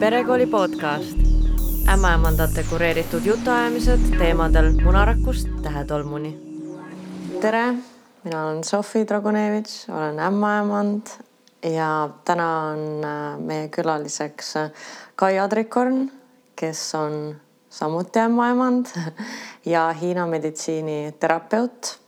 perekooli 0.00 0.46
podcast. 0.46 1.18
ämmaemandate 1.92 2.62
kureeritud 2.70 3.24
jutuajamised 3.24 4.00
teemadel 4.18 4.70
munarakust 4.84 5.48
tähetolmuni. 5.62 6.38
tere, 7.40 7.74
mina 8.24 8.46
olen 8.46 8.64
Sofi 8.64 9.06
Dragonevitš, 9.08 9.88
olen 9.88 10.18
ämmaemand 10.18 11.06
ja 11.62 12.10
täna 12.24 12.60
on 12.60 13.04
äh, 13.04 13.38
meie 13.38 13.68
külaliseks 13.68 14.56
äh, 14.56 14.70
Kai 15.16 15.38
Adrikorn, 15.38 16.10
kes 16.56 16.94
on 16.94 17.36
samuti 17.70 18.18
ämmaemand 18.18 18.86
ja 19.74 19.92
Hiina 20.00 20.26
meditsiiniterapeut, 20.26 21.98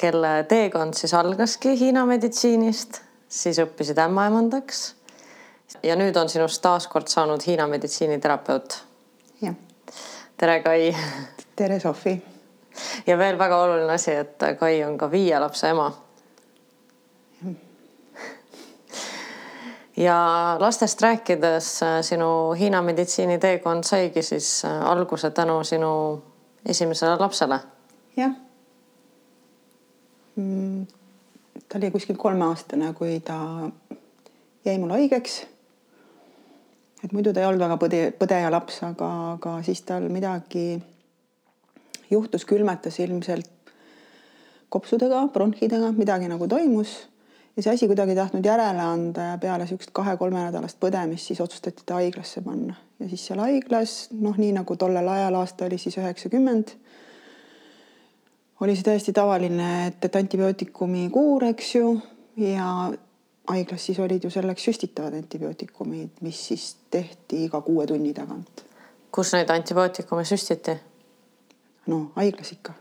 kelle 0.00 0.44
teekond 0.48 0.94
siis 0.94 1.14
algaski 1.14 1.78
Hiina 1.78 2.06
meditsiinist, 2.06 3.02
siis 3.28 3.58
õppisid 3.58 4.00
ämmaemandaks 4.00 4.94
ja 5.82 5.96
nüüd 5.96 6.16
on 6.16 6.28
sinust 6.28 6.62
taaskord 6.62 7.08
saanud 7.08 7.42
Hiina 7.46 7.66
meditsiiniterapeut. 7.66 8.84
jah. 9.42 9.54
tere, 10.36 10.62
Kai. 10.62 10.94
tere, 11.56 11.80
Sofi. 11.80 12.22
ja 13.06 13.18
veel 13.18 13.38
väga 13.38 13.62
oluline 13.62 13.92
asi, 13.92 14.10
et 14.10 14.38
Kai 14.58 14.84
on 14.84 14.98
ka 14.98 15.10
viie 15.10 15.38
lapse 15.40 15.68
ema. 15.68 15.92
ja 19.96 20.56
lastest 20.60 21.02
rääkides 21.02 21.80
sinu 22.02 22.52
Hiina 22.58 22.82
meditsiini 22.82 23.38
teekond 23.38 23.84
saigi 23.84 24.22
siis 24.22 24.62
alguse 24.64 25.30
tänu 25.30 25.64
sinu 25.64 26.22
esimesele 26.66 27.16
lapsele. 27.18 27.60
jah 28.16 28.30
mm,. 30.36 30.86
ta 31.68 31.78
oli 31.78 31.90
kuskil 31.90 32.16
kolmeaastane, 32.16 32.92
kui 32.92 33.20
ta 33.20 33.70
jäi 34.64 34.78
mul 34.78 34.90
haigeks 34.90 35.53
et 37.04 37.12
muidu 37.12 37.32
ta 37.32 37.42
ei 37.42 37.48
olnud 37.48 37.60
väga 37.60 37.76
põde, 37.80 38.02
põdeja 38.18 38.50
laps, 38.52 38.80
aga, 38.86 39.10
aga 39.34 39.58
siis 39.66 39.82
tal 39.86 40.08
midagi 40.12 40.78
juhtus, 42.10 42.46
külmetas 42.48 42.98
ilmselt 43.04 43.50
kopsudega, 44.72 45.26
bronhidega, 45.34 45.92
midagi 45.94 46.30
nagu 46.30 46.48
toimus. 46.50 46.96
Ja 47.54 47.62
see 47.62 47.74
asi 47.76 47.86
kuidagi 47.86 48.14
ei 48.14 48.18
tahtnud 48.18 48.46
järele 48.46 48.82
anda 48.82 49.28
ja 49.28 49.34
peale 49.38 49.62
niisugust 49.62 49.92
kahe-kolmenädalast 49.94 50.80
põdemist 50.82 51.30
siis 51.30 51.42
otsustati 51.44 51.84
ta 51.86 52.00
haiglasse 52.00 52.42
panna. 52.42 52.74
Ja 52.98 53.06
siis 53.10 53.28
seal 53.28 53.38
haiglas 53.44 54.08
noh, 54.10 54.34
nii 54.40 54.56
nagu 54.56 54.74
tollel 54.78 55.06
ajal 55.12 55.38
aasta 55.38 55.68
oli 55.68 55.78
siis 55.78 56.00
üheksakümmend, 56.00 56.72
oli 58.64 58.74
see 58.74 58.86
täiesti 58.88 59.14
tavaline, 59.14 59.70
et, 59.90 60.00
et 60.02 60.18
antibiootikumi 60.18 61.06
kuur, 61.14 61.46
eks 61.52 61.74
ju, 61.76 61.94
ja 62.42 62.68
haiglas 63.48 63.86
siis 63.86 63.98
olid 63.98 64.24
ju 64.24 64.30
selleks 64.30 64.64
süstitavad 64.64 65.14
antibiootikumid, 65.14 66.08
mis 66.20 66.46
siis 66.48 66.76
tehti 66.90 67.44
iga 67.44 67.60
kuue 67.60 67.86
tunni 67.86 68.14
tagant. 68.14 68.64
kus 69.12 69.32
neid 69.32 69.50
antibiootikume 69.50 70.24
süstiti? 70.24 70.76
no 71.86 72.12
haiglas 72.16 72.52
ikka. 72.52 72.72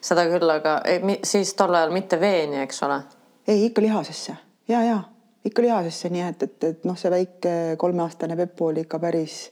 seda 0.00 0.26
küll, 0.28 0.50
aga 0.50 0.80
ei, 0.84 1.20
siis 1.24 1.54
tol 1.54 1.74
ajal 1.74 1.92
mitte 1.92 2.20
veeni, 2.20 2.60
eks 2.60 2.82
ole? 2.82 3.00
ei, 3.48 3.64
ikka 3.66 3.82
lihasesse 3.82 4.36
ja, 4.68 4.82
ja 4.84 5.00
ikka 5.44 5.62
lihasesse, 5.62 6.08
nii 6.08 6.22
et, 6.28 6.42
et, 6.42 6.64
et 6.64 6.84
noh, 6.84 6.98
see 6.98 7.10
väike 7.10 7.56
kolmeaastane 7.78 8.36
Peppu 8.36 8.70
oli 8.72 8.84
ikka 8.84 8.98
päris 8.98 9.46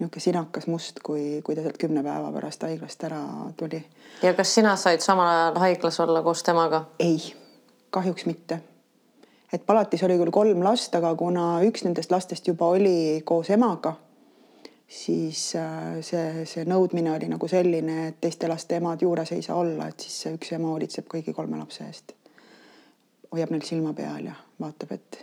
niisugune 0.00 0.20
sinakas 0.20 0.66
must, 0.66 1.00
kui, 1.04 1.40
kui 1.44 1.54
ta 1.54 1.62
sealt 1.62 1.78
kümne 1.78 2.02
päeva 2.02 2.32
pärast 2.32 2.62
haiglast 2.66 3.04
ära 3.04 3.22
tuli. 3.56 3.84
ja 4.22 4.34
kas 4.34 4.54
sina 4.54 4.76
said 4.76 5.00
samal 5.00 5.28
ajal 5.28 5.58
haiglas 5.64 6.00
olla 6.00 6.22
koos 6.22 6.42
temaga? 6.42 6.84
ei, 6.98 7.32
kahjuks 7.90 8.26
mitte 8.26 8.60
et 9.52 9.66
palatis 9.66 10.02
oli 10.06 10.16
küll 10.20 10.32
kolm 10.32 10.64
last, 10.64 10.94
aga 10.96 11.12
kuna 11.18 11.60
üks 11.66 11.84
nendest 11.84 12.12
lastest 12.12 12.48
juba 12.48 12.70
oli 12.72 13.20
koos 13.28 13.50
emaga, 13.52 13.94
siis 14.88 15.44
äh, 15.56 16.00
see, 16.04 16.46
see 16.48 16.64
nõudmine 16.68 17.12
oli 17.14 17.28
nagu 17.32 17.48
selline, 17.48 18.08
et 18.10 18.20
teiste 18.20 18.48
laste 18.50 18.78
emad 18.80 19.02
juures 19.02 19.32
ei 19.36 19.44
saa 19.44 19.58
olla, 19.60 19.88
et 19.88 20.04
siis 20.04 20.18
see 20.24 20.34
üks 20.38 20.54
ema 20.56 20.72
hoolitseb 20.72 21.08
kõigi 21.10 21.36
kolme 21.36 21.60
lapse 21.60 21.84
eest. 21.86 22.16
hoiab 23.32 23.52
neil 23.52 23.64
silma 23.64 23.94
peal 23.96 24.28
ja 24.28 24.34
vaatab, 24.60 24.92
et 24.92 25.22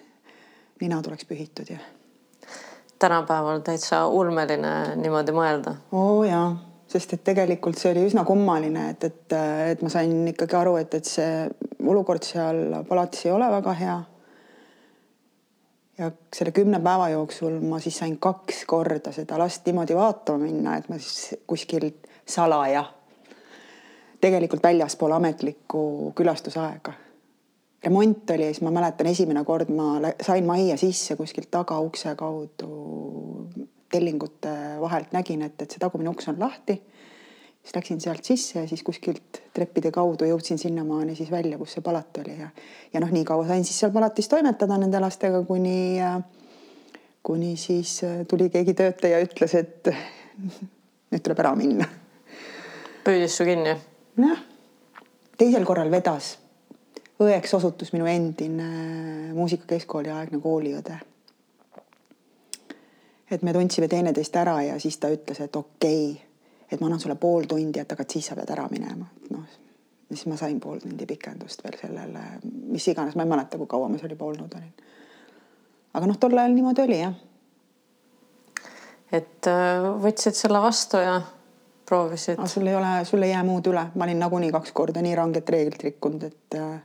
nina 0.81 1.01
tuleks 1.05 1.27
pühitud 1.29 1.69
ja. 1.69 1.77
tänapäeval 2.99 3.61
täitsa 3.65 4.07
ulmeline 4.07 4.95
niimoodi 5.01 5.33
mõelda. 5.33 5.75
oo 5.91 6.23
jaa, 6.23 6.53
sest 6.89 7.13
et 7.17 7.23
tegelikult 7.23 7.77
see 7.77 7.93
oli 7.93 8.05
üsna 8.09 8.25
kummaline, 8.25 8.89
et, 8.93 9.09
et, 9.09 9.37
et 9.73 9.81
ma 9.85 9.89
sain 9.93 10.15
ikkagi 10.33 10.57
aru, 10.57 10.77
et, 10.81 11.01
et 11.01 11.05
see 11.17 11.49
olukord 11.85 12.25
seal 12.25 12.81
palatis 12.89 13.25
ei 13.25 13.33
ole 13.33 13.49
väga 13.57 13.77
hea 13.81 13.99
ja 15.99 16.11
selle 16.35 16.51
kümne 16.51 16.79
päeva 16.79 17.09
jooksul 17.09 17.59
ma 17.59 17.79
siis 17.79 17.97
sain 17.97 18.17
kaks 18.19 18.63
korda 18.67 19.11
seda 19.11 19.39
last 19.39 19.65
niimoodi 19.67 19.95
vaatama 19.95 20.45
minna, 20.45 20.77
et 20.77 20.89
ma 20.89 20.97
siis 20.97 21.41
kuskil 21.47 21.89
salaja, 22.25 22.85
tegelikult 24.21 24.63
väljaspool 24.63 25.11
ametlikku 25.17 26.13
külastusaega. 26.15 26.93
remont 27.83 28.29
oli 28.29 28.43
ja 28.43 28.53
siis 28.53 28.61
ma 28.61 28.71
mäletan, 28.71 29.07
esimene 29.07 29.43
kord 29.43 29.69
ma 29.71 30.13
sain 30.21 30.45
majja 30.45 30.77
sisse 30.77 31.15
kuskilt 31.15 31.51
tagaukse 31.51 32.15
kaudu 32.15 33.49
tellingute 33.91 34.55
vahelt 34.79 35.11
nägin, 35.11 35.41
et, 35.41 35.61
et 35.61 35.71
see 35.71 35.79
tagumine 35.79 36.09
uks 36.09 36.27
on 36.27 36.39
lahti 36.39 36.81
siis 37.69 37.75
läksin 37.75 38.01
sealt 38.01 38.25
sisse 38.25 38.59
ja 38.59 38.67
siis 38.67 38.81
kuskilt 38.83 39.41
treppide 39.53 39.91
kaudu 39.91 40.25
jõudsin 40.25 40.57
sinnamaani 40.57 41.13
siis 41.15 41.29
välja, 41.31 41.57
kus 41.57 41.75
see 41.75 41.83
palat 41.85 42.17
oli 42.17 42.33
ja 42.39 42.49
ja 42.93 42.99
noh, 42.99 43.11
nii 43.13 43.23
kaua 43.23 43.45
sain 43.47 43.65
siis 43.65 43.77
seal 43.79 43.91
palatis 43.93 44.27
toimetada 44.27 44.77
nende 44.81 44.99
lastega, 44.99 45.43
kuni 45.45 45.99
kuni 47.23 47.57
siis 47.57 48.03
äh, 48.03 48.25
tuli 48.27 48.49
keegi 48.49 48.73
töötaja, 48.73 49.19
ütles, 49.21 49.53
et 49.53 49.89
nüüd 51.11 51.21
tuleb 51.21 51.41
ära 51.43 51.51
minna. 51.55 51.85
püüdis 53.05 53.35
su 53.37 53.45
kinni? 53.45 53.75
jah, 54.17 54.41
teisel 55.37 55.65
korral 55.65 55.91
vedas. 55.93 56.39
õeks 57.21 57.53
osutus 57.53 57.93
minu 57.93 58.09
endine 58.09 58.71
muusikakeskkooli 59.37 60.09
aegne 60.09 60.41
kooliõde. 60.41 60.97
et 63.29 63.45
me 63.45 63.53
tundsime 63.53 63.87
teineteist 63.87 64.41
ära 64.41 64.57
ja 64.71 64.79
siis 64.79 64.97
ta 64.97 65.13
ütles, 65.13 65.37
et 65.45 65.55
okei 65.55 66.09
okay 66.15 66.28
et 66.71 66.79
ma 66.79 66.87
annan 66.87 66.99
sulle 66.99 67.15
pool 67.15 67.47
tundi, 67.49 67.79
et 67.79 67.91
aga 67.91 68.05
siis 68.09 68.29
sa 68.29 68.37
pead 68.37 68.51
ära 68.53 68.67
minema, 68.71 69.07
noh. 69.33 69.57
siis 70.09 70.25
ma 70.29 70.37
sain 70.37 70.59
pool 70.59 70.79
tundi 70.83 71.07
pikendust 71.09 71.63
veel 71.65 71.79
sellele, 71.81 72.25
mis 72.73 72.87
iganes, 72.91 73.17
ma 73.17 73.25
ei 73.25 73.31
mäleta, 73.31 73.57
kui 73.57 73.69
kaua 73.69 73.89
ma 73.89 73.97
seal 74.01 74.13
juba 74.13 74.29
olnud 74.29 74.53
olin. 74.59 74.85
aga 75.93 76.11
noh, 76.11 76.19
tol 76.21 76.37
ajal 76.37 76.55
niimoodi 76.55 76.85
oli 76.85 77.01
jah. 77.01 77.17
et 79.11 79.49
äh, 79.49 79.89
võtsid 80.05 80.37
selle 80.37 80.61
vastu 80.61 81.01
ja 81.01 81.19
proovisid? 81.89 82.45
sul 82.45 82.67
ei 82.67 82.77
ole, 82.77 82.93
sul 83.05 83.25
ei 83.25 83.33
jää 83.33 83.43
muud 83.47 83.71
üle, 83.71 83.89
ma 83.95 84.05
olin 84.05 84.21
nagunii 84.25 84.53
kaks 84.53 84.75
korda 84.77 85.01
nii 85.05 85.17
ranget 85.17 85.49
reeglit 85.49 85.89
rikkunud, 85.89 86.29
et 86.29 86.59
äh, 86.59 86.77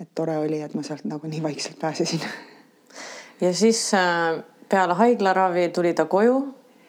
et 0.00 0.10
tore 0.14 0.34
oli, 0.38 0.58
et 0.62 0.74
ma 0.74 0.82
sealt 0.82 1.06
nagunii 1.06 1.42
vaikselt 1.42 1.78
pääsesin. 1.78 2.20
ja 3.40 3.54
siis 3.54 3.94
äh, 3.94 4.42
peale 4.68 4.94
haiglaravi 4.94 5.68
tuli 5.68 5.94
ta 5.94 6.04
koju 6.04 6.42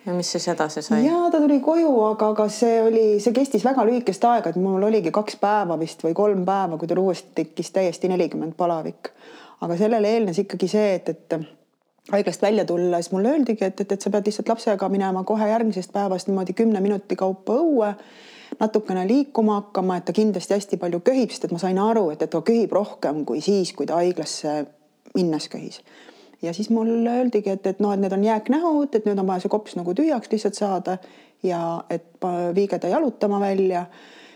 ja 0.05 0.13
mis 0.13 0.31
siis 0.31 0.47
edasi 0.47 0.81
sai? 0.81 1.05
ja 1.05 1.17
ta 1.31 1.39
tuli 1.41 1.59
koju, 1.59 1.91
aga, 2.09 2.29
aga 2.35 2.47
see 2.51 2.77
oli, 2.83 3.05
see 3.23 3.33
kestis 3.33 3.65
väga 3.65 3.85
lühikest 3.87 4.25
aega, 4.29 4.51
et 4.51 4.61
mul 4.61 4.83
oligi 4.87 5.11
kaks 5.13 5.39
päeva 5.41 5.77
vist 5.81 6.03
või 6.05 6.15
kolm 6.17 6.45
päeva, 6.47 6.77
kui 6.77 6.89
tal 6.89 7.01
uuesti 7.01 7.33
tekkis 7.41 7.71
täiesti 7.75 8.11
nelikümmend 8.11 8.55
palavik. 8.57 9.11
aga 9.65 9.77
sellele 9.79 10.11
eelnes 10.17 10.39
ikkagi 10.43 10.69
see, 10.69 10.93
et, 10.99 11.09
et 11.09 11.37
haiglast 12.11 12.41
välja 12.41 12.65
tulla, 12.65 13.01
siis 13.01 13.11
mulle 13.15 13.33
öeldigi, 13.33 13.65
et, 13.65 13.81
et, 13.81 13.91
et 13.91 14.01
sa 14.01 14.13
pead 14.13 14.29
lihtsalt 14.29 14.49
lapsega 14.53 14.89
minema 14.89 15.23
kohe 15.23 15.49
järgmisest 15.49 15.93
päevast 15.93 16.29
niimoodi 16.29 16.53
kümne 16.53 16.81
minuti 16.81 17.15
kaupa 17.15 17.57
õue, 17.57 17.93
natukene 18.59 19.07
liikuma 19.07 19.61
hakkama, 19.61 19.97
et 19.97 20.05
ta 20.05 20.13
kindlasti 20.13 20.53
hästi 20.53 20.77
palju 20.81 21.01
köhib, 21.05 21.33
sest 21.33 21.47
et 21.47 21.55
ma 21.55 21.61
sain 21.61 21.79
aru, 21.81 22.09
et, 22.13 22.21
et 22.21 22.31
ta 22.31 22.43
köhib 22.45 22.75
rohkem 22.75 23.25
kui 23.25 23.41
siis, 23.41 23.73
kui 23.73 23.89
ta 23.89 23.97
haiglasse 24.03 24.59
minnes 25.15 25.49
köhis 25.49 25.81
ja 26.41 26.53
siis 26.53 26.69
mulle 26.69 27.09
öeldigi, 27.09 27.49
et, 27.49 27.67
et 27.67 27.79
noh, 27.79 27.93
et 27.93 27.99
need 27.99 28.11
on 28.11 28.23
jääknähud, 28.23 28.95
et 28.95 29.05
nüüd 29.05 29.19
on 29.19 29.27
vaja 29.27 29.43
see 29.43 29.51
kops 29.51 29.75
nagu 29.79 29.93
tühjaks 29.97 30.31
lihtsalt 30.31 30.57
saada 30.57 30.97
ja 31.43 31.83
et 31.89 32.07
viige 32.55 32.79
ta 32.79 32.87
jalutama 32.91 33.39
välja, 33.39 33.85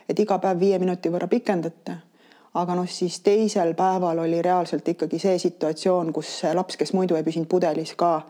et 0.10 0.20
iga 0.20 0.40
päev 0.40 0.60
viie 0.60 0.80
minuti 0.80 1.12
võrra 1.12 1.28
pikendate. 1.28 1.98
aga 2.54 2.76
noh, 2.76 2.88
siis 2.90 3.20
teisel 3.22 3.76
päeval 3.78 4.20
oli 4.20 4.42
reaalselt 4.42 4.88
ikkagi 4.88 5.20
see 5.22 5.38
situatsioon, 5.40 6.14
kus 6.14 6.32
see 6.40 6.54
laps, 6.54 6.78
kes 6.78 6.94
muidu 6.98 7.16
ei 7.16 7.24
püsinud 7.24 7.48
pudelis 7.48 7.94
ka, 7.96 8.24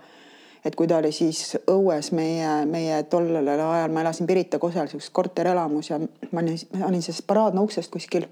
et 0.65 0.75
kui 0.75 0.87
ta 0.87 0.97
oli 0.97 1.11
siis 1.15 1.55
õues 1.71 2.11
meie, 2.11 2.65
meie 2.65 3.03
tollel 3.03 3.47
ajal 3.47 3.93
ma 3.95 4.01
elasin 4.01 4.27
Pirita 4.27 4.59
kosel, 4.59 4.89
niisuguses 4.89 5.15
korterelamus 5.15 5.89
ja 5.89 5.99
ma 5.99 6.43
olin, 6.43 6.59
ma 6.75 6.91
olin 6.91 7.01
sellest 7.01 7.27
paraadna 7.27 7.63
uksest 7.63 7.91
kuskil 7.91 8.27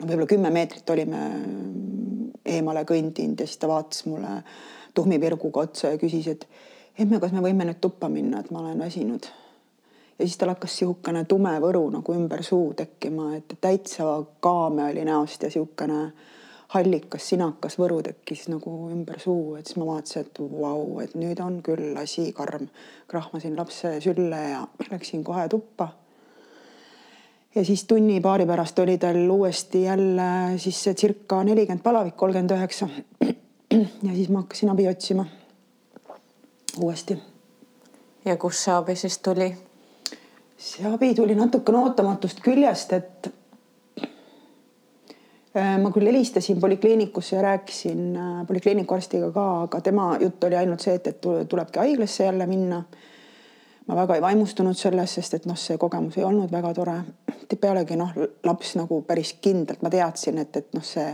no 0.00 0.06
võib-olla 0.06 0.28
kümme 0.30 0.50
meetrit 0.54 0.90
olime 0.94 1.24
eemale 2.46 2.84
kõndinud 2.88 3.40
ja 3.40 3.46
siis 3.46 3.60
ta 3.60 3.68
vaatas 3.68 4.04
mulle 4.06 4.40
tuhmipirguga 4.94 5.66
otsa 5.66 5.94
ja 5.94 5.98
küsis, 6.00 6.26
et 6.30 6.48
emme, 6.98 7.20
kas 7.20 7.32
me 7.32 7.42
võime 7.44 7.66
nüüd 7.68 7.80
tuppa 7.80 8.08
minna, 8.12 8.40
et 8.40 8.50
ma 8.50 8.62
olen 8.64 8.78
väsinud. 8.78 9.28
ja 10.18 10.26
siis 10.26 10.36
tal 10.36 10.52
hakkas 10.52 10.74
niisugune 10.74 11.24
tume 11.24 11.52
võru 11.60 11.86
nagu 11.92 12.14
ümber 12.14 12.42
suu 12.44 12.74
tekkima, 12.76 13.34
et 13.36 13.56
täitsa 13.60 14.22
kaame 14.40 14.90
oli 14.90 15.04
näost 15.04 15.42
ja 15.42 15.48
niisugune 15.48 16.02
hallikas, 16.74 17.28
sinakas 17.28 17.78
võru 17.78 18.02
tekkis 18.02 18.48
nagu 18.48 18.90
ümber 18.92 19.18
suu, 19.20 19.56
et 19.58 19.66
siis 19.66 19.78
ma 19.80 19.88
vaatasin, 19.88 20.26
et 20.26 20.42
vau, 20.60 21.00
et 21.02 21.16
nüüd 21.18 21.40
on 21.42 21.62
küll 21.66 21.96
asi 21.98 22.32
karm. 22.32 22.68
krahmasin 23.08 23.56
lapse 23.56 24.00
sülle 24.00 24.42
ja 24.50 24.66
läksin 24.90 25.24
kohe 25.24 25.48
tuppa 25.48 25.88
ja 27.54 27.64
siis 27.64 27.84
tunni-paari 27.84 28.46
pärast 28.46 28.78
oli 28.78 28.98
tal 28.98 29.30
uuesti 29.30 29.82
jälle 29.82 30.22
siis 30.56 30.84
see 30.84 30.94
circa 30.94 31.42
nelikümmend 31.44 31.82
palavik, 31.82 32.16
kolmkümmend 32.16 32.50
üheksa. 32.50 32.88
ja 34.02 34.14
siis 34.14 34.28
ma 34.28 34.38
hakkasin 34.44 34.70
abi 34.70 34.88
otsima 34.88 35.26
uuesti. 36.78 37.18
ja 38.24 38.36
kust 38.36 38.64
see 38.64 38.74
abi 38.74 38.96
siis 38.96 39.18
tuli? 39.18 39.50
see 40.58 40.86
abi 40.92 41.14
tuli 41.14 41.34
natukene 41.34 41.78
ootamatust 41.78 42.40
küljest, 42.44 42.92
et 42.92 43.30
äh, 45.56 45.76
ma 45.82 45.90
küll 45.90 46.06
helistasin 46.06 46.60
polikliinikusse 46.60 47.36
ja 47.36 47.42
rääkisin 47.42 48.16
äh, 48.16 48.46
polikliiniku 48.46 48.94
arstiga 48.94 49.32
ka, 49.34 49.46
aga 49.62 49.80
tema 49.80 50.12
jutt 50.20 50.44
oli 50.44 50.56
ainult 50.56 50.86
see, 50.86 50.94
et, 51.00 51.06
et 51.06 51.48
tulebki 51.48 51.82
haiglasse 51.82 52.24
jälle 52.24 52.46
minna 52.46 52.84
ma 53.90 53.96
väga 53.98 54.14
ei 54.14 54.22
vaimustunud 54.22 54.78
sellest, 54.78 55.18
sest 55.18 55.34
et 55.40 55.46
noh, 55.50 55.58
see 55.58 55.78
kogemus 55.80 56.18
ei 56.20 56.24
olnud 56.26 56.52
väga 56.52 56.70
tore. 56.76 56.96
pealegi 57.60 57.96
noh, 57.98 58.12
laps 58.46 58.76
nagu 58.78 59.00
päris 59.02 59.34
kindlalt, 59.42 59.82
ma 59.82 59.90
teadsin, 59.90 60.38
et, 60.38 60.56
et 60.56 60.74
noh, 60.76 60.84
see 60.86 61.08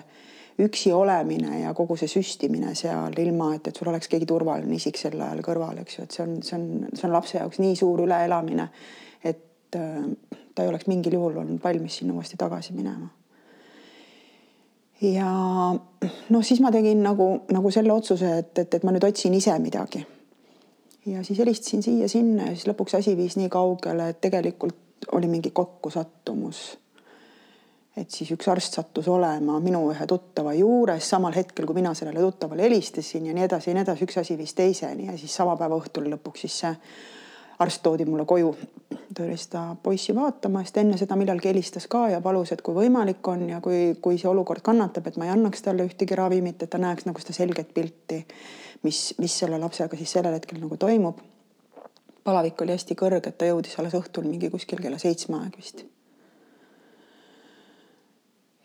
üksi 0.61 0.93
olemine 0.93 1.62
ja 1.62 1.73
kogu 1.76 1.96
see 1.96 2.08
süstimine 2.08 2.75
seal 2.76 3.17
ilma, 3.20 3.55
et, 3.56 3.69
et 3.69 3.76
sul 3.76 3.88
oleks 3.88 4.08
keegi 4.12 4.28
turvaline 4.28 4.76
isik 4.76 5.00
sel 5.00 5.17
ajal 5.20 5.40
kõrval, 5.44 5.81
eks 5.82 5.99
ju, 5.99 6.05
et 6.05 6.17
see 6.17 6.25
on, 6.25 6.34
see 6.44 6.56
on, 6.58 6.67
see 6.93 7.06
on 7.08 7.14
lapse 7.17 7.38
jaoks 7.38 7.61
nii 7.61 7.76
suur 7.81 8.02
üleelamine, 8.05 8.69
et 9.25 9.79
äh, 9.81 10.02
ta 10.55 10.64
ei 10.64 10.72
oleks 10.72 10.88
mingil 10.93 11.17
juhul 11.17 11.40
olnud 11.43 11.62
valmis 11.64 12.00
sinna 12.00 12.17
uuesti 12.17 12.40
tagasi 12.40 12.76
minema. 12.76 13.08
ja 15.00 15.31
noh, 15.72 16.44
siis 16.44 16.61
ma 16.64 16.72
tegin 16.72 17.00
nagu, 17.05 17.31
nagu 17.52 17.72
selle 17.72 17.96
otsuse, 17.96 18.37
et, 18.44 18.52
et, 18.58 18.79
et 18.81 18.84
ma 18.84 18.93
nüüd 18.93 19.08
otsin 19.08 19.37
ise 19.37 19.56
midagi 19.61 20.05
ja 21.06 21.23
siis 21.25 21.38
helistasin 21.38 21.82
siia-sinna 21.82 22.50
ja 22.50 22.56
siis 22.56 22.67
lõpuks 22.69 22.99
asi 22.99 23.17
viis 23.17 23.37
nii 23.38 23.49
kaugele, 23.53 24.08
et 24.11 24.20
tegelikult 24.20 25.08
oli 25.12 25.29
mingi 25.31 25.50
kokkusattumus. 25.50 26.79
et 27.97 28.11
siis 28.11 28.31
üks 28.35 28.49
arst 28.53 28.75
sattus 28.76 29.06
olema 29.08 29.61
minu 29.61 29.87
ühe 29.88 30.06
tuttava 30.06 30.53
juures 30.53 31.11
samal 31.11 31.32
hetkel, 31.32 31.67
kui 31.67 31.79
mina 31.79 31.94
sellele 31.94 32.20
tuttavale 32.20 32.62
helistasin 32.62 33.26
ja 33.26 33.35
nii 33.35 33.44
edasi 33.44 33.70
ja 33.70 33.75
nii 33.75 33.87
edasi, 33.87 34.05
üks 34.05 34.19
asi 34.20 34.37
viis 34.38 34.55
teiseni 34.55 35.06
ja 35.06 35.17
siis 35.19 35.37
sama 35.37 35.56
päeva 35.56 35.79
õhtul 35.81 36.11
lõpuks 36.12 36.44
siis 36.44 36.58
see 36.64 36.75
arst 37.58 37.82
toodi 37.82 38.05
mulle 38.05 38.25
koju. 38.25 38.56
ta 39.14 39.25
oli 39.25 39.37
seda 39.41 39.76
poissi 39.82 40.14
vaatama, 40.14 40.61
sest 40.64 40.76
enne 40.76 40.99
seda 41.00 41.17
millalgi 41.17 41.49
helistas 41.49 41.87
ka 41.88 42.08
ja 42.12 42.20
palus, 42.20 42.53
et 42.53 42.62
kui 42.62 42.75
võimalik 42.76 43.29
on 43.32 43.49
ja 43.49 43.61
kui, 43.64 43.97
kui 44.03 44.19
see 44.20 44.29
olukord 44.29 44.61
kannatab, 44.62 45.06
et 45.06 45.17
ma 45.17 45.25
ei 45.25 45.32
annaks 45.32 45.64
talle 45.64 45.87
ühtegi 45.88 46.19
ravimit, 46.19 46.62
et 46.62 46.70
ta 46.70 46.79
näeks 46.79 47.08
nagu 47.08 47.23
seda 47.23 47.32
selget 47.32 47.73
pilti 47.75 48.25
mis, 48.87 49.14
mis 49.19 49.38
selle 49.43 49.58
lapsega 49.61 49.99
siis 49.99 50.14
sellel 50.17 50.37
hetkel 50.37 50.61
nagu 50.62 50.79
toimub. 50.81 51.20
palavik 52.26 52.62
oli 52.64 52.75
hästi 52.75 52.97
kõrge, 52.99 53.31
et 53.31 53.37
ta 53.38 53.47
jõudis 53.47 53.76
alles 53.79 53.94
õhtul 53.94 54.26
mingi 54.26 54.50
kuskil 54.50 54.81
kella 54.82 54.99
seitsme 54.99 55.38
aeg 55.43 55.61
vist. 55.61 55.85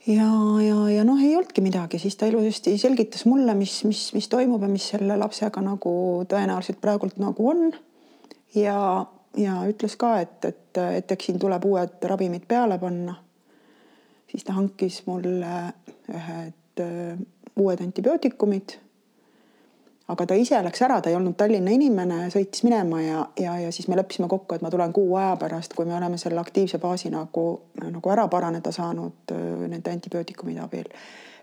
ja, 0.08 0.32
ja, 0.66 0.80
ja 0.96 1.06
noh, 1.08 1.22
ei 1.22 1.36
olnudki 1.38 1.62
midagi, 1.62 2.00
siis 2.02 2.18
ta 2.18 2.30
ilusasti 2.30 2.78
selgitas 2.82 3.26
mulle, 3.30 3.56
mis, 3.58 3.84
mis, 3.90 4.08
mis 4.18 4.30
toimub 4.32 4.66
ja 4.66 4.72
mis 4.72 4.90
selle 4.96 5.18
lapsega 5.22 5.64
nagu 5.66 5.94
tõenäoliselt 6.30 6.82
praegult 6.82 7.22
nagu 7.22 7.50
on. 7.54 7.72
Ja, 8.56 9.06
ja 9.38 9.58
ütles 9.70 9.98
ka, 9.98 10.16
et, 10.22 10.46
et, 10.46 10.78
et 11.02 11.12
eks 11.12 11.30
siin 11.30 11.40
tuleb 11.40 11.66
uued 11.66 12.08
ravimid 12.10 12.48
peale 12.48 12.80
panna. 12.80 13.16
siis 14.32 14.44
ta 14.48 14.54
hankis 14.54 15.04
mulle 15.08 15.74
ühed 16.12 16.86
uued 17.60 17.82
antibiootikumid 17.84 18.78
aga 20.12 20.28
ta 20.28 20.36
ise 20.36 20.60
läks 20.64 20.84
ära, 20.84 21.00
ta 21.02 21.12
ei 21.12 21.16
olnud 21.16 21.38
Tallinna 21.40 21.72
inimene, 21.74 22.26
sõitis 22.34 22.66
minema 22.68 23.02
ja, 23.04 23.24
ja, 23.40 23.56
ja 23.66 23.72
siis 23.74 23.88
me 23.88 23.98
leppisime 24.00 24.28
kokku, 24.32 24.58
et 24.58 24.64
ma 24.66 24.72
tulen 24.74 24.94
kuu 24.96 25.16
aja 25.20 25.36
pärast, 25.40 25.76
kui 25.78 25.88
me 25.88 25.96
oleme 25.98 26.20
selle 26.22 26.42
aktiivse 26.42 26.80
faasi 26.82 27.12
nagu, 27.14 27.46
nagu 27.82 28.14
ära 28.14 28.28
paraneda 28.32 28.74
saanud 28.76 29.36
nende 29.72 29.94
antibiootikumide 29.94 30.64
abil. 30.66 30.90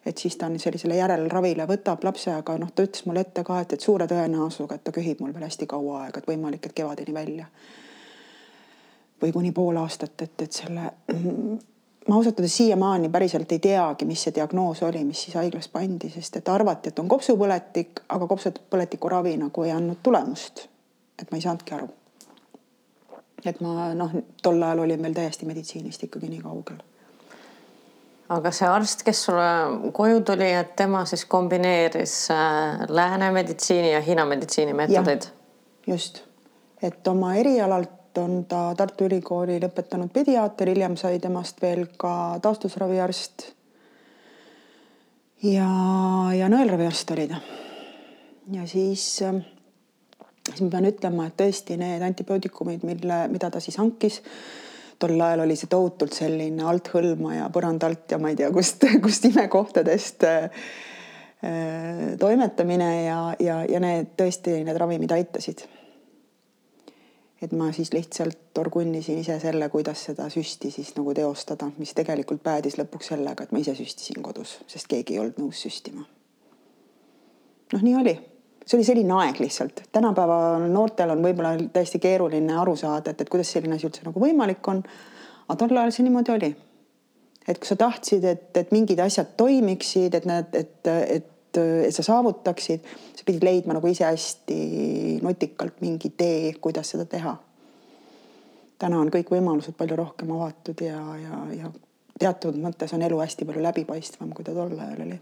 Et 0.06 0.18
siis 0.18 0.36
ta 0.36 0.46
on 0.46 0.58
sellisele 0.58 0.96
järelravile 0.96 1.66
võtab 1.68 2.04
lapse, 2.04 2.32
aga 2.32 2.58
noh, 2.58 2.70
ta 2.74 2.86
ütles 2.86 3.06
mulle 3.06 3.26
ette 3.26 3.44
ka, 3.44 3.60
et, 3.60 3.72
et 3.72 3.84
suure 3.84 4.06
tõenäosusega, 4.10 4.78
et 4.78 4.84
ta 4.84 4.94
köhib 4.94 5.20
mul 5.20 5.34
veel 5.34 5.48
hästi 5.48 5.66
kaua 5.70 6.04
aega, 6.04 6.22
et 6.22 6.28
võimalik, 6.28 6.66
et 6.66 6.76
kevadeni 6.82 7.14
välja. 7.14 7.46
või 9.22 9.32
kuni 9.32 9.50
pool 9.52 9.76
aastat, 9.76 10.22
et, 10.22 10.42
et 10.42 10.52
selle 10.52 10.92
ma 12.08 12.14
ausalt 12.14 12.40
öeldes 12.40 12.56
siiamaani 12.56 13.08
päriselt 13.08 13.52
ei 13.52 13.58
teagi, 13.58 14.04
mis 14.08 14.22
see 14.22 14.34
diagnoos 14.34 14.82
oli, 14.82 15.04
mis 15.04 15.22
siis 15.22 15.36
haiglas 15.36 15.68
pandi, 15.68 16.10
sest 16.10 16.40
et 16.40 16.48
arvati, 16.48 16.88
et 16.88 16.98
on 16.98 17.08
kopsupõletik, 17.08 18.04
aga 18.08 18.26
kopsupõletiku 18.26 19.10
ravi 19.12 19.36
nagu 19.36 19.64
ei 19.64 19.74
andnud 19.74 20.00
tulemust. 20.02 20.68
et 21.22 21.30
ma 21.30 21.36
ei 21.36 21.42
saanudki 21.42 21.74
aru. 21.74 21.88
et 23.44 23.60
ma 23.60 23.92
noh, 23.94 24.14
tol 24.42 24.62
ajal 24.62 24.78
olin 24.86 25.02
veel 25.02 25.14
täiesti 25.14 25.46
meditsiinist 25.46 26.02
ikkagi 26.02 26.28
nii 26.28 26.40
kaugel. 26.40 26.80
Aga 28.28 28.52
see 28.52 28.68
arst, 28.68 29.02
kes 29.06 29.22
sulle 29.28 29.90
koju 29.96 30.22
tuli, 30.26 30.48
et 30.60 30.74
tema 30.76 31.04
siis 31.08 31.24
kombineeris 31.30 32.16
äh, 32.34 32.84
lääne 32.88 33.30
meditsiini 33.32 33.92
ja 33.92 34.00
Hiina 34.04 34.26
meditsiini 34.28 34.74
meetodeid? 34.76 35.30
just, 35.86 36.22
et 36.82 37.08
oma 37.08 37.34
erialalt 37.40 38.18
on 38.18 38.42
ta 38.50 38.74
Tartu 38.76 39.06
Ülikooli 39.06 39.60
lõpetanud 39.62 40.10
pediaater, 40.12 40.68
hiljem 40.72 40.96
sai 41.00 41.20
temast 41.22 41.62
veel 41.62 41.86
ka 41.96 42.12
taastusraviarst. 42.42 43.46
ja, 45.48 45.70
ja 46.36 46.52
nõelraviarst 46.52 47.16
oli 47.16 47.28
ta. 47.32 47.40
ja 48.52 48.66
siis, 48.66 49.08
siis 49.22 50.64
ma 50.64 50.70
pean 50.76 50.92
ütlema, 50.92 51.28
et 51.28 51.40
tõesti 51.40 51.80
need 51.80 52.04
antibiootikumid, 52.04 52.84
mille, 52.84 53.22
mida 53.32 53.50
ta 53.50 53.60
siis 53.64 53.80
hankis 53.80 54.20
tol 54.98 55.20
ajal 55.20 55.44
oli 55.44 55.56
see 55.58 55.70
tohutult 55.70 56.16
selline 56.16 56.66
althõlma 56.66 57.36
ja 57.36 57.48
põranda 57.54 57.88
alt 57.90 58.14
ja 58.14 58.18
ma 58.22 58.32
ei 58.32 58.38
tea, 58.38 58.50
kust, 58.54 58.84
kust 59.04 59.28
imekohtadest 59.30 60.28
äh, 60.28 60.62
toimetamine 62.18 62.92
ja, 63.04 63.18
ja, 63.38 63.60
ja 63.68 63.82
need 63.82 64.14
tõesti, 64.18 64.60
need 64.66 64.80
ravimid 64.80 65.14
aitasid 65.14 65.68
et 67.42 67.52
ma 67.52 67.70
siis 67.72 67.92
lihtsalt 67.94 68.58
orgunnisin 68.58 69.20
ise 69.22 69.38
selle, 69.40 69.68
kuidas 69.70 70.02
seda 70.08 70.26
süsti 70.32 70.70
siis 70.74 70.90
nagu 70.96 71.14
teostada, 71.14 71.70
mis 71.78 71.94
tegelikult 71.94 72.42
päädis 72.42 72.78
lõpuks 72.80 73.12
sellega, 73.12 73.44
et 73.44 73.54
ma 73.54 73.62
ise 73.62 73.76
süstisin 73.78 74.22
kodus, 74.24 74.58
sest 74.66 74.90
keegi 74.90 75.14
ei 75.14 75.22
olnud 75.22 75.38
nõus 75.38 75.62
süstima. 75.66 76.02
noh, 77.72 77.82
nii 77.84 77.96
oli, 78.00 78.14
see 78.68 78.76
oli 78.76 78.84
selline 78.84 79.14
aeg 79.22 79.40
lihtsalt, 79.40 79.82
tänapäeva 79.92 80.58
noortel 80.68 81.14
on 81.14 81.24
võib-olla 81.24 81.54
täiesti 81.72 82.00
keeruline 82.02 82.56
aru 82.60 82.76
saada, 82.76 83.14
et, 83.14 83.22
et 83.24 83.32
kuidas 83.32 83.48
selline 83.54 83.78
asi 83.78 83.88
üldse 83.88 84.04
nagu 84.04 84.20
võimalik 84.20 84.68
on. 84.68 84.82
aga 85.48 85.56
tol 85.62 85.80
ajal 85.80 85.94
see 85.96 86.04
niimoodi 86.04 86.34
oli. 86.34 86.52
et 87.48 87.58
kui 87.58 87.70
sa 87.70 87.78
tahtsid, 87.80 88.24
et, 88.28 88.50
et 88.60 88.72
mingid 88.76 89.00
asjad 89.00 89.32
toimiksid, 89.40 90.14
et 90.20 90.28
need, 90.28 90.54
et, 90.60 90.92
et 90.92 91.34
et 91.58 91.94
sa 91.94 92.04
saavutaksid, 92.04 92.84
sa 93.16 93.24
pidid 93.26 93.42
leidma 93.42 93.76
nagu 93.76 93.88
ise 93.88 94.04
hästi 94.04 95.18
nutikalt 95.24 95.80
mingi 95.80 96.12
tee, 96.16 96.52
kuidas 96.60 96.92
seda 96.92 97.06
teha. 97.08 97.36
täna 98.78 99.00
on 99.00 99.08
kõik 99.10 99.32
võimalused 99.32 99.74
palju 99.74 99.96
rohkem 99.98 100.30
avatud 100.36 100.84
ja, 100.84 101.00
ja, 101.18 101.38
ja 101.56 101.70
teatud 102.18 102.58
mõttes 102.62 102.92
on 102.94 103.02
elu 103.02 103.18
hästi 103.18 103.48
palju 103.48 103.62
läbipaistvam, 103.64 104.30
kui 104.34 104.46
ta 104.46 104.54
tol 104.54 104.76
ajal 104.78 105.02
oli. 105.06 105.18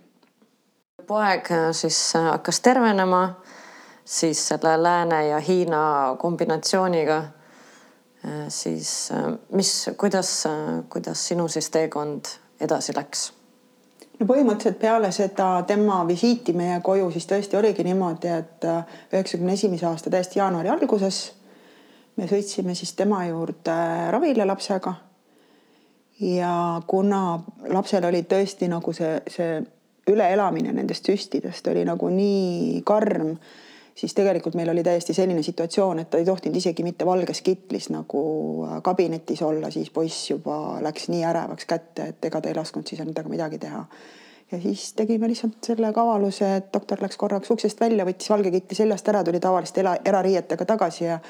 Poeg 1.07 1.49
siis 1.73 1.99
hakkas 2.15 2.61
tervenema, 2.61 3.23
siis 4.05 4.49
selle 4.49 4.77
lääne 4.83 5.27
ja 5.29 5.39
Hiina 5.41 6.17
kombinatsiooniga 6.19 7.23
siis 8.49 9.13
mis, 9.53 9.91
kuidas, 9.97 10.45
kuidas 10.89 11.29
sinu 11.29 11.49
siis 11.49 11.71
teekond 11.71 12.31
edasi 12.61 12.95
läks? 12.97 13.33
no 14.19 14.27
põhimõtteliselt 14.27 14.79
peale 14.81 15.11
seda 15.13 15.63
tema 15.69 16.01
visiiti 16.09 16.55
meie 16.57 16.81
koju, 16.85 17.11
siis 17.13 17.27
tõesti 17.29 17.59
oligi 17.59 17.85
niimoodi, 17.85 18.31
et 18.33 18.65
äh, 18.65 19.01
üheksakümne 19.13 19.53
esimese 19.53 19.87
aasta 19.87 20.11
täiesti 20.11 20.41
jaanuari 20.41 20.73
alguses 20.73 21.21
me 22.17 22.29
sõitsime 22.31 22.75
siis 22.75 22.95
tema 22.97 23.25
juurde 23.27 23.77
ravile 24.11 24.45
lapsega. 24.49 24.95
ja 26.21 26.83
kuna 26.87 27.41
lapsel 27.69 28.05
oli 28.09 28.23
tõesti 28.23 28.69
nagu 28.73 28.93
see, 28.97 29.21
see 29.29 29.61
üleelamine 30.11 30.73
nendest 30.73 31.09
süstidest 31.09 31.67
oli 31.71 31.85
nagu 31.85 32.09
nii 32.13 32.83
karm 32.87 33.37
siis 33.97 34.15
tegelikult 34.15 34.55
meil 34.55 34.69
oli 34.69 34.83
täiesti 34.85 35.15
selline 35.17 35.43
situatsioon, 35.43 35.99
et 35.99 36.11
ta 36.11 36.21
ei 36.21 36.25
tohtinud 36.25 36.57
isegi 36.57 36.85
mitte 36.85 37.07
valges 37.07 37.41
kitlis 37.43 37.89
nagu 37.91 38.21
äh, 38.67 38.77
kabinetis 38.85 39.43
olla, 39.43 39.71
siis 39.71 39.91
poiss 39.91 40.31
juba 40.31 40.77
läks 40.85 41.09
nii 41.13 41.25
ärevaks 41.25 41.67
kätte, 41.67 42.11
et 42.13 42.31
ega 42.31 42.41
ta 42.41 42.53
ei 42.53 42.59
lasknud 42.59 42.87
siis 42.87 43.01
endaga 43.01 43.33
midagi 43.33 43.59
teha. 43.59 43.85
ja 44.53 44.61
siis 44.63 44.93
tegime 44.95 45.29
lihtsalt 45.29 45.65
selle 45.65 45.93
kavaluse, 45.93 46.57
et 46.57 46.73
doktor 46.75 47.03
läks 47.03 47.17
korraks 47.17 47.51
uksest 47.51 47.81
välja, 47.81 48.05
võttis 48.07 48.31
valge 48.31 48.53
kitli 48.55 48.77
seljast 48.79 49.09
ära, 49.09 49.25
tuli 49.25 49.41
tavaliste 49.41 49.81
era, 49.81 49.97
erariietega 50.05 50.65
tagasi 50.65 51.05
ja 51.05 51.21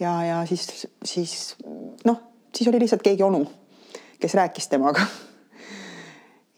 ja, 0.00 0.12
ja 0.24 0.44
siis, 0.48 0.86
siis 1.04 1.56
noh, 2.04 2.22
siis 2.56 2.68
oli 2.68 2.80
lihtsalt 2.80 3.02
keegi 3.04 3.22
onu, 3.22 3.44
kes 4.20 4.34
rääkis 4.34 4.68
temaga 4.72 5.04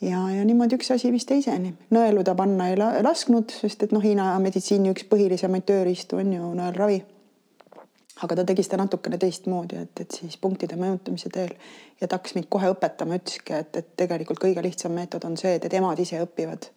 ja, 0.02 0.20
ja 0.30 0.44
niimoodi 0.44 0.76
üks 0.78 0.90
asi 0.94 1.12
viis 1.12 1.26
teiseni. 1.28 1.72
nõelu 1.94 2.24
ta 2.26 2.34
panna 2.38 2.68
ei 2.70 2.76
la 2.78 2.92
lasknud, 3.04 3.52
sest 3.62 3.86
et 3.86 3.94
noh, 3.94 4.02
Hiina 4.02 4.34
meditsiini 4.42 4.92
üks 4.92 5.06
põhilisemaid 5.10 5.66
tööriistu 5.68 6.18
on 6.20 6.32
ju 6.34 6.52
nõelravi. 6.58 7.00
aga 8.22 8.36
ta 8.38 8.44
tegi 8.46 8.62
seda 8.62 8.78
natukene 8.82 9.18
teistmoodi, 9.18 9.80
et, 9.82 10.00
et 10.04 10.18
siis 10.20 10.36
punktide 10.38 10.76
mõjutamise 10.78 11.30
teel 11.32 11.54
ja 12.00 12.06
ta 12.06 12.18
hakkas 12.18 12.36
mind 12.36 12.46
kohe 12.52 12.70
õpetama, 12.70 13.18
ütleski, 13.18 13.54
et, 13.58 13.76
et 13.76 13.88
tegelikult 13.98 14.38
kõige 14.42 14.62
lihtsam 14.62 14.94
meetod 14.94 15.24
on 15.26 15.36
see, 15.40 15.56
et, 15.56 15.64
et 15.66 15.74
emad 15.78 15.98
ise 15.98 16.20
õpivad. 16.22 16.68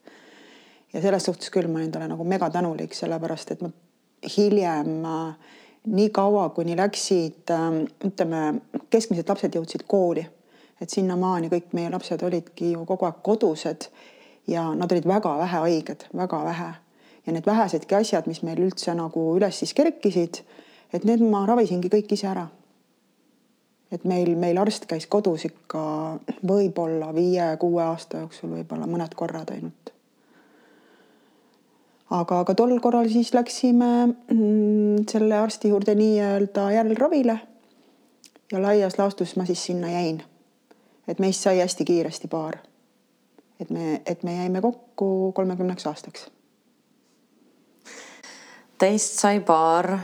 ja 0.94 1.01
selles 1.01 1.25
suhtes 1.25 1.51
küll 1.53 1.70
ma 1.70 1.82
olin 1.82 1.91
talle 1.91 2.10
nagu 2.10 2.24
mega 2.24 2.50
tänulik, 2.50 2.94
sellepärast 2.94 3.51
et 3.51 3.62
ma 3.65 3.74
hiljem 4.38 5.05
äh, 5.05 5.53
nii 5.86 6.10
kaua, 6.10 6.50
kuni 6.50 6.77
läksid 6.77 7.53
äh, 7.53 7.70
ütleme, 8.05 8.48
keskmised 8.89 9.29
lapsed 9.29 9.58
jõudsid 9.60 9.86
kooli 9.88 10.25
et 10.82 10.91
sinnamaani 10.91 11.50
kõik 11.51 11.72
meie 11.75 11.91
lapsed 11.91 12.24
olidki 12.27 12.74
ju 12.74 12.84
kogu 12.88 13.08
aeg 13.08 13.22
kodused 13.24 13.88
ja 14.51 14.67
nad 14.75 14.91
olid 14.91 15.08
väga 15.08 15.38
vähe 15.39 15.62
haiged, 15.67 16.08
väga 16.15 16.44
vähe. 16.46 16.74
ja 17.25 17.34
need 17.34 17.46
vähesedki 17.46 17.96
asjad, 17.96 18.27
mis 18.27 18.44
meil 18.46 18.60
üldse 18.62 18.94
nagu 18.94 19.22
üles 19.38 19.60
siis 19.60 19.74
kerkisid, 19.74 20.44
et 20.94 21.05
need 21.10 21.24
ma 21.25 21.46
ravisingi 21.50 21.89
kõik 21.89 22.13
ise 22.13 22.27
ära. 22.27 22.48
et 23.91 24.03
meil, 24.03 24.36
meil 24.36 24.58
arst 24.58 24.86
käis 24.86 25.08
kodus 25.08 25.46
ikka 25.46 26.20
võib-olla 26.44 27.13
viie-kuue 27.15 27.84
aasta 27.84 28.25
jooksul 28.25 28.50
võib-olla 28.58 28.88
mõned 28.88 29.15
korrad 29.15 29.55
ainult. 29.55 29.94
aga, 32.10 32.39
aga 32.39 32.53
tol 32.53 32.79
korral 32.79 33.10
siis 33.10 33.34
läksime 33.34 33.91
mm, 34.05 35.08
selle 35.10 35.39
arsti 35.39 35.72
juurde 35.72 35.96
nii-öelda 35.96 36.72
järelravile. 36.72 37.39
ja 38.51 38.62
laias 38.62 39.00
laastus 39.00 39.36
ma 39.36 39.46
siis 39.46 39.65
sinna 39.72 39.89
jäin 39.89 40.24
et 41.08 41.20
meist 41.20 41.46
sai 41.46 41.60
hästi 41.60 41.86
kiiresti 41.86 42.28
paar. 42.28 42.58
et 43.60 43.70
me, 43.70 44.02
et 44.06 44.24
me 44.24 44.36
jäime 44.36 44.62
kokku 44.62 45.32
kolmekümneks 45.32 45.88
aastaks. 45.88 46.28
Teist 48.78 49.20
sai 49.20 49.40
paar. 49.40 50.00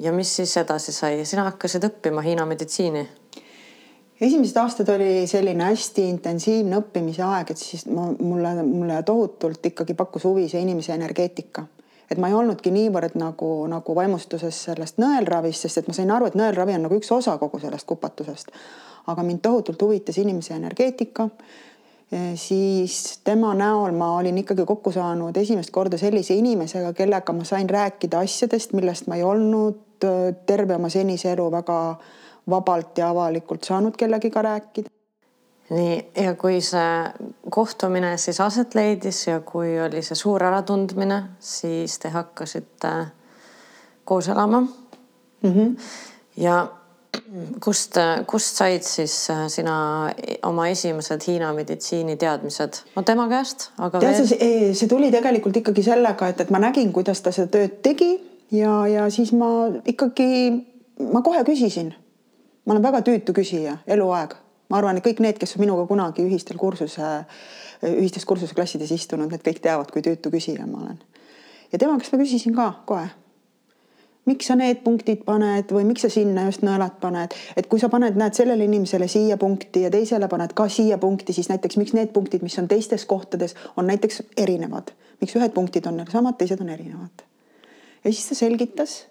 Ja 0.00 0.12
mis 0.12 0.36
siis 0.36 0.56
edasi 0.56 0.92
sai, 0.92 1.24
sina 1.24 1.44
hakkasid 1.50 1.84
õppima 1.84 2.22
Hiina 2.22 2.46
meditsiini? 2.46 3.08
esimesed 4.20 4.56
aastad 4.56 4.88
oli 4.88 5.26
selline 5.26 5.64
hästi 5.66 6.04
intensiivne 6.08 6.78
õppimise 6.78 7.24
aeg, 7.26 7.50
et 7.50 7.60
siis 7.60 7.82
ma, 7.90 8.06
mulle, 8.20 8.54
mulle 8.62 9.02
tohutult 9.02 9.66
ikkagi 9.66 9.94
pakkus 9.98 10.24
huvi 10.24 10.46
see 10.48 10.62
inimese 10.62 10.94
energeetika 10.94 11.66
et 12.10 12.20
ma 12.20 12.28
ei 12.30 12.36
olnudki 12.36 12.70
niivõrd 12.70 13.16
nagu, 13.18 13.50
nagu 13.70 13.94
vaimustuses 13.96 14.62
sellest 14.68 15.00
nõelravist, 15.02 15.66
sest 15.66 15.82
et 15.82 15.90
ma 15.90 15.96
sain 15.96 16.10
aru, 16.14 16.28
et 16.30 16.38
nõelravi 16.38 16.76
on 16.76 16.86
nagu 16.86 16.98
üks 17.00 17.10
osa 17.14 17.36
kogu 17.40 17.58
sellest 17.62 17.88
kupatusest 17.90 18.54
aga 19.06 19.22
mind 19.22 19.42
tohutult 19.42 19.82
huvitas 19.82 20.18
inimese 20.18 20.54
energeetika. 20.54 21.28
siis 22.34 23.20
tema 23.24 23.54
näol 23.54 23.92
ma 23.96 24.12
olin 24.16 24.38
ikkagi 24.38 24.64
kokku 24.64 24.92
saanud 24.92 25.36
esimest 25.36 25.70
korda 25.74 25.98
sellise 25.98 26.34
inimesega, 26.34 26.92
kellega 26.92 27.32
ma 27.32 27.44
sain 27.44 27.70
rääkida 27.70 28.20
asjadest, 28.22 28.72
millest 28.72 29.08
ma 29.08 29.16
ei 29.16 29.22
olnud 29.22 30.04
äh, 30.04 30.34
terve 30.46 30.76
oma 30.76 30.88
senise 30.88 31.32
elu 31.32 31.50
väga 31.50 31.78
vabalt 32.50 32.98
ja 32.98 33.08
avalikult 33.10 33.64
saanud 33.64 33.96
kellegiga 33.96 34.42
rääkida 34.42 34.92
nii, 35.70 35.96
ja 36.22 36.34
kui 36.38 36.60
see 36.64 37.30
kohtumine 37.50 38.14
siis 38.20 38.40
aset 38.40 38.74
leidis 38.74 39.26
ja 39.26 39.40
kui 39.40 39.74
oli 39.80 40.02
see 40.04 40.18
suur 40.18 40.44
äratundmine, 40.44 41.22
siis 41.40 41.98
te 41.98 42.12
hakkasite 42.14 42.94
koos 44.04 44.28
elama 44.28 44.60
mm. 44.60 45.52
-hmm. 45.52 45.76
ja 46.36 46.66
kust, 47.60 47.98
kust 48.26 48.60
said 48.60 48.84
siis 48.86 49.14
äh, 49.30 49.46
sina 49.52 49.76
oma 50.46 50.66
esimesed 50.70 51.24
Hiina 51.26 51.52
meditsiini 51.56 52.16
teadmised? 52.20 52.80
no 52.96 53.02
tema 53.02 53.26
käest, 53.30 53.70
aga 53.78 54.00
tead 54.02 54.18
veel..., 54.18 54.28
see, 54.30 54.52
see 54.78 54.90
tuli 54.90 55.10
tegelikult 55.14 55.58
ikkagi 55.62 55.84
sellega, 55.86 56.30
et, 56.30 56.44
et 56.44 56.52
ma 56.54 56.60
nägin, 56.62 56.92
kuidas 56.94 57.22
ta 57.24 57.32
seda 57.34 57.50
tööd 57.56 57.80
tegi 57.84 58.12
ja, 58.54 58.76
ja 58.90 59.08
siis 59.14 59.34
ma 59.36 59.50
ikkagi, 59.90 60.30
ma 61.12 61.24
kohe 61.26 61.44
küsisin. 61.46 61.94
ma 62.64 62.76
olen 62.76 62.84
väga 62.84 63.02
tüütu 63.04 63.34
küsija 63.36 63.78
eluaeg, 63.86 64.36
ma 64.72 64.80
arvan, 64.80 64.98
et 64.98 65.06
kõik 65.06 65.20
need, 65.24 65.40
kes 65.40 65.56
on 65.56 65.64
minuga 65.66 65.88
kunagi 65.90 66.24
ühistel 66.24 66.60
kursuse, 66.60 67.10
ühistes 67.84 68.24
kursuseklassides 68.24 68.94
istunud, 68.94 69.28
need 69.32 69.44
kõik 69.44 69.60
teavad, 69.64 69.90
kui 69.92 70.04
tüütu 70.04 70.32
küsija 70.32 70.66
ma 70.68 70.86
olen. 70.86 71.02
ja 71.72 71.78
tema 71.78 71.98
käest 71.98 72.14
ma 72.14 72.22
küsisin 72.22 72.56
ka 72.56 72.72
kohe 72.88 73.10
miks 74.24 74.48
sa 74.48 74.56
need 74.56 74.80
punktid 74.84 75.24
paned 75.26 75.72
või 75.72 75.84
miks 75.88 76.04
sa 76.06 76.10
sinna 76.12 76.46
just 76.48 76.64
nõelad 76.64 76.96
paned, 77.00 77.34
et 77.56 77.68
kui 77.68 77.80
sa 77.80 77.90
paned, 77.92 78.16
näed 78.18 78.36
sellele 78.36 78.66
inimesele 78.68 79.08
siia 79.10 79.36
punkti 79.40 79.84
ja 79.84 79.92
teisele 79.92 80.28
paned 80.32 80.54
ka 80.56 80.68
siia 80.72 80.98
punkti, 81.00 81.36
siis 81.36 81.50
näiteks 81.52 81.78
miks 81.80 81.96
need 81.96 82.12
punktid, 82.14 82.44
mis 82.44 82.56
on 82.60 82.68
teistes 82.70 83.04
kohtades, 83.10 83.56
on 83.76 83.88
näiteks 83.90 84.22
erinevad, 84.40 84.94
miks 85.20 85.36
ühed 85.36 85.52
punktid 85.56 85.88
on 85.90 86.04
samad, 86.10 86.38
teised 86.40 86.62
on 86.64 86.72
erinevad. 86.72 87.26
ja 88.04 88.12
siis 88.12 88.28
ta 88.28 88.38
selgitas 88.38 89.04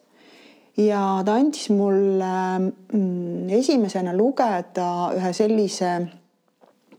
ja 0.78 1.22
ta 1.26 1.38
andis 1.38 1.70
mulle 1.70 2.34
mm, 2.60 3.50
esimesena 3.62 4.16
lugeda 4.18 5.14
ühe 5.14 5.34
sellise 5.34 5.94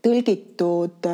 tõlgitud, 0.05 1.11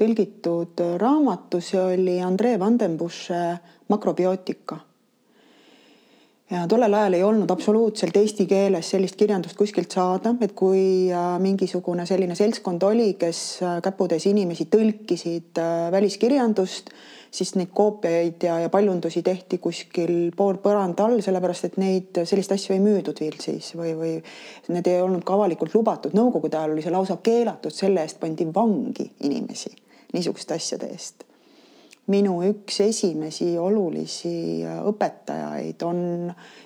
tõlgitud 0.00 0.86
raamatu, 0.98 1.60
see 1.62 1.80
oli 1.80 2.18
Andrei 2.24 2.58
Vandenbussche 2.58 3.42
makrobiootika 3.92 4.89
ja 6.50 6.66
tollel 6.68 6.94
ajal 6.94 7.14
ei 7.14 7.22
olnud 7.22 7.50
absoluutselt 7.50 8.16
eesti 8.16 8.46
keeles 8.50 8.90
sellist 8.90 9.16
kirjandust 9.16 9.56
kuskilt 9.58 9.92
saada, 9.94 10.34
et 10.42 10.52
kui 10.58 10.82
äh, 11.14 11.36
mingisugune 11.42 12.06
selline 12.08 12.34
seltskond 12.38 12.82
oli, 12.88 13.14
kes 13.20 13.42
äh, 13.62 13.78
käputäis 13.84 14.26
inimesi 14.30 14.66
tõlkisid 14.72 15.60
äh, 15.62 15.86
väliskirjandust, 15.94 16.90
siis 17.30 17.54
neid 17.54 17.70
koopiaid 17.74 18.42
ja, 18.42 18.58
ja 18.64 18.72
paljundusi 18.72 19.22
tehti 19.22 19.60
kuskil 19.62 20.32
pool 20.36 20.58
põranda 20.62 21.06
all, 21.06 21.22
sellepärast 21.22 21.70
et 21.70 21.78
neid, 21.78 22.22
sellist 22.26 22.56
asju 22.56 22.74
ei 22.74 22.82
müüdud 22.82 23.22
Viltsis 23.22 23.72
või, 23.78 23.94
või 23.98 24.12
need 24.74 24.90
ei 24.90 24.98
olnud 25.04 25.22
ka 25.26 25.38
avalikult 25.38 25.76
lubatud. 25.78 26.18
Nõukogude 26.18 26.58
ajal 26.58 26.74
oli 26.74 26.84
see 26.84 26.94
lausa 26.94 27.20
keelatud, 27.22 27.74
selle 27.74 28.02
eest 28.02 28.18
pandi 28.22 28.50
vangi 28.50 29.12
inimesi 29.22 29.76
niisuguste 30.10 30.58
asjade 30.58 30.90
eest 30.90 31.29
minu 32.10 32.40
üks 32.48 32.80
esimesi 32.84 33.52
olulisi 33.58 34.64
äh, 34.66 34.80
õpetajaid 34.90 35.84
on 35.86 36.02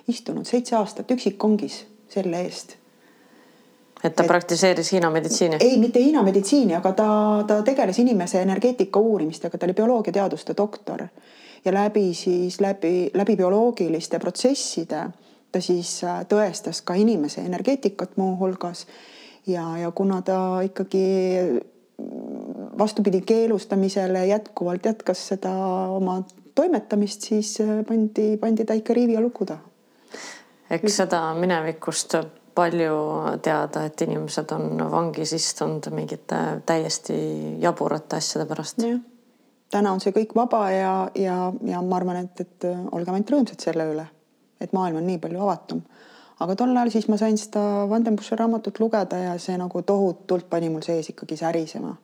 istunud 0.09 0.49
seitse 0.49 0.77
aastat 0.79 1.11
üksikkongis 1.15 1.83
selle 2.11 2.43
eest. 2.47 2.77
et 4.03 4.15
ta 4.15 4.25
et, 4.25 4.29
praktiseeris 4.29 4.93
Hiina 4.93 5.11
meditsiini? 5.11 5.61
ei, 5.61 5.79
mitte 5.79 6.03
Hiina 6.03 6.23
meditsiini, 6.23 6.77
aga 6.77 6.93
ta, 6.93 7.09
ta 7.47 7.61
tegeles 7.67 7.99
inimese 7.99 8.43
energeetika 8.43 9.01
uurimistega, 9.01 9.59
ta 9.59 9.67
oli 9.67 9.77
bioloogiateaduste 9.77 10.57
doktor 10.57 11.07
ja 11.65 11.73
läbi 11.73 12.15
siis 12.15 12.61
läbi, 12.61 13.11
läbi 13.15 13.37
bioloogiliste 13.37 14.19
protsesside 14.19 15.05
ta 15.55 15.63
siis 15.63 16.01
äh, 16.05 16.25
tõestas 16.29 16.83
ka 16.83 16.97
inimese 16.99 17.45
energeetikat 17.47 18.17
muuhulgas 18.19 18.87
ja, 19.47 19.67
ja 19.79 19.91
kuna 19.95 20.21
ta 20.27 20.39
ikkagi 20.67 21.05
vastupidi 22.79 23.21
keelustamisele 23.21 24.27
jätkuvalt 24.27 24.87
jätkas 24.87 25.29
seda 25.29 25.53
oma 25.97 26.23
toimetamist, 26.55 27.23
siis 27.23 27.59
äh, 27.61 27.85
pandi, 27.89 28.37
pandi 28.37 28.65
ta 28.65 28.75
ikka 28.75 28.95
riivi 28.95 29.13
ja 29.13 29.21
luku 29.21 29.47
taha. 29.47 29.61
eks 30.71 30.97
seda 30.97 31.21
minevikust 31.35 32.15
palju 32.55 32.97
teada, 33.43 33.85
et 33.85 34.01
inimesed 34.01 34.53
on 34.55 34.79
vangis 34.91 35.33
istunud 35.33 35.91
mingite 35.91 36.39
täiesti 36.67 37.17
jaburate 37.61 38.17
asjade 38.17 38.47
pärast. 38.49 38.83
täna 39.71 39.93
on 39.93 40.01
see 40.01 40.15
kõik 40.15 40.35
vaba 40.35 40.71
ja, 40.71 40.95
ja, 41.15 41.53
ja 41.67 41.83
ma 41.83 41.97
arvan, 41.97 42.23
et, 42.25 42.41
et 42.41 42.69
olgem 42.93 43.15
ainult 43.15 43.31
rõõmsad 43.35 43.67
selle 43.67 43.89
üle, 43.91 44.07
et 44.61 44.73
maailm 44.73 45.03
on 45.03 45.07
nii 45.07 45.19
palju 45.19 45.43
avatum 45.43 45.83
aga 46.43 46.57
tol 46.59 46.75
ajal 46.75 46.93
siis 46.95 47.09
ma 47.11 47.19
sain 47.21 47.37
seda 47.39 47.63
Vandenbusche 47.91 48.37
raamatut 48.39 48.79
lugeda 48.83 49.19
ja 49.21 49.35
see 49.43 49.57
nagu 49.61 49.83
tohutult 49.87 50.49
pani 50.51 50.71
mul 50.73 50.83
sees 50.87 51.11
ikkagi 51.13 51.39
särisema. 51.41 51.95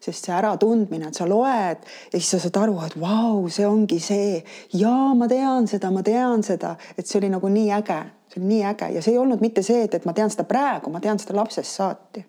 Sest 0.00 0.28
see 0.28 0.34
äratundmine, 0.34 1.10
et 1.10 1.18
sa 1.18 1.26
loed 1.28 1.82
ja 2.12 2.14
siis 2.14 2.30
sa 2.34 2.40
saad 2.42 2.60
aru, 2.62 2.78
et 2.86 2.96
vau, 3.00 3.48
see 3.52 3.66
ongi 3.66 3.98
see. 4.02 4.38
Ja 4.78 4.94
ma 5.18 5.28
tean 5.30 5.68
seda, 5.70 5.90
ma 5.94 6.04
tean 6.06 6.44
seda, 6.46 6.76
et 6.96 7.06
see 7.06 7.20
oli 7.20 7.32
nagu 7.32 7.50
nii 7.52 7.68
äge, 7.80 8.00
see 8.30 8.40
oli 8.40 8.50
nii 8.54 8.64
äge. 8.72 8.90
Ja 8.96 9.04
see 9.04 9.14
ei 9.16 9.20
olnud 9.20 9.44
mitte 9.44 9.64
see, 9.66 9.84
et, 9.88 9.98
et 9.98 10.08
ma 10.08 10.14
tean 10.16 10.32
seda 10.32 10.46
praegu, 10.48 10.92
ma 10.94 11.02
tean 11.04 11.20
seda 11.22 11.38
lapsest 11.38 11.80
saati. 11.80 12.24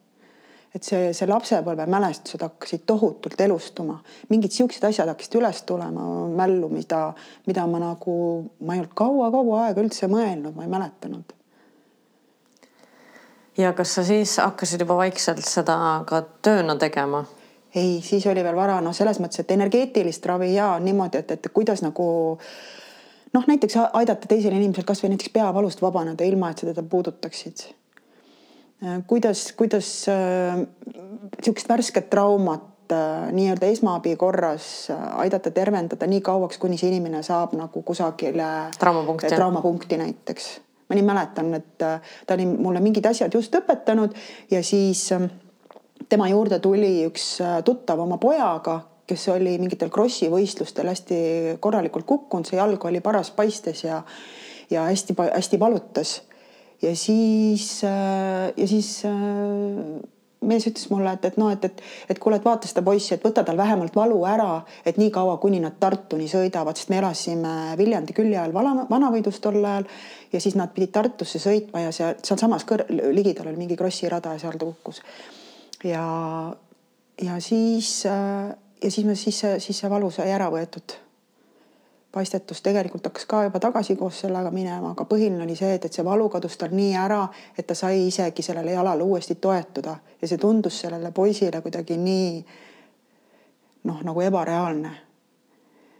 Et 0.69 0.85
see, 0.85 1.07
see 1.17 1.25
lapsepõlve 1.25 1.87
mälestused 1.89 2.43
hakkasid 2.45 2.83
tohutult 2.89 3.41
elustuma, 3.41 3.95
mingid 4.29 4.53
siuksed 4.53 4.83
asjad 4.85 5.09
hakkasid 5.09 5.39
üles 5.39 5.63
tulema 5.65 6.03
mällu, 6.29 6.69
mida, 6.69 7.07
mida 7.49 7.65
ma 7.65 7.81
nagu, 7.81 8.13
ma 8.61 8.75
ei 8.75 8.83
olnud 8.83 8.93
kaua-kaua 8.97 9.63
aega 9.65 9.81
üldse 9.81 10.09
mõelnud, 10.11 10.53
ma 10.53 10.67
ei 10.67 10.69
mäletanud. 10.69 11.33
Ja 13.57 13.73
kas 13.73 13.97
sa 13.97 14.05
siis 14.05 14.37
hakkasid 14.37 14.85
juba 14.85 14.99
vaikselt 15.01 15.41
seda 15.43 15.75
ka 16.07 16.21
tööna 16.45 16.77
tegema? 16.79 17.25
Ei, 17.75 17.99
siis 18.01 18.27
oli 18.27 18.43
veel 18.43 18.55
vara, 18.57 18.79
noh, 18.81 18.95
selles 18.95 19.19
mõttes, 19.21 19.43
et 19.43 19.51
energeetilist 19.51 20.25
ravi 20.25 20.53
ja 20.55 20.71
niimoodi, 20.81 21.21
et, 21.21 21.31
et 21.37 21.49
kuidas 21.53 21.83
nagu 21.85 22.05
noh, 23.33 23.45
näiteks 23.47 23.77
aidata 23.93 24.29
teisel 24.29 24.55
inimesel 24.57 24.87
kasvõi 24.87 25.13
näiteks 25.13 25.33
peavalust 25.33 25.83
vabaneda, 25.83 26.25
ilma 26.25 26.51
et 26.51 26.61
sa 26.61 26.69
teda 26.69 26.83
puudutaksid. 26.83 27.67
kuidas, 29.07 29.51
kuidas 29.57 29.89
niisugust 30.07 31.69
värsket 31.69 32.09
traumat 32.09 32.65
nii-öelda 33.31 33.67
esmaabi 33.69 34.15
korras 34.15 34.87
aidata 35.21 35.51
tervendada 35.51 36.07
nii 36.07 36.21
kauaks, 36.25 36.57
kuni 36.57 36.77
see 36.77 36.89
inimene 36.89 37.21
saab 37.23 37.53
nagu 37.57 37.83
kusagile 37.85 38.47
traumapunkti, 38.79 39.35
traumapunkti 39.35 39.97
näiteks. 39.97 40.47
ma 40.89 40.95
nii 40.97 41.05
mäletan, 41.05 41.53
et 41.53 41.77
ta 41.77 42.33
oli 42.33 42.45
mulle 42.49 42.79
mingid 42.81 43.05
asjad 43.05 43.33
just 43.33 43.53
õpetanud 43.55 44.15
ja 44.51 44.63
siis 44.63 45.11
tema 46.09 46.29
juurde 46.29 46.59
tuli 46.59 47.05
üks 47.07 47.37
tuttav 47.65 48.01
oma 48.01 48.17
pojaga, 48.17 48.79
kes 49.09 49.27
oli 49.33 49.55
mingitel 49.61 49.89
krossi 49.93 50.29
võistlustel 50.29 50.89
hästi 50.89 51.21
korralikult 51.61 52.05
kukkunud, 52.05 52.49
see 52.49 52.59
jalg 52.59 52.85
oli 52.85 53.01
paras 53.01 53.31
paistes 53.33 53.83
ja 53.85 54.03
ja 54.69 54.83
hästi-hästi 54.85 55.59
valutas. 55.59 56.21
ja 56.81 56.95
siis, 56.95 57.83
ja 58.57 58.67
siis 58.67 59.03
mees 60.41 60.67
ütles 60.67 60.85
mulle, 60.89 61.11
et, 61.13 61.25
et 61.25 61.37
noh, 61.37 61.49
et, 61.51 61.65
et, 61.65 61.81
et 62.09 62.19
kuule, 62.19 62.37
et 62.39 62.45
vaata 62.45 62.69
seda 62.69 62.83
poissi, 62.85 63.11
et 63.15 63.25
võta 63.25 63.43
tal 63.43 63.57
vähemalt 63.59 63.95
valu 63.95 64.21
ära, 64.29 64.61
et 64.87 64.97
niikaua, 65.01 65.35
kuni 65.43 65.59
nad 65.59 65.75
Tartuni 65.79 66.29
sõidavad, 66.31 66.79
sest 66.79 66.93
me 66.93 67.01
elasime 67.01 67.55
Viljandi 67.79 68.15
külje 68.15 68.39
all 68.39 68.55
vana, 68.55 68.85
Vanavõidus 68.89 69.41
tol 69.43 69.59
ajal 69.59 69.89
ja 70.31 70.39
siis 70.39 70.55
nad 70.55 70.71
pidid 70.75 70.93
Tartusse 70.95 71.41
sõitma 71.43 71.83
ja 71.83 71.91
seal, 71.95 72.15
sealsamas 72.23 72.63
kõr-, 72.69 72.87
ligidal 73.11 73.51
oli 73.51 73.59
mingi 73.65 73.79
krossirada 73.79 74.37
ja 74.37 74.45
seal 74.45 74.55
ta 74.55 74.69
kukkus. 74.69 75.03
Ja, 75.83 76.55
ja 77.21 77.39
siis, 77.39 78.05
ja 78.83 78.91
siis 78.91 79.05
me, 79.05 79.15
siis 79.15 79.39
see, 79.39 79.59
siis 79.59 79.79
see 79.79 79.89
valu 79.89 80.11
sai 80.11 80.31
ära 80.31 80.49
võetud. 80.51 80.95
Paistetus 82.11 82.63
tegelikult 82.65 83.05
hakkas 83.05 83.27
ka 83.29 83.43
juba 83.45 83.59
tagasi 83.61 83.93
koos 83.95 84.23
sellega 84.23 84.49
minema, 84.51 84.95
aga 84.95 85.05
põhiline 85.05 85.43
oli 85.45 85.55
see, 85.55 85.75
et, 85.77 85.85
et 85.85 85.93
see 85.93 86.05
valu 86.05 86.25
kadus 86.33 86.57
tal 86.57 86.73
nii 86.73 86.95
ära, 86.97 87.21
et 87.57 87.67
ta 87.69 87.77
sai 87.77 88.07
isegi 88.07 88.41
sellele 88.41 88.73
jalale 88.73 89.05
uuesti 89.05 89.37
toetuda. 89.37 89.93
Ja 90.21 90.27
see 90.27 90.41
tundus 90.41 90.79
sellele 90.81 91.11
poisile 91.13 91.61
kuidagi 91.61 91.99
nii 92.01 92.31
noh, 93.83 94.01
nagu 94.03 94.25
ebareaalne. 94.25 94.95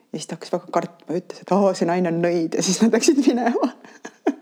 ja 0.09 0.17
siis 0.17 0.27
ta 0.27 0.36
hakkas 0.36 0.51
väga 0.55 0.71
kartma, 0.71 1.15
ütles, 1.21 1.41
et 1.43 1.51
oo, 1.53 1.69
see 1.77 1.86
naine 1.86 2.09
on 2.09 2.21
nõid 2.24 2.57
ja 2.57 2.65
siis 2.65 2.81
nad 2.81 2.95
läksid 2.98 3.21
minema 3.27 3.69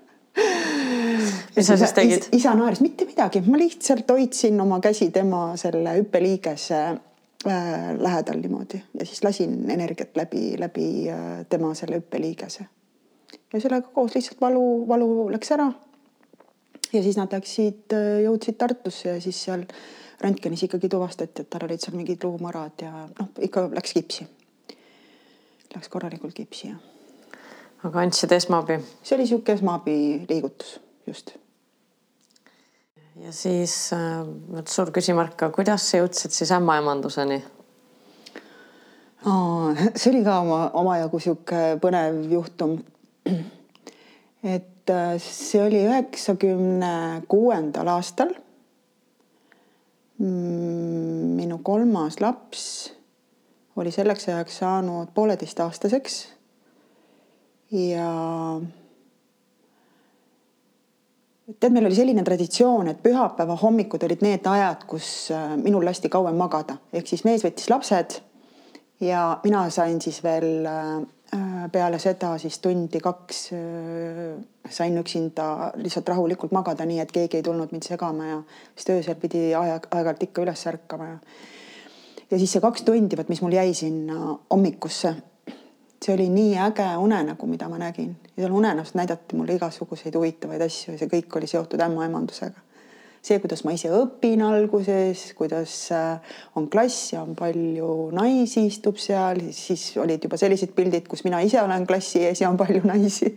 mis 1.58 1.68
sa 1.68 1.78
siis 1.78 1.94
tegid? 1.98 2.30
isa 2.38 2.54
naeris, 2.56 2.82
mitte 2.86 3.06
midagi, 3.10 3.42
ma 3.46 3.60
lihtsalt 3.60 4.10
hoidsin 4.14 4.62
oma 4.62 4.80
käsi 4.84 5.10
tema 5.12 5.50
selle 5.58 5.98
hüppeliigese 6.00 6.82
Äh, 7.46 8.00
lähedal 8.00 8.40
niimoodi 8.42 8.82
ja 9.00 9.06
siis 9.06 9.24
lasin 9.24 9.72
energiat 9.72 10.16
läbi, 10.16 10.60
läbi 10.60 11.10
äh, 11.10 11.46
tema 11.50 11.74
selle 11.74 11.96
hüppeliigese. 11.96 12.66
ja 13.54 13.62
sellega 13.62 13.88
koos 13.94 14.16
lihtsalt 14.16 14.42
valu, 14.42 14.88
valu 14.88 15.32
läks 15.32 15.52
ära. 15.52 15.72
ja 16.94 17.04
siis 17.04 17.18
nad 17.18 17.32
läksid, 17.32 17.94
äh, 17.94 18.24
jõudsid 18.26 18.58
Tartusse 18.58 19.10
ja 19.10 19.22
siis 19.22 19.44
seal 19.44 19.68
röntgenis 20.22 20.64
ikkagi 20.64 20.90
tuvastati, 20.90 21.46
et 21.46 21.50
tal 21.50 21.70
olid 21.70 21.80
seal 21.80 21.96
mingid 21.96 22.26
luumõrad 22.26 22.82
ja 22.82 23.06
noh, 23.06 23.30
ikka 23.40 23.68
läks 23.70 23.94
kipsi. 23.94 24.28
Läks 25.76 25.94
korralikult 25.94 26.34
kipsi 26.34 26.74
ja. 26.74 26.82
aga 27.84 28.02
andsid 28.02 28.34
esmaabi? 28.34 28.82
see 29.04 29.16
oli 29.16 29.30
niisugune 29.30 29.60
esmaabi 29.62 30.00
liigutus, 30.26 30.80
just 31.08 31.38
ja 33.24 33.32
siis 33.34 33.76
äh, 33.94 34.26
suur 34.70 34.92
küsimärk, 34.96 35.48
kuidas 35.56 35.90
sa 35.90 36.02
jõudsid 36.02 36.36
siis 36.36 36.52
ämmaemanduseni? 36.56 37.42
see 39.98 40.12
oli 40.12 40.22
ka 40.24 40.38
oma, 40.44 40.60
omajagu 40.78 41.20
sihuke 41.20 41.62
põnev 41.84 42.20
juhtum. 42.32 42.78
et 44.56 44.94
äh, 44.94 45.16
see 45.20 45.64
oli 45.64 45.82
üheksakümne 45.88 47.24
kuuendal 47.28 47.90
aastal. 47.98 48.36
Mm, 50.18 51.36
minu 51.38 51.60
kolmas 51.66 52.22
laps 52.24 52.64
oli 53.78 53.92
selleks 53.94 54.30
ajaks 54.30 54.62
saanud 54.64 55.12
pooleteistaastaseks. 55.14 56.28
ja 57.72 58.12
tead, 61.56 61.74
meil 61.74 61.88
oli 61.88 61.96
selline 61.96 62.24
traditsioon, 62.28 62.92
et 62.92 63.04
pühapäeva 63.04 63.56
hommikud 63.62 64.04
olid 64.08 64.24
need 64.26 64.48
ajad, 64.52 64.84
kus 64.90 65.32
äh, 65.36 65.54
minul 65.60 65.86
lasti 65.88 66.12
kauem 66.12 66.36
magada, 66.40 66.78
ehk 66.94 67.08
siis 67.08 67.24
mees 67.28 67.46
võttis 67.46 67.70
lapsed 67.72 68.18
ja 69.04 69.30
mina 69.46 69.68
sain 69.74 70.02
siis 70.04 70.20
veel 70.26 70.68
äh, 70.68 71.68
peale 71.72 72.00
seda 72.04 72.34
siis 72.42 72.60
tundi-kaks 72.64 73.44
äh, 73.56 74.34
sain 74.70 74.98
üksinda 75.00 75.74
lihtsalt 75.80 76.10
rahulikult 76.12 76.56
magada, 76.56 76.88
nii 76.88 77.00
et 77.04 77.14
keegi 77.16 77.40
ei 77.40 77.46
tulnud 77.46 77.72
mind 77.72 77.88
segama 77.88 78.32
ja 78.34 78.42
siis 78.76 78.92
öösel 78.98 79.20
pidi 79.22 79.50
aeg, 79.56 79.88
aeg-ajalt 79.92 80.28
ikka 80.28 80.44
üles 80.44 80.68
ärkama 80.74 81.14
ja 81.14 81.22
ja 82.28 82.38
siis 82.38 82.52
see 82.52 82.64
kaks 82.64 82.84
tundi, 82.84 83.16
vot 83.16 83.30
mis 83.32 83.40
mul 83.40 83.56
jäi 83.56 83.72
sinna 83.78 84.34
hommikusse 84.52 85.16
see 86.06 86.14
oli 86.14 86.30
nii 86.30 86.58
äge 86.68 86.88
unenägu, 86.98 87.48
mida 87.50 87.70
ma 87.70 87.78
nägin 87.82 88.16
ja 88.36 88.44
seal 88.44 88.54
unenäos 88.54 88.94
näidati 88.94 89.36
mulle 89.36 89.58
igasuguseid 89.58 90.16
huvitavaid 90.16 90.62
asju 90.62 90.94
ja 90.94 91.02
see 91.02 91.12
kõik 91.12 91.38
oli 91.40 91.50
seotud 91.50 91.82
ämmaemandusega. 91.82 92.62
see, 93.28 93.40
kuidas 93.44 93.64
ma 93.66 93.74
ise 93.76 93.90
õpin 93.92 94.44
alguses, 94.46 95.34
kuidas 95.36 95.74
äh, 95.92 96.38
on 96.56 96.70
klass 96.72 97.14
ja 97.14 97.22
on 97.26 97.36
palju 97.36 98.12
naisi 98.16 98.68
istub 98.70 99.02
seal, 99.02 99.42
siis 99.52 99.90
olid 99.98 100.24
juba 100.24 100.38
sellised 100.38 100.72
pildid, 100.78 101.10
kus 101.10 101.26
mina 101.26 101.42
ise 101.44 101.62
olen 101.62 101.88
klassi 101.88 102.24
ees 102.24 102.42
ja 102.42 102.50
on 102.50 102.58
palju 102.58 102.86
naisi 102.88 103.34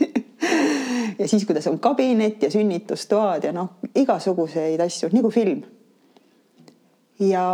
ja 1.20 1.28
siis, 1.28 1.46
kuidas 1.46 1.66
on 1.66 1.80
kabinet 1.80 2.42
ja 2.42 2.50
sünnitustoad 2.50 3.48
ja 3.48 3.52
noh, 3.56 3.80
igasuguseid 3.94 4.80
asju 4.80 5.10
nagu 5.16 5.30
film. 5.30 5.64
ja 7.20 7.46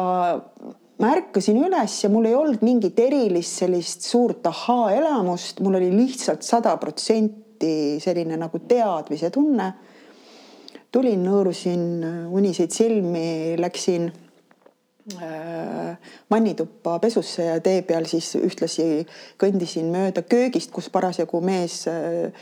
ma 0.98 1.12
ärkasin 1.12 1.58
üles 1.60 1.96
ja 2.04 2.10
mul 2.12 2.28
ei 2.28 2.36
olnud 2.36 2.62
mingit 2.64 2.98
erilist 3.00 3.60
sellist 3.60 4.06
suurt 4.06 4.46
ahaa-elamust, 4.48 5.60
mul 5.64 5.78
oli 5.80 5.90
lihtsalt 5.92 6.46
sada 6.46 6.76
protsenti 6.80 8.00
selline 8.02 8.38
nagu 8.40 8.62
teadmise 8.68 9.30
tunne. 9.34 9.72
tulin, 10.96 11.20
nõõrusin 11.26 11.82
uniseid 12.32 12.72
silmi, 12.72 13.56
läksin 13.60 14.06
äh, 15.20 15.98
vannituppa 16.30 16.94
pesusse 17.02 17.44
ja 17.50 17.58
tee 17.60 17.82
peal 17.84 18.06
siis 18.08 18.30
ühtlasi 18.40 19.04
kõndisin 19.36 19.90
mööda 19.92 20.22
köögist, 20.24 20.72
kus 20.72 20.88
parasjagu 20.88 21.42
mees 21.44 21.82
äh, 21.92 22.32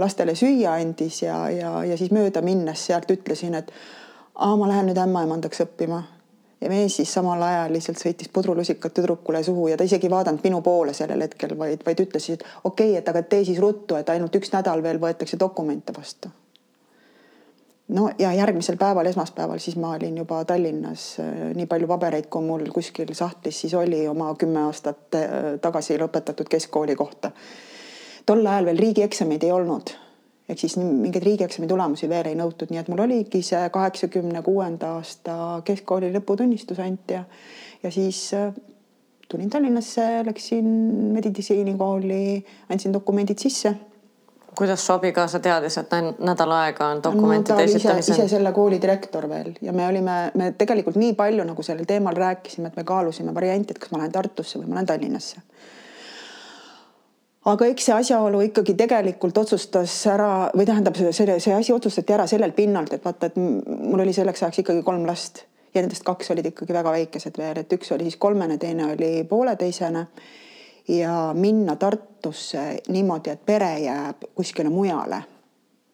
lastele 0.00 0.32
süüa 0.38 0.78
andis 0.80 1.20
ja, 1.26 1.36
ja, 1.52 1.74
ja 1.84 2.00
siis 2.00 2.14
mööda 2.14 2.40
minnes 2.40 2.86
sealt 2.86 3.10
ütlesin, 3.12 3.58
et 3.60 3.68
aa, 4.34 4.56
ma 4.56 4.70
lähen 4.70 4.88
nüüd 4.88 5.04
ämmaemandaks 5.04 5.66
õppima 5.66 6.00
ja 6.62 6.68
mees 6.68 6.96
siis 6.96 7.12
samal 7.14 7.42
ajal 7.42 7.72
lihtsalt 7.74 7.98
sõitis 7.98 8.30
pudrulusikat 8.32 8.94
tüdrukule 8.94 9.42
suhu 9.42 9.68
ja 9.68 9.76
ta 9.76 9.86
isegi 9.88 10.06
ei 10.06 10.12
vaadanud 10.12 10.44
minu 10.44 10.60
poole 10.62 10.94
sellel 10.94 11.24
hetkel, 11.26 11.56
vaid, 11.58 11.82
vaid 11.86 12.04
ütles, 12.04 12.28
et 12.30 12.44
okei 12.64 12.92
okay,, 12.92 13.00
et 13.00 13.08
aga 13.08 13.22
tee 13.22 13.44
siis 13.48 13.58
ruttu, 13.62 13.98
et 13.98 14.08
ainult 14.14 14.36
üks 14.38 14.52
nädal 14.54 14.82
veel 14.82 15.00
võetakse 15.02 15.38
dokumente 15.40 15.94
vastu. 15.96 16.30
no 17.88 18.10
ja 18.18 18.32
järgmisel 18.32 18.78
päeval, 18.78 19.10
esmaspäeval, 19.10 19.58
siis 19.58 19.76
ma 19.76 19.96
olin 19.96 20.22
juba 20.22 20.44
Tallinnas 20.44 21.08
äh, 21.20 21.50
nii 21.58 21.66
palju 21.66 21.90
pabereid, 21.90 22.30
kui 22.30 22.46
mul 22.46 22.68
kuskil 22.74 23.14
sahtlis 23.14 23.60
siis 23.64 23.74
oli 23.74 24.06
oma 24.08 24.34
kümme 24.38 24.62
aastat 24.68 25.18
äh, 25.18 25.36
tagasi 25.60 25.98
lõpetatud 25.98 26.48
keskkooli 26.48 26.96
kohta. 26.96 27.32
tol 28.26 28.46
ajal 28.46 28.70
veel 28.70 28.86
riigieksameid 28.86 29.42
ei 29.42 29.52
olnud 29.52 29.96
ehk 30.48 30.58
siis 30.58 30.76
mingeid 30.80 31.24
riigieksami 31.24 31.68
tulemusi 31.70 32.08
veel 32.10 32.32
ei 32.32 32.38
nõutud, 32.38 32.72
nii 32.72 32.80
et 32.82 32.90
mul 32.92 33.04
oligi 33.04 33.42
see 33.46 33.62
kaheksakümne 33.72 34.42
kuuenda 34.42 34.96
aasta 34.98 35.36
keskkooli 35.66 36.12
lõputunnistus 36.16 36.82
anti 36.82 37.18
ja, 37.18 37.22
ja 37.82 37.92
siis 37.94 38.24
äh, 38.36 38.50
tulin 39.28 39.50
Tallinnasse, 39.50 40.08
läksin 40.26 40.68
meditsiinikooli, 41.14 42.44
andsin 42.68 42.94
dokumendid 42.94 43.40
sisse 43.42 43.74
kuidas 44.58 44.86
su 44.86 44.92
abikaasa 44.92 45.40
teadis, 45.40 45.78
et 45.80 45.94
nädal 46.20 46.50
aega 46.52 46.90
on 46.92 47.00
dokumentide 47.04 47.56
no, 47.56 47.64
esitamisel? 47.64 48.14
ise 48.14 48.28
selle 48.34 48.52
kooli 48.52 48.80
direktor 48.82 49.28
veel 49.28 49.54
ja 49.64 49.72
me 49.72 49.86
olime, 49.88 50.16
me 50.36 50.50
tegelikult 50.58 50.98
nii 51.00 51.14
palju 51.16 51.46
nagu 51.48 51.64
sellel 51.64 51.88
teemal 51.88 52.18
rääkisime, 52.18 52.68
et 52.68 52.76
me 52.76 52.84
kaalusime 52.84 53.34
varianti, 53.34 53.72
et 53.72 53.80
kas 53.80 53.94
ma 53.94 54.02
lähen 54.02 54.12
Tartusse 54.12 54.60
või 54.60 54.68
ma 54.68 54.80
lähen 54.80 54.90
Tallinnasse 54.92 55.40
aga 57.50 57.66
eks 57.72 57.88
see 57.88 57.94
asjaolu 57.96 58.42
ikkagi 58.46 58.74
tegelikult 58.78 59.38
otsustas 59.42 59.94
ära 60.10 60.50
või 60.54 60.66
tähendab, 60.68 60.98
selle, 60.98 61.38
see 61.42 61.54
asi 61.54 61.74
otsustati 61.74 62.14
ära 62.14 62.26
sellelt 62.30 62.54
pinnalt, 62.56 62.92
et 62.94 63.04
vaata, 63.04 63.30
et 63.30 63.38
mul 63.38 64.04
oli 64.04 64.14
selleks 64.14 64.44
ajaks 64.44 64.62
ikkagi 64.62 64.84
kolm 64.86 65.06
last 65.08 65.44
ja 65.74 65.80
nendest 65.80 66.04
kaks 66.06 66.30
olid 66.34 66.46
ikkagi 66.52 66.74
väga 66.76 66.92
väikesed 66.94 67.40
veel, 67.40 67.62
et 67.62 67.74
üks 67.74 67.90
oli 67.94 68.06
siis 68.06 68.20
kolmene, 68.20 68.58
teine 68.62 68.92
oli 68.92 69.24
pooleteisene. 69.28 70.06
ja 70.88 71.32
minna 71.34 71.76
Tartusse 71.76 72.82
niimoodi, 72.88 73.30
et 73.30 73.44
pere 73.46 73.78
jääb 73.78 74.24
kuskile 74.34 74.68
mujale. 74.68 75.22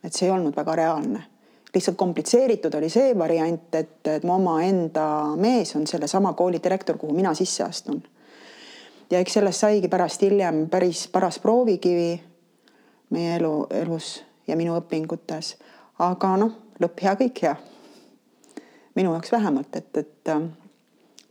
et 0.04 0.12
see 0.12 0.26
ei 0.26 0.32
olnud 0.32 0.56
väga 0.56 0.76
reaalne. 0.76 1.22
lihtsalt 1.74 1.96
komplitseeritud 1.96 2.74
oli 2.74 2.88
see 2.90 3.18
variant, 3.18 3.74
et, 3.74 4.06
et 4.06 4.24
mu 4.24 4.34
omaenda 4.34 5.36
mees 5.36 5.76
on 5.76 5.86
sellesama 5.86 6.32
kooli 6.32 6.60
direktor, 6.64 6.98
kuhu 6.98 7.12
mina 7.12 7.34
sisse 7.34 7.64
astun 7.64 8.02
ja 9.10 9.18
eks 9.18 9.32
sellest 9.32 9.60
saigi 9.60 9.88
pärast 9.88 10.22
hiljem 10.22 10.68
päris 10.70 11.08
paras 11.08 11.38
proovikivi 11.38 12.20
meie 13.10 13.36
elu, 13.36 13.66
elus 13.70 14.24
ja 14.46 14.56
minu 14.56 14.76
õpingutes. 14.76 15.56
aga 15.98 16.36
noh, 16.36 16.52
lõpp 16.80 17.02
hea, 17.02 17.14
kõik 17.16 17.42
hea. 17.42 17.56
minu 18.94 19.12
jaoks 19.12 19.32
vähemalt, 19.32 19.76
et, 19.76 19.96
et 19.96 20.28
äh, 20.28 20.42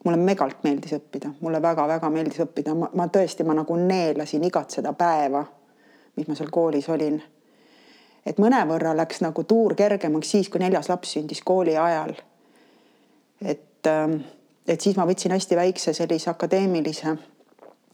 mulle 0.05 0.17
megalt 0.17 0.63
meeldis 0.63 0.93
õppida, 0.97 1.31
mulle 1.41 1.61
väga-väga 1.61 2.09
meeldis 2.09 2.39
õppida, 2.39 2.73
ma 2.75 3.07
tõesti, 3.07 3.43
ma 3.43 3.53
nagu 3.57 3.75
neelasin 3.75 4.43
igat 4.43 4.71
seda 4.71 4.93
päeva, 4.93 5.43
mis 6.15 6.27
ma 6.27 6.35
seal 6.35 6.49
koolis 6.51 6.89
olin. 6.89 7.21
et 8.25 8.39
mõnevõrra 8.43 8.95
läks 8.95 9.21
nagu 9.21 9.43
tuur 9.43 9.75
kergemaks 9.75 10.31
siis, 10.31 10.49
kui 10.49 10.59
neljas 10.59 10.89
laps 10.89 11.13
sündis 11.13 11.41
kooli 11.41 11.77
ajal. 11.77 12.15
et, 13.41 13.87
ähm, 13.87 14.21
et 14.67 14.81
siis 14.81 14.97
ma 14.97 15.05
võtsin 15.05 15.31
hästi 15.31 15.55
väikse 15.55 15.93
sellise 15.93 16.29
akadeemilise 16.29 17.17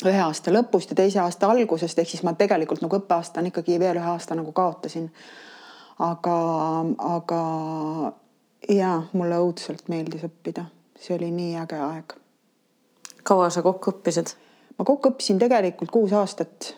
ühe 0.02 0.20
aasta 0.20 0.52
lõpust 0.52 0.92
ja 0.92 0.98
teise 0.98 1.22
aasta 1.24 1.50
algusest, 1.52 2.00
ehk 2.00 2.10
siis 2.10 2.24
ma 2.26 2.34
tegelikult 2.38 2.82
nagu 2.84 3.00
õppeaastan 3.00 3.48
ikkagi 3.50 3.80
veel 3.80 4.00
ühe 4.02 4.12
aasta 4.14 4.36
nagu 4.36 4.52
kaotasin. 4.52 5.10
aga, 6.00 6.38
aga 7.00 7.42
ja 8.70 9.02
mulle 9.14 9.40
õudselt 9.40 9.88
meeldis 9.88 10.24
õppida, 10.26 10.66
see 11.00 11.16
oli 11.16 11.32
nii 11.32 11.58
äge 11.62 11.80
aeg. 11.80 12.16
kaua 13.24 13.50
sa 13.50 13.62
kokku 13.62 13.92
õppisid? 13.92 14.34
ma 14.78 14.86
kokku 14.86 15.14
õppisin 15.14 15.40
tegelikult 15.40 15.92
kuus 15.92 16.14
aastat. 16.14 16.76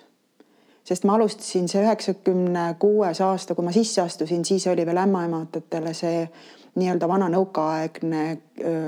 sest 0.84 1.04
ma 1.04 1.16
alustasin 1.16 1.70
see 1.72 1.82
üheksakümne 1.84 2.76
kuues 2.80 3.22
aasta, 3.22 3.56
kui 3.56 3.66
ma 3.66 3.72
sisse 3.72 4.02
astusin, 4.02 4.46
siis 4.46 4.68
oli 4.68 4.86
veel 4.86 5.02
ämmaemandatele 5.02 5.94
see 5.94 6.28
nii-öelda 6.76 7.08
vana 7.08 7.30
nõukaaegne 7.32 8.26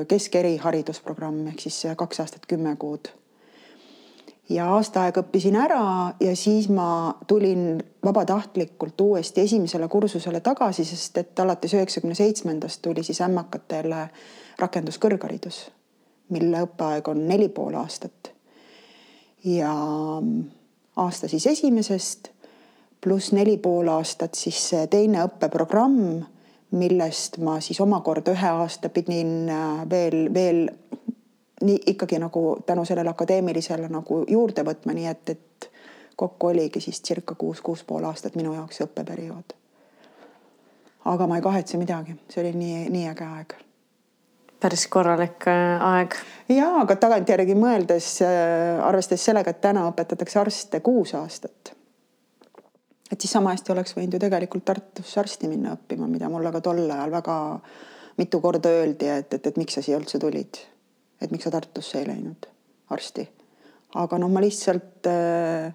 keskeriharidusprogramm 0.08 1.48
ehk 1.48 1.64
siis 1.64 1.86
kaks 1.96 2.20
aastat 2.20 2.46
kümme 2.46 2.76
kuud 2.76 3.08
ja 4.50 4.68
aasta 4.74 5.04
aega 5.08 5.22
õppisin 5.26 5.58
ära 5.60 6.14
ja 6.20 6.36
siis 6.36 6.70
ma 6.70 7.16
tulin 7.28 7.78
vabatahtlikult 8.06 9.02
uuesti 9.02 9.42
esimesele 9.42 9.88
kursusele 9.88 10.40
tagasi, 10.40 10.86
sest 10.86 11.18
et 11.18 11.40
alates 11.40 11.74
üheksakümne 11.74 12.16
seitsmendast 12.16 12.82
tuli 12.82 13.04
siis 13.04 13.22
ämmakatele 13.26 14.08
rakenduskõrgharidus, 14.60 15.68
mille 16.34 16.64
õppeaeg 16.68 17.12
on 17.12 17.28
neli 17.28 17.50
pool 17.50 17.76
aastat. 17.76 18.32
ja 19.44 19.74
aasta 20.96 21.28
siis 21.28 21.48
esimesest 21.48 22.32
pluss 23.04 23.32
neli 23.32 23.58
pool 23.58 23.88
aastat 23.88 24.36
siis 24.36 24.72
teine 24.90 25.22
õppeprogramm, 25.28 26.24
millest 26.72 27.38
ma 27.38 27.60
siis 27.64 27.80
omakorda 27.80 28.34
ühe 28.36 28.50
aasta 28.50 28.90
pidin 28.90 29.50
äh, 29.50 29.84
veel, 29.90 30.34
veel 30.34 30.66
nii 31.62 31.80
ikkagi 31.88 32.20
nagu 32.20 32.58
tänu 32.66 32.86
sellele 32.86 33.10
akadeemilisele 33.10 33.90
nagu 33.90 34.24
juurde 34.30 34.64
võtma, 34.66 34.94
nii 34.94 35.08
et, 35.10 35.30
et 35.30 35.70
kokku 36.16 36.48
oligi 36.48 36.82
siis 36.82 37.02
circa 37.02 37.36
kuus, 37.36 37.62
kuus 37.62 37.84
pool 37.84 38.04
aastat 38.04 38.36
minu 38.36 38.54
jaoks 38.54 38.82
õppeperiood. 38.86 39.56
aga 41.06 41.28
ma 41.28 41.38
ei 41.38 41.42
kahetse 41.42 41.78
midagi, 41.78 42.18
see 42.30 42.42
oli 42.44 42.54
nii, 42.58 42.90
nii 42.94 43.08
äge 43.10 43.26
aeg. 43.26 43.56
päris 44.60 44.88
korralik 44.88 45.48
äh, 45.48 45.88
aeg. 45.94 46.16
ja, 46.50 46.70
aga 46.82 46.96
tagantjärgi 46.96 47.56
mõeldes, 47.56 48.12
äh, 48.26 48.86
arvestades 48.86 49.26
sellega, 49.26 49.50
et 49.50 49.62
täna 49.62 49.88
õpetatakse 49.90 50.40
arste 50.40 50.80
kuus 50.80 51.14
aastat. 51.18 51.74
et 53.12 53.22
siis 53.22 53.32
sama 53.32 53.54
hästi 53.54 53.72
oleks 53.74 53.98
võinud 53.98 54.14
ju 54.14 54.20
tegelikult 54.20 54.66
Tartusse 54.66 55.20
arsti 55.20 55.48
minna 55.48 55.74
õppima, 55.74 56.08
mida 56.08 56.30
mulle 56.30 56.52
ka 56.52 56.62
tol 56.62 56.86
ajal 56.86 57.12
väga 57.12 57.38
mitu 58.18 58.42
korda 58.42 58.70
öeldi, 58.70 59.10
et, 59.10 59.34
et, 59.34 59.48
et 59.48 59.58
miks 59.58 59.78
sa 59.78 59.82
siia 59.82 59.98
üldse 59.98 60.20
tulid 60.20 60.66
et 61.22 61.32
miks 61.32 61.44
sa 61.44 61.52
Tartusse 61.52 62.00
ei 62.00 62.08
läinud 62.08 62.48
arsti. 62.90 63.30
aga 63.96 64.18
noh, 64.18 64.30
ma 64.30 64.42
lihtsalt, 64.42 65.08
äh, 65.08 65.74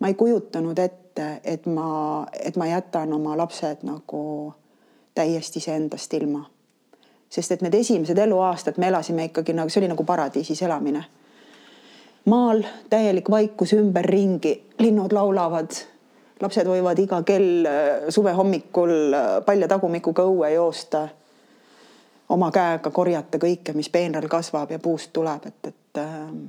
ma 0.00 0.08
ei 0.08 0.14
kujutanud 0.14 0.78
ette, 0.78 1.40
et 1.44 1.66
ma, 1.66 2.26
et 2.44 2.56
ma 2.56 2.66
jätan 2.66 3.12
oma 3.12 3.36
lapsed 3.36 3.86
nagu 3.86 4.52
täiesti 5.14 5.58
iseendast 5.58 6.14
ilma. 6.14 6.44
sest 7.32 7.52
et 7.52 7.62
need 7.64 7.74
esimesed 7.74 8.18
eluaastad 8.18 8.76
me 8.76 8.88
elasime 8.88 9.24
ikkagi 9.30 9.54
nagu, 9.56 9.70
see 9.72 9.80
oli 9.80 9.88
nagu 9.88 10.04
paradiisis 10.04 10.62
elamine. 10.62 11.04
maal 12.24 12.62
täielik 12.90 13.30
vaikus 13.30 13.72
ümberringi, 13.72 14.62
linnud 14.78 15.12
laulavad, 15.12 15.70
lapsed 16.40 16.66
võivad 16.66 16.98
iga 16.98 17.22
kell 17.22 17.66
äh, 17.66 18.08
suve 18.08 18.32
hommikul 18.32 19.14
äh, 19.14 19.34
palja 19.46 19.68
tagumikuga 19.68 20.26
õue 20.28 20.52
joosta 20.54 21.08
oma 22.32 22.50
käega 22.50 22.90
korjata 22.90 23.38
kõike, 23.40 23.74
mis 23.76 23.90
peenral 23.92 24.28
kasvab 24.30 24.70
ja 24.72 24.78
puust 24.82 25.12
tuleb, 25.12 25.46
et, 25.46 25.68
et, 25.68 26.00
ähm, 26.00 26.44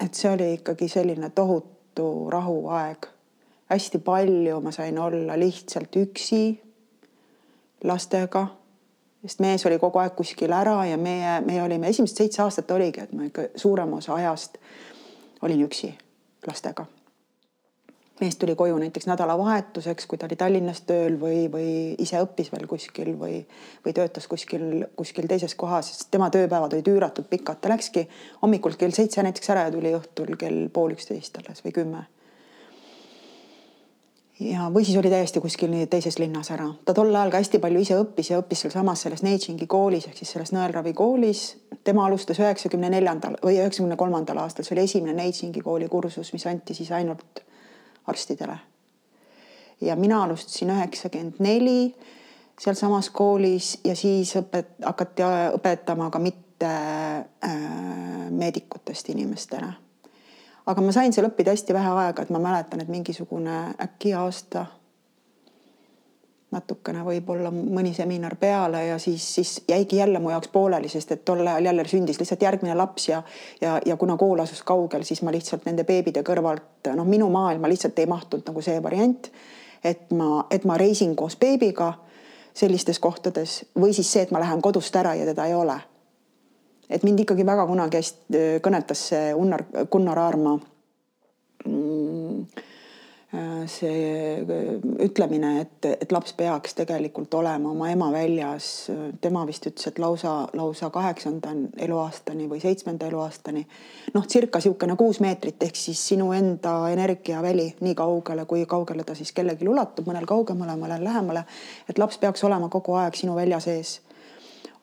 et 0.00 0.14
see 0.14 0.30
oli 0.30 0.52
ikkagi 0.58 0.88
selline 0.88 1.30
tohutu 1.34 2.30
rahuaeg. 2.30 3.10
hästi 3.70 3.98
palju 3.98 4.60
ma 4.60 4.70
sain 4.70 4.98
olla 4.98 5.38
lihtsalt 5.38 5.96
üksi 5.96 6.60
lastega, 7.84 8.46
sest 9.22 9.40
mees 9.40 9.66
oli 9.66 9.78
kogu 9.78 9.98
aeg 9.98 10.14
kuskil 10.16 10.52
ära 10.52 10.84
ja 10.86 10.96
meie, 10.96 11.40
meie 11.40 11.62
olime 11.62 11.88
esimesed 11.88 12.16
seitse 12.16 12.42
aastat 12.42 12.70
oligi, 12.70 13.00
et 13.00 13.12
ma 13.12 13.24
ikka 13.24 13.48
suurema 13.56 13.96
osa 13.96 14.14
ajast 14.14 14.60
olin 15.42 15.64
üksi 15.66 15.94
lastega 16.46 16.86
mees 18.20 18.36
tuli 18.36 18.54
koju 18.54 18.78
näiteks 18.78 19.06
nädalavahetuseks, 19.06 20.06
kui 20.06 20.18
ta 20.18 20.26
oli 20.26 20.36
Tallinnas 20.38 20.80
tööl 20.86 21.18
või, 21.20 21.44
või 21.50 21.68
ise 21.98 22.20
õppis 22.22 22.52
veel 22.52 22.66
kuskil 22.70 23.14
või, 23.18 23.40
või 23.84 23.94
töötas 23.96 24.28
kuskil, 24.30 24.84
kuskil 24.96 25.26
teises 25.30 25.54
kohas, 25.58 25.90
sest 25.90 26.10
tema 26.14 26.30
tööpäevad 26.30 26.76
olid 26.76 26.90
üüratult 26.94 27.28
pikad, 27.30 27.58
ta 27.60 27.72
läkski 27.72 28.06
hommikul 28.42 28.76
kell 28.78 28.94
seitse 28.94 29.22
näiteks 29.22 29.50
ära 29.50 29.66
ja 29.66 29.72
tuli 29.74 29.94
õhtul 29.96 30.36
kell 30.38 30.68
pool 30.72 30.94
üksteist 30.94 31.40
alles 31.40 31.64
või 31.64 31.74
kümme. 31.74 32.04
ja, 34.40 34.68
või 34.74 34.84
siis 34.86 34.98
oli 34.98 35.10
täiesti 35.10 35.42
kuskil 35.42 35.74
teises 35.90 36.18
linnas 36.22 36.52
ära. 36.54 36.68
ta 36.84 36.94
tol 36.94 37.10
ajal 37.14 37.32
ka 37.34 37.40
hästi 37.42 37.58
palju 37.58 37.80
ise 37.82 37.98
õppis 37.98 38.30
ja 38.30 38.38
õppis 38.38 38.62
sealsamas 38.62 39.02
selles 39.02 39.24
Neitšingi 39.26 39.66
koolis 39.66 40.06
ehk 40.06 40.22
siis 40.22 40.30
selles 40.36 40.52
nõelravi 40.54 40.94
koolis. 40.94 41.56
tema 41.84 42.06
alustas 42.06 42.38
üheksakümne 42.38 42.90
neljandal 42.94 43.34
või 43.42 43.58
üheksakümne 43.58 43.96
kolmandal 43.96 44.38
aastal, 44.38 44.62
see 44.62 44.78
oli 44.78 44.86
esimene 44.86 45.18
Neitšingi 45.18 45.60
kooli 45.66 45.88
kursus, 45.88 46.32
mis 46.32 46.46
anti 46.46 46.78
siis 46.78 46.92
ainult 46.92 47.42
arstidele. 48.06 48.58
ja 49.80 49.96
mina 49.96 50.22
alustasin 50.24 50.70
üheksakümmend 50.70 51.34
neli 51.38 51.94
sealsamas 52.60 53.10
koolis 53.10 53.80
ja 53.84 53.96
siis 53.96 54.36
õpet-, 54.36 54.76
hakati 54.84 55.22
õpetama 55.54 56.10
ka 56.10 56.18
mitte 56.18 56.70
äh, 56.70 57.58
meedikutest 58.30 59.08
inimestele. 59.08 59.72
aga 60.66 60.80
ma 60.80 60.92
sain 60.92 61.12
seal 61.12 61.28
õppida 61.28 61.52
hästi 61.52 61.74
vähe 61.74 61.90
aega, 62.04 62.22
et 62.22 62.30
ma 62.30 62.38
mäletan, 62.38 62.80
et 62.80 62.88
mingisugune 62.88 63.74
äkki 63.82 64.14
aasta 64.14 64.66
natukene 66.54 67.02
võib-olla 67.04 67.50
mõni 67.50 67.92
seminar 67.96 68.36
peale 68.40 68.84
ja 68.86 68.98
siis, 69.02 69.26
siis 69.34 69.54
jäigi 69.68 69.98
jälle 69.98 70.20
mu 70.22 70.30
jaoks 70.30 70.48
pooleli, 70.52 70.88
sest 70.88 71.12
et 71.12 71.24
tol 71.26 71.42
ajal 71.46 71.70
jälle 71.70 71.84
sündis 71.90 72.20
lihtsalt 72.20 72.42
järgmine 72.42 72.76
laps 72.78 73.08
ja 73.08 73.22
ja, 73.60 73.80
ja 73.86 73.96
kuna 73.96 74.16
kool 74.20 74.40
asus 74.42 74.62
kaugel, 74.62 75.02
siis 75.04 75.22
ma 75.22 75.32
lihtsalt 75.34 75.66
nende 75.66 75.84
beebide 75.84 76.22
kõrvalt 76.26 76.92
noh, 76.94 77.06
minu 77.08 77.28
maailma 77.34 77.68
lihtsalt 77.70 77.98
ei 77.98 78.10
mahtunud 78.10 78.46
nagu 78.50 78.62
see 78.64 78.82
variant, 78.82 79.30
et 79.84 80.10
ma, 80.14 80.46
et 80.50 80.64
ma 80.64 80.78
reisin 80.80 81.16
koos 81.16 81.36
beebiga 81.40 81.92
sellistes 82.54 83.00
kohtades 83.02 83.64
või 83.78 83.94
siis 83.96 84.12
see, 84.12 84.22
et 84.22 84.34
ma 84.34 84.42
lähen 84.42 84.62
kodust 84.62 84.94
ära 84.96 85.14
ja 85.18 85.26
teda 85.26 85.48
ei 85.50 85.54
ole. 85.54 85.80
et 86.90 87.02
mind 87.02 87.24
ikkagi 87.24 87.46
väga 87.46 87.66
kunagi 87.66 87.98
hästi 87.98 88.44
kõnetas 88.62 89.08
see 89.10 89.34
Unnar, 89.34 89.64
Gunnar 89.90 90.18
Aarma 90.18 90.58
mm, 91.66 92.46
see 93.70 94.36
äh, 94.40 94.70
ütlemine, 95.04 95.60
et, 95.64 95.88
et 95.90 96.12
laps 96.12 96.34
peaks 96.36 96.76
tegelikult 96.78 97.34
olema 97.34 97.72
oma 97.72 97.90
ema 97.90 98.10
väljas, 98.12 98.68
tema 99.20 99.44
vist 99.48 99.66
ütles, 99.70 99.88
et 99.90 99.98
lausa, 100.02 100.34
lausa 100.54 100.90
kaheksanda 100.94 101.54
eluaastani 101.86 102.48
või 102.50 102.62
seitsmenda 102.62 103.08
eluaastani. 103.10 103.66
noh, 104.14 104.26
circa 104.30 104.60
niisugune 104.62 104.96
kuus 105.00 105.20
meetrit 105.24 105.62
ehk 105.62 105.76
siis 105.76 106.00
sinu 106.08 106.32
enda 106.32 106.76
energiaväli 106.92 107.68
nii 107.80 107.94
kaugele, 107.98 108.46
kui 108.50 108.66
kaugele 108.66 109.04
ta 109.04 109.14
siis 109.18 109.32
kellelgi 109.32 109.68
ulatub, 109.68 110.06
mõnel 110.08 110.26
kaugemale, 110.26 110.78
mõnel 110.80 111.04
lähemale. 111.04 111.44
et 111.88 111.98
laps 111.98 112.18
peaks 112.18 112.44
olema 112.44 112.68
kogu 112.68 112.94
aeg 113.00 113.14
sinu 113.18 113.34
välja 113.34 113.60
sees 113.60 114.00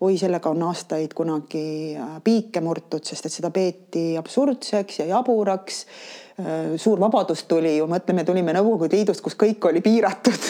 oi, 0.01 0.17
sellega 0.17 0.49
on 0.49 0.63
aastaid 0.65 1.13
kunagi 1.13 1.95
äh, 1.95 2.15
piike 2.23 2.61
murtud, 2.61 3.05
sest 3.05 3.27
et 3.27 3.33
seda 3.33 3.51
peeti 3.53 4.15
absurdseks 4.17 5.03
ja 5.03 5.11
jaburaks. 5.13 5.83
Äh, 6.41 6.73
suur 6.81 6.99
vabadus 6.99 7.45
tuli 7.49 7.75
ju, 7.77 7.85
mõtleme, 7.89 8.25
tulime 8.25 8.55
Nõukogude 8.57 8.97
Liidust, 8.97 9.21
kus 9.21 9.37
kõik 9.39 9.69
oli 9.69 9.83
piiratud 9.85 10.49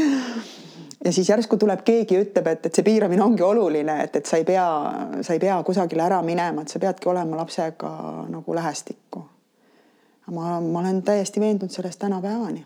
ja 1.04 1.12
siis 1.12 1.28
järsku 1.28 1.58
tuleb 1.60 1.84
keegi 1.84 2.16
ja 2.16 2.24
ütleb, 2.24 2.48
et, 2.54 2.70
et 2.70 2.80
see 2.80 2.86
piiramine 2.86 3.24
ongi 3.24 3.44
oluline, 3.44 3.98
et, 4.06 4.16
et 4.16 4.32
sa 4.32 4.40
ei 4.40 4.48
pea, 4.48 4.64
sa 5.26 5.36
ei 5.36 5.42
pea 5.42 5.60
kusagile 5.66 6.06
ära 6.06 6.22
minema, 6.24 6.64
et 6.64 6.72
sa 6.72 6.80
peadki 6.80 7.12
olema 7.12 7.42
lapsega 7.42 7.92
nagu 8.32 8.56
lähestikku. 8.56 9.24
ma, 10.30 10.60
ma 10.60 10.80
olen 10.80 11.02
täiesti 11.02 11.40
veendunud 11.40 11.72
selles 11.74 11.96
tänapäevani. 12.00 12.64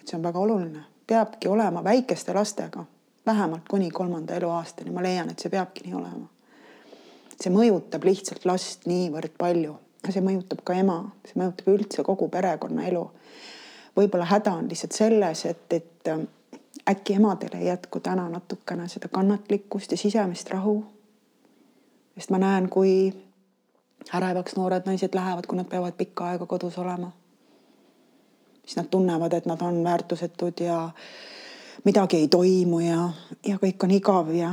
et 0.00 0.08
see 0.08 0.20
on 0.20 0.24
väga 0.24 0.38
oluline, 0.38 0.84
peabki 1.06 1.48
olema 1.48 1.84
väikeste 1.84 2.34
lastega 2.36 2.84
vähemalt 3.26 3.68
kuni 3.68 3.90
kolmanda 3.90 4.34
eluaastani, 4.34 4.90
ma 4.90 5.02
leian, 5.02 5.30
et 5.30 5.38
see 5.38 5.50
peabki 5.50 5.86
nii 5.86 5.94
olema. 5.94 6.28
see 7.40 7.52
mõjutab 7.52 8.04
lihtsalt 8.04 8.44
last 8.44 8.84
niivõrd 8.84 9.32
palju, 9.38 9.78
see 10.08 10.20
mõjutab 10.24 10.60
ka 10.64 10.74
ema, 10.76 10.98
see 11.24 11.40
mõjutab 11.40 11.70
üldse 11.72 12.04
kogu 12.04 12.28
perekonnaelu. 12.28 13.10
võib-olla 13.96 14.28
häda 14.28 14.52
on 14.52 14.68
lihtsalt 14.68 14.92
selles, 14.92 15.44
et, 15.44 15.72
et 15.72 16.08
äh, 16.08 16.20
äkki 16.90 17.14
emadel 17.14 17.56
ei 17.58 17.66
jätku 17.66 18.00
täna 18.00 18.28
natukene 18.28 18.88
seda 18.88 19.08
kannatlikkust 19.08 19.90
ja 19.90 19.96
sisemist 19.96 20.50
rahu. 20.50 20.84
sest 22.14 22.30
ma 22.30 22.38
näen, 22.38 22.68
kui 22.68 23.12
ärevaks 24.14 24.56
noored 24.56 24.86
naised 24.86 25.14
lähevad, 25.14 25.46
kui 25.46 25.56
nad 25.56 25.68
peavad 25.68 25.96
pikka 25.96 26.24
aega 26.24 26.46
kodus 26.46 26.78
olema. 26.78 27.12
siis 28.64 28.76
nad 28.76 28.86
tunnevad, 28.90 29.32
et 29.32 29.46
nad 29.46 29.60
on 29.60 29.84
väärtusetud 29.84 30.60
ja 30.60 30.90
midagi 31.84 32.16
ei 32.16 32.28
toimu 32.28 32.80
ja, 32.80 33.10
ja 33.46 33.56
kõik 33.60 33.84
on 33.84 33.94
igav 33.96 34.34
ja 34.34 34.52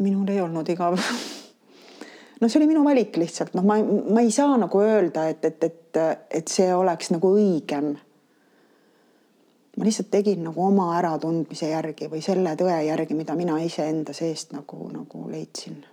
minul 0.00 0.28
ei 0.30 0.40
olnud 0.40 0.68
igav 0.68 0.98
no 2.40 2.48
see 2.48 2.60
oli 2.60 2.68
minu 2.70 2.84
valik 2.86 3.16
lihtsalt, 3.18 3.54
noh, 3.58 3.66
ma, 3.66 3.78
ma 4.14 4.22
ei 4.22 4.30
saa 4.34 4.56
nagu 4.60 4.82
öelda, 4.82 5.28
et, 5.28 5.44
et, 5.44 5.64
et, 5.64 6.00
et 6.30 6.48
see 6.52 6.68
oleks 6.74 7.10
nagu 7.14 7.32
õigem. 7.34 7.96
ma 9.78 9.86
lihtsalt 9.86 10.10
tegin 10.10 10.42
nagu 10.46 10.64
oma 10.66 10.92
äratundmise 10.98 11.70
järgi 11.70 12.10
või 12.10 12.22
selle 12.22 12.54
tõe 12.58 12.78
järgi, 12.86 13.14
mida 13.14 13.34
mina 13.38 13.58
iseenda 13.62 14.14
seest 14.14 14.54
nagu, 14.54 14.88
nagu 14.94 15.26
leidsin. 15.30 15.84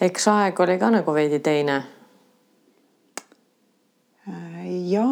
eks 0.00 0.28
aeg 0.32 0.60
oli 0.60 0.78
ka 0.78 0.90
nagu 0.96 1.14
veidi 1.14 1.40
teine 1.44 1.82
ja 4.68 5.04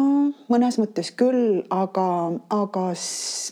mõnes 0.51 0.77
mõttes 0.81 1.11
küll, 1.17 1.63
aga, 1.73 2.05
aga 2.53 2.83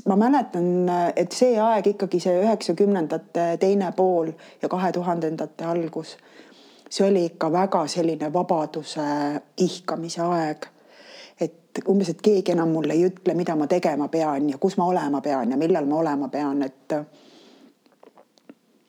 ma 0.10 0.18
mäletan, 0.20 0.68
et 1.16 1.36
see 1.36 1.58
aeg 1.62 1.92
ikkagi 1.96 2.20
see 2.24 2.38
üheksakümnendate 2.44 3.48
teine 3.62 3.92
pool 3.98 4.32
ja 4.62 4.70
kahe 4.72 4.92
tuhandendate 4.96 5.66
algus, 5.66 6.16
see 6.90 7.08
oli 7.08 7.26
ikka 7.32 7.52
väga 7.52 7.86
selline 7.92 8.32
vabaduse 8.34 9.06
ihkamise 9.66 10.24
aeg. 10.30 10.72
et 11.40 11.84
umbes, 11.92 12.10
et 12.10 12.22
keegi 12.24 12.54
enam 12.54 12.70
mulle 12.72 12.94
ei 12.96 13.04
ütle, 13.10 13.34
mida 13.36 13.56
ma 13.60 13.68
tegema 13.68 14.08
pean 14.08 14.50
ja 14.50 14.58
kus 14.58 14.78
ma 14.78 14.86
olema 14.88 15.22
pean 15.22 15.52
ja 15.52 15.58
millal 15.58 15.86
ma 15.86 15.98
olema 16.00 16.30
pean, 16.32 16.64
et 16.64 16.94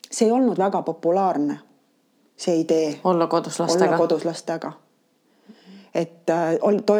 see 0.09 0.27
ei 0.27 0.31
olnud 0.31 0.57
väga 0.57 0.81
populaarne, 0.81 1.59
see 2.37 2.61
idee. 2.61 2.99
olla 3.03 3.27
kodus 3.27 3.59
lastega. 3.59 3.89
olla 3.89 3.97
kodus 3.97 4.25
lastega 4.25 4.71
et 5.95 6.29
äh, 6.29 6.55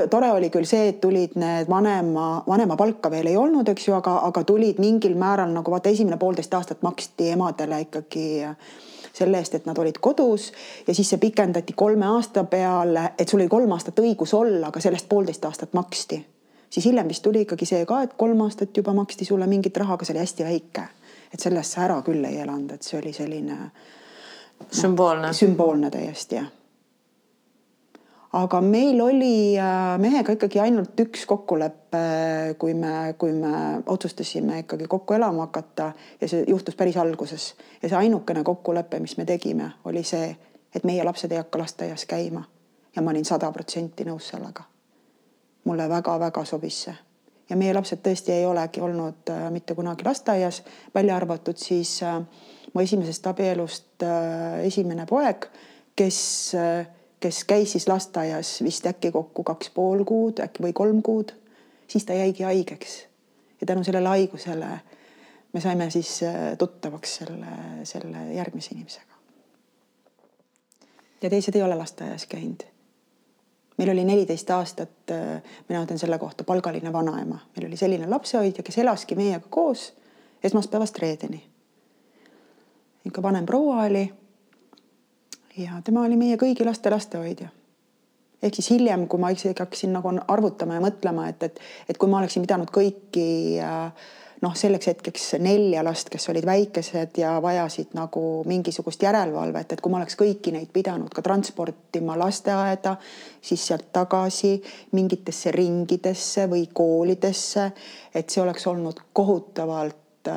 tore 0.09 0.31
oli 0.31 0.49
küll 0.49 0.65
see, 0.65 0.89
et 0.91 0.99
tulid 1.01 1.35
need 1.39 1.69
vanema, 1.69 2.43
vanemapalka 2.47 3.11
veel 3.11 3.31
ei 3.31 3.37
olnud, 3.37 3.67
eks 3.69 3.87
ju, 3.87 3.95
aga, 3.97 4.19
aga 4.29 4.43
tulid 4.47 4.81
mingil 4.81 5.17
määral 5.19 5.51
nagu 5.53 5.71
vaata, 5.71 5.89
esimene 5.89 6.17
poolteist 6.17 6.53
aastat 6.53 6.81
maksti 6.85 7.31
emadele 7.35 7.81
ikkagi 7.87 8.27
selle 9.17 9.41
eest, 9.41 9.57
et 9.57 9.65
nad 9.65 9.77
olid 9.77 9.97
kodus 10.01 10.51
ja 10.87 10.95
siis 10.95 11.09
see 11.09 11.21
pikendati 11.21 11.73
kolme 11.77 12.05
aasta 12.05 12.43
peale, 12.49 13.11
et 13.17 13.29
sul 13.29 13.41
oli 13.41 13.49
kolm 13.51 13.71
aastat 13.75 13.99
õigus 14.03 14.33
olla, 14.37 14.71
aga 14.71 14.81
sellest 14.83 15.09
poolteist 15.09 15.45
aastat 15.45 15.73
maksti. 15.73 16.25
siis 16.69 16.85
hiljem 16.85 17.07
vist 17.07 17.23
tuli 17.23 17.41
ikkagi 17.45 17.65
see 17.65 17.85
ka, 17.85 18.01
et 18.03 18.13
kolm 18.17 18.41
aastat 18.45 18.77
juba 18.77 18.93
maksti 18.93 19.25
sulle 19.25 19.47
mingit 19.47 19.77
raha, 19.77 19.97
aga 19.97 20.05
see 20.05 20.13
oli 20.13 20.25
hästi 20.25 20.43
väike. 20.43 20.87
et 21.33 21.39
sellest 21.39 21.75
sa 21.75 21.85
ära 21.85 22.01
küll 22.05 22.25
ei 22.25 22.39
elanud, 22.41 22.71
et 22.71 22.83
see 22.83 22.99
oli 22.99 23.13
selline 23.13 23.57
no,. 23.57 24.69
sümboolne. 24.71 25.33
sümboolne 25.33 25.91
täiesti 25.91 26.41
jah 26.41 26.53
aga 28.37 28.61
meil 28.61 29.01
oli 29.01 29.57
äh, 29.57 29.97
mehega 30.01 30.35
ikkagi 30.35 30.59
ainult 30.61 30.99
üks 31.01 31.25
kokkulepe, 31.29 32.01
kui 32.61 32.73
me, 32.77 33.15
kui 33.17 33.33
me 33.33 33.81
otsustasime 33.85 34.59
ikkagi 34.63 34.87
kokku 34.89 35.15
elama 35.17 35.47
hakata. 35.47 35.91
Ja 36.21 36.29
see 36.29 36.43
juhtus 36.47 36.75
päris 36.77 36.97
alguses. 37.01 37.55
Ja 37.81 37.89
see 37.89 37.97
ainukene 37.97 38.43
kokkulepe, 38.45 38.99
mis 39.01 39.17
me 39.17 39.25
tegime, 39.25 39.71
oli 39.89 40.03
see, 40.05 40.29
et 40.75 40.85
meie 40.85 41.05
lapsed 41.07 41.33
ei 41.33 41.41
hakka 41.41 41.63
lasteaias 41.63 42.05
käima. 42.05 42.43
Ja 42.95 43.01
ma 43.01 43.13
olin 43.13 43.25
sada 43.25 43.49
protsenti 43.51 44.05
nõus 44.05 44.29
sellega. 44.33 44.65
mulle 45.67 45.89
väga-väga 45.89 46.45
sobis 46.45 46.83
see. 46.85 46.93
Ja 47.49 47.55
meie 47.59 47.73
lapsed 47.75 47.99
tõesti 48.03 48.31
ei 48.31 48.45
olegi 48.45 48.81
olnud 48.81 49.31
äh, 49.31 49.49
mitte 49.51 49.75
kunagi 49.75 50.05
lasteaias, 50.05 50.61
välja 50.95 51.15
arvatud 51.15 51.57
siis 51.57 51.97
äh, 52.03 52.21
mu 52.73 52.81
esimesest 52.81 53.27
abielust 53.27 54.03
esimene 54.63 55.05
poeg, 55.09 55.47
kes 55.95 56.53
kes 57.19 57.43
käis 57.43 57.71
siis 57.71 57.87
lasteaias 57.87 58.63
vist 58.63 58.85
äkki 58.85 59.11
kokku 59.11 59.43
kaks 59.43 59.69
pool 59.73 60.03
kuud, 60.05 60.39
äkki 60.43 60.63
või 60.63 60.73
kolm 60.73 61.01
kuud, 61.01 61.33
siis 61.87 62.05
ta 62.05 62.13
jäigi 62.13 62.43
haigeks. 62.43 63.07
ja 63.61 63.67
tänu 63.67 63.83
sellele 63.83 64.07
haigusele 64.07 64.79
me 65.53 65.61
saime 65.61 65.89
siis 65.89 66.23
äh, 66.23 66.57
tuttavaks 66.57 67.15
selle, 67.15 67.47
selle 67.83 68.33
järgmise 68.33 68.75
inimesega. 68.75 69.13
ja 71.21 71.29
teised 71.29 71.55
ei 71.55 71.63
ole 71.63 71.75
lasteaias 71.75 72.25
käinud. 72.25 72.63
meil 73.77 73.89
oli 73.89 74.03
neliteist 74.03 74.49
aastat, 74.49 75.11
äh, 75.11 75.41
mina 75.69 75.83
ütlen 75.83 75.99
selle 75.99 76.19
kohta 76.19 76.43
palgaline 76.43 76.93
vanaema, 76.93 77.39
meil 77.55 77.67
oli 77.67 77.77
selline 77.77 78.09
lapsehoidja, 78.09 78.63
kes 78.63 78.77
elaski 78.77 79.15
meiega 79.15 79.47
koos 79.49 79.93
esmaspäevast 80.43 80.97
reedeni. 80.97 81.43
ikka 83.05 83.21
vanem 83.21 83.45
proua 83.45 83.83
oli 83.83 84.13
ja 85.57 85.81
tema 85.83 86.05
oli 86.05 86.17
meie 86.19 86.37
kõigi 86.37 86.65
laste 86.65 86.91
lastehoidja. 86.93 87.49
ehk 88.41 88.55
siis 88.55 88.69
hiljem, 88.69 89.07
kui 89.09 89.19
ma 89.19 89.31
isegi 89.33 89.57
hakkasin 89.59 89.95
nagu 89.97 90.11
arvutama 90.27 90.77
ja 90.77 90.83
mõtlema, 90.83 91.27
et, 91.31 91.43
et, 91.43 91.59
et 91.89 91.97
kui 91.97 92.09
ma 92.09 92.19
oleksin 92.21 92.45
pidanud 92.45 92.69
kõiki 92.73 93.25
noh, 94.41 94.53
selleks 94.53 94.91
hetkeks 94.91 95.25
nelja 95.41 95.81
last, 95.85 96.11
kes 96.13 96.29
olid 96.29 96.45
väikesed 96.45 97.17
ja 97.17 97.31
vajasid 97.41 97.95
nagu 97.97 98.43
mingisugust 98.45 99.01
järelevalvet, 99.01 99.73
et 99.73 99.81
kui 99.81 99.91
ma 99.91 99.97
oleks 100.03 100.19
kõiki 100.19 100.53
neid 100.53 100.69
pidanud 100.73 101.09
ka 101.13 101.25
transportima 101.25 102.17
lasteaeda, 102.21 102.93
siis 103.41 103.65
sealt 103.71 103.89
tagasi 103.95 104.53
mingitesse 104.93 105.51
ringidesse 105.55 106.45
või 106.51 106.67
koolidesse, 106.73 107.71
et 108.13 108.29
see 108.29 108.43
oleks 108.45 108.69
olnud 108.69 109.01
kohutavalt 109.17 110.29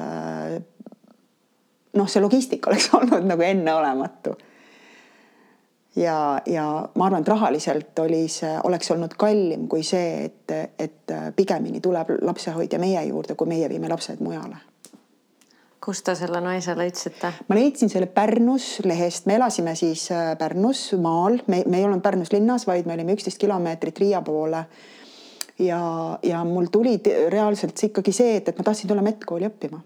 noh, 1.92 2.09
see 2.09 2.22
logistika 2.22 2.72
oleks 2.72 2.88
olnud 3.02 3.28
nagu 3.28 3.44
enneolematu 3.44 4.38
ja, 5.96 6.42
ja 6.46 6.64
ma 6.94 7.07
arvan, 7.07 7.22
et 7.22 7.29
rahaliselt 7.29 7.98
oli 7.98 8.24
see, 8.31 8.53
oleks 8.64 8.90
olnud 8.94 9.14
kallim 9.18 9.66
kui 9.70 9.83
see, 9.87 10.26
et, 10.29 10.55
et 10.79 11.14
pigemini 11.37 11.83
tuleb 11.83 12.14
lapsehoidja 12.22 12.79
meie 12.83 13.03
juurde, 13.09 13.35
kui 13.35 13.50
meie 13.50 13.68
viime 13.68 13.90
lapsed 13.90 14.22
mujale. 14.24 14.66
kust 15.81 16.05
te 16.05 16.14
selle 16.14 16.42
naise 16.44 16.76
leidsite? 16.76 17.33
ma 17.48 17.59
leidsin 17.59 17.90
selle 17.90 18.07
Pärnus 18.07 18.81
lehest, 18.85 19.26
me 19.26 19.38
elasime 19.40 19.74
siis 19.74 20.11
äh, 20.12 20.37
Pärnus 20.38 20.92
maal, 21.00 21.40
me, 21.46 21.64
me 21.66 21.79
ei 21.79 21.85
olnud 21.88 22.03
Pärnus 22.05 22.33
linnas, 22.33 22.66
vaid 22.66 22.87
me 22.87 22.94
olime 22.94 23.16
üksteist 23.16 23.40
kilomeetrit 23.40 23.98
Riia 23.98 24.22
poole. 24.22 24.64
ja, 25.59 25.83
ja 26.22 26.44
mul 26.44 26.70
tuli 26.72 27.00
reaalselt 27.29 27.83
ikkagi 27.90 28.12
see, 28.12 28.37
et, 28.37 28.48
et 28.48 28.59
ma 28.59 28.64
tahtsin 28.70 28.88
tulla 28.88 29.03
medkooli 29.03 29.48
õppima 29.48 29.83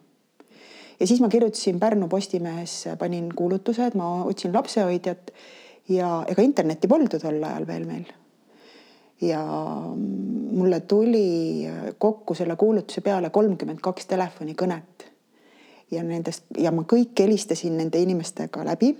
ja 1.00 1.06
siis 1.06 1.20
ma 1.20 1.28
kirjutasin 1.28 1.80
Pärnu 1.80 2.08
Postimehes, 2.08 2.84
panin 2.98 3.32
kuulutuse, 3.34 3.86
et 3.86 3.94
ma 3.98 4.24
otsin 4.24 4.52
lapsehoidjat 4.54 5.32
ja 5.88 6.24
ega 6.28 6.42
internetti 6.42 6.88
polnud 6.88 7.12
ju 7.12 7.20
tol 7.20 7.42
ajal 7.42 7.66
veel 7.66 7.86
meil. 7.88 8.04
ja 9.20 9.40
mulle 10.52 10.80
tuli 10.80 11.66
kokku 11.98 12.34
selle 12.34 12.56
kuulutuse 12.56 13.00
peale 13.00 13.30
kolmkümmend 13.30 13.80
kaks 13.80 14.06
telefonikõnet. 14.06 15.10
ja 15.90 16.02
nendest 16.02 16.44
ja 16.58 16.72
ma 16.72 16.82
kõik 16.82 17.20
helistasin 17.20 17.76
nende 17.76 17.98
inimestega 17.98 18.64
läbi. 18.64 18.94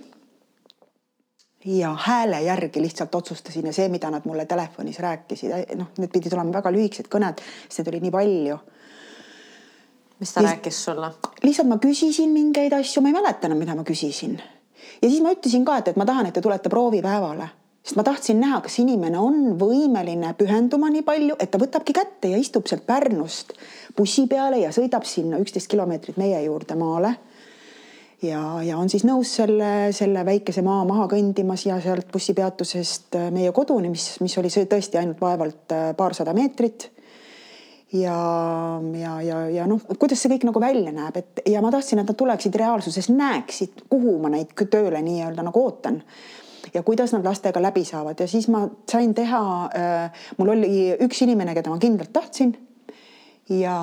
ja 1.65 1.95
hääle 2.05 2.41
järgi 2.41 2.81
lihtsalt 2.81 3.15
otsustasin 3.15 3.65
ja 3.65 3.73
see, 3.73 3.89
mida 3.89 4.11
nad 4.11 4.25
mulle 4.25 4.45
telefonis 4.45 4.99
rääkisid, 4.99 5.75
noh, 5.75 5.91
need 5.97 6.11
pidid 6.13 6.33
olema 6.33 6.53
väga 6.53 6.71
lühikesed 6.71 7.09
kõned, 7.09 7.41
sest 7.69 7.79
neid 7.79 7.93
oli 7.93 8.05
nii 8.05 8.11
palju 8.11 8.59
mis 10.19 10.33
ta 10.33 10.41
ja 10.41 10.51
rääkis 10.51 10.83
sulle? 10.85 11.11
lihtsalt 11.43 11.67
ma 11.67 11.77
küsisin 11.77 12.29
mingeid 12.29 12.73
asju, 12.73 13.01
ma 13.01 13.09
ei 13.09 13.17
mäleta 13.17 13.49
enam, 13.49 13.57
mida 13.57 13.75
ma 13.75 13.83
küsisin 13.83 14.37
ja 15.01 15.09
siis 15.09 15.21
ma 15.23 15.33
ütlesin 15.35 15.65
ka, 15.67 15.79
et, 15.81 15.91
et 15.91 15.99
ma 15.99 16.07
tahan, 16.07 16.29
et 16.29 16.35
te 16.35 16.43
tulete 16.43 16.71
proovipäevale, 16.71 17.47
sest 17.85 17.99
ma 17.99 18.05
tahtsin 18.07 18.39
näha, 18.41 18.61
kas 18.65 18.79
inimene 18.81 19.19
on 19.21 19.55
võimeline 19.61 20.33
pühenduma 20.39 20.89
nii 20.93 21.05
palju, 21.05 21.37
et 21.39 21.51
ta 21.51 21.61
võtabki 21.61 21.95
kätte 21.95 22.31
ja 22.33 22.39
istub 22.41 22.67
sealt 22.69 22.85
Pärnust 22.87 23.53
bussi 23.97 24.25
peale 24.31 24.63
ja 24.63 24.73
sõidab 24.75 25.05
sinna 25.07 25.39
üksteist 25.41 25.71
kilomeetrit 25.71 26.17
meie 26.21 26.41
juurde 26.47 26.77
maale. 26.79 27.15
ja, 28.21 28.41
ja 28.63 28.77
on 28.77 28.89
siis 28.89 29.03
nõus 29.05 29.35
selle, 29.37 29.91
selle 29.93 30.25
väikese 30.25 30.63
maa 30.65 30.83
maha 30.87 31.07
kõndimas 31.11 31.67
ja 31.67 31.77
sealt 31.83 32.11
bussipeatusest 32.11 33.19
meie 33.31 33.51
koduni, 33.51 33.91
mis, 33.93 34.15
mis 34.21 34.37
oli 34.41 34.49
tõesti 34.49 34.97
ainult 34.97 35.21
vaevalt 35.21 35.75
paarsada 35.97 36.33
meetrit 36.33 36.89
ja, 38.01 38.81
ja, 38.99 39.21
ja, 39.21 39.49
ja 39.49 39.67
noh, 39.69 39.81
kuidas 39.99 40.21
see 40.21 40.31
kõik 40.33 40.45
nagu 40.49 40.61
välja 40.61 40.93
näeb, 40.95 41.19
et 41.19 41.43
ja 41.49 41.61
ma 41.63 41.71
tahtsin, 41.73 42.01
et 42.01 42.09
nad 42.09 42.17
tuleksid 42.17 42.55
reaalsuses, 42.59 43.09
näeksid, 43.13 43.85
kuhu 43.91 44.17
ma 44.23 44.31
neid 44.33 44.55
tööle 44.71 45.01
nii-öelda 45.05 45.45
nagu 45.45 45.63
ootan 45.63 46.01
ja 46.73 46.83
kuidas 46.83 47.13
nad 47.13 47.25
lastega 47.25 47.61
läbi 47.61 47.85
saavad 47.85 48.19
ja 48.19 48.27
siis 48.27 48.47
ma 48.51 48.65
sain 48.91 49.13
teha 49.15 49.41
äh,, 49.65 50.23
mul 50.37 50.53
oli 50.55 50.95
üks 51.05 51.21
inimene, 51.23 51.53
keda 51.55 51.71
ma 51.71 51.79
kindlalt 51.79 52.13
tahtsin. 52.13 52.55
ja, 53.49 53.77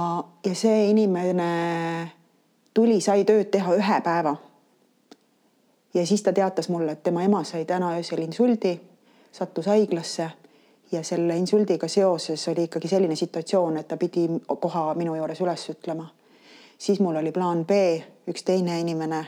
ja 0.45 0.55
see 0.55 0.91
inimene 0.91 1.51
tuli, 2.75 3.01
sai 3.01 3.25
tööd 3.25 3.53
teha 3.55 3.77
ühe 3.79 4.01
päeva. 4.05 4.37
ja 5.95 6.07
siis 6.07 6.23
ta 6.23 6.33
teatas 6.33 6.69
mulle, 6.69 6.93
et 6.93 7.03
tema 7.03 7.25
ema 7.25 7.45
sai 7.45 7.65
täna 7.65 7.95
öösel 7.97 8.25
insuldi, 8.27 8.79
sattus 9.33 9.67
haiglasse 9.67 10.31
ja 10.93 11.03
selle 11.03 11.37
insuldiga 11.37 11.89
seoses 11.89 12.49
oli 12.49 12.65
ikkagi 12.69 12.89
selline 12.89 13.17
situatsioon, 13.17 13.77
et 13.77 13.89
ta 13.89 13.97
pidi 13.97 14.27
koha 14.47 14.93
minu 14.95 15.15
juures 15.17 15.41
üles 15.41 15.69
ütlema. 15.73 16.07
siis 16.79 17.01
mul 17.01 17.17
oli 17.17 17.33
plaan 17.33 17.65
B, 17.67 17.73
üks 18.29 18.45
teine 18.45 18.81
inimene, 18.81 19.27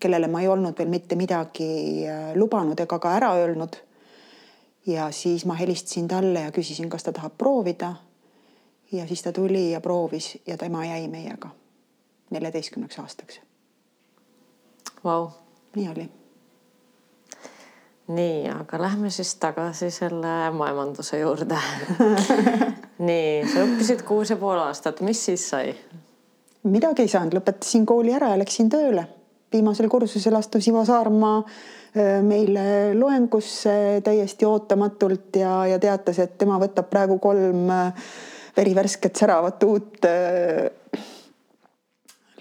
kellele 0.00 0.28
ma 0.28 0.40
ei 0.40 0.48
olnud 0.48 0.78
veel 0.78 0.88
mitte 0.88 1.16
midagi 1.16 1.68
äh, 2.06 2.32
lubanud 2.36 2.80
ega 2.80 2.98
ka 2.98 3.14
ära 3.16 3.34
öelnud. 3.40 3.76
ja 4.86 5.10
siis 5.10 5.44
ma 5.44 5.54
helistasin 5.54 6.08
talle 6.08 6.40
ja 6.40 6.52
küsisin, 6.52 6.88
kas 6.88 7.02
ta 7.02 7.12
tahab 7.12 7.38
proovida. 7.38 7.94
ja 8.92 9.06
siis 9.06 9.22
ta 9.22 9.32
tuli 9.32 9.70
ja 9.70 9.80
proovis 9.80 10.38
ja 10.46 10.56
tema 10.56 10.84
jäi 10.84 11.08
meiega 11.08 11.48
neljateistkümneks 12.30 12.98
aastaks. 12.98 13.40
Vau. 15.04 15.30
nii 15.76 15.88
oli 15.88 16.23
nii, 18.08 18.48
aga 18.52 18.78
lähme 18.80 19.10
siis 19.10 19.34
tagasi 19.40 19.88
selle 19.90 20.50
maemanduse 20.52 21.18
juurde 21.22 21.56
nii, 23.08 23.44
sa 23.48 23.62
õppisid 23.64 24.04
kuus 24.04 24.34
ja 24.34 24.36
pool 24.40 24.60
aastat, 24.60 25.00
mis 25.06 25.22
siis 25.30 25.46
sai? 25.54 25.72
midagi 26.68 27.04
ei 27.04 27.12
saanud, 27.12 27.38
lõpetasin 27.38 27.86
kooli 27.88 28.12
ära 28.16 28.34
ja 28.34 28.40
läksin 28.40 28.68
tööle. 28.72 29.06
viimasel 29.52 29.88
kursusel 29.88 30.36
astus 30.36 30.68
Ivo 30.68 30.84
Saarma 30.84 31.38
meile 32.26 32.92
loengusse 32.98 34.00
täiesti 34.04 34.44
ootamatult 34.44 35.36
ja, 35.38 35.66
ja 35.70 35.78
teatas, 35.78 36.18
et 36.18 36.38
tema 36.38 36.58
võtab 36.58 36.88
praegu 36.90 37.18
kolm 37.22 37.70
verivärsket 38.56 39.16
säravat 39.16 39.62
uut 39.64 40.08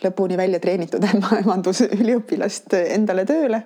lõpuni 0.04 0.38
välja 0.38 0.60
treenitud 0.60 1.06
ämmaemandusüliõpilast 1.14 2.76
endale 2.82 3.28
tööle 3.30 3.62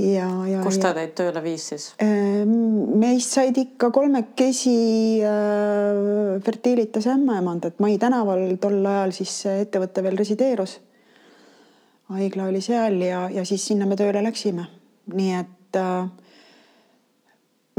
ja, 0.00 0.28
ja. 0.48 0.60
kus 0.64 0.78
ta 0.82 0.92
teid 0.96 1.14
tööle 1.18 1.42
viis 1.44 1.66
siis? 1.72 1.86
Ähm, 2.02 2.52
meist 3.00 3.34
said 3.36 3.56
ikka 3.60 3.90
kolmekesi 3.94 4.74
äh, 5.26 6.38
Fertilitas 6.44 7.08
ämmaemandad, 7.10 7.78
Mai 7.82 7.98
tänaval 8.00 8.46
tol 8.62 8.80
ajal 8.86 9.14
siis 9.16 9.34
ettevõte 9.52 10.04
veel 10.06 10.18
resideerus. 10.20 10.78
haigla 12.10 12.48
oli 12.50 12.60
seal 12.60 12.98
ja, 13.06 13.28
ja 13.30 13.44
siis 13.46 13.66
sinna 13.70 13.86
me 13.86 13.98
tööle 13.98 14.22
läksime, 14.24 14.66
nii 15.14 15.34
et 15.38 15.78
äh, 15.78 16.08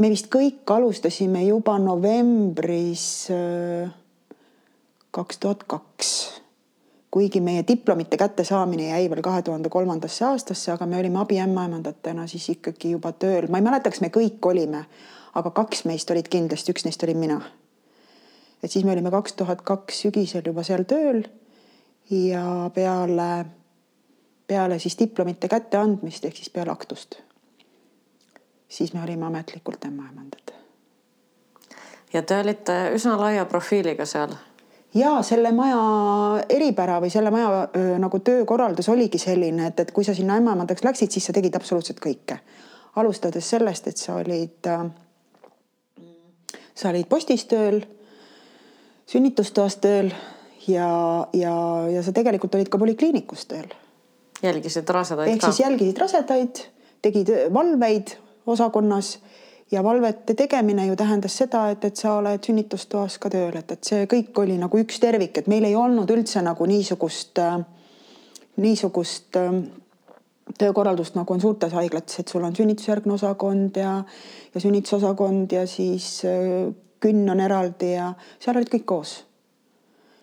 me 0.00 0.12
vist 0.12 0.30
kõik 0.32 0.68
alustasime 0.72 1.44
juba 1.46 1.78
novembris 1.78 3.06
äh, 3.30 3.90
kaks 5.12 5.42
tuhat 5.42 5.66
kaks 5.68 6.41
kuigi 7.12 7.40
meie 7.44 7.64
diplomite 7.68 8.16
kättesaamine 8.16 8.88
jäi 8.88 9.10
veel 9.10 9.20
kahe 9.22 9.42
tuhande 9.42 9.68
kolmandasse 9.68 10.24
aastasse, 10.24 10.72
aga 10.72 10.86
me 10.86 10.96
olime 10.96 11.20
abiämmaemandatena 11.20 12.26
siis 12.26 12.48
ikkagi 12.48 12.94
juba 12.94 13.12
tööl, 13.12 13.50
ma 13.52 13.60
ei 13.60 13.66
mäleta, 13.66 13.90
kas 13.92 14.00
me 14.00 14.08
kõik 14.14 14.46
olime, 14.48 14.86
aga 15.36 15.50
kaks 15.52 15.84
meist 15.84 16.10
olid 16.10 16.30
kindlasti, 16.32 16.72
üks 16.72 16.86
neist 16.88 17.04
olin 17.04 17.20
mina. 17.20 17.40
et 18.62 18.70
siis 18.70 18.84
me 18.84 18.92
olime 18.92 19.10
kaks 19.10 19.32
tuhat 19.36 19.62
kaks 19.62 20.00
sügisel 20.06 20.46
juba 20.46 20.62
seal 20.64 20.86
tööl 20.88 21.24
ja 22.10 22.70
peale, 22.74 23.44
peale 24.46 24.78
siis 24.78 24.96
diplomite 24.98 25.48
kätteandmist 25.48 26.24
ehk 26.24 26.36
siis 26.36 26.50
peale 26.50 26.72
aktust, 26.72 27.18
siis 28.68 28.94
me 28.94 29.02
olime 29.02 29.26
ametlikult 29.26 29.84
ämmaemandad. 29.84 30.54
ja 32.12 32.22
te 32.22 32.40
olite 32.40 32.78
üsna 32.96 33.18
laia 33.20 33.44
profiiliga 33.44 34.06
seal 34.06 34.32
ja 34.94 35.12
selle 35.22 35.52
maja 35.56 35.82
eripära 36.48 36.98
või 37.00 37.10
selle 37.12 37.30
maja 37.32 37.68
öö, 37.76 37.98
nagu 37.98 38.18
töökorraldus 38.24 38.88
oligi 38.92 39.18
selline, 39.18 39.70
et, 39.70 39.80
et 39.80 39.92
kui 39.92 40.04
sa 40.04 40.14
sinna 40.14 40.36
ämmaemandaks 40.40 40.84
läksid, 40.84 41.12
siis 41.12 41.26
sa 41.28 41.32
tegid 41.36 41.56
absoluutselt 41.56 42.00
kõike. 42.02 42.38
alustades 42.96 43.48
sellest, 43.50 43.86
et 43.88 43.96
sa 43.96 44.18
olid 44.20 44.68
äh,, 44.68 44.84
sa 46.74 46.90
olid 46.90 47.08
postis 47.08 47.44
tööl, 47.48 47.80
sünnitustoas 49.08 49.78
tööl 49.80 50.12
ja, 50.68 51.26
ja, 51.32 51.54
ja 51.90 52.02
sa 52.02 52.12
tegelikult 52.12 52.54
olid 52.54 52.68
ka 52.68 52.78
polikliinikus 52.78 53.46
tööl. 53.46 53.72
jälgisid 54.42 54.88
rasedaid 54.88 55.28
ehk 55.28 55.40
ka? 55.40 55.46
ehk 55.46 55.52
siis 55.52 55.64
jälgisid 55.64 55.98
rasedaid, 55.98 56.64
tegid 57.02 57.32
valveid 57.54 58.16
osakonnas 58.46 59.18
ja 59.72 59.84
valvete 59.84 60.34
tegemine 60.34 60.86
ju 60.86 60.96
tähendas 60.96 61.36
seda, 61.36 61.64
et, 61.72 61.84
et 61.84 61.96
sa 61.96 62.16
oled 62.18 62.44
sünnitustoas 62.44 63.16
ka 63.20 63.30
tööl, 63.32 63.54
et, 63.56 63.72
et 63.72 63.88
see 63.88 64.06
kõik 64.10 64.36
oli 64.44 64.58
nagu 64.60 64.80
üks 64.82 65.00
tervik, 65.00 65.40
et 65.40 65.48
meil 65.48 65.64
ei 65.68 65.76
olnud 65.78 66.10
üldse 66.12 66.42
nagu 66.44 66.66
niisugust, 66.68 67.40
niisugust 68.60 69.38
ähm, 69.40 69.62
töökorraldust, 70.58 71.16
nagu 71.16 71.32
on 71.32 71.40
suurtes 71.40 71.72
haiglates, 71.72 72.20
et 72.20 72.28
sul 72.28 72.44
on 72.44 72.56
sünnitusjärgne 72.56 73.16
osakond 73.16 73.78
ja, 73.80 73.98
ja 74.52 74.64
sünnitusosakond 74.64 75.52
ja 75.56 75.66
siis 75.66 76.18
äh, 76.28 76.68
künn 77.02 77.30
on 77.32 77.40
eraldi 77.40 77.94
ja 77.94 78.12
seal 78.38 78.58
olid 78.60 78.72
kõik 78.72 78.88
koos. 78.94 79.20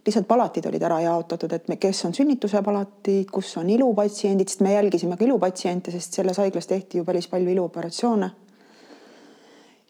lihtsalt 0.06 0.28
palatid 0.30 0.66
olid 0.66 0.82
ära 0.82 1.02
jaotatud, 1.04 1.52
et 1.54 1.68
me, 1.70 1.76
kes 1.78 2.06
on 2.08 2.14
sünnituse 2.16 2.62
palatid, 2.66 3.28
kus 3.34 3.52
on 3.60 3.68
ilupatsiendid, 3.70 4.50
sest 4.50 4.62
me 4.66 4.72
jälgisime 4.74 5.18
ka 5.18 5.26
ilupatsiente, 5.26 5.92
sest 5.92 6.16
selles 6.18 6.38
haiglas 6.38 6.70
tehti 6.70 7.02
ju 7.02 7.06
päris 7.06 7.28
palju 7.28 7.52
iluoperatsioone 7.52 8.30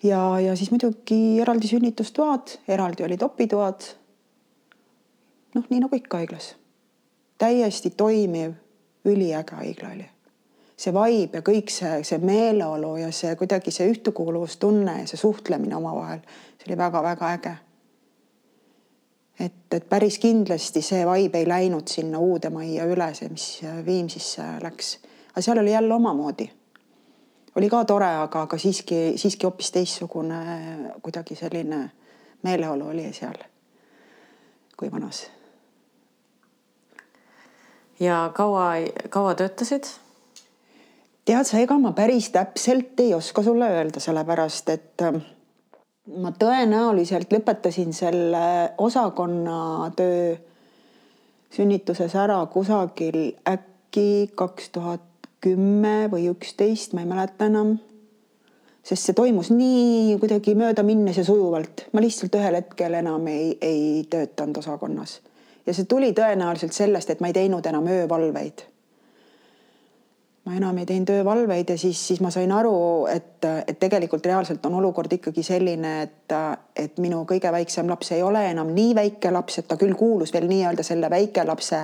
ja, 0.03 0.39
ja 0.39 0.55
siis 0.55 0.71
muidugi 0.71 1.39
eraldi 1.41 1.67
sünnitustoad, 1.67 2.47
eraldi 2.67 3.03
olid 3.03 3.21
opitoad. 3.21 3.81
noh, 5.55 5.65
nii 5.69 5.79
nagu 5.79 5.95
ikka 5.95 6.17
haiglas. 6.17 6.55
täiesti 7.37 7.89
toimiv, 7.89 8.51
üliäge 9.05 9.55
haigla 9.55 9.89
oli. 9.95 10.09
see 10.79 10.93
vibe 10.95 11.37
ja 11.37 11.41
kõik 11.43 11.71
see, 11.73 12.03
see 12.03 12.19
meeleolu 12.23 12.95
ja 12.97 13.11
see 13.11 13.35
kuidagi 13.35 13.71
see 13.71 13.89
ühtekuuluvustunne 13.91 15.01
ja 15.01 15.07
see 15.07 15.17
suhtlemine 15.17 15.75
omavahel, 15.75 16.21
see 16.57 16.69
oli 16.69 16.77
väga-väga 16.77 17.33
äge. 17.33 17.55
et, 19.39 19.73
et 19.73 19.89
päris 19.89 20.19
kindlasti 20.19 20.81
see 20.81 21.03
vibe 21.05 21.43
ei 21.43 21.47
läinud 21.47 21.87
sinna 21.87 22.19
uude 22.19 22.49
majja 22.49 22.85
üle, 22.85 23.13
see, 23.13 23.29
mis 23.29 23.49
Viimsisse 23.85 24.47
läks, 24.63 24.97
aga 25.31 25.41
seal 25.41 25.59
oli 25.59 25.71
jälle 25.71 25.93
omamoodi 25.93 26.49
oli 27.59 27.69
ka 27.69 27.83
tore, 27.85 28.09
aga, 28.23 28.45
aga 28.47 28.57
siiski, 28.57 28.99
siiski 29.19 29.47
hoopis 29.47 29.71
teistsugune 29.75 30.39
kuidagi 31.03 31.35
selline 31.35 31.83
meeleolu 32.43 32.87
oli 32.93 33.09
seal 33.13 33.35
kui 34.79 34.91
vanas. 34.91 35.25
ja 37.99 38.31
kaua, 38.33 38.71
kaua 39.09 39.35
töötasid? 39.35 39.91
tead 41.25 41.43
sa, 41.43 41.59
ega 41.59 41.75
ma 41.77 41.91
päris 41.91 42.29
täpselt 42.31 42.99
ei 43.03 43.13
oska 43.13 43.43
sulle 43.43 43.67
öelda, 43.75 43.99
sellepärast 43.99 44.71
et 44.71 45.03
äh, 45.03 45.19
ma 46.23 46.31
tõenäoliselt 46.31 47.35
lõpetasin 47.35 47.91
selle 47.93 48.45
osakonna 48.77 49.91
töö 49.99 50.37
sünnituses 51.51 52.15
ära 52.15 52.39
kusagil 52.53 53.19
äkki 53.49 54.31
kaks 54.35 54.69
tuhat 54.69 55.08
kümme 55.41 56.09
või 56.11 56.27
üksteist, 56.31 56.93
ma 56.93 57.05
ei 57.05 57.09
mäleta 57.09 57.47
enam. 57.51 57.77
sest 58.83 59.05
see 59.05 59.13
toimus 59.13 59.51
nii 59.53 60.17
kuidagi 60.19 60.55
möödaminnes 60.57 61.17
ja 61.19 61.23
sujuvalt, 61.23 61.87
ma 61.93 62.01
lihtsalt 62.01 62.35
ühel 62.35 62.55
hetkel 62.57 62.93
enam 62.97 63.27
ei, 63.27 63.57
ei 63.61 64.05
töötanud 64.09 64.57
osakonnas 64.57 65.19
ja 65.69 65.75
see 65.77 65.85
tuli 65.85 66.09
tõenäoliselt 66.17 66.73
sellest, 66.73 67.11
et 67.13 67.21
ma 67.21 67.29
ei 67.29 67.35
teinud 67.35 67.65
enam 67.69 67.87
öövalveid. 67.87 68.65
Ma 70.49 70.55
enam 70.57 70.77
ei 70.81 70.85
teinud 70.89 71.09
öövalveid 71.13 71.69
ja 71.69 71.77
siis, 71.77 71.99
siis 72.07 72.21
ma 72.25 72.31
sain 72.33 72.51
aru, 72.51 73.05
et, 73.05 73.45
et 73.67 73.77
tegelikult 73.79 74.25
reaalselt 74.25 74.65
on 74.65 74.79
olukord 74.79 75.11
ikkagi 75.13 75.43
selline, 75.45 75.91
et, 76.01 76.33
et 76.75 76.97
minu 76.97 77.19
kõige 77.29 77.51
väiksem 77.53 77.89
laps 77.89 78.09
ei 78.15 78.23
ole 78.25 78.41
enam 78.49 78.71
nii 78.73 78.95
väike 78.97 79.29
laps, 79.31 79.59
et 79.61 79.67
ta 79.69 79.77
küll 79.77 79.93
kuulus 79.99 80.33
veel 80.33 80.47
nii-öelda 80.49 80.83
selle 80.83 81.09
väikelapse 81.13 81.83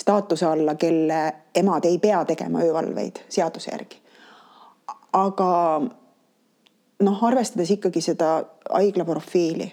staatuse 0.00 0.46
alla, 0.48 0.78
kelle 0.80 1.20
emad 1.60 1.84
ei 1.84 1.98
pea 2.00 2.22
tegema 2.24 2.64
öövalveid 2.64 3.20
seaduse 3.28 3.74
järgi. 3.74 4.00
aga 5.12 5.50
noh, 7.04 7.24
arvestades 7.28 7.76
ikkagi 7.76 8.00
seda 8.00 8.38
haigla 8.70 9.04
profiili 9.04 9.68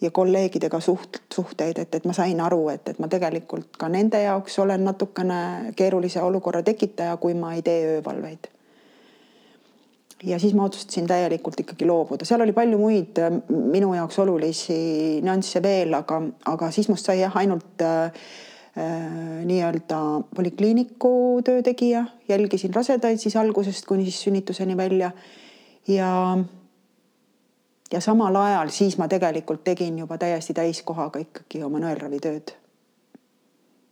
ja 0.00 0.10
kolleegidega 0.10 0.80
suht, 0.80 1.20
suhteid, 1.34 1.78
et, 1.78 1.94
et 1.94 2.04
ma 2.04 2.12
sain 2.12 2.40
aru, 2.40 2.68
et, 2.68 2.88
et 2.88 2.98
ma 2.98 3.08
tegelikult 3.08 3.76
ka 3.78 3.88
nende 3.88 4.22
jaoks 4.22 4.58
olen 4.58 4.84
natukene 4.84 5.74
keerulise 5.76 6.22
olukorra 6.22 6.62
tekitaja, 6.62 7.16
kui 7.16 7.34
ma 7.34 7.54
ei 7.54 7.62
tee 7.62 7.96
öövalveid. 7.96 8.50
ja 10.24 10.38
siis 10.38 10.54
ma 10.54 10.64
otsustasin 10.64 11.06
täielikult 11.06 11.60
ikkagi 11.60 11.86
loobuda, 11.86 12.24
seal 12.24 12.40
oli 12.40 12.52
palju 12.52 12.78
muid 12.78 13.20
minu 13.48 13.94
jaoks 13.94 14.18
olulisi 14.18 15.20
nüansse 15.22 15.62
veel, 15.62 15.94
aga, 15.94 16.22
aga 16.52 16.70
siis 16.70 16.88
must 16.88 17.06
sai 17.06 17.20
jah, 17.20 17.36
ainult 17.36 17.82
äh, 17.84 18.10
Äh, 18.74 19.44
nii-öelda 19.46 19.96
polikliiniku 20.34 21.40
töötegija, 21.46 22.00
jälgisin 22.28 22.74
rasedaid 22.74 23.20
siis 23.22 23.36
algusest 23.38 23.86
kuni 23.86 24.02
siis 24.02 24.22
sünnituseni 24.22 24.76
välja. 24.76 25.10
ja, 25.88 26.38
ja 27.92 28.00
samal 28.00 28.36
ajal 28.36 28.68
siis 28.68 28.98
ma 28.98 29.08
tegelikult 29.08 29.64
tegin 29.64 29.98
juba 29.98 30.18
täiesti 30.18 30.54
täiskohaga 30.54 31.18
ikkagi 31.18 31.62
oma 31.62 31.78
nõelravitööd. 31.78 32.56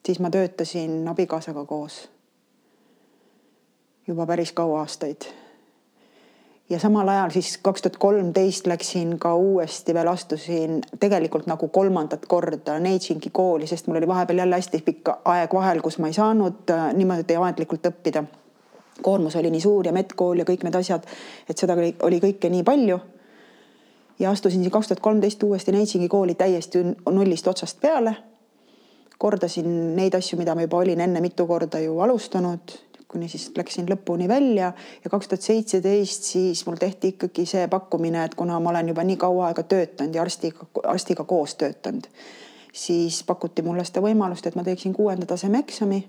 siis 0.06 0.20
ma 0.20 0.30
töötasin 0.30 1.08
abikaasaga 1.08 1.64
koos 1.64 2.08
juba 4.06 4.26
päris 4.26 4.52
kaua 4.52 4.78
aastaid. 4.78 5.22
ja 6.70 6.78
samal 6.78 7.08
ajal 7.08 7.30
siis 7.30 7.58
kaks 7.62 7.82
tuhat 7.82 7.96
kolmteist 7.96 8.66
läksin 8.66 9.18
ka 9.18 9.34
uuesti 9.34 9.94
veel 9.94 10.08
astusin 10.08 10.80
tegelikult 11.00 11.46
nagu 11.46 11.68
kolmandat 11.68 12.26
korda 12.26 12.78
Neitsingi 12.78 13.30
kooli, 13.32 13.66
sest 13.66 13.86
mul 13.86 13.96
oli 13.96 14.08
vahepeal 14.08 14.38
jälle 14.38 14.54
hästi 14.54 14.82
pikk 14.84 15.08
aeg 15.24 15.54
vahel, 15.54 15.80
kus 15.80 15.98
ma 15.98 16.06
ei 16.06 16.12
saanud 16.12 16.70
äh, 16.70 16.94
niimoodi 16.94 17.36
ametlikult 17.36 17.86
õppida. 17.86 18.24
koormus 19.02 19.36
oli 19.36 19.50
nii 19.50 19.60
suur 19.60 19.86
ja 19.86 19.92
medkool 19.92 20.38
ja 20.38 20.44
kõik 20.44 20.64
need 20.64 20.74
asjad, 20.74 21.06
et 21.48 21.58
seda 21.58 21.74
oli, 21.74 21.94
oli 22.02 22.20
kõike 22.20 22.50
nii 22.50 22.62
palju. 22.62 22.98
Ja 24.22 24.30
astusin 24.30 24.70
kaks 24.70 24.88
tuhat 24.88 25.00
kolmteist 25.00 25.42
uuesti 25.42 25.72
Neitsingi 25.72 26.08
kooli 26.08 26.34
täiesti 26.34 26.78
nullist 27.10 27.46
otsast 27.46 27.80
peale. 27.80 28.16
kordasin 29.18 29.96
neid 29.96 30.14
asju, 30.14 30.38
mida 30.38 30.54
ma 30.54 30.64
juba 30.64 30.76
olin 30.82 31.00
enne 31.00 31.20
mitu 31.20 31.46
korda 31.46 31.78
ju 31.78 32.00
alustanud 32.00 32.72
kuni 33.12 33.28
siis 33.28 33.50
läksin 33.56 33.86
lõpuni 33.90 34.28
välja 34.28 34.72
ja 35.04 35.10
kaks 35.10 35.28
tuhat 35.28 35.42
seitseteist 35.42 36.24
siis 36.32 36.64
mul 36.66 36.78
tehti 36.80 37.12
ikkagi 37.12 37.44
see 37.46 37.68
pakkumine, 37.68 38.24
et 38.24 38.34
kuna 38.34 38.60
ma 38.60 38.70
olen 38.70 38.88
juba 38.88 39.04
nii 39.04 39.18
kaua 39.20 39.50
aega 39.50 39.62
töötanud 39.62 40.16
ja 40.16 40.22
arstiga, 40.22 40.66
arstiga 40.84 41.24
koos 41.28 41.54
töötanud, 41.60 42.08
siis 42.72 43.22
pakuti 43.28 43.62
mulle 43.62 43.84
seda 43.84 44.00
võimalust, 44.04 44.48
et 44.48 44.56
ma 44.56 44.64
teeksin 44.64 44.96
kuuenda 44.96 45.28
taseme 45.28 45.60
eksami, 45.60 46.00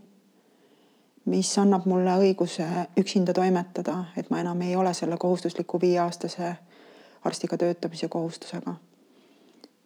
mis 1.34 1.52
annab 1.60 1.86
mulle 1.92 2.16
õiguse 2.24 2.68
üksinda 3.00 3.36
toimetada, 3.36 4.06
et 4.18 4.32
ma 4.32 4.40
enam 4.40 4.62
ei 4.62 4.76
ole 4.76 4.94
selle 4.96 5.20
kohustusliku 5.20 5.82
viieaastase 5.82 6.56
arstiga 7.24 7.58
töötamise 7.58 8.08
kohustusega. 8.08 8.76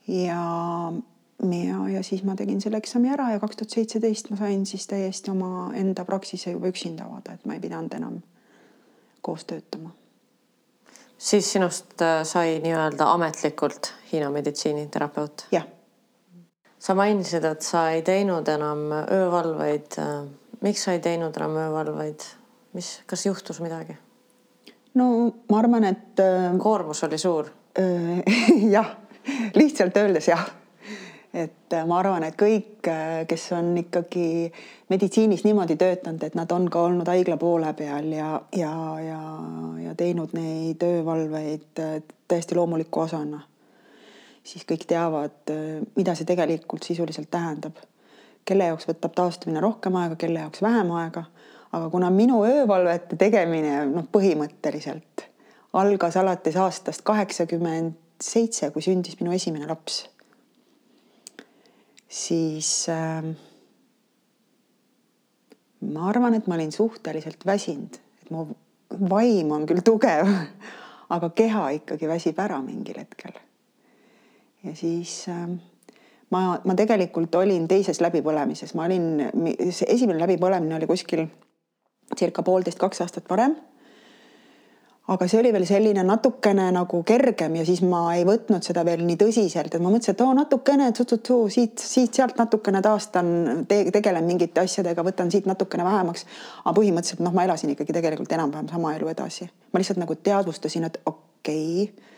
ja 0.07 0.41
ja, 1.43 1.89
ja 1.89 2.03
siis 2.03 2.23
ma 2.23 2.35
tegin 2.35 2.61
selle 2.61 2.79
eksami 2.81 3.11
ära 3.13 3.29
ja 3.31 3.39
kaks 3.39 3.59
tuhat 3.59 3.75
seitseteist 3.75 4.31
ma 4.31 4.39
sain 4.39 4.65
siis 4.65 4.87
täiesti 4.87 5.31
omaenda 5.31 6.05
praksise 6.05 6.51
juba 6.51 6.71
üksinda 6.71 7.05
avada, 7.05 7.35
et 7.37 7.45
ma 7.45 7.57
ei 7.57 7.61
pidanud 7.61 7.93
enam 7.93 8.19
koos 9.21 9.45
töötama. 9.45 9.91
siis 11.17 11.51
sinust 11.51 12.01
äh, 12.01 12.23
sai 12.23 12.59
nii-öelda 12.63 13.11
ametlikult 13.13 13.93
Hiina 14.11 14.29
meditsiiniterapeut? 14.29 15.47
jah. 15.51 15.67
sa 16.79 16.95
mainisid, 16.95 17.43
et 17.43 17.61
sa 17.61 17.89
ei 17.91 18.01
teinud 18.01 18.47
enam 18.47 18.89
öövalveid. 19.11 20.01
Miks 20.61 20.83
sa 20.83 20.93
ei 20.97 20.99
teinud 20.99 21.37
enam 21.37 21.57
öövalveid, 21.67 22.23
mis, 22.73 23.01
kas 23.05 23.25
juhtus 23.25 23.59
midagi? 23.61 23.97
No 24.97 25.09
ma 25.49 25.59
arvan, 25.61 25.87
et. 25.93 26.19
Äh, 26.19 26.53
koormus 26.59 27.03
oli 27.07 27.19
suur 27.21 27.53
jah, 28.75 28.95
lihtsalt 29.53 29.97
öeldes 30.01 30.31
jah 30.31 30.47
et 31.37 31.73
äh, 31.73 31.85
ma 31.87 31.99
arvan, 32.01 32.23
et 32.27 32.37
kõik, 32.39 32.87
äh, 32.89 33.25
kes 33.29 33.49
on 33.57 33.71
ikkagi 33.77 34.51
meditsiinis 34.91 35.43
niimoodi 35.45 35.77
töötanud, 35.79 36.23
et 36.23 36.37
nad 36.37 36.51
on 36.55 36.67
ka 36.71 36.85
olnud 36.87 37.09
haigla 37.09 37.37
poole 37.41 37.73
peal 37.77 38.09
ja, 38.13 38.29
ja, 38.55 38.71
ja, 39.03 39.19
ja 39.83 39.95
teinud 39.99 40.33
neid 40.37 40.83
öövalveid 40.83 41.83
äh, 41.83 41.99
täiesti 42.27 42.57
loomuliku 42.57 43.03
osana, 43.05 43.43
siis 44.47 44.65
kõik 44.67 44.87
teavad, 44.87 45.51
mida 45.95 46.15
see 46.15 46.27
tegelikult 46.27 46.87
sisuliselt 46.87 47.29
tähendab. 47.31 47.77
kelle 48.47 48.69
jaoks 48.69 48.87
võtab 48.87 49.11
taastumine 49.11 49.59
rohkem 49.59 49.95
aega, 49.99 50.15
kelle 50.15 50.39
jaoks 50.39 50.61
vähem 50.63 50.91
aega. 50.95 51.25
Aga 51.71 51.89
kuna 51.89 52.09
minu 52.13 52.43
öövalvete 52.47 53.19
tegemine 53.19 53.85
noh, 53.89 54.05
põhimõtteliselt 54.11 55.27
algas 55.77 56.15
alates 56.17 56.55
aastast 56.55 57.03
kaheksakümmend 57.05 57.97
seitse, 58.23 58.71
kui 58.73 58.81
sündis 58.81 59.19
minu 59.19 59.35
esimene 59.35 59.67
laps 59.69 60.05
siis 62.07 62.89
äh, 62.89 63.23
ma 65.81 66.09
arvan, 66.09 66.37
et 66.37 66.47
ma 66.47 66.55
olin 66.55 66.71
suhteliselt 66.71 67.45
väsinud, 67.45 67.99
et 68.21 68.31
mu 68.31 68.47
vaim 69.09 69.51
on 69.51 69.65
küll 69.67 69.83
tugev, 69.85 70.29
aga 71.15 71.31
keha 71.35 71.69
ikkagi 71.81 72.09
väsib 72.09 72.39
ära 72.43 72.59
mingil 72.63 72.99
hetkel. 73.01 73.35
ja 74.63 74.75
siis 74.75 75.25
äh, 75.31 75.47
ma, 76.31 76.41
ma 76.63 76.75
tegelikult 76.75 77.35
olin 77.35 77.67
teises 77.67 78.01
läbipõlemises, 78.03 78.73
ma 78.75 78.87
olin, 78.87 79.27
esimene 79.87 80.19
läbipõlemine 80.23 80.79
oli 80.79 80.89
kuskil 80.89 81.27
circa 82.15 82.43
poolteist, 82.43 82.79
kaks 82.79 83.01
aastat 83.01 83.29
varem 83.29 83.57
aga 85.07 85.27
see 85.27 85.39
oli 85.39 85.53
veel 85.55 85.63
selline 85.67 86.03
natukene 86.03 86.65
nagu 86.75 86.99
kergem 87.07 87.55
ja 87.55 87.63
siis 87.67 87.79
ma 87.87 88.01
ei 88.17 88.25
võtnud 88.27 88.65
seda 88.65 88.83
veel 88.87 89.05
nii 89.07 89.15
tõsiselt, 89.21 89.71
et 89.71 89.83
ma 89.83 89.91
mõtlesin, 89.93 90.17
et 90.17 90.23
oo 90.25 90.33
natukene 90.35 90.89
tsu-tsu-tsu 90.91 91.37
siit, 91.53 91.79
siit-sealt 91.79 92.35
natukene 92.39 92.81
taastan 92.83 93.29
te, 93.69 93.79
tegelen 93.95 94.27
mingite 94.27 94.65
asjadega, 94.65 95.05
võtan 95.07 95.31
siit 95.31 95.47
natukene 95.47 95.85
vähemaks. 95.87 96.25
aga 96.65 96.75
põhimõtteliselt 96.75 97.23
noh, 97.23 97.35
ma 97.35 97.47
elasin 97.47 97.71
ikkagi 97.71 97.95
tegelikult 97.95 98.35
enam-vähem 98.35 98.67
sama 98.73 98.93
elu 98.97 99.13
edasi. 99.13 99.47
ma 99.71 99.79
lihtsalt 99.79 100.03
nagu 100.03 100.15
teadvustasin, 100.15 100.89
et 100.91 100.99
okei 101.05 101.87
okay,, 101.87 102.09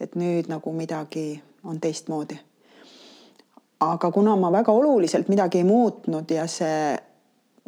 et 0.00 0.14
nüüd 0.14 0.46
nagu 0.46 0.72
midagi 0.72 1.42
on 1.64 1.80
teistmoodi. 1.82 2.38
aga 3.80 4.12
kuna 4.14 4.36
ma 4.36 4.52
väga 4.52 4.72
oluliselt 4.72 5.28
midagi 5.28 5.58
ei 5.58 5.66
muutnud 5.66 6.30
ja 6.30 6.46
see 6.46 6.94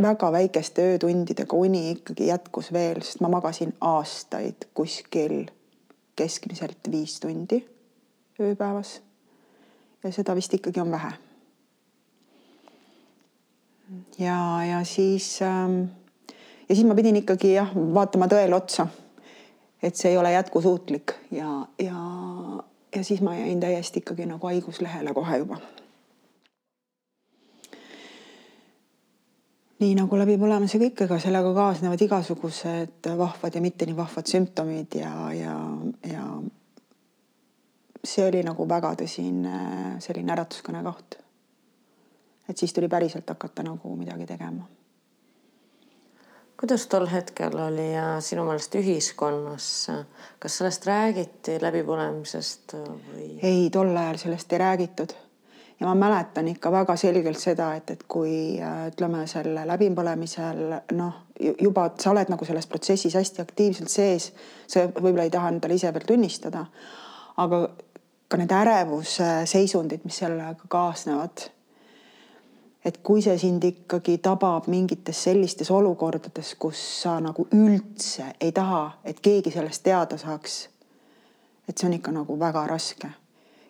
väga 0.03 0.33
väikeste 0.33 0.83
öötundidega 0.95 1.57
uni 1.57 1.91
ikkagi 1.91 2.27
jätkus 2.31 2.73
veel, 2.73 3.03
sest 3.03 3.21
ma 3.21 3.29
magasin 3.29 3.73
aastaid 3.81 4.69
kuskil 4.75 5.45
keskmiselt 6.17 6.91
viis 6.91 7.21
tundi 7.21 7.63
ööpäevas. 8.41 9.01
ja 10.05 10.13
seda 10.13 10.35
vist 10.35 10.55
ikkagi 10.55 10.81
on 10.81 10.91
vähe. 10.91 11.13
ja, 14.19 14.65
ja 14.65 14.85
siis 14.85 15.43
ähm, 15.43 15.83
ja 16.69 16.75
siis 16.75 16.87
ma 16.87 16.95
pidin 16.95 17.17
ikkagi 17.17 17.55
jah, 17.55 17.71
vaatama 17.75 18.29
tõele 18.31 18.55
otsa. 18.57 18.87
et 19.83 19.97
see 19.97 20.13
ei 20.13 20.19
ole 20.19 20.33
jätkusuutlik 20.33 21.13
ja, 21.33 21.67
ja, 21.79 22.01
ja 22.97 23.05
siis 23.05 23.21
ma 23.21 23.35
jäin 23.37 23.61
täiesti 23.61 24.05
ikkagi 24.05 24.27
nagu 24.27 24.47
haiguslehele 24.47 25.15
kohe 25.15 25.39
juba 25.39 25.61
nii 29.81 29.95
nagu 29.97 30.19
läbipõlemisega 30.21 30.91
ikka, 30.91 31.07
ega 31.09 31.19
sellega 31.23 31.53
kaasnevad 31.57 32.03
igasugused 32.05 33.09
vahvad 33.17 33.55
ja 33.57 33.63
mitte 33.65 33.87
nii 33.89 33.97
vahvad 33.97 34.29
sümptomid 34.29 34.97
ja, 35.01 35.13
ja, 35.33 35.55
ja 36.11 36.27
see 38.05 38.27
oli 38.27 38.43
nagu 38.45 38.67
väga 38.69 38.93
tõsine 39.01 39.55
selline 40.05 40.37
äratuskõne 40.37 40.83
koht. 40.85 41.17
et 42.49 42.59
siis 42.59 42.73
tuli 42.77 42.89
päriselt 42.89 43.29
hakata 43.29 43.63
nagu 43.63 43.95
midagi 43.97 44.27
tegema. 44.29 44.69
kuidas 46.61 46.87
tol 46.87 47.09
hetkel 47.09 47.57
oli 47.57 47.89
sinu 48.21 48.45
meelest 48.45 48.77
ühiskonnas, 48.77 49.71
kas 50.39 50.61
sellest 50.61 50.87
räägiti 50.87 51.57
läbipõlemisest 51.63 52.77
või? 52.77 53.33
ei, 53.41 53.71
tol 53.73 53.97
ajal 53.97 54.21
sellest 54.29 54.53
ei 54.53 54.65
räägitud 54.67 55.17
ja 55.81 55.87
ma 55.87 55.95
mäletan 55.95 56.49
ikka 56.49 56.73
väga 56.73 56.97
selgelt 56.97 57.39
seda, 57.41 57.73
et, 57.75 57.91
et 57.91 58.03
kui 58.09 58.61
äh, 58.61 58.87
ütleme 58.91 59.25
selle 59.31 59.65
läbipõlemisel 59.69 60.65
noh, 60.97 61.23
juba 61.41 61.87
sa 61.99 62.13
oled 62.13 62.33
nagu 62.33 62.45
selles 62.45 62.69
protsessis 62.69 63.17
hästi 63.17 63.43
aktiivselt 63.43 63.93
sees, 63.93 64.31
sa 64.69 64.87
võib-olla 64.91 65.29
ei 65.29 65.33
taha 65.33 65.55
endale 65.55 65.79
ise 65.79 65.93
veel 65.95 66.05
tunnistada, 66.09 66.67
aga 67.41 67.63
ka 68.31 68.39
need 68.39 68.53
ärevusseisundid, 68.55 70.05
mis 70.05 70.21
sellega 70.23 70.69
kaasnevad. 70.69 71.49
et 72.85 72.97
kui 73.05 73.21
see 73.21 73.37
sind 73.39 73.65
ikkagi 73.65 74.19
tabab 74.25 74.65
mingites 74.73 75.19
sellistes 75.27 75.69
olukordades, 75.71 76.55
kus 76.59 76.81
sa 77.03 77.19
nagu 77.21 77.45
üldse 77.53 78.31
ei 78.41 78.53
taha, 78.57 79.01
et 79.05 79.21
keegi 79.21 79.51
sellest 79.51 79.83
teada 79.83 80.17
saaks. 80.19 80.69
et 81.69 81.79
see 81.79 81.89
on 81.89 81.97
ikka 81.97 82.13
nagu 82.13 82.39
väga 82.39 82.67
raske 82.67 83.11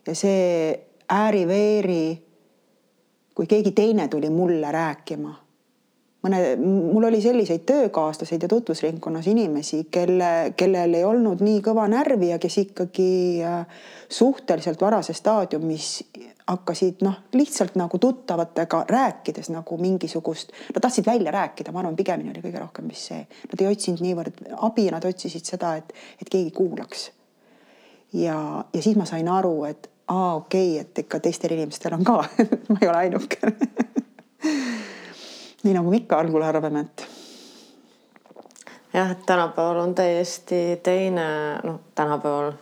ja 0.07 0.15
see 0.15 0.90
ääri-veeri, 1.11 2.23
kui 3.35 3.47
keegi 3.47 3.73
teine 3.73 4.09
tuli 4.09 4.31
mulle 4.31 4.73
rääkima. 4.73 5.35
mõne, 6.21 6.57
mul 6.61 7.05
oli 7.09 7.23
selliseid 7.25 7.63
töökaaslaseid 7.65 8.43
ja 8.43 8.49
tutvusringkonnas 8.49 9.27
inimesi, 9.27 9.87
kelle, 9.91 10.53
kellel 10.57 10.95
ei 10.95 11.05
olnud 11.05 11.41
nii 11.41 11.63
kõva 11.65 11.87
närvi 11.89 12.29
ja 12.29 12.39
kes 12.39 12.59
ikkagi 12.61 13.41
äh, 13.41 13.79
suhteliselt 14.09 14.81
varases 14.85 15.17
staadiumis 15.17 15.87
hakkasid 16.51 17.01
noh, 17.07 17.15
lihtsalt 17.33 17.79
nagu 17.81 17.99
tuttavatega 17.99 18.85
rääkides 18.89 19.49
nagu 19.55 19.79
mingisugust, 19.81 20.53
nad 20.75 20.83
tahtsid 20.83 21.07
välja 21.07 21.33
rääkida, 21.33 21.73
ma 21.73 21.81
arvan, 21.81 21.97
pigemini 21.97 22.35
oli 22.35 22.43
kõige 22.45 22.61
rohkem 22.61 22.91
vist 22.91 23.09
see, 23.11 23.23
nad 23.53 23.63
ei 23.63 23.71
otsinud 23.71 24.03
niivõrd 24.05 24.43
abi, 24.69 24.89
nad 24.93 25.07
otsisid 25.09 25.47
seda, 25.47 25.77
et, 25.81 25.95
et 26.21 26.29
keegi 26.29 26.51
kuulaks. 26.57 27.11
ja, 28.13 28.37
ja 28.75 28.83
siis 28.83 28.99
ma 28.99 29.07
sain 29.09 29.29
aru, 29.29 29.65
et 29.71 29.89
aa, 30.11 30.35
okei 30.35 30.71
okay,, 30.71 30.81
et 30.83 30.99
ikka 31.05 31.21
teistel 31.25 31.55
inimestel 31.57 31.95
on 31.97 32.05
ka 32.05 32.19
ma 32.73 32.79
ei 32.83 32.89
ole 32.89 32.99
ainuke 33.05 33.39
nii 35.65 35.75
nagu 35.77 35.91
me 35.91 36.01
ikka 36.01 36.21
algul 36.21 36.45
arvame, 36.45 36.81
et. 36.81 37.05
jah, 38.95 39.11
et 39.11 39.27
tänapäeval 39.27 39.83
on 39.83 39.95
täiesti 39.95 40.81
teine, 40.83 41.27
noh, 41.65 41.81
tänapäeval, 41.95 42.53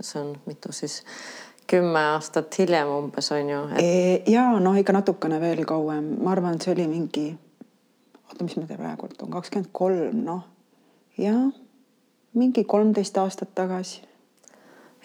see 0.00 0.22
on 0.22 0.32
mitu 0.46 0.72
siis, 0.72 1.02
kümme 1.68 2.00
aastat 2.14 2.58
hiljem 2.58 2.88
umbes 2.88 3.32
on 3.36 3.52
ju 3.52 3.62
et.... 3.76 4.28
Ja 4.32 4.48
noh, 4.60 4.78
ikka 4.80 4.96
natukene 4.96 5.40
veel 5.40 5.64
kauem, 5.68 6.14
ma 6.24 6.32
arvan, 6.32 6.56
et 6.56 6.64
see 6.64 6.72
oli 6.72 6.88
mingi, 6.88 7.28
oota, 8.24 8.42
mis 8.44 8.56
ma 8.56 8.68
praegu 8.70 9.10
on, 9.12 9.32
kakskümmend 9.36 9.72
kolm, 9.72 10.22
noh, 10.24 10.44
jah 11.20 11.48
mingi 12.38 12.64
kolmteist 12.64 13.16
aastat 13.18 13.54
tagasi. 13.54 14.02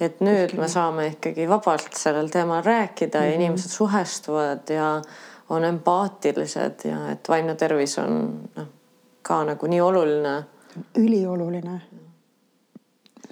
Et 0.06 0.22
nüüd 0.24 0.56
me 0.60 0.68
saame 0.72 1.08
ikkagi 1.14 1.48
vabalt 1.50 1.98
sellel 1.98 2.30
teemal 2.34 2.64
rääkida 2.64 3.20
mm 3.20 3.24
-hmm. 3.24 3.30
ja 3.30 3.32
mhm. 3.32 3.42
inimesed 3.42 3.70
suhestuvad 3.70 4.70
ja 4.70 5.02
on 5.50 5.64
empaatilised 5.64 6.86
ja 6.90 7.12
et 7.12 7.30
vaimne 7.30 7.56
tervis 7.56 7.98
on 8.00 8.50
noh, 8.56 8.68
ka 9.22 9.44
nagu 9.44 9.68
nii 9.68 9.82
oluline. 9.82 10.44
ülioluline. 10.98 11.82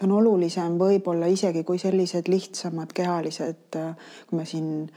on 0.03 0.11
olulisem 0.11 0.78
võib-olla 0.80 1.26
isegi 1.26 1.63
kui 1.63 1.78
sellised 1.78 2.28
lihtsamad 2.28 2.93
kehalised, 2.93 3.78
kui 4.30 4.38
me 4.38 4.45
siin 4.45 4.91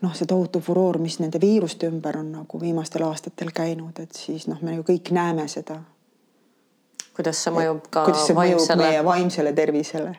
noh, 0.00 0.14
see 0.14 0.26
tohutu 0.26 0.60
furoor, 0.60 0.98
mis 0.98 1.18
nende 1.18 1.40
viiruste 1.40 1.86
ümber 1.86 2.18
on 2.18 2.32
nagu 2.32 2.60
viimastel 2.60 3.02
aastatel 3.02 3.50
käinud, 3.54 3.98
et 3.98 4.12
siis 4.12 4.46
noh, 4.48 4.62
me 4.62 4.74
ju 4.74 4.82
kõik 4.82 5.10
näeme 5.10 5.48
seda 5.48 5.80
kuidas 7.16 7.42
see 7.44 7.54
mõjub 7.54 7.88
ka 7.92 8.04
kuidas 8.06 8.26
see 8.28 8.36
vaimsele? 8.36 8.76
mõjub 8.78 8.84
meie 8.84 9.04
vaimsele 9.04 9.52
tervisele. 9.56 10.12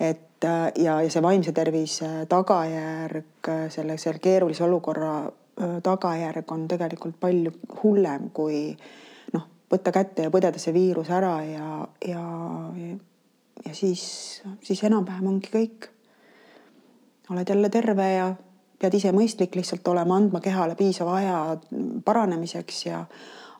Et 0.00 0.44
äh, 0.44 0.72
ja, 0.80 0.96
ja 1.02 1.10
see 1.12 1.22
vaimse 1.22 1.52
tervise 1.52 2.08
tagajärg, 2.28 3.48
äh, 3.48 3.66
selle, 3.72 3.98
selle 4.00 4.22
keerulise 4.24 4.64
olukorra 4.64 5.14
äh, 5.26 5.76
tagajärg 5.84 6.52
on 6.52 6.66
tegelikult 6.68 7.18
palju 7.20 7.52
hullem 7.82 8.30
kui 8.34 8.62
noh, 9.34 9.44
võtta 9.70 9.92
kätte 9.92 10.24
ja 10.24 10.32
põdeda 10.32 10.62
see 10.62 10.72
viirus 10.74 11.10
ära 11.12 11.34
ja, 11.44 11.72
ja, 12.08 12.22
ja 13.66 13.74
siis, 13.76 14.04
siis 14.64 14.84
enam-vähem 14.88 15.28
ongi 15.34 15.52
kõik. 15.52 15.90
oled 17.30 17.48
jälle 17.48 17.68
terve 17.70 18.08
ja 18.12 18.32
pead 18.80 18.96
ise 18.96 19.12
mõistlik 19.12 19.54
lihtsalt 19.54 19.86
olema, 19.92 20.16
andma 20.16 20.40
kehale 20.40 20.74
piisava 20.74 21.18
aja 21.20 21.36
paranemiseks 22.04 22.80
ja 22.86 23.04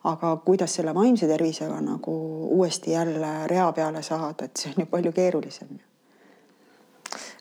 aga 0.09 0.33
kuidas 0.41 0.73
selle 0.73 0.95
vaimse 0.97 1.29
tervisega 1.29 1.77
nagu 1.85 2.17
uuesti 2.57 2.97
jälle 2.97 3.47
rea 3.47 3.69
peale 3.71 4.01
saada, 4.01 4.49
et 4.49 4.57
see 4.57 4.73
on 4.73 4.81
ju 4.81 4.89
palju 4.89 5.13
keerulisem. 5.13 5.77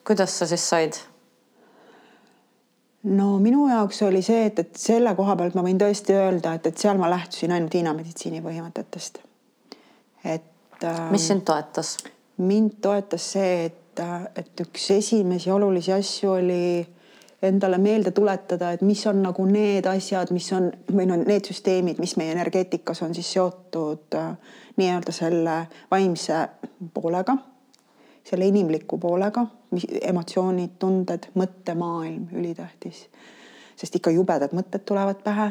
Kuidas 0.06 0.38
sa 0.38 0.46
siis 0.46 0.68
said? 0.68 0.98
no 3.02 3.38
minu 3.38 3.68
jaoks 3.68 4.02
oli 4.02 4.22
see, 4.22 4.44
et, 4.50 4.58
et 4.58 4.76
selle 4.76 5.14
koha 5.16 5.36
pealt 5.36 5.56
ma 5.56 5.64
võin 5.64 5.80
tõesti 5.80 6.16
öelda, 6.16 6.54
et, 6.58 6.66
et 6.68 6.78
seal 6.78 7.00
ma 7.00 7.08
lähtusin 7.10 7.52
ainult 7.56 7.74
Hiina 7.74 7.94
meditsiini 7.96 8.42
põhimõtetest. 8.44 9.20
et. 10.24 10.88
mis 11.10 11.26
sind 11.28 11.44
toetas? 11.48 11.96
mind 12.40 12.80
toetas 12.82 13.32
see, 13.34 13.66
et, 13.70 14.02
et 14.36 14.64
üks 14.64 14.90
esimesi 14.96 15.50
olulisi 15.52 15.92
asju 15.92 16.32
oli 16.38 16.64
endale 17.42 17.78
meelde 17.78 18.10
tuletada, 18.10 18.72
et 18.72 18.82
mis 18.84 19.00
on 19.08 19.22
nagu 19.24 19.44
need 19.48 19.86
asjad, 19.88 20.32
mis 20.32 20.50
on 20.52 20.68
või 20.92 21.06
no 21.08 21.16
need 21.20 21.48
süsteemid, 21.48 22.00
mis 22.00 22.16
meie 22.20 22.34
energeetikas 22.34 23.00
on 23.06 23.14
siis 23.16 23.32
seotud 23.32 24.16
äh, 24.16 24.34
nii-öelda 24.76 25.12
selle 25.12 25.56
vaimse 25.90 26.42
poolega, 26.94 27.36
selle 28.30 28.46
inimliku 28.46 28.98
poolega, 28.98 29.46
emotsioonid, 30.02 30.76
tunded, 30.78 31.30
mõttemaailm, 31.34 32.28
ülitähtis. 32.32 33.08
sest 33.76 33.96
ikka 33.96 34.10
jubedad 34.10 34.52
mõtted 34.52 34.84
tulevad 34.86 35.22
pähe. 35.24 35.50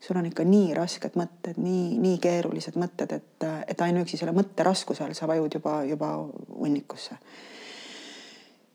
sul 0.00 0.16
on 0.16 0.26
ikka 0.26 0.44
nii 0.44 0.74
rasked 0.74 1.16
mõtted, 1.16 1.56
nii, 1.58 1.98
nii 1.98 2.18
keerulised 2.18 2.76
mõtted, 2.76 3.12
et, 3.12 3.44
et 3.66 3.80
ainuüksi 3.80 4.16
selle 4.16 4.32
mõtte 4.32 4.62
raskuse 4.62 5.04
all 5.04 5.14
sa 5.14 5.26
vajud 5.26 5.54
juba, 5.54 5.82
juba 5.84 6.10
hunnikusse 6.58 7.16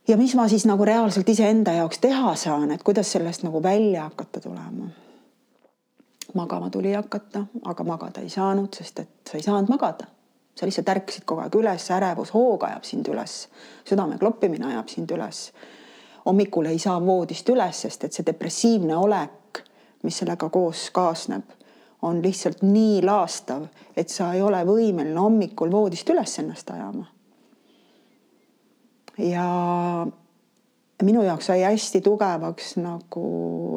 ja 0.08 0.18
mis 0.18 0.36
ma 0.36 0.47
siis 0.47 0.66
nagu 0.66 0.86
reaalselt 0.86 1.30
iseenda 1.30 1.72
jaoks 1.78 1.99
teha 1.99 2.36
saan, 2.36 2.72
et 2.72 2.84
kuidas 2.84 3.12
sellest 3.12 3.43
nagu 3.43 3.64
välja 3.64 4.04
hakata 4.04 4.39
tulema. 4.39 4.89
magama 6.34 6.70
tuli 6.70 6.93
hakata, 6.93 7.45
aga 7.66 7.84
magada 7.84 8.22
ei 8.22 8.30
saanud, 8.30 8.74
sest 8.74 8.99
et 8.99 9.32
sa 9.32 9.38
ei 9.38 9.43
saanud 9.43 9.70
magada. 9.70 10.06
Sa 10.56 10.68
lihtsalt 10.68 10.89
ärkasid 10.93 11.26
kogu 11.26 11.41
aeg 11.41 11.56
üles, 11.56 11.88
ärevus, 11.95 12.34
hoog 12.36 12.66
ajab 12.68 12.84
sind 12.88 13.08
üles, 13.12 13.45
südame 13.88 14.18
kloppimine 14.22 14.68
ajab 14.74 14.89
sind 14.89 15.12
üles. 15.12 15.52
hommikul 16.26 16.66
ei 16.70 16.80
saa 16.80 16.99
voodist 17.02 17.49
üles, 17.49 17.82
sest 17.82 18.04
et 18.04 18.14
see 18.14 18.26
depressiivne 18.26 18.97
olek, 18.97 19.64
mis 20.04 20.18
sellega 20.22 20.49
koos 20.49 20.89
kaasneb, 20.93 21.56
on 22.02 22.22
lihtsalt 22.22 22.62
nii 22.62 23.02
laastav, 23.06 23.66
et 23.97 24.10
sa 24.10 24.34
ei 24.34 24.41
ole 24.41 24.62
võimeline 24.66 25.18
hommikul 25.18 25.72
voodist 25.72 26.10
üles 26.10 26.38
ennast 26.39 26.70
ajama 26.70 27.08
ja 29.18 30.08
minu 31.04 31.24
jaoks 31.24 31.49
sai 31.52 31.64
hästi 31.64 32.02
tugevaks 32.06 32.76
nagu 32.82 33.26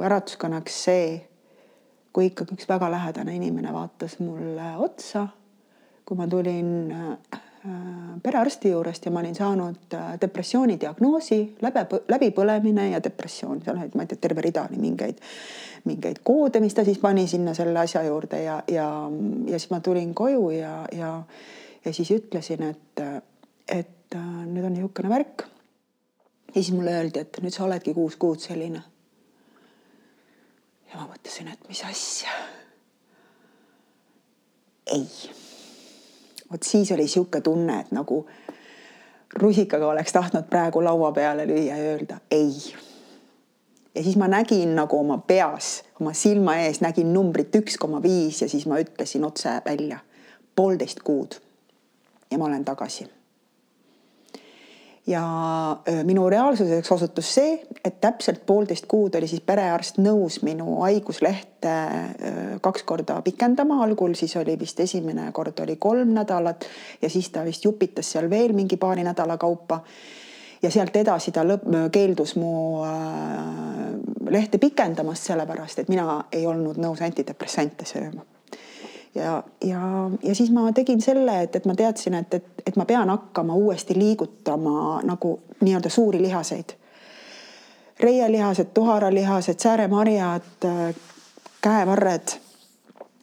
äratuskõneks 0.04 0.82
see, 0.86 1.08
kui 2.14 2.30
ikkagi 2.30 2.56
üks 2.56 2.68
väga 2.70 2.90
lähedane 2.92 3.34
inimene 3.36 3.72
vaatas 3.74 4.18
mulle 4.22 4.74
otsa, 4.84 5.26
kui 6.04 6.18
ma 6.18 6.26
tulin 6.28 6.92
äh, 6.92 7.40
perearsti 8.22 8.70
juurest 8.74 9.06
ja 9.06 9.12
ma 9.12 9.22
olin 9.22 9.34
saanud 9.34 9.96
äh, 9.96 10.14
depressiooni 10.20 10.78
diagnoosi, 10.80 11.40
läbi, 11.64 12.00
läbipõlemine 12.12 12.90
ja 12.90 13.02
depressioon, 13.04 13.62
seal 13.64 13.80
olid, 13.80 13.96
ma 13.96 14.04
ei 14.04 14.12
tea, 14.12 14.20
terve 14.20 14.44
rida 14.44 14.66
oli 14.68 14.80
mingeid, 14.80 15.20
mingeid 15.88 16.20
koode, 16.24 16.60
mis 16.60 16.76
ta 16.76 16.84
siis 16.84 17.00
pani 17.00 17.26
sinna 17.30 17.54
selle 17.56 17.80
asja 17.80 18.04
juurde 18.04 18.42
ja, 18.44 18.62
ja, 18.68 18.88
ja 19.48 19.58
siis 19.58 19.72
ma 19.72 19.80
tulin 19.80 20.14
koju 20.14 20.48
ja, 20.58 20.76
ja, 20.92 21.18
ja 21.84 21.92
siis 21.92 22.10
ütlesin, 22.18 22.68
et, 22.68 23.04
et 23.68 23.92
et 24.14 24.50
nüüd 24.50 24.66
on 24.66 24.74
niisugune 24.74 25.10
värk. 25.10 25.46
ja 26.54 26.62
siis 26.62 26.72
mulle 26.72 26.94
öeldi, 26.94 27.18
et 27.18 27.40
nüüd 27.42 27.54
sa 27.54 27.64
oledki 27.64 27.94
kuus 27.94 28.16
kuud 28.16 28.42
selline. 28.42 28.82
ja 30.90 31.00
ma 31.00 31.08
mõtlesin, 31.10 31.50
et 31.52 31.68
mis 31.68 31.82
asja. 31.88 32.36
ei. 34.86 35.08
Vot 36.54 36.62
siis 36.62 36.92
oli 36.92 37.02
niisugune 37.02 37.40
tunne, 37.42 37.80
et 37.80 37.92
nagu 37.92 38.26
rusikaga 39.34 39.88
oleks 39.90 40.12
tahtnud 40.12 40.46
praegu 40.50 40.84
laua 40.84 41.12
peale 41.12 41.46
lüüa 41.46 41.76
ja 41.76 41.94
öelda 41.94 42.20
ei. 42.30 42.52
ja 43.94 44.02
siis 44.02 44.16
ma 44.16 44.28
nägin 44.28 44.76
nagu 44.76 44.98
oma 44.98 45.18
peas, 45.18 45.82
oma 46.00 46.12
silma 46.12 46.56
ees 46.62 46.80
nägin 46.80 47.12
numbrit 47.12 47.54
üks 47.54 47.78
koma 47.78 48.02
viis 48.02 48.42
ja 48.42 48.48
siis 48.48 48.66
ma 48.66 48.78
ütlesin 48.78 49.26
otse 49.26 49.58
välja 49.66 49.98
poolteist 50.56 51.02
kuud. 51.02 51.34
ja 52.30 52.38
ma 52.38 52.44
olen 52.44 52.64
tagasi 52.64 53.08
ja 55.06 55.22
minu 56.04 56.28
reaalsuseks 56.30 56.92
osutus 56.92 57.34
see, 57.34 57.58
et 57.84 58.00
täpselt 58.00 58.46
poolteist 58.46 58.86
kuud 58.88 59.14
oli 59.18 59.28
siis 59.28 59.42
perearst 59.44 60.00
nõus 60.00 60.40
minu 60.46 60.80
haiguslehte 60.80 61.74
kaks 62.64 62.86
korda 62.88 63.20
pikendama, 63.24 63.82
algul 63.84 64.16
siis 64.16 64.36
oli 64.40 64.56
vist 64.60 64.80
esimene 64.80 65.30
kord 65.32 65.60
oli 65.60 65.76
kolm 65.76 66.14
nädalat 66.16 66.64
ja 67.02 67.10
siis 67.10 67.28
ta 67.30 67.44
vist 67.44 67.64
jupitas 67.64 68.12
seal 68.16 68.30
veel 68.30 68.56
mingi 68.56 68.80
paari 68.80 69.04
nädala 69.04 69.36
kaupa. 69.36 69.80
ja 70.62 70.70
sealt 70.70 70.96
edasi 70.96 71.32
ta 71.32 71.42
lõpp, 71.44 71.68
keeldus 71.92 72.36
mu 72.40 72.80
lehte 74.30 74.58
pikendamast, 74.58 75.28
sellepärast 75.28 75.78
et 75.84 75.88
mina 75.92 76.24
ei 76.32 76.46
olnud 76.46 76.80
nõus 76.80 77.04
antidepressante 77.04 77.84
sööma 77.84 78.33
ja, 79.14 79.42
ja, 79.64 80.10
ja 80.22 80.34
siis 80.34 80.50
ma 80.50 80.72
tegin 80.72 81.02
selle, 81.02 81.42
et, 81.42 81.56
et 81.56 81.66
ma 81.66 81.74
teadsin, 81.74 82.14
et, 82.14 82.34
et, 82.34 82.46
et 82.66 82.76
ma 82.76 82.84
pean 82.84 83.10
hakkama 83.10 83.54
uuesti 83.54 83.98
liigutama 83.98 85.00
nagu 85.04 85.38
nii-öelda 85.60 85.90
suuri 85.90 86.22
lihaseid. 86.22 86.76
reielihased, 88.00 88.72
tuharalihased, 88.74 89.58
sääremarjad, 89.58 90.66
käevarred, 91.62 92.34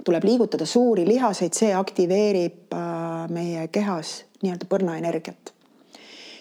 tuleb 0.04 0.24
liigutada 0.24 0.66
suuri 0.66 1.08
lihaseid, 1.08 1.54
see 1.54 1.74
aktiveerib 1.76 2.74
äh, 2.74 3.30
meie 3.30 3.68
kehas 3.68 4.24
nii-öelda 4.44 4.66
põrnaenergiat. 4.70 5.54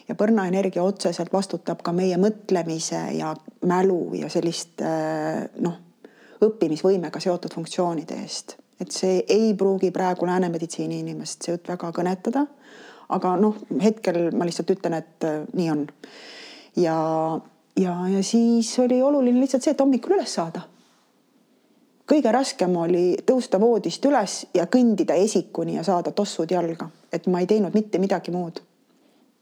ja 0.09 0.15
põrnaenergia 0.15 0.83
otseselt 0.83 1.33
vastutab 1.33 1.83
ka 1.83 1.93
meie 1.93 2.17
mõtlemise 2.17 3.03
ja 3.19 3.35
mälu 3.67 4.15
ja 4.15 4.29
selliste 4.29 4.87
äh, 4.87 5.45
noh, 5.59 5.77
õppimisvõimega 6.41 7.21
seotud 7.21 7.55
funktsioonide 7.55 8.23
eest 8.23 8.57
et 8.81 8.91
see 8.95 9.21
ei 9.29 9.53
pruugi 9.55 9.91
praegu 9.91 10.27
lääne 10.27 10.49
meditsiini 10.49 11.01
inimest 11.05 11.45
see 11.45 11.55
jutt 11.55 11.69
väga 11.69 11.93
kõnetada. 11.97 12.47
aga 13.11 13.31
noh, 13.43 13.57
hetkel 13.83 14.29
ma 14.39 14.47
lihtsalt 14.47 14.71
ütlen, 14.71 14.95
et 15.01 15.25
äh, 15.27 15.41
nii 15.53 15.71
on. 15.71 15.87
ja, 16.77 16.97
ja, 17.77 17.95
ja 18.09 18.23
siis 18.23 18.73
oli 18.79 19.03
oluline 19.03 19.41
lihtsalt 19.41 19.67
see, 19.67 19.75
et 19.75 19.81
hommikul 19.81 20.17
üles 20.17 20.35
saada. 20.35 20.63
kõige 22.11 22.33
raskem 22.33 22.77
oli 22.77 23.05
tõusta 23.27 23.61
voodist 23.61 24.05
üles 24.05 24.41
ja 24.55 24.67
kõndida 24.67 25.15
esikuni 25.15 25.77
ja 25.77 25.85
saada 25.85 26.11
tossud 26.11 26.51
jalga, 26.51 26.91
et 27.13 27.27
ma 27.27 27.41
ei 27.41 27.47
teinud 27.47 27.75
mitte 27.75 27.99
midagi 27.99 28.31
muud. 28.31 28.63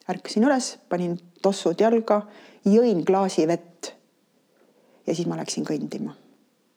ärkasin 0.08 0.44
üles, 0.44 0.76
panin 0.88 1.18
tossud 1.42 1.80
jalga, 1.80 2.22
jõin 2.64 3.04
klaasi 3.04 3.46
vett. 3.46 3.94
ja 5.06 5.14
siis 5.14 5.28
ma 5.28 5.36
läksin 5.36 5.64
kõndima 5.64 6.16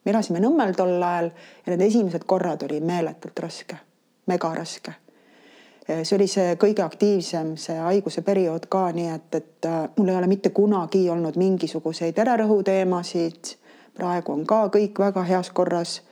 me 0.04 0.10
elasime 0.10 0.40
Nõmmel 0.42 0.74
tol 0.76 0.96
ajal 1.02 1.30
ja 1.66 1.72
need 1.72 1.86
esimesed 1.86 2.26
korrad 2.26 2.62
oli 2.66 2.80
meeletult 2.80 3.38
raske, 3.38 3.78
megaraske. 4.26 4.94
see 5.86 6.16
oli 6.16 6.26
see 6.30 6.54
kõige 6.56 6.84
aktiivsem, 6.84 7.56
see 7.56 7.78
haiguse 7.78 8.22
periood 8.22 8.68
ka, 8.70 8.84
nii 8.92 9.08
et, 9.14 9.34
et 9.34 9.66
äh, 9.66 9.82
mul 9.96 10.08
ei 10.08 10.16
ole 10.16 10.30
mitte 10.30 10.50
kunagi 10.50 11.08
olnud 11.10 11.36
mingisuguseid 11.36 12.16
vererõhu 12.16 12.62
teemasid. 12.62 13.56
praegu 13.94 14.32
on 14.32 14.46
ka 14.46 14.68
kõik 14.68 14.98
väga 14.98 15.22
heas 15.22 15.50
korras. 15.50 16.02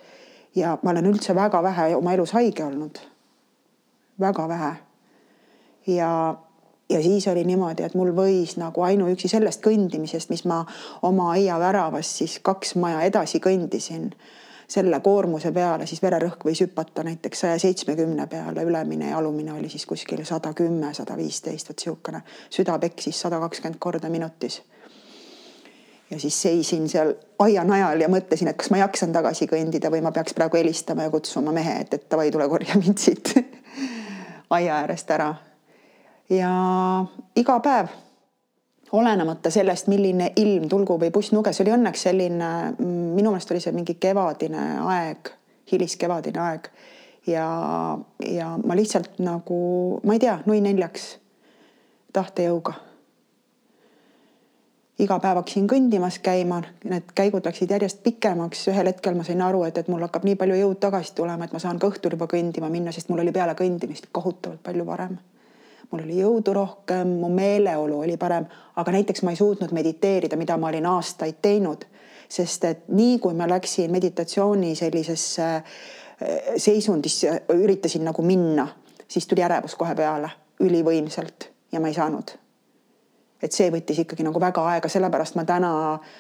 ja 0.55 0.79
ma 0.83 0.91
olen 0.91 1.07
üldse 1.07 1.35
väga 1.35 1.63
vähe 1.63 1.97
oma 1.97 2.15
elus 2.15 2.33
haige 2.33 2.65
olnud. 2.65 2.99
väga 4.21 4.49
vähe. 4.49 4.75
ja, 5.87 6.37
ja 6.91 7.03
siis 7.03 7.29
oli 7.29 7.45
niimoodi, 7.45 7.83
et 7.87 7.95
mul 7.95 8.11
võis 8.17 8.57
nagu 8.59 8.83
ainuüksi 8.83 9.29
sellest 9.31 9.63
kõndimisest, 9.65 10.31
mis 10.31 10.45
ma 10.45 10.65
oma 11.07 11.31
aiaväravast 11.37 12.23
siis 12.23 12.39
kaks 12.43 12.75
maja 12.75 13.03
edasi 13.07 13.41
kõndisin 13.41 14.11
selle 14.71 15.01
koormuse 15.01 15.51
peale 15.53 15.87
siis 15.87 16.03
vererõhk 16.03 16.45
võis 16.47 16.61
hüpata 16.63 17.03
näiteks 17.03 17.41
saja 17.45 17.59
seitsmekümne 17.59 18.27
peale, 18.31 18.63
ülemine 18.63 19.11
ja 19.11 19.19
alumine 19.19 19.53
oli 19.53 19.69
siis 19.69 19.87
kuskil 19.87 20.23
sada 20.25 20.53
kümme, 20.55 20.93
sada 20.95 21.17
viisteist, 21.19 21.73
vot 21.73 21.81
niisugune. 21.81 22.23
süda 22.51 22.79
peksis 22.79 23.21
sada 23.21 23.41
kakskümmend 23.41 23.81
korda 23.83 24.09
minutis. 24.09 24.63
ja 26.11 26.21
siis 26.21 26.43
seisin 26.43 26.89
seal 26.89 27.15
aianajal 27.39 28.01
ja 28.01 28.09
mõtlesin, 28.09 28.49
et 28.51 28.57
kas 28.57 28.71
ma 28.71 28.79
jaksan 28.85 29.13
tagasi 29.13 29.47
kõndida 29.51 29.91
või 29.91 30.03
ma 30.07 30.13
peaks 30.13 30.35
praegu 30.35 30.57
helistama 30.57 31.03
ja 31.03 31.11
kutsuma 31.11 31.53
mehe, 31.53 31.81
et, 31.81 31.95
et 31.95 32.11
davai, 32.11 32.31
tule 32.31 32.49
korja 32.49 32.79
mind 32.79 32.99
siit 32.99 33.35
aia 34.57 34.83
äärest 34.83 35.11
ära. 35.11 35.35
Ja 36.31 36.53
iga 37.37 37.61
päev 37.61 37.91
olenemata 38.93 39.51
sellest, 39.51 39.87
milline 39.87 40.33
ilm, 40.37 40.69
tulgu 40.69 40.99
või 40.99 41.13
pussnuge, 41.15 41.53
see 41.55 41.65
oli 41.67 41.75
õnneks 41.77 42.07
selline, 42.09 42.51
minu 42.81 43.31
meelest 43.31 43.53
oli 43.55 43.63
see 43.63 43.75
mingi 43.75 43.95
kevadine 44.03 44.65
aeg, 44.83 45.31
hiliskevadine 45.73 46.43
aeg. 46.43 46.69
ja, 47.27 47.47
ja 48.27 48.53
ma 48.65 48.77
lihtsalt 48.77 49.21
nagu, 49.23 50.01
ma 50.05 50.17
ei 50.17 50.23
tea, 50.23 50.39
nui 50.47 50.61
neljaks 50.65 51.11
tahtejõuga. 52.13 52.75
iga 55.01 55.17
päev 55.23 55.39
hakkasin 55.39 55.69
kõndimas 55.71 56.19
käima, 56.19 56.63
need 56.85 57.15
käigud 57.15 57.47
läksid 57.47 57.71
järjest 57.71 58.03
pikemaks, 58.03 58.67
ühel 58.69 58.91
hetkel 58.91 59.15
ma 59.15 59.25
sain 59.25 59.43
aru, 59.43 59.63
et, 59.65 59.79
et 59.79 59.89
mul 59.89 60.03
hakkab 60.03 60.27
nii 60.27 60.37
palju 60.37 60.59
jõud 60.59 60.81
tagasi 60.83 61.15
tulema, 61.15 61.47
et 61.47 61.53
ma 61.53 61.63
saan 61.63 61.79
ka 61.79 61.89
õhtul 61.89 62.19
juba 62.19 62.27
kõndima 62.27 62.69
minna, 62.69 62.93
sest 62.93 63.09
mul 63.09 63.23
oli 63.23 63.33
peale 63.33 63.55
kõndimist 63.55 64.11
kohutavalt 64.13 64.63
palju 64.67 64.87
varem 64.87 65.19
mul 65.91 66.05
oli 66.05 66.19
jõudu 66.21 66.55
rohkem, 66.55 67.17
mu 67.21 67.29
meeleolu 67.35 68.01
oli 68.05 68.17
parem, 68.21 68.47
aga 68.77 68.93
näiteks 68.95 69.25
ma 69.27 69.35
ei 69.35 69.41
suutnud 69.41 69.73
mediteerida, 69.75 70.39
mida 70.39 70.57
ma 70.57 70.71
olin 70.71 70.87
aastaid 70.87 71.41
teinud, 71.43 71.87
sest 72.31 72.65
et 72.69 72.85
nii 72.89 73.19
kui 73.19 73.35
ma 73.35 73.49
läksin 73.51 73.91
meditatsiooni 73.91 74.75
sellisesse 74.79 75.49
eh, 75.57 76.53
seisundisse, 76.57 77.43
üritasin 77.57 78.07
nagu 78.07 78.23
minna, 78.23 78.69
siis 79.09 79.27
tuli 79.27 79.43
ärevus 79.43 79.75
kohe 79.75 79.97
peale 79.99 80.31
ülivõimsalt 80.61 81.51
ja 81.73 81.81
ma 81.81 81.91
ei 81.91 81.97
saanud 81.97 82.37
et 83.43 83.53
see 83.53 83.71
võttis 83.73 84.03
ikkagi 84.03 84.25
nagu 84.25 84.41
väga 84.41 84.63
aega, 84.73 84.89
sellepärast 84.93 85.37
ma 85.39 85.45
täna 85.49 85.73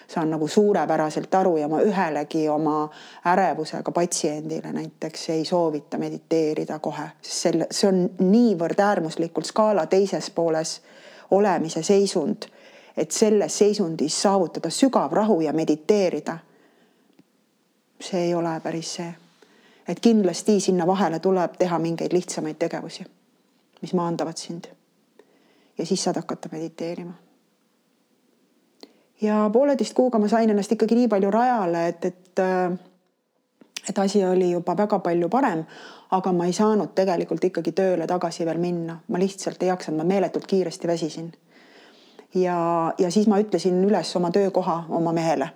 saan 0.08 0.30
nagu 0.32 0.48
suurepäraselt 0.48 1.34
aru 1.34 1.56
ja 1.60 1.68
ma 1.68 1.82
ühelegi 1.84 2.46
oma 2.48 2.88
ärevusega 3.28 3.92
patsiendile 3.92 4.72
näiteks 4.72 5.28
ei 5.36 5.44
soovita 5.44 5.98
mediteerida 6.00 6.78
kohe, 6.78 7.10
sest 7.20 7.46
selle, 7.46 7.68
see 7.70 7.88
on 7.90 8.02
niivõrd 8.30 8.80
äärmuslikult 8.80 9.48
skaala 9.48 9.86
teises 9.86 10.30
pooles 10.34 10.80
olemise 11.30 11.82
seisund, 11.86 12.48
et 12.96 13.10
selles 13.12 13.58
seisundis 13.58 14.16
saavutada 14.22 14.70
sügav 14.70 15.12
rahu 15.12 15.40
ja 15.40 15.52
mediteerida. 15.52 16.38
see 18.00 18.20
ei 18.24 18.34
ole 18.34 18.60
päris 18.60 18.94
see, 18.94 19.14
et 19.88 20.00
kindlasti 20.00 20.60
sinna 20.60 20.86
vahele 20.86 21.18
tuleb 21.18 21.58
teha 21.58 21.78
mingeid 21.78 22.12
lihtsamaid 22.12 22.56
tegevusi, 22.56 23.04
mis 23.82 23.94
maandavad 23.94 24.36
sind 24.36 24.79
ja 25.80 25.86
siis 25.86 26.04
saad 26.04 26.20
hakata 26.20 26.48
mediteerima. 26.52 27.16
ja 29.22 29.50
pooleteist 29.52 29.94
kuuga 29.96 30.18
ma 30.18 30.28
sain 30.28 30.50
ennast 30.50 30.72
ikkagi 30.72 30.94
nii 30.94 31.08
palju 31.08 31.30
rajale, 31.30 31.88
et, 31.88 32.04
et 32.04 32.44
et 33.88 33.98
asi 33.98 34.24
oli 34.24 34.50
juba 34.50 34.76
väga 34.76 34.98
palju 34.98 35.28
parem, 35.28 35.64
aga 36.10 36.32
ma 36.32 36.46
ei 36.46 36.52
saanud 36.52 36.92
tegelikult 36.94 37.44
ikkagi 37.48 37.72
tööle 37.72 38.06
tagasi 38.06 38.46
veel 38.46 38.60
minna, 38.60 38.98
ma 39.08 39.18
lihtsalt 39.18 39.62
ei 39.62 39.70
jaksanud, 39.70 40.02
ma 40.02 40.08
meeletult 40.14 40.46
kiiresti 40.46 40.88
väsisin. 40.88 41.32
ja, 42.34 42.94
ja 42.98 43.10
siis 43.10 43.26
ma 43.26 43.40
ütlesin 43.40 43.84
üles 43.84 44.16
oma 44.16 44.30
töökoha 44.30 44.84
oma 44.88 45.12
mehele, 45.12 45.48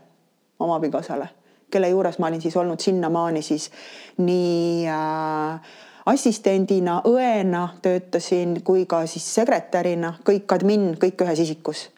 oma 0.59 0.77
abikaasale, 0.81 1.29
kelle 1.71 1.89
juures 1.89 2.19
ma 2.19 2.27
olin 2.27 2.43
siis 2.43 2.57
olnud 2.57 2.81
sinnamaani 2.81 3.43
siis 3.43 3.71
nii 4.17 4.89
äh, 4.89 5.61
assistendina, 6.07 7.01
õena 7.09 7.69
töötasin 7.83 8.59
kui 8.65 8.85
ka 8.87 9.05
siis 9.09 9.27
sekretärina, 9.35 10.15
kõik 10.25 10.53
admin, 10.53 10.93
kõik 11.01 11.25
ühes 11.25 11.41
isikus. 11.41 11.89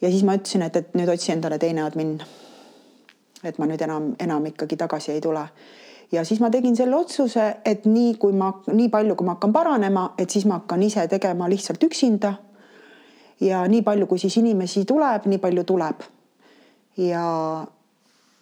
ja 0.00 0.10
siis 0.10 0.22
ma 0.22 0.36
ütlesin, 0.38 0.62
et, 0.62 0.76
et 0.76 0.94
nüüd 0.94 1.10
otsi 1.10 1.32
endale 1.32 1.58
teine 1.58 1.82
admin. 1.82 2.18
et 3.44 3.58
ma 3.58 3.66
nüüd 3.66 3.82
enam, 3.82 4.14
enam 4.20 4.46
ikkagi 4.46 4.76
tagasi 4.76 5.12
ei 5.12 5.20
tule. 5.20 5.48
ja 6.12 6.24
siis 6.24 6.40
ma 6.40 6.50
tegin 6.50 6.76
selle 6.76 6.96
otsuse, 6.96 7.56
et 7.64 7.86
nii 7.86 8.14
kui 8.14 8.32
ma, 8.32 8.52
nii 8.66 8.88
palju, 8.88 9.16
kui 9.16 9.26
ma 9.26 9.34
hakkan 9.34 9.52
paranema, 9.52 10.12
et 10.18 10.30
siis 10.30 10.46
ma 10.46 10.60
hakkan 10.60 10.82
ise 10.82 11.08
tegema 11.08 11.48
lihtsalt 11.48 11.82
üksinda. 11.82 12.34
ja 13.40 13.66
nii 13.66 13.82
palju, 13.82 14.06
kui 14.06 14.18
siis 14.18 14.36
inimesi 14.36 14.84
tuleb, 14.84 15.26
nii 15.26 15.38
palju 15.38 15.64
tuleb. 15.64 16.06
ja 16.96 17.66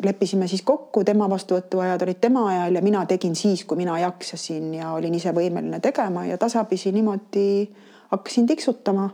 leppisime 0.02 0.48
siis 0.48 0.62
kokku, 0.62 1.04
tema 1.04 1.28
vastuvõtuajad 1.30 2.02
olid 2.02 2.20
tema 2.20 2.48
ajal 2.48 2.74
ja 2.74 2.82
mina 2.82 3.06
tegin 3.06 3.36
siis, 3.36 3.64
kui 3.64 3.76
mina 3.76 3.98
jaksasin 3.98 4.74
ja 4.74 4.92
olin 4.92 5.14
ise 5.14 5.32
võimeline 5.34 5.80
tegema 5.80 6.26
ja 6.26 6.38
tasapisi 6.38 6.92
niimoodi 6.92 7.68
hakkasin 8.10 8.46
tiksutama. 8.46 9.10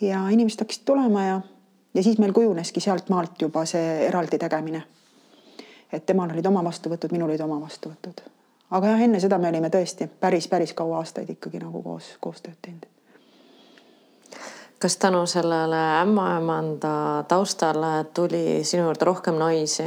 ja 0.00 0.28
inimesed 0.28 0.60
hakkasid 0.60 0.82
tulema 0.84 1.24
ja, 1.24 1.40
ja 1.94 2.02
siis 2.02 2.18
meil 2.18 2.32
kujuneski 2.32 2.80
sealt 2.80 3.08
maalt 3.08 3.42
juba 3.42 3.64
see 3.64 4.06
eraldi 4.06 4.38
tegemine. 4.38 4.82
et 5.92 6.06
temal 6.06 6.30
olid 6.30 6.46
oma 6.46 6.64
vastuvõtud, 6.64 7.12
minul 7.12 7.28
olid 7.28 7.40
oma 7.40 7.60
vastuvõtud. 7.60 8.20
aga 8.70 8.86
jah, 8.86 9.02
enne 9.02 9.20
seda 9.20 9.38
me 9.38 9.48
olime 9.48 9.70
tõesti 9.70 10.08
päris, 10.20 10.48
päris 10.48 10.74
kaua 10.74 10.98
aastaid 10.98 11.30
ikkagi 11.30 11.58
nagu 11.58 11.82
koos, 11.82 12.16
koostööd 12.20 12.60
teinud 12.62 12.93
kas 14.84 14.96
tänu 14.96 15.26
sellele 15.26 15.76
ämmaemanda 16.02 17.24
taustale 17.28 18.04
tuli 18.14 18.64
sinu 18.64 18.82
juurde 18.82 19.04
rohkem 19.04 19.34
naisi? 19.34 19.84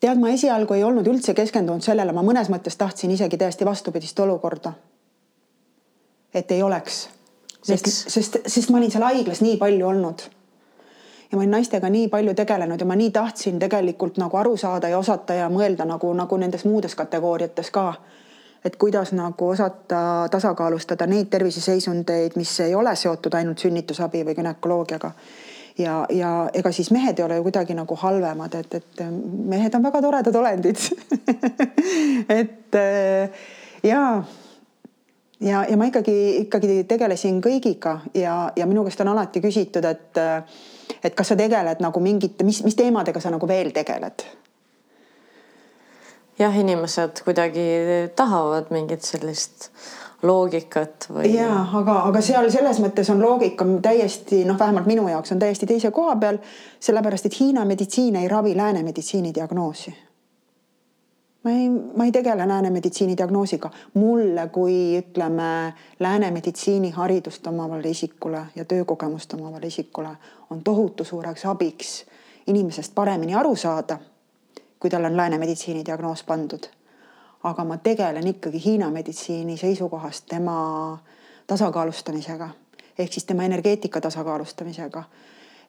tead, 0.00 0.16
ma 0.16 0.30
esialgu 0.32 0.74
ei 0.74 0.84
olnud 0.84 1.10
üldse 1.12 1.34
keskendunud 1.36 1.84
sellele, 1.84 2.14
ma 2.16 2.22
mõnes 2.24 2.48
mõttes 2.48 2.78
tahtsin 2.80 3.12
isegi 3.12 3.36
täiesti 3.36 3.68
vastupidist 3.68 4.20
olukorda. 4.24 4.72
et 6.34 6.50
ei 6.56 6.62
oleks, 6.62 7.02
sest, 7.62 7.92
sest, 8.14 8.38
sest 8.46 8.72
ma 8.72 8.80
olin 8.80 8.90
seal 8.90 9.04
haiglas 9.04 9.44
nii 9.44 9.58
palju 9.60 9.88
olnud. 9.88 10.24
ja 11.32 11.36
ma 11.36 11.42
olin 11.42 11.56
naistega 11.58 11.92
nii 11.92 12.08
palju 12.08 12.34
tegelenud 12.34 12.80
ja 12.80 12.86
ma 12.86 12.96
nii 12.96 13.10
tahtsin 13.10 13.58
tegelikult 13.58 14.16
nagu 14.16 14.36
aru 14.36 14.56
saada 14.56 14.88
ja 14.88 14.98
osata 14.98 15.36
ja 15.36 15.52
mõelda 15.52 15.84
nagu, 15.84 16.14
nagu 16.14 16.36
nendes 16.36 16.64
muudes 16.64 16.94
kategooriates 16.94 17.70
ka 17.70 17.92
et 18.64 18.76
kuidas 18.76 19.12
nagu 19.12 19.48
osata 19.48 20.28
tasakaalustada 20.30 21.06
neid 21.06 21.30
terviseseisundeid, 21.30 22.36
mis 22.36 22.52
ei 22.60 22.74
ole 22.74 22.96
seotud 22.96 23.34
ainult 23.34 23.58
sünnitusabi 23.58 24.24
või 24.26 24.36
günekoloogiaga. 24.36 25.12
ja, 25.78 26.04
ja 26.10 26.50
ega 26.54 26.72
siis 26.72 26.90
mehed 26.90 27.18
ei 27.18 27.24
ole 27.24 27.36
ju 27.36 27.42
kuidagi 27.42 27.74
nagu 27.74 27.96
halvemad, 27.96 28.54
et, 28.54 28.74
et 28.74 29.02
mehed 29.54 29.74
on 29.74 29.82
väga 29.82 30.02
toredad 30.02 30.36
olendid 30.36 30.76
et 32.40 32.78
ja 33.82 34.02
ja, 35.40 35.64
ja 35.70 35.76
ma 35.76 35.88
ikkagi, 35.88 36.16
ikkagi 36.44 36.84
tegelesin 36.88 37.40
kõigiga 37.40 38.00
ja, 38.14 38.52
ja 38.56 38.66
minu 38.68 38.84
käest 38.84 39.00
on 39.00 39.12
alati 39.14 39.40
küsitud, 39.40 39.88
et, 39.88 40.20
et 41.02 41.16
kas 41.16 41.32
sa 41.32 41.38
tegeled 41.38 41.80
nagu 41.80 42.00
mingite, 42.04 42.44
mis, 42.44 42.60
mis 42.64 42.76
teemadega 42.76 43.20
sa 43.20 43.32
nagu 43.32 43.48
veel 43.48 43.72
tegeled 43.72 44.26
jah, 46.40 46.56
inimesed 46.56 47.22
kuidagi 47.24 47.66
tahavad 48.16 48.70
mingit 48.72 49.04
sellist 49.04 49.70
loogikat 50.22 51.08
või? 51.12 51.32
ja 51.34 51.48
aga, 51.78 52.00
aga 52.08 52.20
seal 52.24 52.50
selles 52.52 52.80
mõttes 52.82 53.08
on 53.12 53.22
loogika 53.22 53.66
täiesti 53.82 54.42
noh, 54.48 54.58
vähemalt 54.58 54.88
minu 54.88 55.08
jaoks 55.08 55.32
on 55.34 55.40
täiesti 55.40 55.68
teise 55.68 55.90
koha 55.94 56.16
peal, 56.20 56.38
sellepärast 56.80 57.28
et 57.28 57.40
Hiina 57.40 57.64
meditsiin 57.64 58.16
ei 58.20 58.28
ravi 58.28 58.54
lääne 58.56 58.82
meditsiini 58.82 59.34
diagnoosi. 59.34 59.94
ma 61.44 61.50
ei, 61.50 61.68
ma 61.70 62.04
ei 62.04 62.12
tegele 62.12 62.48
lääne 62.48 62.70
meditsiini 62.70 63.16
diagnoosiga, 63.16 63.70
mulle 63.94 64.48
kui 64.52 64.98
ütleme 64.98 65.72
lääne 66.00 66.30
meditsiiniharidust 66.30 67.46
omavale 67.46 67.88
isikule 67.88 68.46
ja 68.56 68.64
töökogemust 68.64 69.34
omavale 69.34 69.66
isikule 69.66 70.16
on 70.50 70.62
tohutu 70.62 71.04
suureks 71.04 71.46
abiks 71.46 72.04
inimesest 72.46 72.94
paremini 72.94 73.34
aru 73.34 73.56
saada 73.56 73.98
kui 74.80 74.90
tal 74.90 75.04
on 75.04 75.16
lääne 75.16 75.38
meditsiini 75.38 75.84
diagnoos 75.84 76.22
pandud. 76.24 76.66
aga 77.42 77.64
ma 77.64 77.76
tegelen 77.76 78.26
ikkagi 78.26 78.64
Hiina 78.64 78.90
meditsiini 78.90 79.56
seisukohast 79.56 80.26
tema 80.28 80.98
tasakaalustamisega 81.46 82.50
ehk 83.00 83.12
siis 83.12 83.24
tema 83.24 83.42
energeetika 83.42 84.00
tasakaalustamisega. 84.00 85.04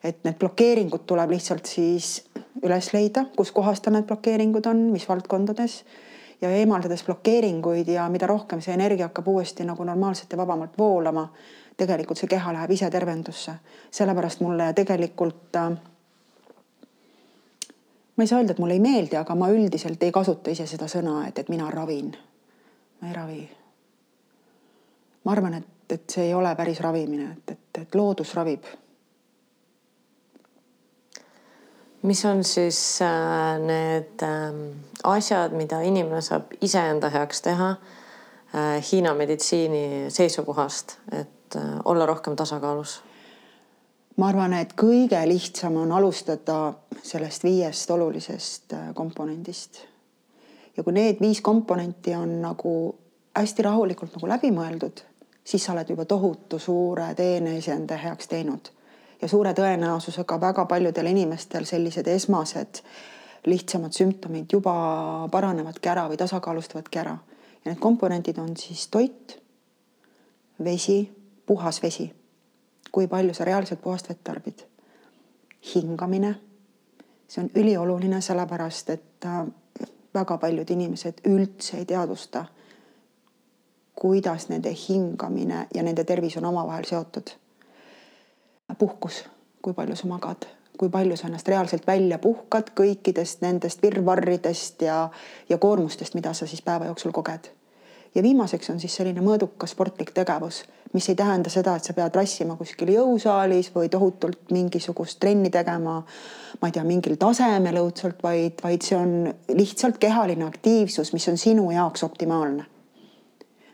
et 0.04 0.24
need 0.24 0.34
blokeeringud 0.34 1.04
tuleb 1.06 1.30
lihtsalt 1.30 1.66
siis 1.66 2.24
üles 2.62 2.88
leida, 2.92 3.24
kus 3.36 3.52
kohas 3.52 3.80
tal 3.80 3.94
need 3.94 4.06
blokeeringud 4.08 4.66
on, 4.66 4.76
mis 4.90 5.08
valdkondades 5.08 5.84
ja 6.42 6.50
eemaldades 6.50 7.04
blokeeringuid 7.06 7.88
ja 7.88 8.08
mida 8.10 8.26
rohkem 8.26 8.60
see 8.60 8.74
energia 8.74 9.06
hakkab 9.06 9.28
uuesti 9.28 9.64
nagu 9.64 9.84
normaalselt 9.84 10.32
ja 10.32 10.38
vabamalt 10.38 10.74
voolama, 10.78 11.28
tegelikult 11.76 12.18
see 12.18 12.28
keha 12.34 12.52
läheb 12.52 12.70
ise 12.70 12.90
tervendusse. 12.90 13.54
sellepärast 13.90 14.40
mulle 14.40 14.72
tegelikult 14.72 15.56
äh, 15.56 15.70
ma 18.16 18.24
ei 18.24 18.26
saa 18.26 18.38
öelda, 18.38 18.52
et 18.52 18.58
mulle 18.58 18.76
ei 18.76 18.80
meeldi, 18.80 19.16
aga 19.16 19.34
ma 19.34 19.48
üldiselt 19.52 20.02
ei 20.02 20.12
kasuta 20.12 20.52
ise 20.52 20.66
seda 20.68 20.88
sõna, 20.90 21.22
et, 21.28 21.38
et 21.38 21.48
mina 21.48 21.70
ravin. 21.70 22.12
ma 23.00 23.08
ei 23.08 23.14
ravi. 23.16 23.42
ma 25.24 25.32
arvan, 25.32 25.54
et, 25.54 25.92
et 25.92 26.04
see 26.10 26.28
ei 26.28 26.34
ole 26.34 26.54
päris 26.56 26.80
ravimine, 26.80 27.32
et, 27.32 27.56
et, 27.56 27.82
et 27.82 27.94
loodus 27.94 28.34
ravib. 28.34 28.68
mis 32.02 32.24
on 32.26 32.44
siis 32.44 32.98
äh, 33.02 33.58
need 33.62 34.22
ähm, 34.26 34.62
asjad, 35.04 35.52
mida 35.54 35.80
inimene 35.86 36.20
saab 36.20 36.50
iseenda 36.60 37.10
heaks 37.10 37.42
teha 37.42 37.70
äh, 37.70 38.82
Hiina 38.92 39.14
meditsiini 39.14 40.10
seisukohast, 40.10 40.98
et 41.12 41.56
äh, 41.56 41.78
olla 41.84 42.06
rohkem 42.06 42.36
tasakaalus? 42.36 43.02
Ma 44.16 44.28
arvan, 44.28 44.52
et 44.52 44.74
kõige 44.76 45.20
lihtsam 45.28 45.76
on 45.82 45.92
alustada 45.92 46.72
sellest 47.02 47.44
viiest 47.44 47.90
olulisest 47.90 48.74
komponendist. 48.94 49.80
ja 50.76 50.82
kui 50.82 50.92
need 50.92 51.20
viis 51.20 51.40
komponenti 51.40 52.14
on 52.14 52.40
nagu 52.42 52.94
hästi 53.36 53.62
rahulikult 53.62 54.14
nagu 54.16 54.28
läbi 54.28 54.50
mõeldud, 54.52 55.02
siis 55.44 55.64
sa 55.64 55.72
oled 55.72 55.88
juba 55.88 56.04
tohutu 56.04 56.58
suure 56.58 57.14
teene 57.14 57.56
iseenda 57.58 57.96
heaks 57.96 58.28
teinud. 58.28 58.68
ja 59.22 59.28
suure 59.28 59.52
tõenäosusega 59.54 60.40
väga 60.40 60.64
paljudel 60.66 61.06
inimestel 61.06 61.64
sellised 61.64 62.06
esmased 62.06 62.82
lihtsamad 63.46 63.92
sümptomid 63.92 64.52
juba 64.52 65.28
paranevadki 65.30 65.88
ära 65.88 66.08
või 66.08 66.16
tasakaalustavadki 66.16 66.98
ära. 66.98 67.18
ja 67.64 67.70
need 67.70 67.80
komponendid 67.80 68.38
on 68.38 68.56
siis 68.56 68.88
toit, 68.88 69.38
vesi, 70.64 71.12
puhas 71.46 71.82
vesi. 71.82 72.12
Kui 72.92 73.06
palju 73.08 73.34
sa 73.34 73.44
reaalselt 73.44 73.80
puhast 73.82 74.08
vett 74.08 74.24
tarbid? 74.24 74.66
hingamine, 75.74 76.34
see 77.28 77.44
on 77.44 77.50
ülioluline, 77.54 78.20
sellepärast 78.20 78.90
et 78.90 79.26
äh, 79.26 79.44
väga 80.14 80.38
paljud 80.38 80.70
inimesed 80.70 81.22
üldse 81.30 81.78
ei 81.78 81.84
teadvusta 81.86 82.44
kuidas 84.02 84.48
nende 84.48 84.74
hingamine 84.88 85.66
ja 85.74 85.82
nende 85.82 86.04
tervis 86.04 86.36
on 86.36 86.44
omavahel 86.44 86.84
seotud. 86.84 87.30
puhkus, 88.78 89.24
kui 89.62 89.72
palju 89.72 89.96
sa 89.96 90.06
magad, 90.08 90.46
kui 90.78 90.88
palju 90.88 91.16
sa 91.16 91.26
ennast 91.28 91.48
reaalselt 91.48 91.86
välja 91.86 92.18
puhkad 92.18 92.72
kõikidest 92.80 93.44
nendest 93.44 93.82
virvarridest 93.82 94.82
ja, 94.82 95.10
ja 95.48 95.58
koormustest, 95.58 96.14
mida 96.14 96.32
sa 96.32 96.46
siis 96.46 96.62
päeva 96.62 96.88
jooksul 96.88 97.12
koged. 97.12 97.52
Ja 98.14 98.22
viimaseks 98.22 98.70
on 98.70 98.80
siis 98.80 98.94
selline 98.96 99.22
mõõdukas 99.24 99.72
sportlik 99.72 100.12
tegevus, 100.14 100.62
mis 100.92 101.08
ei 101.08 101.16
tähenda 101.16 101.50
seda, 101.50 101.76
et 101.76 101.84
sa 101.84 101.94
pead 101.96 102.16
rassima 102.16 102.56
kuskil 102.56 102.92
jõusaalis 102.94 103.70
või 103.74 103.88
tohutult 103.92 104.52
mingisugust 104.52 105.20
trenni 105.20 105.50
tegema, 105.50 106.02
ma 106.60 106.68
ei 106.68 106.74
tea, 106.74 106.84
mingil 106.84 107.16
tasemel 107.20 107.80
õudselt, 107.80 108.20
vaid, 108.22 108.60
vaid 108.62 108.84
see 108.84 108.98
on 108.98 109.14
lihtsalt 109.56 109.98
kehaline 110.02 110.44
aktiivsus, 110.44 111.12
mis 111.16 111.28
on 111.32 111.40
sinu 111.40 111.70
jaoks 111.72 112.04
optimaalne 112.04 112.68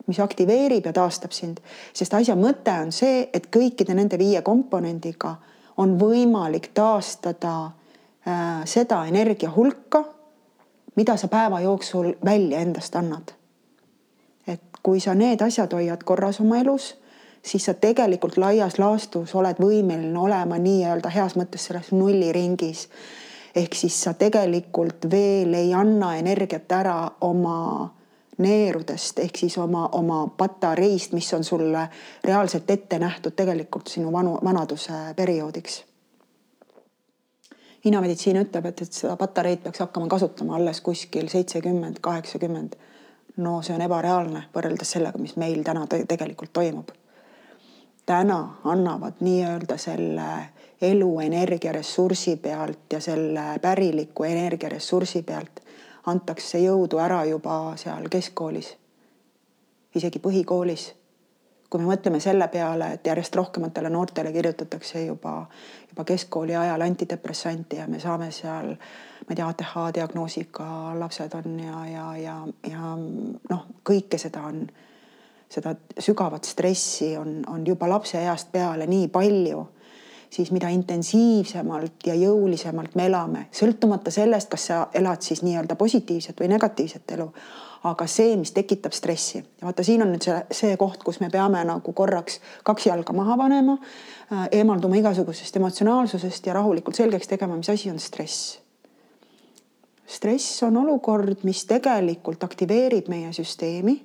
mis 0.08 0.20
aktiveerib 0.24 0.86
ja 0.88 0.92
taastab 0.96 1.34
sind, 1.36 1.58
sest 1.92 2.14
asja 2.16 2.32
mõte 2.32 2.72
on 2.80 2.94
see, 2.96 3.26
et 3.28 3.50
kõikide 3.52 3.92
nende 3.92 4.16
viie 4.16 4.40
komponendiga 4.40 5.34
on 5.78 5.98
võimalik 6.00 6.70
taastada 6.74 7.54
äh, 7.66 8.62
seda 8.64 9.02
energia 9.10 9.52
hulka, 9.52 10.00
mida 10.96 11.16
sa 11.20 11.28
päeva 11.28 11.60
jooksul 11.60 12.14
välja 12.24 12.64
endast 12.64 12.96
annad. 12.96 13.37
Kui 14.88 15.00
sa 15.04 15.12
need 15.14 15.42
asjad 15.44 15.74
hoiad 15.76 16.00
korras 16.08 16.38
oma 16.40 16.62
elus, 16.62 16.94
siis 17.44 17.66
sa 17.68 17.74
tegelikult 17.76 18.38
laias 18.40 18.78
laastus 18.80 19.34
oled 19.36 19.60
võimeline 19.60 20.16
olema 20.16 20.56
nii-öelda 20.56 21.12
heas 21.12 21.36
mõttes 21.36 21.68
selles 21.68 21.90
nulliringis. 21.92 22.88
ehk 23.54 23.74
siis 23.74 24.00
sa 24.04 24.14
tegelikult 24.14 25.10
veel 25.10 25.54
ei 25.54 25.74
anna 25.74 26.14
energiat 26.16 26.72
ära 26.72 27.10
oma 27.20 27.58
neerudest 28.38 29.18
ehk 29.18 29.36
siis 29.36 29.58
oma, 29.58 29.88
oma 29.92 30.22
patareist, 30.36 31.12
mis 31.12 31.28
on 31.34 31.44
sulle 31.44 31.88
reaalselt 32.24 32.70
ette 32.70 32.98
nähtud 32.98 33.36
tegelikult 33.36 33.92
sinu 33.92 34.12
vanu, 34.12 34.38
vanaduse 34.44 34.92
perioodiks. 35.16 35.82
Hiina 37.84 38.00
meditsiin 38.00 38.40
ütleb, 38.40 38.72
et, 38.72 38.82
et 38.82 38.92
seda 38.92 39.16
patareid 39.20 39.60
peaks 39.62 39.84
hakkama 39.84 40.08
kasutama 40.08 40.56
alles 40.56 40.80
kuskil 40.80 41.28
seitsekümmend, 41.28 42.00
kaheksakümmend. 42.00 42.78
No 43.38 43.62
see 43.62 43.74
on 43.74 43.82
ebareaalne 43.86 44.44
võrreldes 44.54 44.96
sellega, 44.96 45.18
mis 45.18 45.36
meil 45.36 45.62
täna 45.64 45.86
tegelikult 45.86 46.52
toimub. 46.52 46.90
täna 48.06 48.38
annavad 48.64 49.20
nii-öelda 49.20 49.76
selle 49.76 50.28
eluenergia 50.82 51.72
ressursi 51.72 52.36
pealt 52.36 52.92
ja 52.92 53.00
selle 53.00 53.58
päriliku 53.62 54.24
energiaressursi 54.24 55.22
pealt 55.22 55.60
antakse 56.06 56.58
jõudu 56.58 56.98
ära 57.02 57.24
juba 57.28 57.76
seal 57.76 58.08
keskkoolis, 58.10 58.76
isegi 59.94 60.18
põhikoolis. 60.18 60.92
Kui 61.70 61.80
me 61.80 61.90
mõtleme 61.90 62.20
selle 62.20 62.48
peale, 62.48 62.92
et 62.96 63.06
järjest 63.06 63.36
rohkematele 63.36 63.90
noortele 63.92 64.32
kirjutatakse 64.32 65.04
juba, 65.04 65.34
juba 65.90 66.04
keskkooli 66.08 66.56
ajal 66.56 66.84
antidepressanti 66.86 67.76
ja 67.76 67.86
me 67.86 68.00
saame 68.00 68.30
seal, 68.32 68.72
ma 68.72 69.30
ei 69.30 69.36
tea, 69.36 69.48
ATH 69.48 69.74
diagnoosiga 69.94 70.68
lapsed 70.98 71.34
on 71.36 71.58
ja, 71.60 71.86
ja, 71.92 72.06
ja, 72.16 72.36
ja 72.70 72.92
noh, 72.96 73.66
kõike 73.84 74.20
seda 74.20 74.46
on, 74.48 74.62
seda 75.48 75.74
sügavat 75.98 76.48
stressi 76.48 77.14
on, 77.20 77.42
on 77.48 77.66
juba 77.66 77.88
lapseeast 77.88 78.52
peale 78.52 78.88
nii 78.88 79.08
palju 79.12 79.66
siis 80.30 80.50
mida 80.52 80.68
intensiivsemalt 80.68 82.06
ja 82.06 82.14
jõulisemalt 82.14 82.96
me 83.00 83.06
elame, 83.08 83.46
sõltumata 83.52 84.12
sellest, 84.12 84.50
kas 84.52 84.66
sa 84.70 84.80
elad 84.94 85.24
siis 85.24 85.40
nii-öelda 85.40 85.76
positiivset 85.80 86.40
või 86.40 86.50
negatiivset 86.52 87.16
elu, 87.16 87.30
aga 87.86 88.06
see, 88.10 88.36
mis 88.36 88.50
tekitab 88.52 88.92
stressi 88.92 89.38
ja 89.38 89.66
vaata, 89.68 89.84
siin 89.86 90.02
on 90.02 90.10
nüüd 90.12 90.24
see, 90.24 90.38
see 90.50 90.76
koht, 90.80 91.02
kus 91.06 91.20
me 91.22 91.30
peame 91.30 91.60
nagu 91.66 91.92
korraks 91.94 92.40
kaks 92.66 92.88
jalga 92.88 93.14
maha 93.14 93.36
panema, 93.38 93.76
äh, 94.32 94.48
eemalduma 94.60 94.98
igasugusest 94.98 95.60
emotsionaalsusest 95.60 96.46
ja 96.46 96.56
rahulikult 96.58 96.98
selgeks 96.98 97.30
tegema, 97.30 97.56
mis 97.56 97.70
asi 97.70 97.90
on 97.90 98.00
stress. 98.02 98.58
stress 100.06 100.62
on 100.62 100.76
olukord, 100.76 101.44
mis 101.44 101.64
tegelikult 101.68 102.44
aktiveerib 102.44 103.08
meie 103.12 103.32
süsteemi 103.32 103.98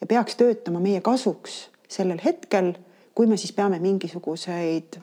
ja 0.00 0.06
peaks 0.06 0.36
töötama 0.36 0.80
meie 0.80 1.00
kasuks 1.00 1.66
sellel 1.88 2.20
hetkel, 2.24 2.72
kui 3.14 3.26
me 3.26 3.36
siis 3.36 3.52
peame 3.52 3.78
mingisuguseid 3.78 4.98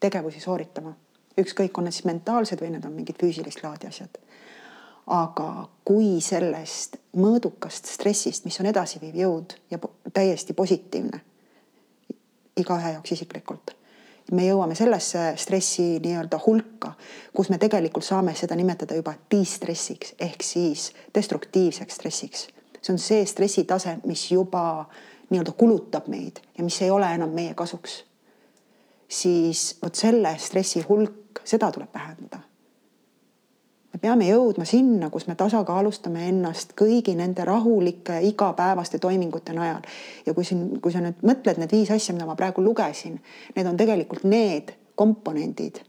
tegevusi 0.00 0.40
sooritama. 0.40 0.94
ükskõik, 1.38 1.78
on 1.78 1.86
need 1.86 1.94
siis 1.94 2.06
mentaalsed 2.06 2.58
või 2.58 2.72
need 2.72 2.86
on 2.86 2.92
mingid 2.92 3.18
füüsilist 3.20 3.62
laadi 3.62 3.86
asjad. 3.86 4.18
Aga 5.08 5.68
kui 5.84 6.20
sellest 6.20 6.98
mõõdukast 7.16 7.88
stressist, 7.88 8.44
mis 8.44 8.58
on 8.60 8.68
edasiviiv 8.68 9.16
jõud 9.16 9.56
ja 9.70 9.80
täiesti 10.12 10.54
positiivne 10.56 11.20
igaühe 12.58 12.92
jaoks 12.96 13.12
isiklikult, 13.14 13.72
me 14.32 14.44
jõuame 14.48 14.74
sellesse 14.76 15.32
stressi 15.40 16.00
nii-öelda 16.04 16.40
hulka, 16.44 16.92
kus 17.32 17.48
me 17.48 17.58
tegelikult 17.58 18.04
saame 18.04 18.34
seda 18.36 18.56
nimetada 18.58 18.98
juba 18.98 19.14
distressiks 19.30 20.16
ehk 20.20 20.42
siis 20.42 20.90
destruktiivseks 21.14 21.94
stressiks. 21.94 22.48
see 22.82 22.92
on 22.92 22.98
see 22.98 23.24
stressitase, 23.26 23.98
mis 24.04 24.30
juba 24.32 24.88
nii-öelda 25.30 25.52
kulutab 25.52 26.08
meid 26.08 26.42
ja 26.58 26.64
mis 26.64 26.82
ei 26.82 26.90
ole 26.90 27.14
enam 27.14 27.30
meie 27.30 27.54
kasuks 27.54 28.02
siis 29.08 29.78
vot 29.82 29.94
selle 29.94 30.34
stressi 30.38 30.82
hulk, 30.88 31.40
seda 31.44 31.72
tuleb 31.72 31.94
vähendada. 31.94 32.40
Me 33.98 34.02
peame 34.06 34.28
jõudma 34.28 34.62
sinna, 34.68 35.08
kus 35.10 35.26
me 35.26 35.34
tasakaalustame 35.34 36.28
ennast 36.30 36.76
kõigi 36.78 37.16
nende 37.18 37.42
rahulike 37.44 38.20
igapäevaste 38.28 39.00
toimingute 39.02 39.52
najal. 39.56 39.82
ja 40.26 40.34
kui 40.34 40.44
siin, 40.44 40.78
kui 40.80 40.92
sa 40.94 41.02
nüüd 41.02 41.18
mõtled 41.26 41.58
need 41.58 41.72
viis 41.74 41.90
asja, 41.90 42.14
mida 42.14 42.26
ma 42.26 42.36
praegu 42.38 42.62
lugesin, 42.62 43.18
need 43.56 43.66
on 43.66 43.76
tegelikult 43.76 44.22
need 44.24 44.70
komponendid, 44.94 45.80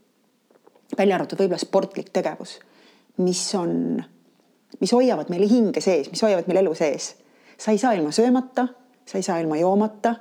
välja 0.98 1.20
arvatud 1.20 1.38
võib-olla 1.38 1.62
sportlik 1.62 2.10
tegevus, 2.10 2.58
mis 3.22 3.44
on, 3.56 4.02
mis 4.82 4.94
hoiavad 4.94 5.30
meil 5.30 5.46
hinge 5.50 5.82
sees, 5.82 6.10
mis 6.10 6.26
hoiavad 6.26 6.50
meil 6.50 6.64
elu 6.64 6.74
sees. 6.74 7.16
sa 7.58 7.72
ei 7.72 7.78
saa 7.78 7.94
ilma 7.94 8.12
söömata, 8.12 8.68
sa 9.06 9.18
ei 9.18 9.24
saa 9.24 9.38
ilma 9.40 9.58
joomata, 9.58 10.16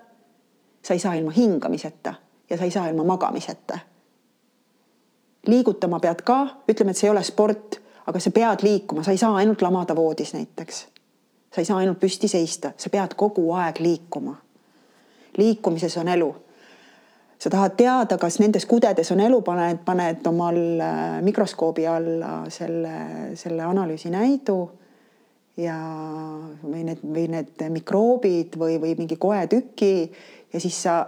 sa 0.83 0.95
ei 0.95 0.99
saa 0.99 1.15
ilma 1.15 1.31
hingamiseta 1.31 2.15
ja 2.51 2.57
sa 2.57 2.65
ei 2.65 2.71
saa 2.71 2.89
ilma 2.89 3.05
magamiseta. 3.05 3.79
Liigutama 5.47 6.01
pead 6.01 6.23
ka, 6.27 6.39
ütleme, 6.69 6.91
et 6.91 7.01
see 7.01 7.09
ei 7.09 7.13
ole 7.13 7.23
sport, 7.27 7.79
aga 8.07 8.21
sa 8.21 8.33
pead 8.35 8.65
liikuma, 8.65 9.05
sa 9.05 9.15
ei 9.15 9.21
saa 9.21 9.37
ainult 9.37 9.63
lamada 9.63 9.97
voodis 9.97 10.35
näiteks. 10.35 10.87
sa 11.55 11.61
ei 11.61 11.65
saa 11.65 11.79
ainult 11.79 12.01
püsti 12.01 12.29
seista, 12.29 12.73
sa 12.77 12.91
pead 12.91 13.15
kogu 13.17 13.53
aeg 13.53 13.81
liikuma. 13.81 14.37
liikumises 15.37 15.97
on 15.97 16.09
elu. 16.09 16.35
sa 17.39 17.51
tahad 17.51 17.77
teada, 17.77 18.19
kas 18.19 18.41
nendes 18.41 18.67
kudedes 18.67 19.13
on 19.13 19.21
elu, 19.21 19.43
paned, 19.43 19.79
paned 19.85 20.27
omal 20.27 20.57
äh, 20.81 21.23
mikroskoobi 21.23 21.87
alla 21.87 22.51
selle, 22.51 22.95
selle 23.35 23.63
analüüsi 23.63 24.11
näidu 24.11 24.71
ja, 25.57 25.79
või 26.63 26.85
need, 26.87 27.03
või 27.03 27.29
need 27.31 27.65
mikroobid 27.71 28.59
või, 28.59 28.79
või 28.83 28.95
mingi 28.99 29.17
koetüki 29.17 30.13
ja 30.53 30.61
siis 30.61 30.83
sa 30.83 31.01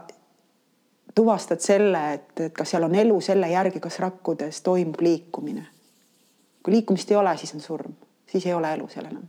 tuvastad 1.15 1.61
selle, 1.61 2.03
et, 2.15 2.41
et 2.41 2.53
kas 2.55 2.71
seal 2.71 2.87
on 2.87 2.95
elu 2.95 3.21
selle 3.21 3.49
järgi, 3.51 3.81
kas 3.81 3.99
rakkudes 3.99 4.63
toimub 4.63 5.01
liikumine. 5.01 5.67
kui 6.63 6.75
liikumist 6.75 7.11
ei 7.11 7.17
ole, 7.17 7.37
siis 7.37 7.55
on 7.55 7.61
surm, 7.61 7.93
siis 8.27 8.47
ei 8.47 8.55
ole 8.55 8.73
elu 8.75 8.89
seal 8.89 9.07
enam. 9.11 9.29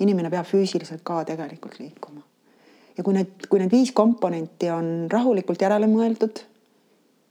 inimene 0.00 0.30
peab 0.30 0.46
füüsiliselt 0.46 1.02
ka 1.04 1.24
tegelikult 1.24 1.78
liikuma. 1.78 2.22
ja 2.96 3.04
kui 3.04 3.14
need, 3.14 3.46
kui 3.48 3.60
need 3.60 3.72
viis 3.72 3.92
komponenti 3.92 4.70
on 4.70 5.06
rahulikult 5.10 5.62
järele 5.62 5.86
mõeldud 5.86 6.44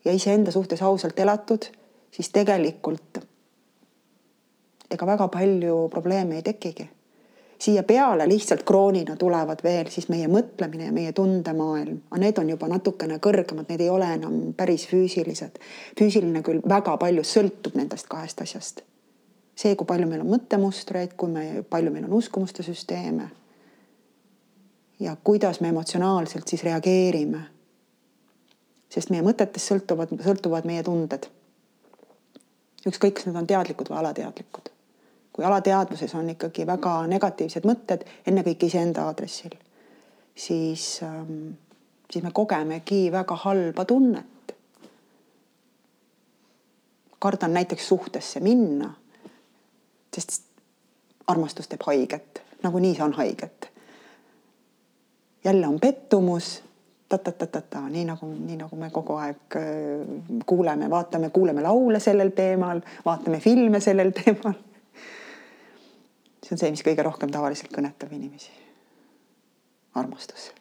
ja 0.05 0.13
iseenda 0.13 0.51
suhtes 0.51 0.81
ausalt 0.81 1.19
elatud, 1.19 1.67
siis 2.11 2.29
tegelikult 2.29 3.21
ega 4.91 5.07
väga 5.07 5.27
palju 5.31 5.87
probleeme 5.91 6.35
ei 6.39 6.43
tekigi. 6.45 6.89
Siia 7.61 7.83
peale 7.83 8.29
lihtsalt 8.29 8.63
kroonina 8.63 9.15
tulevad 9.15 9.59
veel 9.63 9.89
siis 9.89 10.07
meie 10.09 10.27
mõtlemine 10.27 10.87
ja 10.87 10.93
meie 10.93 11.11
tundemaailm, 11.13 11.99
aga 12.09 12.21
need 12.23 12.39
on 12.41 12.49
juba 12.49 12.69
natukene 12.71 13.19
kõrgemad, 13.21 13.67
need 13.69 13.83
ei 13.85 13.89
ole 13.89 14.07
enam 14.15 14.39
päris 14.57 14.87
füüsilised. 14.89 15.59
füüsiline 15.99 16.41
küll 16.45 16.63
väga 16.69 16.95
palju 16.97 17.23
sõltub 17.27 17.77
nendest 17.77 18.09
kahest 18.09 18.41
asjast. 18.41 18.81
see, 19.55 19.75
kui 19.75 19.85
palju 19.85 20.07
meil 20.07 20.23
on 20.23 20.31
mõttemustreid, 20.33 21.13
kui 21.17 21.29
me, 21.29 21.63
palju 21.69 21.91
meil 21.91 22.09
on 22.09 22.17
uskumuste 22.17 22.63
süsteeme. 22.63 23.29
ja 24.99 25.15
kuidas 25.23 25.61
me 25.61 25.69
emotsionaalselt 25.69 26.47
siis 26.47 26.63
reageerime. 26.63 27.45
sest 28.89 29.09
meie 29.09 29.21
mõtetest 29.21 29.69
sõltuvad, 29.73 30.17
sõltuvad 30.25 30.65
meie 30.65 30.83
tunded 30.83 31.29
ükskõik, 32.87 33.13
kas 33.13 33.25
need 33.25 33.35
on 33.35 33.47
teadlikud 33.47 33.89
või 33.89 33.97
alateadlikud 33.97 34.70
kui 35.33 35.45
alateadvuses 35.45 36.15
on 36.15 36.29
ikkagi 36.29 36.65
väga 36.67 36.95
negatiivsed 37.07 37.65
mõtted, 37.67 38.05
ennekõike 38.27 38.67
iseenda 38.67 39.05
aadressil, 39.07 39.53
siis 40.35 40.99
ähm,, 41.03 41.53
siis 42.11 42.23
me 42.23 42.31
kogemegi 42.31 43.11
väga 43.11 43.35
halba 43.45 43.85
tunnet. 43.85 44.27
kardan 47.21 47.53
näiteks 47.53 47.87
suhtesse 47.87 48.39
minna, 48.39 48.93
sest 50.15 50.43
armastus 51.27 51.67
teeb 51.69 51.83
haiget, 51.85 52.41
nagunii 52.63 52.95
on 53.01 53.13
haiget. 53.13 53.71
jälle 55.43 55.67
on 55.67 55.79
pettumus 55.79 56.63
ta-ta-ta-ta-ta, 57.09 57.81
nii 57.89 58.05
nagu, 58.05 58.25
nii 58.25 58.57
nagu 58.57 58.75
me 58.75 58.89
kogu 58.89 59.13
aeg 59.13 59.55
äh, 59.55 59.63
kuuleme, 60.45 60.89
vaatame, 60.89 61.29
kuuleme 61.29 61.61
laule 61.61 61.99
sellel 61.99 62.29
teemal, 62.29 62.81
vaatame 63.05 63.39
filme 63.39 63.79
sellel 63.79 64.11
teemal 64.23 64.53
see 66.41 66.55
on 66.55 66.61
see, 66.61 66.71
mis 66.73 66.83
kõige 66.85 67.05
rohkem 67.05 67.31
tavaliselt 67.33 67.71
kõnetab 67.73 68.11
inimesi. 68.15 68.51
armastus. 69.95 70.51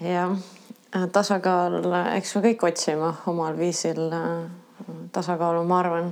jah, 0.00 0.34
tasakaal, 1.12 1.80
eks 2.16 2.34
me 2.36 2.42
kõik 2.48 2.64
otsime 2.70 3.12
omal 3.30 3.58
viisil 3.58 4.08
äh, 4.10 4.46
tasakaalu, 5.14 5.62
ma 5.68 5.78
arvan. 5.82 6.10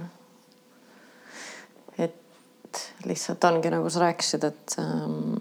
et 1.98 2.84
lihtsalt 3.04 3.44
ongi 3.44 3.72
nagu 3.74 3.90
sa 3.90 4.06
rääkisid, 4.06 4.44
et 4.44 4.78
ähm, 4.78 5.34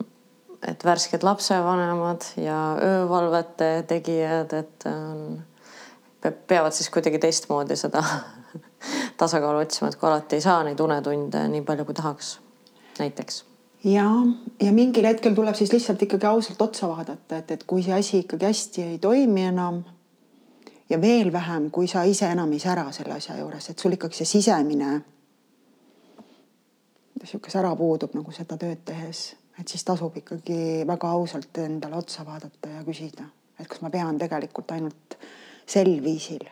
et 0.68 0.86
värsked 0.86 1.24
lapsevanemad 1.26 2.22
ja 2.38 2.78
öövalvete 2.82 3.84
tegijad, 3.88 4.54
et 4.54 4.86
on, 4.86 5.42
peavad 6.48 6.74
siis 6.74 6.90
kuidagi 6.94 7.20
teistmoodi 7.20 7.76
seda 7.76 8.04
tasakaalu 9.22 9.64
otsima, 9.66 9.90
et 9.90 9.96
kui 10.00 10.10
alati 10.10 10.38
ei 10.38 10.44
saa 10.44 10.64
neid 10.68 10.80
unetunde 10.80 11.46
nii 11.54 11.64
palju, 11.68 11.86
kui 11.86 11.98
tahaks, 11.98 12.34
näiteks. 13.00 13.46
ja, 13.84 14.08
ja 14.62 14.74
mingil 14.76 15.08
hetkel 15.08 15.36
tuleb 15.36 15.56
siis 15.58 15.74
lihtsalt 15.74 16.02
ikkagi 16.08 16.30
ausalt 16.30 16.62
otsa 16.62 16.90
vaadata, 16.92 17.42
et, 17.42 17.52
et 17.52 17.64
kui 17.68 17.84
see 17.84 17.96
asi 17.98 18.24
ikkagi 18.26 18.50
hästi 18.50 18.86
ei 18.94 19.00
toimi 19.00 19.48
enam 19.52 19.82
ja 20.90 21.02
veel 21.02 21.34
vähem, 21.34 21.70
kui 21.72 21.88
sa 21.88 22.04
ise 22.04 22.30
enam 22.32 22.52
ei 22.52 22.60
sära 22.60 22.92
selle 22.92 23.16
asja 23.18 23.38
juures, 23.40 23.70
et 23.70 23.80
sul 23.80 23.98
ikkagi 23.98 24.22
see 24.22 24.32
sisemine 24.38 25.02
niisugune 27.22 27.54
sära 27.54 27.76
puudub 27.78 28.16
nagu 28.18 28.34
seda 28.34 28.58
tööd 28.58 28.82
tehes, 28.86 29.36
et 29.60 29.68
siis 29.70 29.84
tasub 29.86 30.16
ikkagi 30.18 30.88
väga 30.88 31.12
ausalt 31.14 31.62
endale 31.62 32.00
otsa 32.00 32.26
vaadata 32.26 32.74
ja 32.78 32.82
küsida, 32.88 33.28
et 33.60 33.70
kas 33.70 33.84
ma 33.86 33.92
pean 33.94 34.18
tegelikult 34.18 34.74
ainult 34.74 35.18
sel 35.70 35.94
viisil 36.04 36.50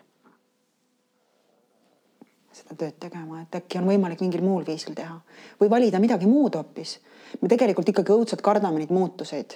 seda 2.60 2.76
tööd 2.78 2.97
tegema, 2.99 3.43
et 3.43 3.55
äkki 3.62 3.80
on 3.80 3.88
võimalik 3.89 4.22
mingil 4.24 4.43
muul 4.45 4.66
viisil 4.68 4.95
teha 4.97 5.16
või 5.62 5.72
valida 5.72 6.01
midagi 6.01 6.28
muud 6.30 6.57
hoopis. 6.60 6.99
me 7.41 7.49
tegelikult 7.49 7.89
ikkagi 7.89 8.14
õudselt 8.14 8.41
kardame 8.41 8.80
neid 8.80 8.93
muutuseid. 8.93 9.55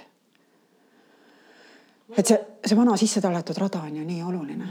et 2.18 2.26
see, 2.28 2.40
see 2.66 2.78
vana 2.78 2.98
sisse 2.98 3.22
tallatud 3.22 3.58
rada 3.58 3.82
on 3.82 3.96
ju 3.96 4.06
nii 4.06 4.24
oluline. 4.24 4.68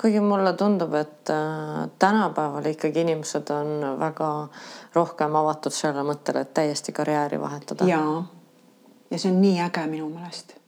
kuigi 0.00 0.20
mulle 0.20 0.52
tundub, 0.52 0.94
et 0.94 1.30
äh, 1.30 1.88
tänapäeval 1.98 2.66
ikkagi 2.72 3.00
inimesed 3.00 3.50
on 3.50 3.98
väga 4.00 4.48
rohkem 4.94 5.36
avatud 5.36 5.72
sellele 5.72 6.04
mõttele, 6.12 6.44
et 6.44 6.54
täiesti 6.54 6.92
karjääri 6.92 7.40
vahetada. 7.40 7.84
ja, 7.84 8.02
ja 9.10 9.18
see 9.18 9.32
on 9.32 9.40
nii 9.40 9.60
äge 9.60 9.86
minu 9.86 10.10
meelest 10.10 10.60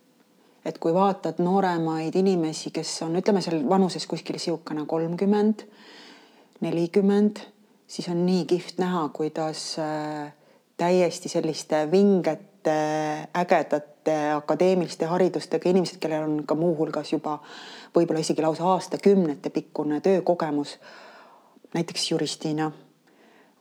et 0.66 0.78
kui 0.82 0.94
vaatad 0.94 1.38
nooremaid 1.38 2.16
inimesi, 2.18 2.72
kes 2.74 3.02
on, 3.07 3.14
ütleme 3.20 3.40
seal 3.44 3.61
vanuses 3.68 4.07
kuskil 4.11 4.34
niisugune 4.34 4.82
kolmkümmend 4.90 5.62
nelikümmend, 6.61 7.40
siis 7.86 8.09
on 8.09 8.26
nii 8.26 8.44
kihvt 8.44 8.78
näha, 8.78 9.09
kuidas 9.14 9.76
äh, 9.78 10.32
täiesti 10.76 11.28
selliste 11.28 11.90
vingete, 11.90 12.76
ägedate 13.36 14.16
akadeemiliste 14.36 15.07
haridustega 15.07 15.68
inimesed, 15.70 16.00
kellel 16.00 16.24
on 16.24 16.40
ka 16.46 16.54
muuhulgas 16.54 17.12
juba 17.12 17.38
võib-olla 17.96 18.20
isegi 18.20 18.42
lausa 18.42 18.66
aastakümnete 18.72 19.50
pikkune 19.50 20.00
töökogemus, 20.00 20.76
näiteks 21.74 22.11
juristina 22.11 22.70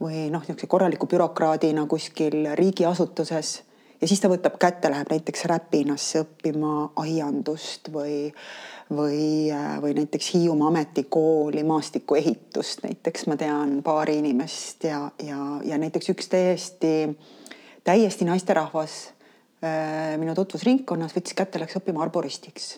või 0.02 0.28
noh, 0.32 0.43
niisuguse 0.43 0.68
korraliku 0.68 1.08
bürokraadina 1.08 1.86
kuskil 1.88 2.52
riigiasutuses 2.60 3.62
ja 4.06 4.10
siis 4.10 4.22
ta 4.22 4.30
võtab 4.30 4.60
kätte, 4.62 4.91
läheb 4.93 5.10
näiteks 5.10 5.47
Räpinasse 5.49 6.22
õppima 6.22 6.91
aiandust 7.01 7.89
või 7.89 8.30
või, 8.93 9.49
või 9.82 9.95
näiteks 9.97 10.28
Hiiumaa 10.36 10.68
Ametikooli 10.68 11.64
maastikuehitust, 11.66 12.84
näiteks 12.86 13.26
ma 13.26 13.38
tean 13.38 13.80
paari 13.84 14.20
inimest 14.22 14.86
ja, 14.86 14.99
ja, 15.26 15.39
ja 15.66 15.80
näiteks 15.82 16.12
üks 16.14 16.30
täiesti, 16.30 16.93
täiesti 17.84 18.30
naisterahvas 18.30 18.99
äh, 19.66 20.14
minu 20.22 20.38
tutvusringkonnas 20.38 21.18
võttis 21.18 21.34
kätte, 21.34 21.60
läks 21.60 21.82
õppima 21.82 22.06
arboristiks. 22.06 22.76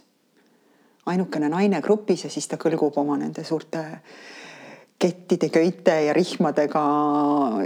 ainukene 1.05 1.49
naine 1.49 1.81
grupis 1.81 2.23
ja 2.23 2.29
siis 2.29 2.47
ta 2.47 2.55
kõlgub 2.55 2.95
oma 3.03 3.19
nende 3.19 3.43
suurte 3.43 3.83
kettide, 4.99 5.49
köite 5.53 5.93
ja 6.07 6.13
rihmadega 6.13 6.83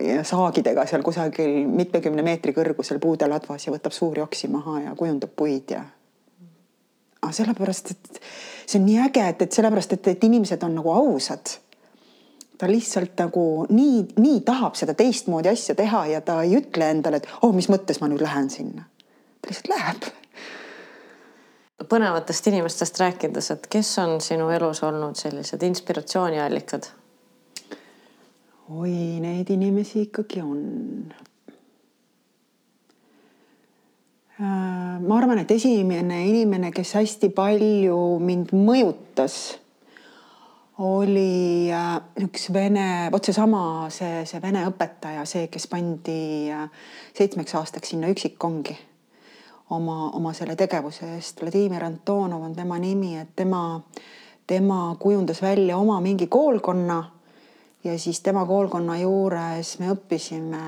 ja 0.03 0.23
saagidega 0.27 0.85
seal 0.89 1.03
kusagil 1.05 1.63
mitmekümne 1.71 2.25
meetri 2.27 2.51
kõrgusel 2.55 2.99
puude 2.99 3.29
ladvas 3.31 3.67
ja 3.67 3.73
võtab 3.73 3.95
suuri 3.95 4.23
oksi 4.23 4.51
maha 4.51 4.81
ja 4.87 4.95
kujundab 4.99 5.31
puid 5.39 5.71
ja 5.71 5.85
aga 7.21 7.31
sellepärast, 7.35 7.91
et 7.91 8.21
see 8.65 8.79
on 8.79 8.87
nii 8.87 9.01
äge, 9.05 9.25
et, 9.33 9.43
et 9.45 9.57
sellepärast, 9.57 9.93
et, 9.97 10.07
et 10.15 10.23
inimesed 10.25 10.63
on 10.65 10.79
nagu 10.79 10.93
ausad. 10.93 11.57
ta 12.57 12.67
lihtsalt 12.69 13.17
nagu 13.17 13.65
nii, 13.73 14.01
nii 14.21 14.41
tahab 14.45 14.75
seda 14.77 14.93
teistmoodi 14.93 15.49
asja 15.49 15.73
teha 15.75 16.05
ja 16.11 16.19
ta 16.21 16.41
ei 16.45 16.59
ütle 16.59 16.91
endale, 16.93 17.17
et 17.17 17.29
oh, 17.41 17.53
mis 17.55 17.69
mõttes 17.73 18.01
ma 18.01 18.09
nüüd 18.09 18.21
lähen 18.21 18.49
sinna. 18.53 18.85
ta 19.41 19.49
lihtsalt 19.49 19.71
läheb. 19.71 20.09
põnevatest 21.89 22.47
inimestest 22.51 22.99
rääkides, 23.01 23.51
et 23.51 23.67
kes 23.69 23.97
on 24.01 24.19
sinu 24.21 24.49
elus 24.53 24.83
olnud 24.83 25.17
sellised 25.17 25.63
inspiratsiooniallikad? 25.63 26.89
Oi, 28.71 29.19
neid 29.23 29.49
inimesi 29.51 30.07
ikkagi 30.07 30.41
on 30.41 30.63
Äh, 34.41 34.99
ma 35.05 35.17
arvan, 35.19 35.37
et 35.43 35.51
esimene 35.53 36.23
inimene, 36.25 36.71
kes 36.73 36.95
hästi 36.97 37.27
palju 37.37 37.97
mind 38.25 38.49
mõjutas, 38.57 39.35
oli 40.81 41.69
äh, 41.69 41.99
üks 42.23 42.47
vene, 42.55 42.85
vot 43.13 43.27
seesama, 43.29 43.61
see, 43.93 44.23
see 44.25 44.41
vene 44.41 44.63
õpetaja, 44.65 45.27
see, 45.29 45.45
kes 45.51 45.67
pandi 45.69 46.49
äh, 46.49 46.89
seitsmeks 47.13 47.53
aastaks 47.59 47.93
sinna 47.93 48.09
üksikkongi 48.09 48.79
oma, 49.77 50.09
oma 50.17 50.33
selle 50.33 50.55
tegevuse 50.57 51.11
eest. 51.19 51.43
Vladimir 51.43 51.85
Antonov 51.85 52.41
on 52.47 52.57
tema 52.57 52.81
nimi, 52.81 53.13
et 53.21 53.35
tema, 53.37 53.61
tema 54.49 54.87
kujundas 54.97 55.43
välja 55.45 55.77
oma 55.77 55.99
mingi 56.01 56.25
koolkonna 56.31 56.97
ja 57.83 57.99
siis 57.99 58.21
tema 58.21 58.45
koolkonna 58.45 58.97
juures 59.01 59.79
me 59.79 59.91
õppisime 59.93 60.65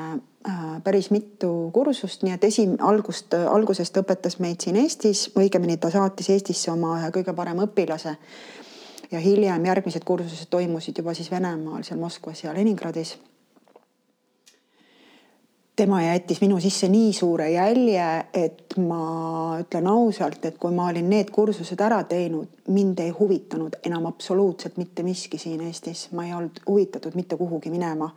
Äh, 0.50 0.82
päris 0.84 1.08
mitu 1.12 1.70
kursust, 1.74 2.24
nii 2.24 2.34
et 2.36 2.44
esim-, 2.44 2.76
algust, 2.84 3.32
algusest 3.48 3.96
õpetas 4.02 4.42
meid 4.44 4.60
siin 4.60 4.76
Eestis, 4.76 5.30
õigemini 5.40 5.78
ta 5.80 5.88
saatis 5.94 6.28
Eestisse 6.34 6.68
oma 6.74 6.98
ühe 6.98 7.12
kõige 7.16 7.32
parema 7.38 7.64
õpilase. 7.64 8.18
ja 9.12 9.20
hiljem 9.24 9.66
järgmised 9.66 10.04
kursused 10.04 10.50
toimusid 10.50 10.98
juba 10.98 11.14
siis 11.14 11.32
Venemaal, 11.32 11.84
seal 11.88 12.00
Moskvas 12.00 12.44
ja 12.44 12.54
Leningradis. 12.54 13.16
Tema 15.76 16.02
jättis 16.02 16.42
minu 16.42 16.60
sisse 16.60 16.88
nii 16.90 17.14
suure 17.14 17.50
jälje, 17.52 18.26
et 18.34 18.78
ma 18.78 19.58
ütlen 19.62 19.88
ausalt, 19.88 20.46
et 20.46 20.58
kui 20.62 20.74
ma 20.74 20.88
olin 20.92 21.10
need 21.10 21.32
kursused 21.34 21.82
ära 21.82 22.04
teinud, 22.10 22.50
mind 22.70 23.00
ei 23.02 23.10
huvitanud 23.10 23.80
enam 23.86 24.06
absoluutselt 24.06 24.78
mitte 24.78 25.04
miski 25.04 25.38
siin 25.42 25.62
Eestis, 25.66 26.12
ma 26.12 26.28
ei 26.28 26.34
olnud 26.34 26.62
huvitatud 26.68 27.16
mitte 27.16 27.38
kuhugi 27.38 27.74
minema. 27.74 28.10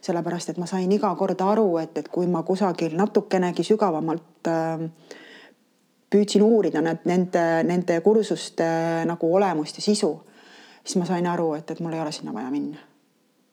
sellepärast, 0.00 0.52
et 0.52 0.58
ma 0.62 0.66
sain 0.66 0.92
iga 0.92 1.08
kord 1.18 1.40
aru, 1.42 1.76
et, 1.80 1.96
et 1.98 2.08
kui 2.08 2.26
ma 2.30 2.42
kusagil 2.46 2.92
natukenegi 2.96 3.64
sügavamalt 3.66 4.46
äh, 4.46 4.84
püüdsin 6.10 6.42
uurida 6.42 6.80
need, 6.80 7.02
nende, 7.04 7.42
nende 7.66 8.00
kursuste 8.00 8.68
nagu 9.08 9.32
olemust 9.34 9.80
ja 9.80 9.82
sisu, 9.82 10.12
siis 10.84 11.00
ma 11.00 11.08
sain 11.08 11.26
aru, 11.26 11.54
et, 11.58 11.70
et 11.70 11.80
mul 11.80 11.96
ei 11.96 12.00
ole 12.04 12.12
sinna 12.12 12.36
vaja 12.36 12.50
minna. 12.50 12.84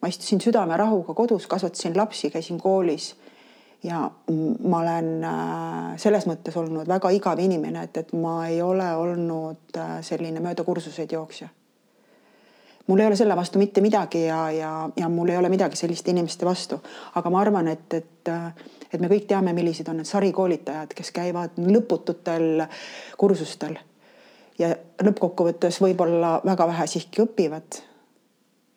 ma 0.02 0.12
istusin 0.12 0.42
südamerahuga 0.42 1.14
kodus, 1.18 1.48
kasvatasin 1.48 1.98
lapsi, 1.98 2.30
käisin 2.30 2.60
koolis 2.62 3.16
ja 3.86 4.12
ma 4.64 4.80
olen 4.80 5.10
äh, 5.24 5.98
selles 6.02 6.26
mõttes 6.30 6.56
olnud 6.58 6.88
väga 6.90 7.12
igav 7.14 7.40
inimene, 7.42 7.86
et, 7.86 7.98
et 8.02 8.14
ma 8.18 8.40
ei 8.50 8.62
ole 8.66 8.88
olnud 8.98 9.78
äh, 9.78 10.00
selline 10.06 10.42
mööda 10.44 10.66
kursuseid 10.66 11.12
jooksja. 11.14 11.50
mul 12.88 13.00
ei 13.00 13.08
ole 13.08 13.16
selle 13.16 13.36
vastu 13.36 13.60
mitte 13.60 13.82
midagi 13.82 14.26
ja, 14.26 14.40
ja, 14.52 14.72
ja 14.98 15.10
mul 15.10 15.30
ei 15.30 15.38
ole 15.38 15.50
midagi 15.50 15.78
selliste 15.78 16.12
inimeste 16.12 16.46
vastu, 16.46 16.82
aga 17.16 17.30
ma 17.30 17.42
arvan, 17.42 17.68
et, 17.68 17.94
et, 17.94 18.30
äh, 18.30 18.48
et 18.92 19.02
me 19.02 19.10
kõik 19.12 19.28
teame, 19.30 19.54
millised 19.54 19.90
on 19.90 20.02
need 20.02 20.10
sarikoolitajad, 20.10 20.94
kes 20.98 21.12
käivad 21.14 21.62
lõpututel 21.62 22.66
kursustel 23.18 23.78
ja 24.60 24.74
lõppkokkuvõttes 25.04 25.82
võib-olla 25.84 26.40
väga 26.46 26.68
vähe 26.74 26.88
siiski 26.88 27.22
õpivad. 27.26 27.82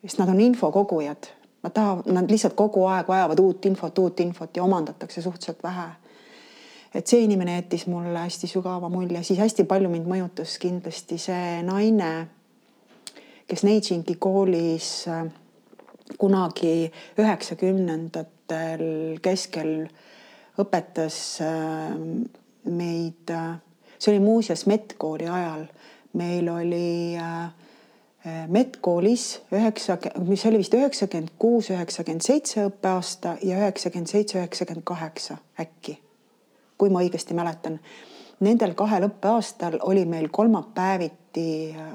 sest 0.05 0.21
nad 0.21 0.29
on 0.29 0.39
infokogujad 0.41 1.38
Nad 1.63 1.73
tahavad, 1.75 2.07
nad 2.07 2.31
lihtsalt 2.31 2.55
kogu 2.55 2.85
aeg 2.87 3.07
vajavad 3.07 3.39
uut 3.39 3.65
infot, 3.65 3.99
uut 3.99 4.19
infot 4.19 4.57
ja 4.57 4.63
omandatakse 4.63 5.21
suhteliselt 5.21 5.63
vähe. 5.63 5.89
et 6.93 7.07
see 7.07 7.21
inimene 7.21 7.55
jättis 7.55 7.85
mulle 7.87 8.19
hästi 8.19 8.47
sügava 8.47 8.89
mulje, 8.89 9.23
siis 9.23 9.39
hästi 9.39 9.63
palju 9.63 9.89
mind 9.89 10.07
mõjutas 10.09 10.55
kindlasti 10.57 11.19
see 11.21 11.59
naine, 11.61 12.27
kes 13.47 13.63
Neidžingi 13.63 14.15
koolis 14.17 15.05
äh, 15.07 15.27
kunagi 16.17 16.89
üheksakümnendatel 17.19 19.19
keskel 19.21 19.89
õpetas 20.59 21.39
äh, 21.43 21.93
meid, 22.65 23.29
äh, 23.29 23.59
see 23.99 24.13
oli 24.13 24.23
muuseas 24.23 24.65
medkooli 24.69 25.29
ajal, 25.29 25.67
meil 26.17 26.49
oli 26.51 27.15
äh, 27.19 27.49
medkoolis 28.47 29.41
üheksa, 29.53 29.97
mis 30.27 30.45
oli 30.45 30.61
vist 30.61 30.73
üheksakümmend 30.73 31.33
kuus, 31.39 31.69
üheksakümmend 31.73 32.25
seitse 32.25 32.65
õppeaasta 32.67 33.35
ja 33.45 33.59
üheksakümmend 33.61 34.11
seitse, 34.11 34.39
üheksakümmend 34.39 34.85
kaheksa 34.87 35.37
äkki, 35.59 35.99
kui 36.77 36.91
ma 36.93 37.03
õigesti 37.05 37.37
mäletan. 37.37 37.79
Nendel 38.45 38.75
kahel 38.79 39.09
õppeaastal 39.09 39.79
oli 39.87 40.05
meil 40.07 40.29
kolmapäeviti 40.31 41.47
äh, 41.75 41.93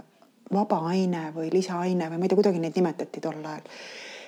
vaba 0.52 0.80
aine 0.92 1.30
või 1.34 1.50
lisaaine 1.52 2.10
või 2.10 2.18
ma 2.18 2.26
ei 2.26 2.32
tea, 2.32 2.40
kuidagi 2.40 2.62
neid 2.62 2.76
nimetati 2.78 3.22
tol 3.24 3.38
ajal. 3.40 3.68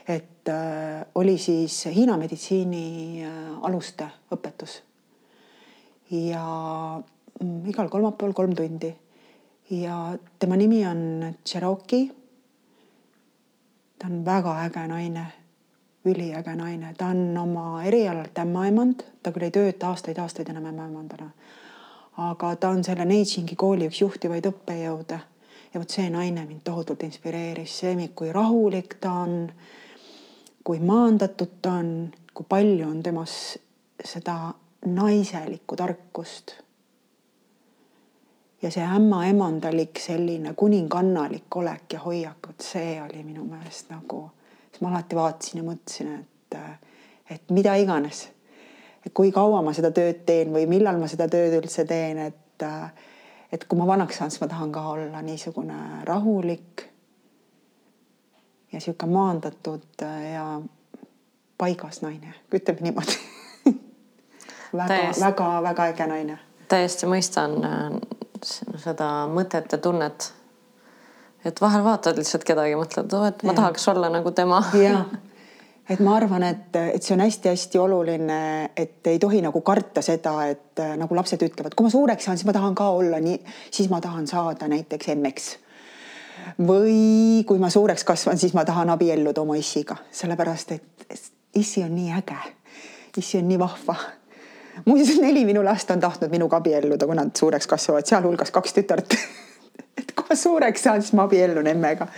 et 0.08 0.48
äh, 0.48 1.04
oli 1.14 1.38
siis 1.38 1.84
Hiina 1.92 2.16
meditsiini 2.16 3.24
äh, 3.24 3.40
aluste 3.62 4.08
õpetus. 4.32 4.82
ja 6.10 6.46
mm, 7.40 7.68
igal 7.68 7.88
kolmapäeval 7.88 8.34
kolm 8.34 8.54
tundi 8.54 8.94
ja 9.70 10.18
tema 10.38 10.56
nimi 10.56 10.86
on 10.86 11.34
Cherokee. 11.44 12.10
ta 13.98 14.06
on 14.06 14.24
väga 14.24 14.64
äge 14.64 14.86
naine, 14.88 15.26
üliäge 16.04 16.56
naine, 16.56 16.94
ta 16.98 17.06
on 17.06 17.38
oma 17.38 17.82
erialalt 17.82 18.38
ämmaemand, 18.38 19.02
ta 19.22 19.32
küll 19.32 19.48
ei 19.48 19.50
tööta 19.50 19.88
aastaid-aastaid 19.88 20.50
enam 20.50 20.66
ämmaemandana. 20.70 21.30
aga 22.16 22.56
ta 22.56 22.68
on 22.68 22.84
selle 22.84 23.04
Neidžingi 23.04 23.56
kooli 23.56 23.88
üks 23.88 24.00
juhtivaid 24.00 24.46
õppejõude. 24.46 25.18
Ja 25.74 25.80
vot 25.80 25.90
see 25.90 26.10
naine 26.10 26.46
mind 26.46 26.62
tohutult 26.64 27.02
inspireeris, 27.02 27.78
see, 27.78 28.08
kui 28.14 28.32
rahulik 28.32 28.94
ta 29.00 29.12
on, 29.12 29.52
kui 30.64 30.78
maandatud 30.78 31.58
ta 31.62 31.72
on, 31.82 32.12
kui 32.34 32.46
palju 32.48 32.88
on 32.88 33.02
temas 33.02 33.58
seda 34.04 34.54
naiselikku 34.86 35.76
tarkust 35.76 36.54
ja 38.62 38.70
see 38.70 38.84
ämmaemandalik 38.84 40.00
selline 40.00 40.54
kuningannalik 40.54 41.56
olek 41.56 41.92
ja 41.92 42.00
hoiak, 42.00 42.46
vot 42.46 42.60
see 42.60 42.96
oli 43.02 43.22
minu 43.24 43.44
meelest 43.44 43.90
nagu, 43.92 44.30
siis 44.70 44.80
ma 44.80 44.90
alati 44.90 45.16
vaatasin 45.16 45.60
ja 45.60 45.66
mõtlesin, 45.66 46.14
et, 46.20 46.58
et 47.30 47.50
mida 47.50 47.74
iganes, 47.76 48.26
kui 49.14 49.32
kaua 49.32 49.62
ma 49.62 49.74
seda 49.76 49.90
tööd 49.94 50.24
teen 50.26 50.52
või 50.54 50.66
millal 50.70 50.98
ma 51.00 51.08
seda 51.10 51.28
tööd 51.30 51.58
üldse 51.60 51.84
teen, 51.88 52.18
et, 52.30 52.66
et 53.52 53.68
kui 53.68 53.78
ma 53.78 53.86
vanaks 53.86 54.18
saan, 54.18 54.32
siis 54.32 54.42
ma 54.42 54.50
tahan 54.50 54.72
ka 54.72 54.88
olla 54.94 55.22
niisugune 55.22 56.04
rahulik 56.08 56.88
ja 58.72 58.80
sihuke 58.80 59.06
maandatud 59.06 60.04
ja 60.32 60.48
paigas 61.58 62.02
naine, 62.02 62.34
ütleme 62.54 62.88
niimoodi. 62.88 63.16
Väga-väga-väga 64.76 65.90
äge 65.92 66.06
naine. 66.06 66.38
täiesti 66.68 67.06
mõistan 67.06 67.60
seda 68.82 69.10
mõtet 69.30 69.72
ja 69.72 69.78
tunnet. 69.82 70.32
et 71.46 71.60
vahel 71.60 71.84
vaatad 71.84 72.18
lihtsalt 72.18 72.44
kedagi, 72.44 72.74
mõtled, 72.78 73.12
et 73.28 73.42
ma 73.46 73.52
ja. 73.52 73.56
tahaks 73.60 73.88
olla 73.92 74.10
nagu 74.10 74.32
tema. 74.34 74.62
jah, 74.86 75.04
et 75.90 76.00
ma 76.02 76.16
arvan, 76.18 76.42
et, 76.42 76.74
et 76.96 77.02
see 77.02 77.14
on 77.14 77.22
hästi-hästi 77.22 77.78
oluline, 77.78 78.40
et 78.76 79.06
ei 79.06 79.20
tohi 79.22 79.42
nagu 79.44 79.60
karta 79.66 80.02
seda, 80.02 80.34
et 80.50 80.82
nagu 80.98 81.18
lapsed 81.18 81.42
ütlevad, 81.46 81.76
kui 81.76 81.86
ma 81.86 81.92
suureks 81.92 82.26
saan, 82.26 82.40
siis 82.40 82.48
ma 82.48 82.56
tahan 82.56 82.74
ka 82.78 82.90
olla 82.98 83.22
nii, 83.22 83.38
siis 83.70 83.90
ma 83.92 84.00
tahan 84.02 84.26
saada 84.30 84.68
näiteks 84.72 85.14
emmeks 85.14 85.54
või 86.62 87.42
kui 87.46 87.58
ma 87.58 87.70
suureks 87.72 88.04
kasvan, 88.06 88.38
siis 88.38 88.54
ma 88.54 88.64
tahan 88.64 88.90
abielluda 88.92 89.42
oma 89.42 89.56
issiga, 89.58 89.96
sellepärast 90.14 90.76
et 90.76 91.18
issi 91.58 91.82
on 91.82 91.94
nii 91.96 92.12
äge. 92.14 92.38
issi 93.16 93.38
on 93.38 93.48
nii 93.48 93.58
vahva 93.58 93.96
muuseas, 94.84 95.20
neli 95.26 95.44
minu 95.48 95.64
last 95.64 95.90
on 95.90 96.00
tahtnud 96.00 96.30
minuga 96.30 96.60
abielluda, 96.60 97.06
kui 97.06 97.18
nad 97.18 97.32
suureks 97.38 97.66
kasvavad, 97.70 98.06
sealhulgas 98.08 98.52
kaks 98.54 98.76
tütart 98.76 99.16
et 100.00 100.12
kui 100.12 100.28
ma 100.28 100.38
suureks 100.38 100.86
saan, 100.88 101.02
siis 101.02 101.16
ma 101.16 101.26
abiellun 101.26 101.66
emmega. 101.66 102.08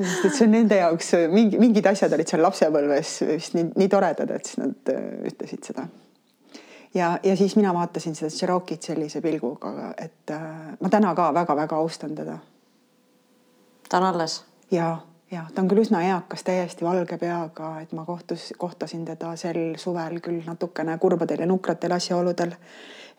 sest 0.00 0.24
et 0.24 0.34
see 0.36 0.46
on 0.46 0.54
nende 0.54 0.78
jaoks 0.78 1.12
mingi, 1.32 1.58
mingid 1.60 1.86
asjad 1.90 2.12
olid 2.16 2.30
seal 2.30 2.44
lapsepõlves 2.44 3.16
vist 3.34 3.56
nii, 3.58 3.72
nii 3.82 3.90
toredad, 3.92 4.30
et 4.36 4.48
siis 4.48 4.60
nad 4.62 4.92
äh, 4.94 5.10
ütlesid 5.32 5.66
seda. 5.72 5.86
ja, 6.94 7.12
ja 7.22 7.36
siis 7.36 7.56
mina 7.58 7.74
vaatasin 7.76 8.16
seda 8.18 8.32
Cherokit 8.34 8.88
sellise 8.90 9.20
pilguga, 9.20 9.92
et 9.98 10.34
äh, 10.34 10.48
ma 10.80 10.92
täna 10.92 11.14
ka 11.18 11.32
väga-väga 11.36 11.82
austan 11.82 12.16
teda. 12.16 12.38
ta 13.88 14.00
on 14.00 14.10
alles? 14.14 14.42
jaa 14.70 14.96
ja 15.30 15.44
ta 15.54 15.62
on 15.62 15.68
küll 15.68 15.82
üsna 15.82 16.02
eakas, 16.02 16.42
täiesti 16.44 16.84
valge 16.84 17.18
peaga, 17.18 17.74
et 17.80 17.92
ma 17.92 18.04
kohtus, 18.04 18.50
kohtasin 18.58 19.04
teda 19.04 19.34
sel 19.38 19.76
suvel 19.78 20.18
küll 20.24 20.42
natukene 20.46 20.98
kurbadel 20.98 21.44
ja 21.44 21.46
nukratel 21.46 21.92
asjaoludel. 21.96 22.54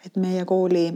et 0.05 0.15
meie 0.17 0.45
kooli, 0.45 0.91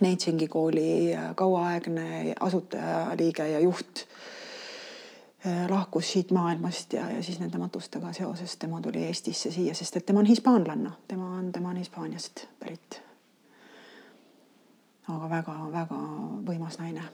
Neitsingi 0.00 0.48
kooli 0.48 1.14
kauaaegne 1.34 2.34
asutajaliige 2.40 3.48
ja 3.48 3.60
juht 3.60 4.00
eh, 5.44 5.68
lahkus 5.68 6.12
siit 6.12 6.30
maailmast 6.30 6.92
ja, 6.92 7.10
ja 7.10 7.22
siis 7.22 7.38
nende 7.40 7.58
matustega 7.58 8.12
seoses 8.12 8.56
tema 8.56 8.80
tuli 8.80 9.04
Eestisse 9.04 9.50
siia, 9.50 9.74
sest 9.74 9.96
et 9.96 10.06
tema 10.06 10.20
on 10.20 10.26
hispaanlanna, 10.26 10.92
tema 11.08 11.36
on, 11.38 11.52
tema 11.52 11.70
on 11.70 11.76
Hispaaniast 11.76 12.46
pärit. 12.58 13.02
aga 15.08 15.30
väga-väga 15.30 16.00
võimas 16.48 16.80
naine 16.80 17.04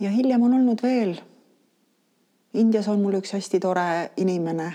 ja 0.00 0.10
hiljem 0.10 0.42
on 0.42 0.54
olnud 0.54 0.82
veel. 0.82 1.14
Indias 2.54 2.88
on 2.88 3.00
mul 3.00 3.20
üks 3.20 3.34
hästi 3.36 3.60
tore 3.60 4.10
inimene, 4.16 4.72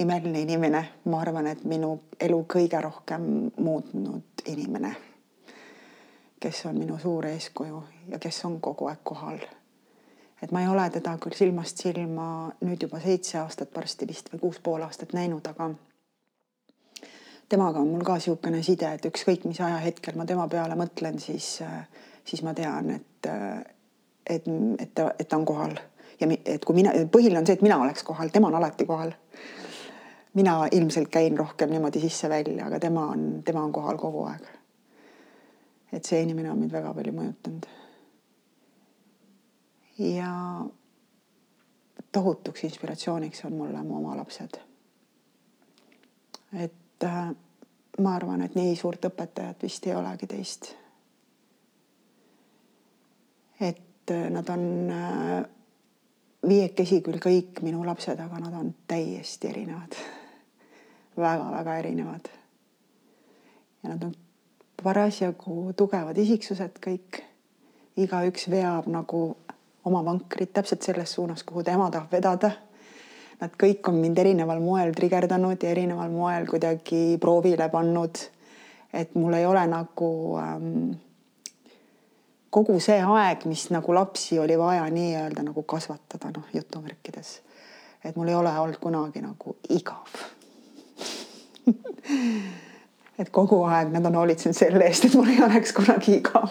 imeline 0.00 0.40
inimene, 0.40 0.82
ma 1.04 1.20
arvan, 1.20 1.50
et 1.50 1.64
minu 1.68 1.98
elu 2.20 2.38
kõige 2.48 2.80
rohkem 2.80 3.26
muutnud 3.60 4.46
inimene, 4.48 4.94
kes 6.40 6.64
on 6.70 6.78
minu 6.78 6.96
suur 7.02 7.26
eeskuju 7.28 7.82
ja 8.12 8.20
kes 8.22 8.44
on 8.48 8.60
kogu 8.64 8.88
aeg 8.88 9.04
kohal. 9.04 9.40
et 10.42 10.52
ma 10.54 10.60
ei 10.62 10.68
ole 10.70 10.84
teda 10.94 11.16
küll 11.18 11.34
silmast 11.34 11.80
silma 11.82 12.52
nüüd 12.62 12.82
juba 12.86 13.00
seitse 13.02 13.40
aastat 13.40 13.72
varsti 13.74 14.06
vist 14.06 14.28
või 14.32 14.38
kuus 14.44 14.60
pool 14.62 14.84
aastat 14.86 15.12
näinud, 15.12 15.46
aga 15.50 15.72
temaga 17.48 17.80
on 17.80 17.88
mul 17.90 18.04
ka 18.06 18.14
niisugune 18.14 18.62
side, 18.62 18.92
et 18.94 19.08
ükskõik 19.10 19.48
mis 19.50 19.58
ajahetkel 19.60 20.14
ma 20.14 20.24
tema 20.24 20.46
peale 20.48 20.78
mõtlen, 20.78 21.18
siis, 21.18 21.58
siis 22.24 22.44
ma 22.46 22.54
tean, 22.54 22.94
et 22.94 23.30
et, 24.28 24.44
et 24.78 24.94
ta, 24.94 25.12
et 25.18 25.28
ta 25.28 25.36
on 25.36 25.44
kohal 25.44 25.78
ja 26.20 26.28
et 26.44 26.64
kui 26.64 26.76
mina, 26.76 26.92
põhiline 27.12 27.40
on 27.40 27.46
see, 27.46 27.58
et 27.58 27.64
mina 27.64 27.78
oleks 27.82 28.04
kohal, 28.06 28.30
tema 28.34 28.50
on 28.50 28.58
alati 28.58 28.86
kohal. 28.86 29.12
mina 30.34 30.68
ilmselt 30.72 31.08
käin 31.08 31.38
rohkem 31.38 31.70
niimoodi 31.70 32.00
sisse-välja, 32.00 32.66
aga 32.66 32.78
tema 32.80 33.06
on, 33.10 33.42
tema 33.44 33.62
on 33.64 33.72
kohal 33.72 33.98
kogu 33.98 34.24
aeg. 34.24 34.46
et 35.92 36.04
see 36.04 36.22
inimene 36.22 36.50
on 36.50 36.58
mind 36.58 36.72
väga 36.72 36.94
palju 36.94 37.12
mõjutanud. 37.12 37.68
ja 39.98 40.32
tohutuks 42.12 42.64
inspiratsiooniks 42.64 43.44
on 43.44 43.52
mulle 43.52 43.82
mu 43.82 43.96
oma 43.96 44.16
lapsed. 44.16 44.60
et 46.52 47.04
äh, 47.04 47.30
ma 47.98 48.14
arvan, 48.14 48.42
et 48.42 48.54
nii 48.54 48.76
suurt 48.76 49.04
õpetajat 49.04 49.62
vist 49.62 49.86
ei 49.86 49.94
olegi 49.94 50.26
teist. 50.26 50.74
et 53.60 53.87
äh, 54.10 54.28
nad 54.30 54.48
on 54.48 54.64
äh, 54.90 55.42
viiekesi 56.48 57.02
küll 57.02 57.20
kõik 57.22 57.62
minu 57.62 57.84
lapsed, 57.86 58.20
aga 58.20 58.40
nad 58.44 58.54
on 58.54 58.72
täiesti 58.86 59.50
erinevad 59.50 59.98
väga-väga 61.18 61.76
erinevad. 61.78 62.28
ja 63.82 63.88
nad 63.88 64.02
on 64.02 64.14
parasjagu 64.82 65.72
tugevad 65.76 66.18
isiksused 66.18 66.78
kõik. 66.86 67.22
igaüks 67.98 68.46
veab 68.50 68.86
nagu 68.86 69.36
oma 69.84 70.04
vankrit 70.04 70.52
täpselt 70.52 70.82
selles 70.82 71.12
suunas, 71.12 71.42
kuhu 71.42 71.62
tema 71.62 71.90
tahab 71.90 72.12
vedada. 72.12 72.50
Nad 73.40 73.50
kõik 73.58 73.88
on 73.88 73.94
mind 73.94 74.18
erineval 74.18 74.60
moel 74.60 74.92
trigerdanud 74.94 75.62
ja 75.62 75.70
erineval 75.70 76.10
moel 76.10 76.46
kuidagi 76.46 77.18
proovile 77.20 77.68
pannud. 77.68 78.18
et 78.92 79.14
mul 79.14 79.34
ei 79.34 79.46
ole 79.46 79.66
nagu 79.66 80.38
ähm, 80.38 80.92
kogu 82.50 82.78
see 82.80 83.00
aeg, 83.02 83.44
mis 83.48 83.68
nagu 83.74 83.94
lapsi 83.94 84.38
oli 84.38 84.56
vaja 84.58 84.86
nii-öelda 84.92 85.44
nagu 85.44 85.62
kasvatada, 85.62 86.30
noh 86.36 86.48
jutumärkides. 86.54 87.40
et 88.04 88.16
mul 88.16 88.28
ei 88.28 88.34
ole 88.34 88.52
olnud 88.58 88.78
kunagi 88.80 89.20
nagu 89.20 89.56
igav 89.68 90.20
et 93.20 93.30
kogu 93.30 93.62
aeg 93.66 93.92
nad 93.92 94.06
on 94.06 94.14
hoolitsenud 94.20 94.56
selle 94.56 94.86
eest, 94.86 95.08
et 95.08 95.14
mul 95.18 95.28
ei 95.32 95.42
oleks 95.44 95.72
kunagi 95.76 96.16
igav. 96.20 96.48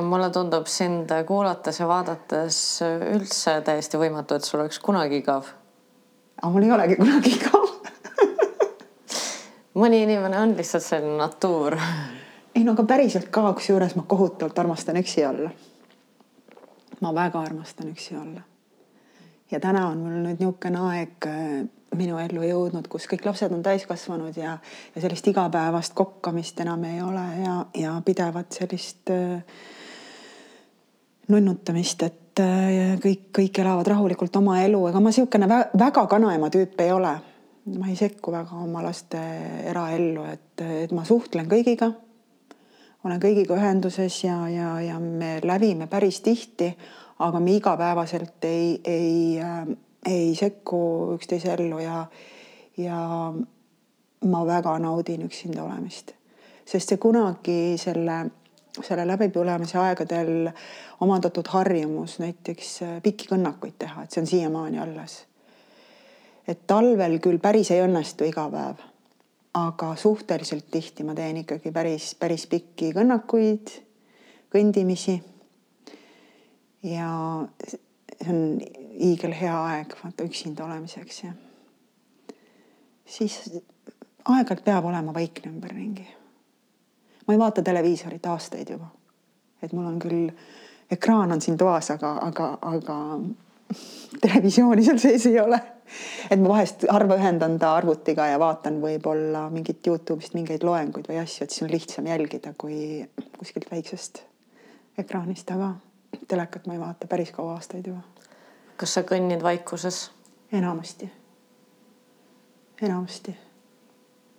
mulle 0.00 0.30
tundub 0.30 0.66
sind 0.66 1.12
kuulates 1.26 1.80
ja 1.80 1.88
vaadates 1.88 2.60
üldse 3.14 3.60
täiesti 3.66 4.00
võimatu, 4.00 4.34
et 4.34 4.44
sul 4.44 4.60
oleks 4.60 4.78
kunagi 4.78 5.20
igav. 5.22 5.52
aga 6.40 6.52
mul 6.54 6.66
ei 6.66 6.72
olegi 6.78 6.96
kunagi 6.96 7.36
igav 7.36 7.68
mõni 9.80 10.02
inimene 10.02 10.40
on 10.40 10.56
lihtsalt 10.58 10.84
selline 10.84 11.16
natuur 11.20 11.76
ei 12.54 12.64
no 12.64 12.72
aga 12.72 12.84
päriselt 12.84 13.28
ka, 13.30 13.52
kusjuures 13.56 13.96
ma 13.96 14.04
kohutavalt 14.08 14.58
armastan 14.58 14.98
üksi 15.00 15.26
olla. 15.26 15.50
ma 17.00 17.14
väga 17.14 17.40
armastan 17.40 17.88
üksi 17.88 18.16
olla. 18.16 18.40
ja 19.50 19.60
täna 19.60 19.86
on 19.88 19.98
mul 19.98 20.16
nüüd 20.24 20.40
niisugune 20.40 20.80
aeg 20.90 21.26
äh, 21.26 21.68
minu 21.96 22.18
ellu 22.22 22.44
jõudnud, 22.46 22.86
kus 22.88 23.08
kõik 23.10 23.24
lapsed 23.26 23.52
on 23.52 23.62
täiskasvanud 23.62 24.36
ja, 24.36 24.58
ja 24.94 25.02
sellist 25.02 25.26
igapäevast 25.26 25.94
kokkamist 25.98 26.60
enam 26.60 26.84
ei 26.86 27.02
ole 27.02 27.26
ja, 27.44 27.56
ja 27.74 27.94
pidevat 28.04 28.60
sellist 28.60 29.10
äh, 29.14 29.40
nunnutamist, 31.30 32.02
et 32.02 32.42
äh, 32.42 32.98
kõik, 33.02 33.30
kõik 33.40 33.62
elavad 33.62 33.90
rahulikult 33.94 34.36
oma 34.42 34.60
elu, 34.64 34.84
ega 34.90 35.02
ma 35.02 35.14
niisugune 35.14 35.50
väga 35.78 36.06
kanaema 36.10 36.50
tüüp 36.50 36.78
ei 36.82 36.92
ole. 36.92 37.16
ma 37.70 37.86
ei 37.88 37.96
sekku 37.96 38.32
väga 38.32 38.56
oma 38.56 38.82
laste 38.82 39.18
eraellu, 39.70 40.24
et, 40.26 40.62
et 40.84 40.92
ma 40.96 41.04
suhtlen 41.04 41.46
kõigiga 41.46 41.92
olen 43.04 43.20
kõigiga 43.20 43.56
ühenduses 43.56 44.24
ja, 44.24 44.36
ja, 44.52 44.74
ja 44.84 44.98
me 45.00 45.38
lävime 45.44 45.86
päris 45.90 46.20
tihti, 46.24 46.70
aga 47.18 47.40
me 47.40 47.54
igapäevaselt 47.56 48.44
ei, 48.44 48.80
ei 48.84 49.38
äh,, 49.40 49.70
ei 50.06 50.34
sekku 50.34 50.80
üksteise 51.14 51.54
ellu 51.54 51.78
ja, 51.78 52.04
ja 52.76 53.00
ma 54.24 54.42
väga 54.46 54.78
naudin 54.78 55.24
üksinda 55.28 55.64
olemist, 55.64 56.14
sest 56.64 56.92
see 56.92 57.00
kunagi 57.00 57.76
selle, 57.80 58.22
selle 58.80 59.06
läbipõlemise 59.08 59.80
aegadel 59.80 60.50
omandatud 61.00 61.48
harjumus 61.52 62.18
näiteks 62.20 62.76
äh, 62.84 62.94
pikki 63.04 63.32
kõnnakuid 63.32 63.76
teha, 63.80 64.04
et 64.04 64.12
see 64.12 64.24
on 64.24 64.30
siiamaani 64.30 64.80
alles. 64.80 65.24
et 66.48 66.66
talvel 66.66 67.20
küll 67.22 67.38
päris 67.38 67.70
ei 67.70 67.84
õnnestu 67.84 68.26
iga 68.26 68.48
päev 68.50 68.89
aga 69.54 69.94
suhteliselt 69.96 70.70
tihti 70.70 71.04
ma 71.04 71.14
teen 71.14 71.42
ikkagi 71.42 71.72
päris, 71.74 72.14
päris 72.14 72.46
pikki 72.46 72.92
kõnnakuid, 72.94 73.72
kõndimisi. 74.54 75.18
ja 76.82 77.10
see 78.20 78.30
on 78.30 78.60
hiigelhea 79.00 79.56
aeg 79.64 79.94
vaata 80.04 80.24
üksinda 80.24 80.64
olemiseks 80.64 81.22
ja 81.24 81.32
siis 83.06 83.40
aeg-ajalt 84.24 84.64
peab 84.64 84.84
olema 84.84 85.14
vaikne 85.14 85.50
ümberringi. 85.50 86.06
ma 87.26 87.34
ei 87.34 87.38
vaata 87.38 87.62
televiisorit 87.62 88.26
aastaid 88.26 88.70
juba. 88.70 88.86
et 89.62 89.72
mul 89.72 89.86
on 89.86 89.98
küll, 89.98 90.30
ekraan 90.90 91.32
on 91.32 91.40
siin 91.40 91.58
toas, 91.58 91.90
aga, 91.90 92.18
aga, 92.22 92.58
aga 92.62 92.96
televisiooni 94.22 94.84
seal 94.84 94.98
sees 94.98 95.26
ei 95.26 95.40
ole 95.40 95.60
et 96.30 96.40
ma 96.40 96.52
vahest 96.54 96.86
harva 96.90 97.16
ühendan 97.18 97.58
ta 97.58 97.74
arvutiga 97.78 98.26
ja 98.30 98.38
vaatan 98.40 98.80
võib-olla 98.82 99.46
mingit 99.52 99.86
Youtube'ist 99.86 100.34
mingeid 100.36 100.64
loenguid 100.66 101.08
või 101.10 101.20
asju, 101.22 101.44
et 101.44 101.54
siis 101.54 101.66
on 101.66 101.72
lihtsam 101.72 102.08
jälgida 102.10 102.54
kui 102.58 103.04
kuskilt 103.38 103.70
väiksest 103.70 104.22
ekraanist, 104.98 105.50
aga 105.50 105.74
telekat 106.28 106.66
ma 106.66 106.76
ei 106.76 106.82
vaata 106.82 107.10
päris 107.10 107.32
kaua 107.34 107.56
aastaid 107.58 107.86
juba. 107.86 108.02
kas 108.76 108.94
sa 108.94 109.04
kõnnid 109.06 109.42
vaikuses? 109.42 110.10
enamasti, 110.52 111.10
enamasti. 112.82 113.36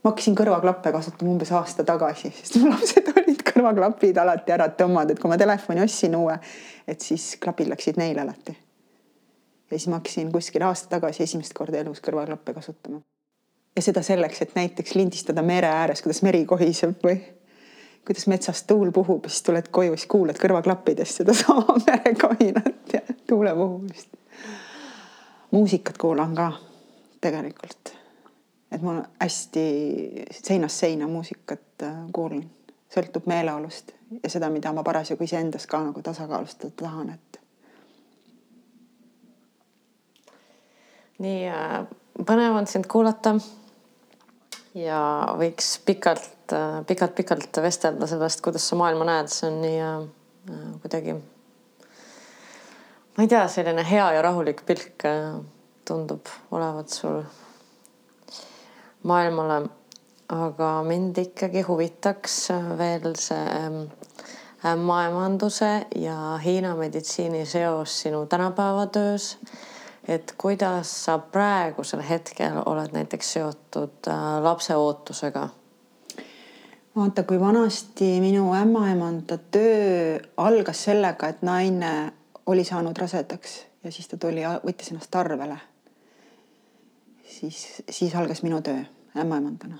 ma 0.03 0.11
hakkasin 0.11 0.35
kõrvaklappe 0.35 0.91
kasutama 0.91 1.35
umbes 1.35 1.51
aasta 1.51 1.83
tagasi, 1.87 2.33
sest 2.41 2.59
mu 2.61 2.71
lapsed 2.71 3.13
olid 3.15 3.45
kõrvaklapid 3.53 4.17
alati 4.17 4.55
ära 4.55 4.69
tõmmanud, 4.69 5.15
et 5.15 5.21
kui 5.21 5.31
ma 5.31 5.39
telefoni 5.39 5.83
ostsin 5.83 6.15
uue, 6.15 6.39
et 6.87 7.01
siis 7.01 7.35
klapid 7.41 7.71
läksid 7.71 7.99
neile 8.01 8.25
alati 8.25 8.57
ja 9.71 9.79
siis 9.79 9.87
ma 9.87 9.99
hakkasin 9.99 10.31
kuskil 10.31 10.63
aasta 10.67 10.89
tagasi 10.97 11.23
esimest 11.23 11.53
korda 11.53 11.79
elus 11.79 12.01
kõrvaklappe 12.03 12.53
kasutama. 12.53 13.01
ja 13.75 13.81
seda 13.81 14.01
selleks, 14.03 14.41
et 14.41 14.55
näiteks 14.55 14.95
lindistada 14.95 15.41
mere 15.41 15.67
ääres, 15.67 16.01
kuidas 16.01 16.21
meri 16.21 16.45
kohiseb 16.45 17.03
või 17.03 17.21
kuidas 18.05 18.27
metsas 18.27 18.63
tuul 18.63 18.91
puhub, 18.91 19.25
siis 19.27 19.43
tuled 19.43 19.69
koju, 19.71 19.95
siis 19.97 20.09
kuulad 20.11 20.39
kõrvaklappidest 20.41 21.21
sedasama 21.21 21.77
merekohinat 21.87 22.93
ja 22.93 23.01
tuule 23.27 23.53
puhumist. 23.55 24.07
muusikat 25.51 25.97
kuulan 25.97 26.35
ka 26.35 26.51
tegelikult, 27.21 27.93
et 28.71 28.81
mul 28.81 29.01
hästi 29.19 29.65
seinast 30.31 30.83
seina 30.83 31.07
muusikat 31.07 31.83
äh, 31.83 31.95
kuulan, 32.13 32.43
sõltub 32.91 33.27
meeleolust 33.27 33.93
ja 34.23 34.29
seda, 34.29 34.49
mida 34.49 34.73
ma 34.73 34.83
parasjagu 34.83 35.23
iseendas 35.23 35.67
ka 35.67 35.83
nagu 35.83 36.01
tasakaalustada 36.01 36.73
tahan, 36.75 37.09
et 37.09 37.30
nii 41.21 41.49
äh, 41.49 41.81
põnev 42.25 42.57
on 42.57 42.67
sind 42.69 42.87
kuulata. 42.91 43.35
ja 44.75 45.01
võiks 45.35 45.73
pikalt, 45.85 46.53
pikalt-pikalt 46.87 47.59
vestelda 47.63 48.07
sellest, 48.07 48.41
kuidas 48.41 48.67
sa 48.67 48.77
maailma 48.79 49.07
näed, 49.09 49.31
see 49.31 49.49
on 49.49 49.59
nii 49.63 49.81
äh, 49.83 49.97
äh, 50.49 50.63
kuidagi. 50.83 51.17
ma 53.17 53.25
ei 53.25 53.31
tea, 53.31 53.45
selline 53.51 53.85
hea 53.87 54.07
ja 54.15 54.23
rahulik 54.25 54.65
pilk 54.65 55.05
tundub 55.85 56.31
olevat 56.51 56.89
sul 56.89 57.21
maailmale. 59.03 59.67
aga 60.31 60.69
mind 60.87 61.17
ikkagi 61.17 61.65
huvitaks 61.67 62.37
veel 62.79 63.11
see 63.19 63.43
ämmaemanduse 64.71 65.71
ja 65.95 66.37
Hiina 66.37 66.75
meditsiini 66.75 67.45
seos 67.45 67.97
sinu 68.01 68.25
tänapäevatöös 68.25 69.37
et 70.11 70.33
kuidas 70.37 70.91
sa 71.05 71.17
praegusel 71.17 72.03
hetkel 72.09 72.61
oled 72.65 72.93
näiteks 72.93 73.33
seotud 73.33 74.07
äh, 74.07 74.37
lapse 74.43 74.75
ootusega? 74.75 75.49
vaata, 76.95 77.23
kui 77.23 77.39
vanasti 77.39 78.19
minu 78.19 78.53
ämmaemanda 78.53 79.37
töö 79.51 80.19
algas 80.37 80.83
sellega, 80.83 81.27
et 81.27 81.41
naine 81.41 82.13
oli 82.45 82.63
saanud 82.63 82.97
rasedaks 82.97 83.65
ja 83.83 83.91
siis 83.91 84.07
ta 84.07 84.17
tuli, 84.17 84.43
võttis 84.65 84.91
ennast 84.91 85.15
arvele. 85.15 85.57
siis, 87.23 87.83
siis 87.89 88.15
algas 88.15 88.43
minu 88.43 88.61
töö 88.61 88.83
ämmaemandana. 89.17 89.79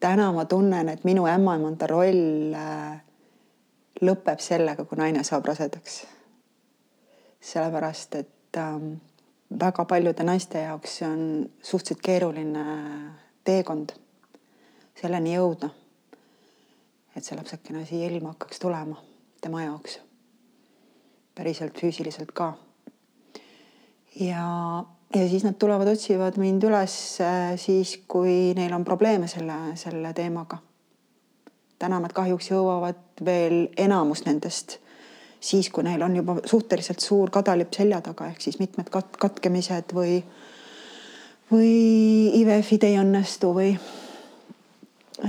täna 0.00 0.32
ma 0.32 0.44
tunnen, 0.44 0.88
et 0.88 1.04
minu 1.04 1.26
ämmaemanda 1.26 1.86
roll 1.86 2.54
äh, 2.54 3.00
lõpeb 4.00 4.40
sellega, 4.40 4.84
kui 4.84 4.98
naine 4.98 5.24
saab 5.24 5.46
rasedaks. 5.46 6.06
sellepärast, 7.40 8.14
et 8.14 8.56
ähm, 8.56 8.92
väga 9.58 9.84
paljude 9.84 10.24
naiste 10.24 10.62
jaoks 10.62 10.98
see 10.98 11.08
on 11.08 11.22
suhteliselt 11.62 12.02
keeruline 12.04 12.64
teekond 13.44 13.94
selleni 15.00 15.34
jõuda. 15.34 15.70
et 17.16 17.24
see 17.24 17.36
lapsekene 17.36 17.84
siia 17.86 18.08
ilma 18.10 18.34
hakkaks 18.34 18.60
tulema 18.62 18.96
tema 19.40 19.62
jaoks. 19.62 20.00
päriselt 21.34 21.78
füüsiliselt 21.80 22.32
ka. 22.32 22.52
ja, 24.20 24.84
ja 25.14 25.28
siis 25.28 25.44
nad 25.44 25.54
tulevad, 25.58 25.88
otsivad 25.88 26.36
mind 26.38 26.64
üles 26.64 26.94
äh, 27.20 27.56
siis, 27.56 27.96
kui 28.08 28.52
neil 28.56 28.72
on 28.72 28.84
probleeme 28.84 29.28
selle, 29.28 29.54
selle 29.74 30.12
teemaga. 30.12 30.58
täna 31.78 32.00
nad 32.00 32.12
kahjuks 32.12 32.50
jõuavad 32.50 33.24
veel 33.24 33.68
enamus 33.76 34.26
nendest 34.26 34.78
siis, 35.40 35.70
kui 35.70 35.84
neil 35.84 36.02
on 36.02 36.16
juba 36.16 36.36
suhteliselt 36.44 37.00
suur 37.00 37.30
kadalipp 37.30 37.74
selja 37.74 38.00
taga, 38.04 38.28
ehk 38.30 38.40
siis 38.44 38.58
mitmed 38.60 38.90
kat-, 38.92 39.16
katkemised 39.20 39.94
või, 39.96 40.20
või 41.52 41.72
IVF-id 42.42 42.86
ei 42.88 42.98
õnnestu 43.00 43.54
või 43.56 43.74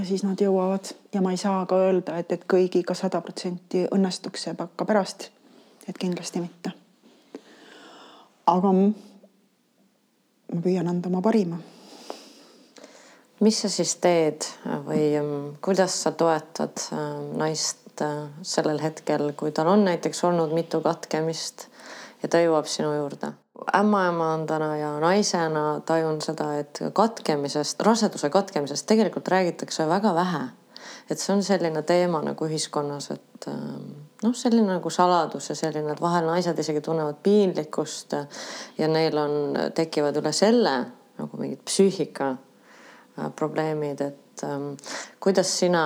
siis 0.03 0.23
nad 0.23 0.39
jõuavad 0.41 0.91
ja 1.13 1.21
ma 1.23 1.31
ei 1.31 1.39
saa 1.39 1.65
ka 1.65 1.79
öelda, 1.87 2.17
et, 2.19 2.31
et 2.31 2.45
kõigiga 2.49 2.95
sada 2.97 3.21
protsenti 3.21 3.85
õnnestuks 3.91 4.47
see 4.47 4.55
ka 4.55 4.85
pärast. 4.85 5.29
et 5.87 5.97
kindlasti 5.97 6.39
mitte. 6.39 6.71
aga 8.47 8.71
ma 8.71 8.89
püüan 10.63 10.87
anda 10.87 11.09
oma 11.09 11.21
parima. 11.21 11.57
mis 13.39 13.61
sa 13.61 13.69
siis 13.69 13.95
teed 13.95 14.45
või 14.87 15.57
kuidas 15.61 16.01
sa 16.03 16.11
toetad 16.11 16.87
äh, 16.93 16.99
naist 17.37 17.80
äh, 18.01 18.27
sellel 18.41 18.81
hetkel, 18.81 19.31
kui 19.37 19.51
tal 19.51 19.69
on 19.71 19.85
näiteks 19.85 20.23
olnud 20.27 20.53
mitu 20.55 20.81
katkemist 20.81 21.67
ja 22.23 22.29
ta 22.29 22.41
jõuab 22.43 22.69
sinu 22.69 22.93
juurde? 22.95 23.33
ämmaemandana 23.77 24.77
ja 24.77 24.91
naisena 24.99 25.81
tajun 25.85 26.21
seda, 26.21 26.47
et 26.57 26.79
katkemisest, 26.97 27.81
raseduse 27.85 28.29
katkemisest 28.33 28.87
tegelikult 28.89 29.27
räägitakse 29.27 29.85
väga 29.87 30.15
vähe. 30.15 30.47
et 31.09 31.19
see 31.19 31.33
on 31.33 31.43
selline 31.43 31.81
teema 31.83 32.21
nagu 32.23 32.45
ühiskonnas, 32.47 33.11
et 33.11 33.47
ähm, 33.47 34.07
noh, 34.23 34.33
selline 34.35 34.77
nagu 34.79 34.89
saladus 34.89 35.49
ja 35.49 35.55
selline, 35.55 35.91
et 35.91 36.01
vahel 36.01 36.25
naised 36.25 36.59
isegi 36.59 36.81
tunnevad 36.81 37.19
piinlikkust 37.23 38.15
ja 38.77 38.87
neil 38.87 39.17
on, 39.17 39.57
tekivad 39.75 40.17
üle 40.17 40.31
selle 40.33 40.73
nagu 41.19 41.37
mingid 41.37 41.61
psüühika 41.67 42.31
äh, 42.31 43.29
probleemid, 43.35 44.01
et 44.01 44.45
ähm, 44.47 44.73
kuidas 45.19 45.51
sina 45.59 45.83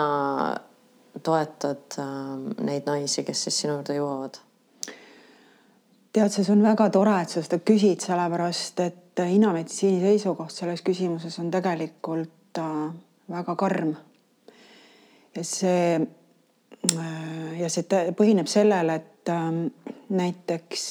toetad 1.23 1.97
ähm, 1.99 2.49
neid 2.65 2.87
naisi, 2.89 3.23
kes 3.23 3.45
siis 3.47 3.61
sinu 3.61 3.77
juurde 3.77 3.95
jõuavad? 3.97 4.41
tead, 6.15 6.31
see 6.31 6.47
on 6.53 6.63
väga 6.63 6.87
tore, 6.95 7.15
et 7.21 7.31
sa 7.31 7.41
seda 7.43 7.59
küsid, 7.59 7.99
sellepärast 8.05 8.79
et 8.85 9.19
inameditsiini 9.19 9.99
seisukoht 9.99 10.53
selles 10.55 10.83
küsimuses 10.85 11.35
on 11.43 11.49
tegelikult 11.51 12.59
äh, 12.61 12.75
väga 13.31 13.55
karm. 13.59 13.95
ja 15.35 15.43
see 15.43 15.99
äh, 15.99 17.59
ja 17.59 17.69
see 17.69 18.03
põhineb 18.15 18.47
sellele, 18.51 18.95
et 18.95 19.31
ähm, 19.33 19.65
näiteks 20.09 20.85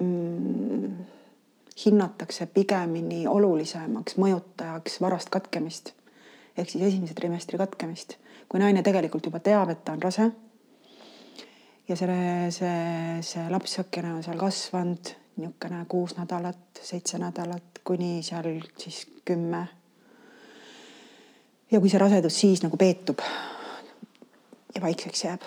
mm, 0.00 0.96
hinnatakse 1.84 2.48
pigemini 2.52 3.24
olulisemaks 3.30 4.18
mõjutajaks 4.20 5.00
varast 5.00 5.32
katkemist 5.32 5.94
ehk 6.58 6.70
siis 6.70 6.84
esimese 6.90 7.14
trimestri 7.14 7.58
katkemist, 7.58 8.16
kui 8.48 8.60
naine 8.60 8.82
tegelikult 8.82 9.26
juba 9.26 9.40
teab, 9.44 9.70
et 9.70 9.84
ta 9.84 9.92
on 9.92 10.02
rase 10.02 10.30
ja 11.88 11.96
selle, 11.96 12.50
see, 12.50 13.22
see 13.24 13.46
lapsakene 13.50 14.12
on 14.12 14.22
seal 14.24 14.38
kasvanud 14.40 15.14
niisugune 15.38 15.84
kuus 15.88 16.16
nädalat, 16.18 16.80
seitse 16.82 17.18
nädalat 17.18 17.78
kuni 17.84 18.22
seal 18.22 18.60
siis 18.78 19.06
kümme. 19.24 19.68
ja 21.70 21.80
kui 21.80 21.88
see 21.88 22.00
rasedus 22.00 22.40
siis 22.40 22.62
nagu 22.62 22.76
peetub 22.76 23.22
ja 24.74 24.80
vaikseks 24.82 25.24
jääb. 25.24 25.42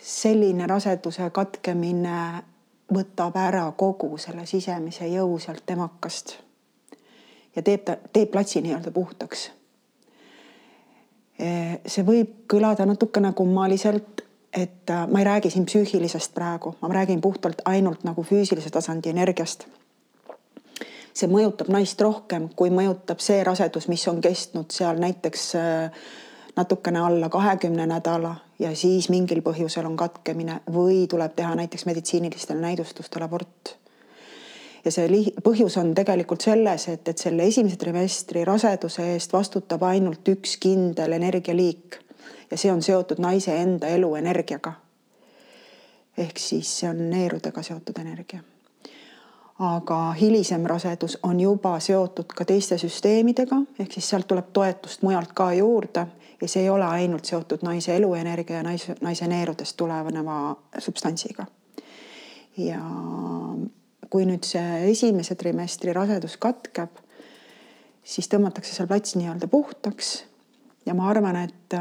selline 0.00 0.66
raseduse 0.66 1.30
katkemine 1.30 2.42
võtab 2.94 3.36
ära 3.36 3.72
kogu 3.76 4.18
selle 4.18 4.46
sisemise 4.46 5.08
jõu 5.08 5.38
sealt 5.38 5.70
emakast 5.70 6.36
ja 7.56 7.62
teeb 7.62 7.84
ta, 7.84 7.96
teeb 8.12 8.30
platsi 8.30 8.62
nii-öelda 8.62 8.90
puhtaks 8.90 9.50
see 11.38 12.04
võib 12.06 12.44
kõlada 12.50 12.86
natukene 12.86 13.32
kummaliselt, 13.34 14.22
et 14.54 14.90
äh, 14.90 15.06
ma 15.10 15.18
ei 15.18 15.24
räägi 15.24 15.50
siin 15.50 15.66
psüühilisest 15.66 16.34
praegu, 16.34 16.74
ma 16.80 16.88
räägin 16.94 17.20
puhtalt 17.20 17.62
ainult 17.64 18.04
nagu 18.04 18.22
füüsilise 18.22 18.70
tasandi 18.70 19.10
energiast. 19.10 19.66
see 21.14 21.30
mõjutab 21.30 21.68
naist 21.70 22.00
rohkem, 22.02 22.48
kui 22.58 22.72
mõjutab 22.74 23.20
see 23.22 23.42
rasedus, 23.46 23.86
mis 23.88 24.02
on 24.10 24.20
kestnud 24.20 24.70
seal 24.74 24.98
näiteks 24.98 25.44
äh, 25.54 26.00
natukene 26.56 26.98
alla 26.98 27.28
kahekümne 27.28 27.86
nädala 27.86 28.34
ja 28.58 28.74
siis 28.76 29.08
mingil 29.10 29.42
põhjusel 29.42 29.86
on 29.86 29.96
katkemine 29.96 30.60
või 30.70 31.06
tuleb 31.10 31.34
teha 31.36 31.54
näiteks 31.54 31.86
meditsiinilistel 31.86 32.58
näidustustel 32.62 33.22
abort 33.22 33.76
ja 34.84 34.92
see 34.92 35.32
põhjus 35.44 35.76
on 35.80 35.94
tegelikult 35.96 36.44
selles, 36.44 36.88
et, 36.92 37.08
et 37.08 37.18
selle 37.18 37.46
esimese 37.48 37.76
trimestri 37.80 38.44
raseduse 38.44 39.06
eest 39.14 39.32
vastutab 39.32 39.82
ainult 39.88 40.28
üks 40.28 40.56
kindel 40.60 41.16
energialiik 41.16 42.00
ja 42.50 42.58
see 42.58 42.72
on 42.72 42.82
seotud 42.82 43.18
naise 43.18 43.56
enda 43.60 43.88
eluenergiaga. 43.88 44.72
ehk 46.18 46.38
siis 46.38 46.78
see 46.80 46.90
on 46.90 47.10
neerudega 47.10 47.62
seotud 47.62 47.98
energia. 48.00 48.40
aga 49.58 50.12
hilisem 50.20 50.66
rasedus 50.66 51.18
on 51.22 51.40
juba 51.40 51.78
seotud 51.80 52.26
ka 52.36 52.44
teiste 52.44 52.78
süsteemidega, 52.78 53.56
ehk 53.78 53.92
siis 53.92 54.08
sealt 54.08 54.28
tuleb 54.28 54.52
toetust 54.52 55.02
mujalt 55.02 55.32
ka 55.32 55.52
juurde 55.52 56.06
ja 56.40 56.48
see 56.48 56.62
ei 56.62 56.70
ole 56.70 56.84
ainult 56.84 57.24
seotud 57.24 57.62
naise 57.62 57.96
eluenergia 57.96 58.56
ja 58.56 58.62
naise, 58.62 58.96
naise 59.00 59.26
neerudest 59.26 59.76
tuleneva 59.76 60.56
substantsiga. 60.78 61.46
ja 62.56 62.80
kui 64.14 64.28
nüüd 64.28 64.46
see 64.46 64.92
esimese 64.92 65.34
trimestri 65.34 65.90
rasedus 65.90 66.36
katkeb, 66.38 67.00
siis 68.06 68.28
tõmmatakse 68.30 68.70
seal 68.76 68.86
plats 68.86 69.16
nii-öelda 69.18 69.48
puhtaks. 69.50 70.20
ja 70.86 70.94
ma 70.94 71.08
arvan, 71.10 71.34
et, 71.48 71.74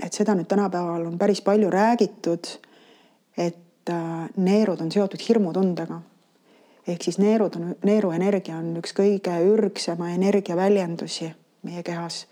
et 0.00 0.16
seda 0.16 0.32
nüüd 0.38 0.48
tänapäeval 0.48 1.04
on 1.10 1.18
päris 1.20 1.42
palju 1.44 1.68
räägitud, 1.68 2.48
et 3.36 3.92
äh, 3.92 4.30
neerud 4.36 4.80
on 4.80 4.92
seotud 4.92 5.20
hirmutundega. 5.28 6.00
ehk 6.88 7.04
siis 7.04 7.18
neerud 7.20 7.60
on, 7.60 7.74
neeruenergia 7.84 8.56
on 8.56 8.78
üks 8.80 8.96
kõige 8.96 9.36
ürgsema 9.44 10.08
energia 10.14 10.56
väljendusi 10.56 11.28
meie 11.68 11.82
kehas. 11.82 12.26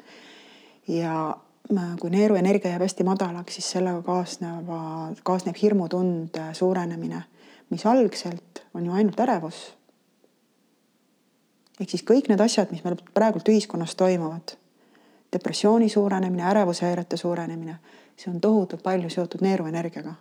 ja 0.88 1.36
äh, 1.76 1.92
kui 2.00 2.10
neeruenergia 2.10 2.72
jääb 2.72 2.88
hästi 2.88 3.04
madalaks, 3.04 3.60
siis 3.60 3.70
sellega 3.76 4.00
kaasneva, 4.02 5.12
kaasneb 5.22 5.60
hirmutunde 5.60 6.54
suurenemine 6.56 7.26
mis 7.72 7.86
algselt 7.86 8.62
on 8.74 8.86
ju 8.86 8.92
ainult 8.92 9.20
ärevus. 9.20 9.74
ehk 11.80 11.90
siis 11.90 12.04
kõik 12.04 12.28
need 12.28 12.40
asjad, 12.40 12.70
mis 12.70 12.84
meil 12.84 12.98
praegult 13.14 13.48
ühiskonnas 13.48 13.94
toimuvad, 13.96 14.52
depressiooni 15.32 15.88
suurenemine, 15.88 16.44
ärevushäirete 16.50 17.16
suurenemine, 17.16 17.78
see 18.16 18.30
on 18.30 18.40
tohutult 18.40 18.82
palju 18.82 19.10
seotud 19.10 19.40
neeruenergiaga. 19.40 20.14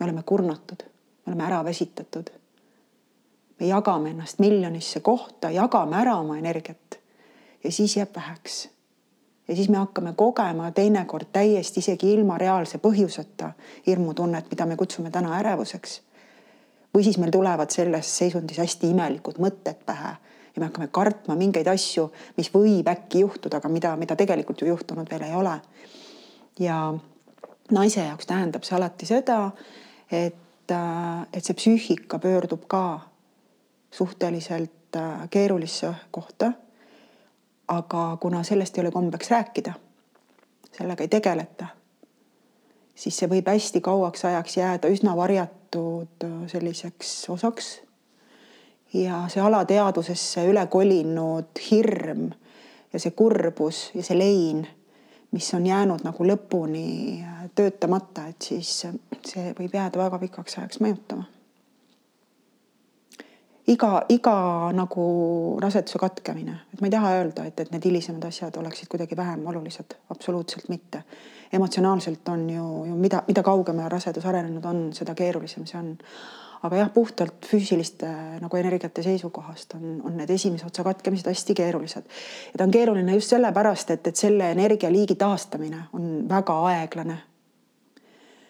me 0.00 0.04
oleme 0.04 0.22
kurnatud, 0.22 0.84
me 1.26 1.32
oleme 1.32 1.44
ära 1.44 1.64
väsitatud. 1.64 2.30
me 3.60 3.66
jagame 3.66 4.10
ennast 4.10 4.38
miljonisse 4.38 5.00
kohta, 5.00 5.50
jagame 5.50 5.96
ära 5.96 6.16
oma 6.16 6.38
energiat 6.38 7.00
ja 7.64 7.72
siis 7.72 7.96
jääb 7.96 8.14
väheks 8.16 8.68
ja 9.48 9.56
siis 9.56 9.68
me 9.68 9.76
hakkame 9.76 10.12
kogema 10.12 10.70
teinekord 10.70 11.32
täiesti 11.32 11.80
isegi 11.80 12.12
ilma 12.12 12.38
reaalse 12.38 12.78
põhjuseta 12.78 13.52
hirmutunnet, 13.86 14.50
mida 14.50 14.66
me 14.66 14.76
kutsume 14.76 15.10
täna 15.10 15.38
ärevuseks 15.38 16.02
või 16.94 17.04
siis 17.04 17.18
meil 17.18 17.30
tulevad 17.34 17.70
selles 17.70 18.10
seisundis 18.18 18.58
hästi 18.58 18.90
imelikud 18.90 19.38
mõtted 19.42 19.84
pähe 19.86 20.16
ja 20.58 20.60
me 20.60 20.66
hakkame 20.66 20.88
kartma 20.90 21.36
mingeid 21.38 21.68
asju, 21.70 22.08
mis 22.36 22.50
võib 22.54 22.88
äkki 22.90 23.22
juhtuda, 23.22 23.60
aga 23.60 23.68
mida, 23.70 23.94
mida 23.96 24.16
tegelikult 24.16 24.62
ju 24.62 24.72
juhtunud 24.72 25.10
veel 25.10 25.22
ei 25.28 25.34
ole. 25.34 25.60
ja 26.58 26.94
naise 27.70 28.00
jaoks 28.00 28.26
tähendab 28.26 28.64
see 28.66 28.76
alati 28.76 29.06
seda, 29.06 29.50
et, 30.10 30.72
et 31.32 31.44
see 31.44 31.54
psüühika 31.54 32.18
pöördub 32.18 32.64
ka 32.66 33.00
suhteliselt 33.90 34.96
äh, 34.96 35.28
keerulisse 35.30 35.94
kohta. 36.10 36.52
aga 37.68 38.16
kuna 38.20 38.42
sellest 38.42 38.78
ei 38.78 38.80
ole 38.80 38.90
kombeks 38.90 39.30
rääkida, 39.30 39.72
sellega 40.72 41.04
ei 41.04 41.08
tegeleta, 41.08 41.66
siis 42.94 43.18
see 43.18 43.28
võib 43.28 43.46
hästi 43.46 43.80
kauaks 43.84 44.24
ajaks 44.24 44.56
jääda 44.56 44.88
üsna 44.88 45.16
varjatuks 45.16 45.57
võetud 45.68 46.24
äh, 46.24 46.48
selliseks 46.48 47.28
osaks. 47.30 47.80
ja 48.92 49.26
see 49.28 49.42
alateadvusesse 49.44 50.46
üle 50.48 50.66
kolinud 50.66 51.58
hirm 51.70 52.30
ja 52.92 52.98
see 52.98 53.10
kurbus 53.12 53.90
ja 53.94 54.02
see 54.02 54.16
lein, 54.16 54.66
mis 55.30 55.54
on 55.54 55.66
jäänud 55.66 56.04
nagu 56.04 56.24
lõpuni 56.24 57.20
äh, 57.22 57.50
töötamata, 57.54 58.28
et 58.28 58.42
siis 58.42 58.86
äh, 58.86 58.94
see 59.24 59.52
võib 59.58 59.74
jääda 59.74 59.98
väga 59.98 60.18
pikaks 60.18 60.58
ajaks 60.58 60.80
mõjutama. 60.80 61.24
iga, 63.68 64.04
iga 64.08 64.72
nagu 64.72 65.58
raseduse 65.60 65.98
katkemine, 65.98 66.60
et 66.72 66.80
ma 66.80 66.86
ei 66.86 66.90
taha 66.90 67.12
öelda, 67.18 67.44
et, 67.44 67.60
et 67.60 67.72
need 67.72 67.84
hilisemad 67.84 68.24
asjad 68.24 68.56
oleksid 68.56 68.88
kuidagi 68.88 69.16
vähem 69.16 69.46
olulised, 69.46 69.98
absoluutselt 70.10 70.68
mitte 70.68 71.04
emotsionaalselt 71.52 72.28
on 72.28 72.50
ju, 72.50 72.66
ju 72.88 72.96
mida, 72.96 73.22
mida 73.28 73.42
kaugemale 73.42 73.88
rasedus 73.88 74.26
arenenud 74.26 74.64
on, 74.64 74.82
seda 74.96 75.14
keerulisem 75.14 75.66
see 75.66 75.78
on. 75.78 75.96
aga 76.62 76.76
jah, 76.80 76.88
puhtalt 76.90 77.46
füüsiliste 77.46 78.08
nagu 78.42 78.56
energiate 78.58 79.02
seisukohast 79.02 79.76
on, 79.76 80.00
on 80.04 80.16
need 80.18 80.30
esimese 80.34 80.66
otsa 80.66 80.82
katkemised 80.84 81.28
hästi 81.30 81.54
keerulised. 81.54 82.04
ja 82.52 82.58
ta 82.58 82.64
on 82.64 82.74
keeruline 82.74 83.14
just 83.14 83.34
sellepärast, 83.34 83.90
et, 83.90 84.06
et 84.06 84.16
selle 84.16 84.50
energialiigi 84.50 85.14
taastamine 85.14 85.84
on 85.92 86.28
väga 86.28 86.60
aeglane. 86.72 87.18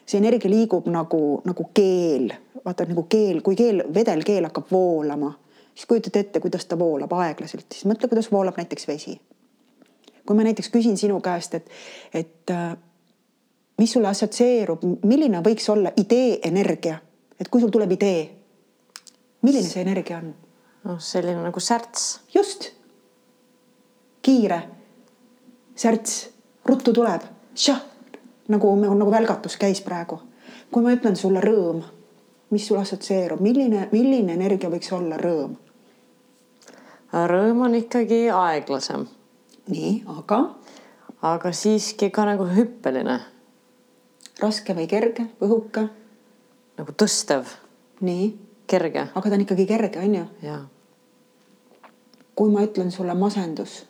see 0.06 0.18
energia 0.18 0.50
liigub 0.50 0.86
nagu, 0.88 1.42
nagu 1.44 1.70
keel, 1.74 2.32
vaata 2.64 2.88
nagu 2.88 3.02
keel, 3.02 3.42
kui 3.42 3.56
keel, 3.56 3.84
vedelkeel 3.94 4.48
hakkab 4.48 4.72
voolama 4.72 5.34
siis 5.78 5.86
kujutad 5.86 6.16
ette, 6.16 6.40
kuidas 6.40 6.66
ta 6.66 6.78
voolab 6.78 7.12
aeglaselt, 7.14 7.66
siis 7.72 7.86
mõtle, 7.86 8.08
kuidas 8.10 8.32
voolab 8.32 8.56
näiteks 8.58 8.88
vesi. 8.88 9.20
kui 10.26 10.36
ma 10.36 10.44
näiteks 10.44 10.68
küsin 10.68 10.96
sinu 11.00 11.20
käest, 11.24 11.54
et, 11.54 11.70
et 12.12 12.50
äh, 12.50 12.74
mis 13.78 13.92
sulle 13.92 14.08
assotsieerub, 14.08 14.82
milline 15.04 15.42
võiks 15.44 15.68
olla 15.70 15.92
idee 15.96 16.38
energia, 16.48 16.98
et 17.40 17.48
kui 17.48 17.60
sul 17.60 17.70
tuleb 17.70 17.92
idee, 17.94 18.22
milline 19.42 19.68
see 19.68 19.82
energia 19.82 20.18
on? 20.22 20.34
noh, 20.88 20.98
selline 21.02 21.42
nagu 21.42 21.60
särts. 21.60 22.20
just. 22.34 22.72
kiire, 24.22 24.62
särts, 25.76 26.28
ruttu 26.64 26.92
tuleb, 26.92 27.22
nagu, 28.48 28.74
nagu 28.76 29.10
välgatus 29.10 29.56
käis 29.56 29.80
praegu. 29.80 30.20
kui 30.70 30.82
ma 30.82 30.92
ütlen 30.92 31.16
sulle 31.16 31.40
rõõm, 31.40 31.82
mis 32.50 32.66
sul 32.66 32.80
assotsieerub, 32.80 33.40
milline, 33.40 33.88
milline 33.92 34.34
energia 34.34 34.70
võiks 34.70 34.92
olla 34.92 35.16
rõõm? 35.20 35.56
rõõm 37.12 37.64
on 37.64 37.74
ikkagi 37.74 38.28
aeglasem. 38.30 39.06
nii, 39.68 40.04
aga? 40.18 40.42
aga 41.22 41.52
siiski 41.52 42.10
ka 42.10 42.24
nagu 42.28 42.46
hüppeline. 42.46 43.20
Raske 44.40 44.74
või 44.74 44.88
kerge, 44.90 45.28
õhuke? 45.44 45.88
nagu 46.78 46.94
tõstev. 46.94 47.46
nii. 48.00 48.32
kerge. 48.66 49.08
aga 49.14 49.28
ta 49.28 49.34
on 49.34 49.46
ikkagi 49.46 49.66
kerge, 49.66 50.00
on 50.02 50.14
ju? 50.14 50.26
jaa. 50.42 50.60
kui 52.34 52.50
ma 52.52 52.66
ütlen 52.66 52.92
sulle 52.94 53.14
masendus? 53.14 53.80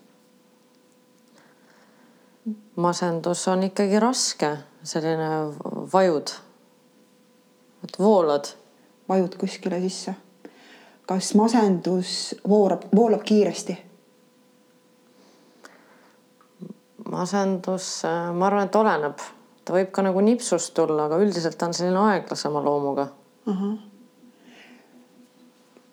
masendus 2.77 3.49
on 3.49 3.67
ikkagi 3.69 4.01
raske, 4.01 4.55
selline 4.83 5.29
vajud. 5.93 6.33
et 7.85 7.99
voolad. 7.99 8.55
vajud 9.09 9.37
kuskile 9.41 9.81
sisse 9.81 10.17
kas 11.09 11.35
masendus 11.35 12.35
voorab, 12.49 12.83
voolab 12.95 13.23
kiiresti? 13.25 13.85
masendus, 17.09 18.03
ma 18.37 18.47
arvan, 18.47 18.67
et 18.69 18.77
oleneb, 18.77 19.23
ta 19.69 19.77
võib 19.77 19.91
ka 19.93 20.01
nagu 20.07 20.23
nipsust 20.25 20.73
tulla, 20.77 21.05
aga 21.05 21.21
üldiselt 21.21 21.59
ta 21.61 21.69
on 21.69 21.77
selline 21.77 22.01
aeglasema 22.15 22.63
loomuga. 22.65 23.11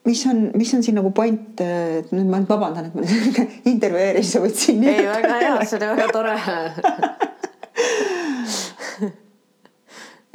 Mis 0.06 0.22
on, 0.30 0.40
mis 0.56 0.72
on 0.78 0.84
siin 0.86 0.96
nagu 0.96 1.10
point, 1.16 1.60
et 1.60 2.12
nüüd 2.16 2.30
ma 2.30 2.40
vabandan, 2.48 2.88
et 2.88 2.96
ma 2.96 3.04
intervjueerin, 3.74 4.24
sa 4.24 4.40
võtsin. 4.44 4.84
ei, 4.86 5.04
väga 5.10 5.40
hea, 5.42 5.56
see 5.66 5.80
oli 5.82 5.92
väga 5.92 6.08
tore. 6.14 6.36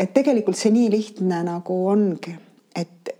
Et 0.00 0.14
tegelikult 0.16 0.56
see 0.56 0.70
nii 0.72 0.86
lihtne 0.88 1.42
nagu 1.44 1.74
ongi, 1.90 2.32
et 2.72 3.10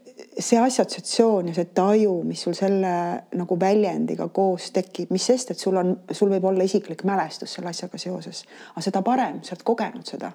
see 0.41 0.59
assotsiatsioon 0.61 1.51
ja 1.51 1.55
see 1.55 1.71
taju, 1.75 2.15
mis 2.25 2.43
sul 2.43 2.55
selle 2.57 2.93
nagu 3.37 3.57
väljendiga 3.61 4.29
koos 4.35 4.71
tekib, 4.75 5.13
mis 5.15 5.27
sest, 5.27 5.53
et 5.53 5.59
sul 5.59 5.77
on, 5.81 5.95
sul 6.13 6.31
võib 6.33 6.47
olla 6.51 6.67
isiklik 6.67 7.05
mälestus 7.09 7.57
selle 7.57 7.73
asjaga 7.73 7.99
seoses, 7.99 8.45
aga 8.73 8.85
seda 8.85 9.03
parem, 9.07 9.41
sa 9.45 9.57
oled 9.57 9.67
kogenud 9.67 10.07
seda. 10.07 10.33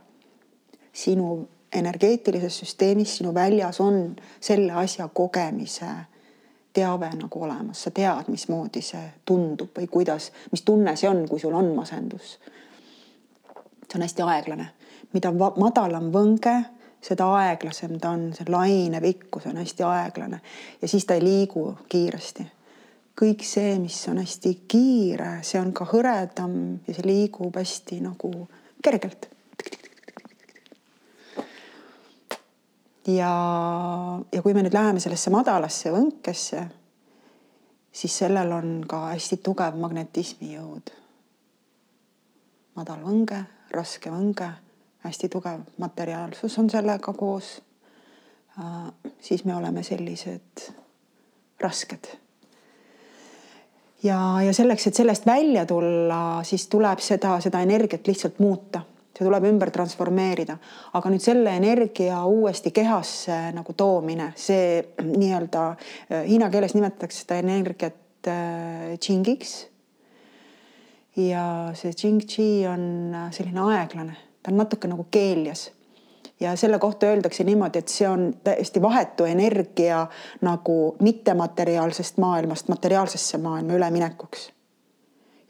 sinu 0.96 1.48
energeetilises 1.76 2.58
süsteemis, 2.62 3.18
sinu 3.18 3.34
väljas 3.36 3.82
on 3.84 4.16
selle 4.40 4.74
asja 4.80 5.10
kogemise 5.14 5.90
teave 6.76 7.10
nagu 7.16 7.44
olemas, 7.44 7.82
sa 7.84 7.92
tead, 7.92 8.30
mismoodi 8.32 8.82
see 8.84 9.04
tundub 9.26 9.76
või 9.76 9.88
kuidas, 9.92 10.30
mis 10.52 10.64
tunne 10.64 10.96
see 10.96 11.10
on, 11.10 11.26
kui 11.28 11.40
sul 11.40 11.56
on 11.56 11.74
masendus. 11.76 12.38
see 13.86 14.00
on 14.00 14.04
hästi 14.08 14.24
aeglane, 14.24 14.70
mida 15.14 15.32
madalam 15.32 16.12
võnge 16.12 16.56
seda 17.06 17.28
aeglasem 17.38 18.00
ta 18.02 18.14
on, 18.16 18.30
see 18.34 18.48
laine 18.50 19.02
pikkus 19.04 19.46
on 19.50 19.60
hästi 19.62 19.86
aeglane 19.86 20.42
ja 20.82 20.88
siis 20.90 21.06
ta 21.06 21.18
ei 21.18 21.24
liigu 21.24 21.68
kiiresti. 21.90 22.48
kõik 23.16 23.46
see, 23.48 23.78
mis 23.80 23.96
on 24.12 24.18
hästi 24.20 24.52
kiire, 24.68 25.38
see 25.48 25.60
on 25.62 25.72
ka 25.74 25.86
hõredam 25.88 26.56
ja 26.88 26.96
see 26.96 27.06
liigub 27.06 27.56
hästi 27.56 28.02
nagu 28.04 28.32
kergelt. 28.84 29.30
ja, 33.08 33.32
ja 34.32 34.42
kui 34.42 34.58
me 34.58 34.66
nüüd 34.66 34.74
läheme 34.74 35.00
sellesse 35.00 35.30
madalasse 35.30 35.94
võnkesse, 35.94 36.66
siis 37.94 38.18
sellel 38.24 38.52
on 38.52 38.78
ka 38.90 39.06
hästi 39.14 39.44
tugev 39.46 39.78
magnetismi 39.80 40.56
jõud. 40.58 40.94
madal 42.76 43.04
võnge, 43.06 43.46
raske 43.72 44.10
võnge 44.12 44.56
hästi 45.06 45.30
tugev 45.30 45.64
materiaalsus 45.78 46.58
on 46.60 46.70
sellega 46.70 47.14
koos. 47.14 47.62
Äh, 48.60 49.14
siis 49.20 49.46
me 49.46 49.56
oleme 49.56 49.84
sellised 49.84 50.72
rasked. 51.60 52.08
ja, 54.04 54.42
ja 54.46 54.54
selleks, 54.54 54.88
et 54.88 54.96
sellest 54.96 55.26
välja 55.26 55.66
tulla, 55.66 56.44
siis 56.44 56.68
tuleb 56.68 57.00
seda, 57.00 57.40
seda 57.42 57.62
energiat 57.66 58.08
lihtsalt 58.08 58.40
muuta, 58.40 58.82
see 59.16 59.26
tuleb 59.26 59.48
ümber 59.50 59.72
transformeerida, 59.74 60.58
aga 60.94 61.10
nüüd 61.10 61.24
selle 61.24 61.56
energia 61.58 62.20
uuesti 62.26 62.72
kehasse 62.76 63.38
nagu 63.56 63.74
toomine, 63.74 64.32
see 64.36 64.84
nii-öelda 65.02 65.66
äh, 65.72 66.28
hiina 66.28 66.52
keeles 66.54 66.76
nimetatakse 66.78 67.24
seda 67.24 67.40
energiat 67.44 68.30
äh, 68.32 68.94
džingiks. 69.00 69.56
ja 71.16 71.72
see 71.74 71.92
džing-dži 71.96 72.50
on 72.68 72.88
selline 73.32 73.68
aeglane 73.72 74.25
ta 74.46 74.52
on 74.52 74.58
natuke 74.58 74.88
nagu 74.88 75.08
keeljas 75.12 75.72
ja 76.40 76.56
selle 76.56 76.80
kohta 76.80 77.06
öeldakse 77.06 77.44
niimoodi, 77.44 77.80
et 77.80 77.88
see 77.88 78.10
on 78.10 78.34
täiesti 78.44 78.82
vahetu 78.82 79.26
energia 79.26 80.08
nagu 80.42 80.96
mittemateriaalsest 81.02 82.18
maailmast 82.18 82.68
materiaalsesse 82.68 83.38
maailma 83.38 83.74
üleminekuks. 83.74 84.52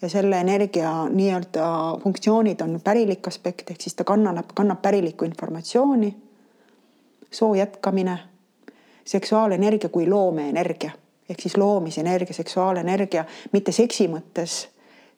ja 0.01 0.09
selle 0.09 0.39
energia 0.39 0.91
nii-öelda 1.09 1.67
funktsioonid 2.03 2.61
on 2.61 2.79
pärilik 2.83 3.27
aspekt, 3.27 3.71
ehk 3.71 3.81
siis 3.81 3.95
ta 3.95 4.03
kannab, 4.03 4.45
kannab 4.53 4.81
pärilikku 4.81 5.25
informatsiooni, 5.25 6.15
soo 7.31 7.55
jätkamine, 7.55 8.19
seksuaalenergia 9.05 9.89
kui 9.89 10.07
loomeenergia 10.09 10.91
ehk 11.29 11.39
siis 11.39 11.57
loomisenergia, 11.57 12.33
seksuaalenergia, 12.33 13.25
mitte 13.51 13.71
seksi 13.71 14.07
mõttes 14.07 14.67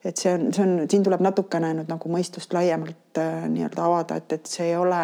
et 0.03 0.17
see 0.17 0.33
on, 0.33 0.51
see 0.53 0.63
on, 0.63 0.75
siin 0.89 1.05
tuleb 1.05 1.23
natukene 1.25 1.71
nüüd 1.77 1.89
nagu 1.91 2.11
mõistust 2.11 2.53
laiemalt 2.55 3.19
äh, 3.21 3.47
nii-öelda 3.51 3.85
avada, 3.85 4.19
et, 4.19 4.37
et 4.37 4.49
see 4.49 4.69
ei 4.71 4.75
ole, 4.77 5.01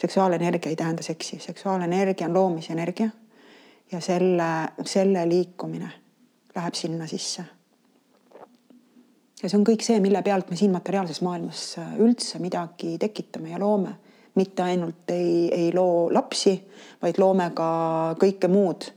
seksuaalenergia 0.00 0.72
ei 0.72 0.76
tähenda 0.76 1.04
seksi, 1.04 1.40
seksuaalenergia 1.40 2.28
on 2.28 2.36
loomisenergia 2.36 3.10
ja 3.92 4.00
selle, 4.00 4.50
selle 4.86 5.24
liikumine 5.28 5.90
läheb 6.54 6.74
sinna 6.74 7.06
sisse. 7.10 7.44
ja 9.42 9.48
see 9.48 9.58
on 9.58 9.64
kõik 9.66 9.84
see, 9.84 10.00
mille 10.04 10.22
pealt 10.22 10.50
me 10.50 10.60
siin 10.60 10.72
materiaalses 10.74 11.22
maailmas 11.26 11.64
äh, 11.80 11.96
üldse 12.04 12.42
midagi 12.42 12.96
tekitame 13.00 13.54
ja 13.54 13.58
loome, 13.58 13.96
mitte 14.36 14.62
ainult 14.62 15.10
ei, 15.10 15.48
ei 15.54 15.72
loo 15.74 16.08
lapsi, 16.12 16.54
vaid 17.02 17.18
loome 17.18 17.50
ka 17.56 17.70
kõike 18.20 18.52
muud. 18.52 18.92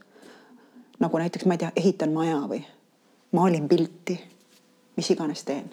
nagu 1.00 1.18
näiteks, 1.20 1.46
ma 1.48 1.56
ei 1.58 1.64
tea, 1.66 1.72
ehitan 1.76 2.14
maja 2.14 2.44
või 2.48 2.62
maalin 3.34 3.66
pilti 3.68 4.20
mis 4.96 5.10
iganes 5.12 5.44
teen. 5.44 5.70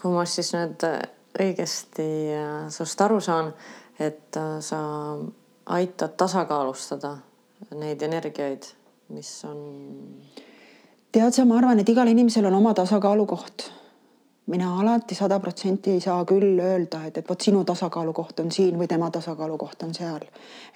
kui 0.00 0.12
ma 0.12 0.24
siis 0.28 0.52
nüüd 0.54 0.84
äh, 0.84 0.98
õigesti 1.40 2.08
äh, 2.36 2.66
sinust 2.72 3.00
aru 3.00 3.20
saan, 3.24 3.52
et 3.98 4.36
äh, 4.36 4.58
sa 4.60 4.80
aitad 5.66 6.16
tasakaalustada 6.20 7.16
neid 7.80 8.02
energiaid, 8.02 8.66
mis 9.14 9.30
on. 9.48 9.62
tead 11.12 11.32
sa, 11.32 11.46
ma 11.48 11.56
arvan, 11.58 11.80
et 11.80 11.88
igal 11.88 12.10
inimesel 12.10 12.50
on 12.50 12.60
oma 12.60 12.74
tasakaalukoht 12.76 13.70
mina 14.46 14.80
alati 14.80 15.14
sada 15.14 15.38
protsenti 15.40 15.90
ei 15.90 16.00
saa 16.00 16.24
küll 16.28 16.60
öelda, 16.60 17.04
et, 17.08 17.18
et 17.18 17.28
vot 17.28 17.40
sinu 17.40 17.64
tasakaalukoht 17.64 18.40
on 18.44 18.52
siin 18.52 18.76
või 18.78 18.88
tema 18.88 19.10
tasakaalukoht 19.10 19.82
on 19.86 19.94
seal. 19.96 20.26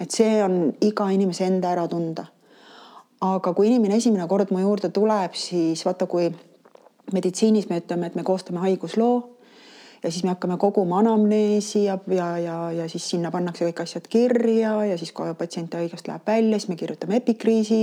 et 0.00 0.10
see 0.10 0.42
on 0.44 0.72
iga 0.80 1.10
inimese 1.12 1.44
enda 1.46 1.72
ära 1.76 1.88
tunda. 1.88 2.24
aga 3.20 3.52
kui 3.52 3.68
inimene 3.68 3.96
esimene 3.96 4.28
kord 4.28 4.52
mu 4.54 4.62
juurde 4.62 4.88
tuleb, 4.94 5.34
siis 5.34 5.84
vaata, 5.84 6.06
kui 6.06 6.30
meditsiinis 7.12 7.68
me 7.68 7.80
ütleme, 7.82 8.06
et 8.10 8.16
me 8.18 8.24
koostame 8.26 8.62
haigusloo 8.66 9.38
ja 10.02 10.10
siis 10.10 10.24
me 10.24 10.30
hakkame 10.30 10.56
koguma 10.56 10.98
anamneesi 11.02 11.84
ja, 11.84 11.98
ja, 12.06 12.38
ja, 12.38 12.56
ja 12.72 12.88
siis 12.88 13.10
sinna 13.10 13.30
pannakse 13.34 13.66
kõik 13.66 13.82
asjad 13.82 14.06
kirja 14.10 14.74
ja 14.86 14.98
siis 14.98 15.12
kui 15.12 15.32
patsient 15.38 15.74
haigest 15.74 16.08
läheb 16.08 16.26
välja, 16.26 16.58
siis 16.58 16.70
me 16.70 16.76
kirjutame 16.78 17.18
epikriisi 17.18 17.80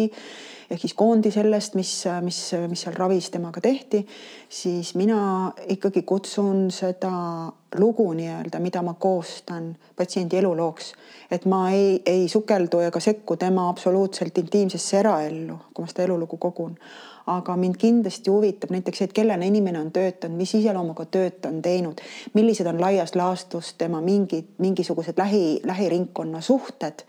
ehk 0.69 0.81
siis 0.81 0.95
koondi 0.97 1.29
sellest, 1.31 1.75
mis, 1.77 1.91
mis, 2.25 2.39
mis 2.69 2.85
seal 2.85 2.95
ravis 2.97 3.29
temaga 3.33 3.61
tehti, 3.61 4.01
siis 4.49 4.95
mina 4.97 5.51
ikkagi 5.69 6.01
kutsun 6.07 6.69
seda 6.73 7.11
lugu 7.77 8.07
nii-öelda, 8.17 8.61
mida 8.63 8.81
ma 8.85 8.95
koostan 8.99 9.73
patsiendi 9.97 10.39
elulooks, 10.39 10.93
et 11.31 11.45
ma 11.51 11.67
ei, 11.75 11.99
ei 12.05 12.25
sukeldu 12.31 12.81
ega 12.87 13.01
sekku 13.03 13.37
tema 13.37 13.67
absoluutselt 13.69 14.37
intiimsesse 14.41 15.03
eraellu, 15.03 15.59
kui 15.73 15.85
ma 15.85 15.91
seda 15.91 16.07
elulugu 16.07 16.41
kogun 16.41 16.73
aga 17.27 17.55
mind 17.57 17.77
kindlasti 17.81 18.29
huvitab 18.29 18.69
näiteks 18.69 18.97
see, 18.97 19.09
et 19.09 19.13
kellena 19.13 19.45
inimene 19.45 19.79
on 19.79 19.91
töötanud, 19.91 20.37
mis 20.37 20.53
iseloomuga 20.59 21.07
tööd 21.09 21.39
ta 21.41 21.49
on 21.49 21.61
teinud, 21.65 22.01
millised 22.33 22.67
on 22.69 22.81
laias 22.81 23.15
laastus 23.15 23.73
tema 23.79 24.01
mingid, 24.01 24.53
mingisugused 24.61 25.17
lähi, 25.17 25.59
lähiringkonna 25.65 26.41
suhted 26.41 27.05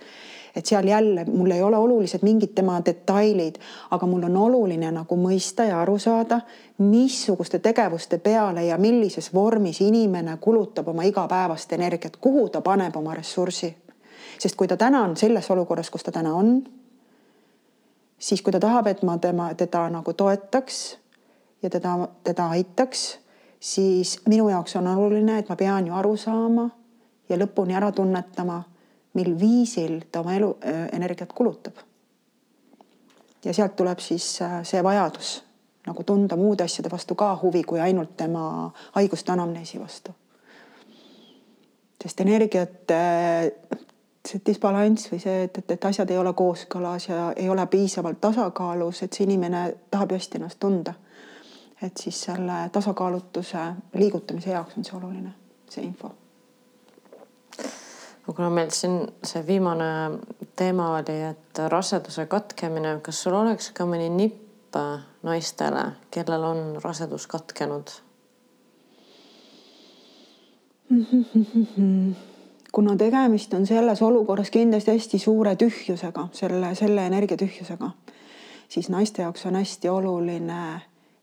et 0.57 0.67
seal 0.67 0.87
jälle 0.89 1.25
mul 1.25 1.51
ei 1.51 1.63
ole 1.63 1.77
olulised 1.77 2.23
mingid 2.23 2.55
tema 2.55 2.81
detailid, 2.85 3.55
aga 3.91 4.07
mul 4.07 4.23
on 4.23 4.37
oluline 4.37 4.91
nagu 4.91 5.17
mõista 5.21 5.67
ja 5.69 5.83
aru 5.83 5.99
saada, 5.99 6.41
missuguste 6.79 7.59
tegevuste 7.59 8.19
peale 8.19 8.65
ja 8.65 8.79
millises 8.79 9.29
vormis 9.35 9.81
inimene 9.85 10.39
kulutab 10.41 10.89
oma 10.89 11.05
igapäevast 11.05 11.73
energiat, 11.73 12.17
kuhu 12.17 12.49
ta 12.49 12.61
paneb 12.61 12.97
oma 12.97 13.15
ressursi. 13.15 13.77
sest 14.39 14.57
kui 14.57 14.69
ta 14.69 14.77
täna 14.77 15.03
on 15.05 15.17
selles 15.17 15.51
olukorras, 15.51 15.91
kus 15.91 16.03
ta 16.03 16.13
täna 16.13 16.35
on, 16.35 16.65
siis 18.19 18.43
kui 18.43 18.53
ta 18.53 18.61
tahab, 18.61 18.87
et 18.87 19.03
ma 19.03 19.19
tema, 19.19 19.51
teda 19.55 19.89
nagu 19.91 20.13
toetaks 20.13 20.99
ja 21.63 21.71
teda, 21.71 22.09
teda 22.25 22.49
aitaks, 22.57 23.19
siis 23.61 24.21
minu 24.29 24.49
jaoks 24.49 24.77
on 24.77 24.87
oluline, 24.87 25.39
et 25.39 25.49
ma 25.49 25.57
pean 25.57 25.87
ju 25.87 25.95
aru 25.95 26.17
saama 26.17 26.71
ja 27.29 27.39
lõpuni 27.39 27.77
ära 27.77 27.93
tunnetama, 27.93 28.63
mil 29.17 29.33
viisil 29.41 30.01
ta 30.13 30.21
oma 30.21 30.37
elu 30.37 30.53
äh, 30.61 30.87
energiat 30.93 31.33
kulutab. 31.33 31.75
ja 33.45 33.53
sealt 33.55 33.77
tuleb 33.77 33.99
siis 33.99 34.43
äh, 34.43 34.63
see 34.67 34.83
vajadus 34.83 35.47
nagu 35.87 36.03
tunda 36.05 36.37
muude 36.37 36.65
asjade 36.65 36.91
vastu 36.91 37.15
ka 37.15 37.37
huvi, 37.43 37.63
kui 37.63 37.81
ainult 37.81 38.17
tema 38.17 38.73
haiguste 38.95 39.33
anamneesi 39.33 39.81
vastu. 39.81 40.15
sest 42.03 42.21
energiat, 42.21 42.91
äh, 42.91 43.53
see 44.27 44.43
disbalanss 44.47 45.11
või 45.13 45.21
see, 45.23 45.47
et, 45.47 45.59
et, 45.59 45.71
et 45.77 45.89
asjad 45.89 46.11
ei 46.11 46.19
ole 46.19 46.33
kooskõlas 46.37 47.09
ja 47.09 47.33
ei 47.37 47.49
ole 47.49 47.67
piisavalt 47.71 48.21
tasakaalus, 48.21 49.03
et 49.03 49.13
see 49.13 49.27
inimene 49.27 49.65
tahab 49.91 50.13
ju 50.13 50.21
hästi 50.21 50.41
ennast 50.41 50.61
tunda. 50.61 50.95
et 51.83 51.97
siis 51.97 52.21
selle 52.25 52.71
tasakaalutuse 52.73 53.65
liigutamise 53.95 54.51
jaoks 54.51 54.79
on 54.79 54.85
see 54.85 54.97
oluline, 54.97 55.33
see 55.69 55.85
info 55.85 56.15
kuna 58.27 58.51
meil 58.51 58.71
siin 58.75 59.13
see 59.25 59.47
viimane 59.47 60.19
teema 60.57 60.89
oli, 60.97 61.21
et 61.31 61.59
raseduse 61.69 62.27
katkemine, 62.27 62.99
kas 63.03 63.23
sul 63.23 63.35
oleks 63.39 63.71
ka 63.77 63.87
mõni 63.87 64.09
nipp 64.11 64.77
naistele, 65.23 65.85
kellel 66.11 66.45
on 66.45 66.81
rasedus 66.83 67.27
katkenud? 67.31 67.91
kuna 72.77 72.97
tegemist 72.97 73.55
on 73.55 73.67
selles 73.67 74.03
olukorras 74.03 74.51
kindlasti 74.51 74.91
hästi 74.91 75.19
suure 75.19 75.55
tühjusega, 75.57 76.29
selle, 76.33 76.75
selle 76.75 77.07
energiatühjusega, 77.07 77.89
siis 78.69 78.91
naiste 78.93 79.23
jaoks 79.23 79.47
on 79.47 79.57
hästi 79.57 79.89
oluline, 79.89 80.59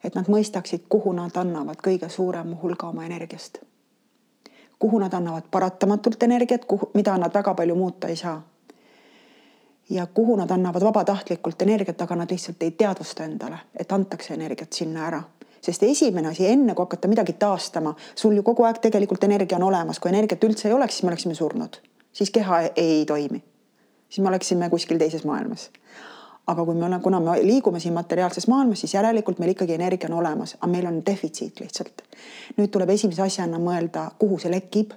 et 0.04 0.16
nad 0.18 0.32
mõistaksid, 0.34 0.88
kuhu 0.90 1.14
nad 1.14 1.38
annavad 1.38 1.78
kõige 1.86 2.10
suurema 2.10 2.58
hulga 2.64 2.90
oma 2.90 3.06
energiast 3.06 3.62
kuhu 4.80 5.00
nad 5.00 5.14
annavad 5.14 5.46
paratamatult 5.52 6.24
energiat, 6.24 6.66
kuhu, 6.66 6.90
mida 6.94 7.14
nad 7.18 7.32
väga 7.34 7.54
palju 7.54 7.76
muuta 7.76 8.08
ei 8.08 8.16
saa. 8.16 8.42
ja 9.90 10.06
kuhu 10.06 10.36
nad 10.36 10.52
annavad 10.52 10.84
vabatahtlikult 10.84 11.62
energiat, 11.62 12.02
aga 12.02 12.16
nad 12.16 12.32
lihtsalt 12.32 12.64
ei 12.64 12.72
teadvusta 12.72 13.24
endale, 13.24 13.58
et 13.80 13.92
antakse 13.92 14.34
energiat 14.34 14.74
sinna 14.74 15.08
ära 15.08 15.22
sest 15.64 15.84
esimene 15.88 16.34
asi, 16.34 16.48
enne 16.48 16.76
kui 16.76 16.84
hakata 16.84 17.08
midagi 17.08 17.38
taastama, 17.40 17.96
sul 18.16 18.36
ju 18.36 18.44
kogu 18.44 18.66
aeg 18.68 18.82
tegelikult 18.84 19.24
energia 19.24 19.58
on 19.62 19.70
olemas, 19.70 20.00
kui 20.00 20.12
energiat 20.12 20.44
üldse 20.44 20.68
ei 20.68 20.76
oleks, 20.76 20.98
siis 20.98 21.08
me 21.08 21.14
oleksime 21.14 21.38
surnud, 21.40 21.80
siis 22.12 22.32
keha 22.34 22.60
ei 22.76 23.06
toimi. 23.08 23.44
siis 24.10 24.24
me 24.24 24.30
oleksime 24.30 24.70
kuskil 24.70 25.00
teises 25.02 25.24
maailmas 25.26 25.70
aga 26.48 26.66
kui 26.66 26.76
me 26.76 26.86
oleme, 26.86 27.02
kuna 27.04 27.20
me 27.20 27.38
liigume 27.44 27.80
siin 27.80 27.94
materiaalses 27.94 28.48
maailmas, 28.52 28.84
siis 28.84 28.94
järelikult 28.94 29.40
meil 29.40 29.54
ikkagi 29.54 29.78
energia 29.78 30.10
on 30.12 30.18
olemas, 30.20 30.58
aga 30.60 30.68
meil 30.72 30.88
on 30.90 31.00
defitsiit 31.06 31.60
lihtsalt. 31.60 32.04
nüüd 32.58 32.72
tuleb 32.72 32.90
esimese 32.90 33.24
asjana 33.24 33.60
mõelda, 33.60 34.10
kuhu 34.20 34.40
see 34.40 34.52
lekib 34.52 34.92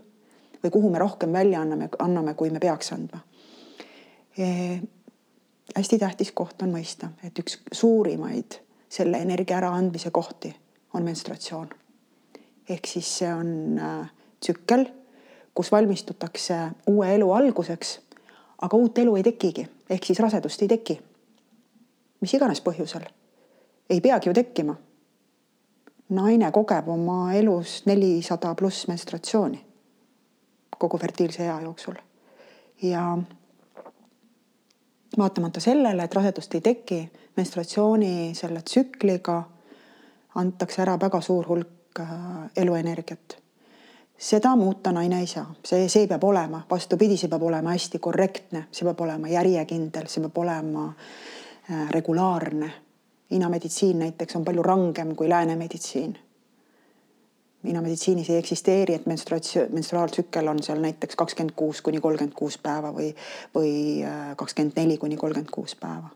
või 0.64 0.74
kuhu 0.74 0.90
me 0.90 0.98
rohkem 0.98 1.32
välja 1.32 1.62
anname, 1.62 1.88
anname, 1.98 2.34
kui 2.34 2.51
me 2.51 2.60
peaks 2.60 2.93
andma 2.93 3.22
e,. 4.38 4.80
hästi 5.76 5.98
tähtis 5.98 6.32
koht 6.32 6.62
on 6.62 6.74
mõista, 6.74 7.12
et 7.22 7.38
üks 7.38 7.60
suurimaid 7.72 8.59
selle 8.88 9.18
energia 9.18 9.56
äraandmise 9.56 10.10
kohti 10.10 10.56
on 10.94 11.02
menstratsioon. 11.02 11.68
ehk 12.68 12.86
siis 12.86 13.18
see 13.18 13.34
on 13.34 13.78
äh, 13.78 14.10
tsükkel, 14.40 14.86
kus 15.54 15.72
valmistutakse 15.72 16.54
uue 16.86 17.14
elu 17.14 17.32
alguseks, 17.32 18.00
aga 18.62 18.76
uut 18.76 18.98
elu 18.98 19.16
ei 19.16 19.22
tekigi, 19.22 19.68
ehk 19.90 20.04
siis 20.04 20.18
rasedust 20.18 20.62
ei 20.62 20.68
teki 20.68 20.98
mis 22.20 22.34
iganes 22.34 22.62
põhjusel, 22.64 23.06
ei 23.90 24.00
peagi 24.00 24.30
ju 24.30 24.34
tekkima. 24.34 24.76
naine 26.08 26.50
kogeb 26.54 26.88
oma 26.88 27.32
elus 27.34 27.80
nelisada 27.86 28.52
pluss 28.54 28.86
menstratsiooni 28.86 29.58
kogu 30.78 30.98
fertiilse 31.02 31.42
ea 31.42 31.56
jooksul 31.64 31.96
ja 32.82 33.18
vaatamata 35.18 35.60
sellele, 35.60 36.04
et 36.04 36.14
rasedust 36.14 36.54
ei 36.54 36.60
teki, 36.60 37.00
menstratsiooni 37.36 38.34
selle 38.34 38.62
tsükliga 38.62 39.42
antakse 40.34 40.82
ära 40.82 40.96
väga 41.00 41.20
suur 41.20 41.48
hulk 41.48 42.00
äh, 42.00 42.08
eluenergiat. 42.56 43.36
seda 44.18 44.54
muuta 44.56 44.92
naine 44.92 45.20
ei 45.20 45.26
saa, 45.28 45.44
see, 45.64 45.88
see 45.92 46.06
peab 46.08 46.24
olema, 46.24 46.62
vastupidi, 46.70 47.18
see 47.20 47.28
peab 47.28 47.42
olema 47.42 47.74
hästi 47.74 47.98
korrektne, 48.00 48.66
see 48.72 48.86
peab 48.88 49.00
olema 49.04 49.28
järjekindel, 49.28 50.06
see 50.08 50.24
peab 50.24 50.38
olema 50.44 50.86
äh, 50.88 51.88
regulaarne. 51.90 52.70
Hiina 53.30 53.48
meditsiin 53.50 53.98
näiteks 53.98 54.36
on 54.36 54.44
palju 54.44 54.62
rangem 54.62 55.16
kui 55.16 55.28
lääne 55.28 55.56
meditsiin. 55.56 56.14
Hiina 57.64 57.82
meditsiinis 57.82 58.30
ei 58.30 58.36
eksisteeri, 58.38 58.94
et 58.94 59.06
menstruatsioon, 59.06 59.72
menstruaaltsükkel 59.74 60.48
on 60.48 60.62
seal 60.62 60.78
näiteks 60.80 61.16
kakskümmend 61.16 61.56
kuus 61.56 61.82
kuni 61.82 62.00
kolmkümmend 62.00 62.36
kuus 62.38 62.58
päeva 62.62 62.92
või, 62.94 63.10
või 63.54 63.72
äh, 64.06 64.30
kakskümmend 64.36 64.78
neli 64.80 64.96
kuni 65.02 65.16
kolmkümmend 65.16 65.52
kuus 65.52 65.76
päeva. 65.76 66.08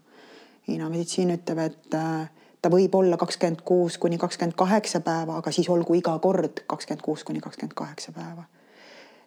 Hiina 0.71 0.89
meditsiin 0.89 1.35
ütleb, 1.35 1.59
et 1.59 1.95
äh, 1.99 2.31
ta 2.63 2.71
võib 2.71 2.95
olla 2.95 3.17
kakskümmend 3.19 3.65
kuus 3.67 3.99
kuni 3.99 4.19
kakskümmend 4.19 4.55
kaheksa 4.57 5.01
päeva, 5.03 5.41
aga 5.43 5.51
siis 5.51 5.69
olgu 5.69 5.99
iga 5.99 6.15
kord 6.23 6.63
kakskümmend 6.71 7.03
kuus 7.03 7.25
kuni 7.27 7.41
kakskümmend 7.43 7.75
kaheksa 7.75 8.13
päeva. 8.15 8.47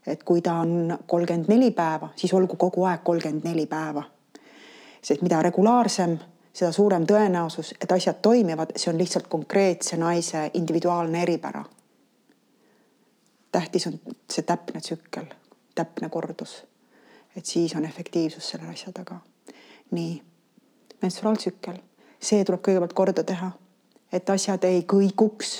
et 0.08 0.24
kui 0.24 0.42
ta 0.42 0.54
on 0.60 0.98
kolmkümmend 1.08 1.48
neli 1.48 1.72
päeva, 1.72 2.10
siis 2.16 2.34
olgu 2.34 2.56
kogu 2.60 2.84
aeg 2.84 3.04
kolmkümmend 3.04 3.44
neli 3.48 3.66
päeva 3.66 4.04
sest 5.04 5.22
mida 5.22 5.42
regulaarsem, 5.44 6.18
seda 6.54 6.72
suurem 6.72 7.06
tõenäosus, 7.10 7.74
et 7.82 7.92
asjad 7.92 8.22
toimivad, 8.24 8.76
see 8.80 8.92
on 8.94 9.00
lihtsalt 9.02 9.28
konkreetse 9.32 9.98
naise 9.98 10.50
individuaalne 10.54 11.24
eripära. 11.24 11.66
tähtis 13.52 13.88
on 13.88 14.00
see 14.32 14.44
täpne 14.44 14.82
tsükkel, 14.82 15.26
täpne 15.76 16.10
kordus. 16.10 16.64
et 17.38 17.46
siis 17.46 17.76
on 17.76 17.86
efektiivsus 17.86 18.50
selle 18.50 18.68
asja 18.68 18.92
taga. 18.94 19.20
nii, 19.92 20.22
menstruaaltsükkel, 21.04 21.78
see 22.24 22.44
tuleb 22.48 22.64
kõigepealt 22.66 22.96
korda 22.98 23.24
teha, 23.28 23.52
et 24.12 24.30
asjad 24.30 24.64
ei 24.68 24.84
kõiguks, 24.88 25.54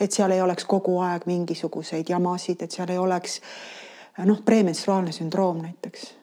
et 0.00 0.12
seal 0.12 0.32
ei 0.36 0.40
oleks 0.44 0.64
kogu 0.68 0.98
aeg 1.04 1.26
mingisuguseid 1.28 2.08
jamasid, 2.12 2.62
et 2.62 2.72
seal 2.72 2.92
ei 2.92 2.98
oleks 3.00 3.40
noh, 4.24 4.40
premenstruaalne 4.44 5.12
sündroom 5.16 5.62
näiteks 5.64 6.20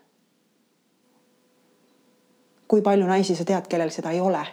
kui 2.68 2.82
palju 2.82 3.08
naisi 3.08 3.36
sa 3.36 3.46
tead, 3.46 3.68
kellel 3.70 3.90
seda 3.90 4.12
ei 4.12 4.20
ole? 4.22 4.46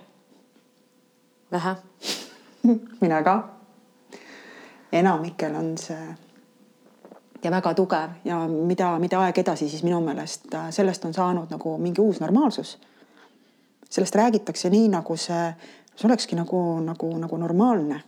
vähe 1.53 1.75
mina 3.01 3.23
ka. 3.23 3.49
enamikel 4.93 5.55
on 5.55 5.79
see 5.79 6.15
ja 7.43 7.51
väga 7.51 7.75
tugev 7.75 8.11
ja 8.25 8.39
mida, 8.49 8.99
mida 8.99 9.21
aeg 9.21 9.39
edasi, 9.39 9.69
siis 9.69 9.83
minu 9.83 10.01
meelest 10.01 10.55
äh, 10.55 10.71
sellest 10.71 11.05
on 11.05 11.15
saanud 11.15 11.51
nagu 11.51 11.79
mingi 11.79 12.01
uus 12.01 12.21
normaalsus. 12.21 12.79
Sellest 13.95 14.15
räägitakse 14.15 14.71
nii, 14.71 14.89
nagu 14.91 15.17
see, 15.17 15.45
see 15.95 16.09
olekski 16.09 16.37
nagu, 16.37 16.81
nagu, 16.83 17.13
nagu 17.19 17.37
normaalne. 17.37 18.03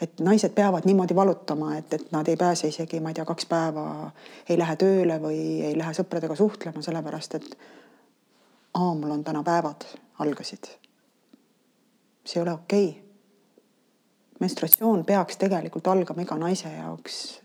et 0.00 0.20
naised 0.20 0.52
peavad 0.52 0.84
niimoodi 0.84 1.14
valutama, 1.16 1.76
et, 1.76 1.92
et 1.94 2.10
nad 2.12 2.28
ei 2.28 2.36
pääse 2.36 2.68
isegi, 2.68 2.98
ma 3.00 3.08
ei 3.08 3.14
tea, 3.16 3.24
kaks 3.24 3.46
päeva 3.48 4.10
ei 4.48 4.58
lähe 4.58 4.74
tööle 4.76 5.16
või 5.22 5.38
ei 5.64 5.78
lähe 5.78 5.94
sõpradega 5.96 6.34
suhtlema, 6.36 6.82
sellepärast 6.84 7.36
et 7.38 7.46
aa, 8.74 8.90
mul 8.94 9.14
on 9.14 9.22
täna 9.24 9.40
päevad, 9.46 9.86
algasid. 10.18 10.68
see 12.26 12.40
ei 12.40 12.42
ole 12.42 12.52
okei 12.52 12.88
okay. 12.88 13.02
menstratsioon 14.40 15.04
peaks 15.04 15.40
tegelikult 15.40 15.86
algama 15.86 16.26
iga 16.26 16.36
naise 16.36 16.68
jaoks. 16.68 17.40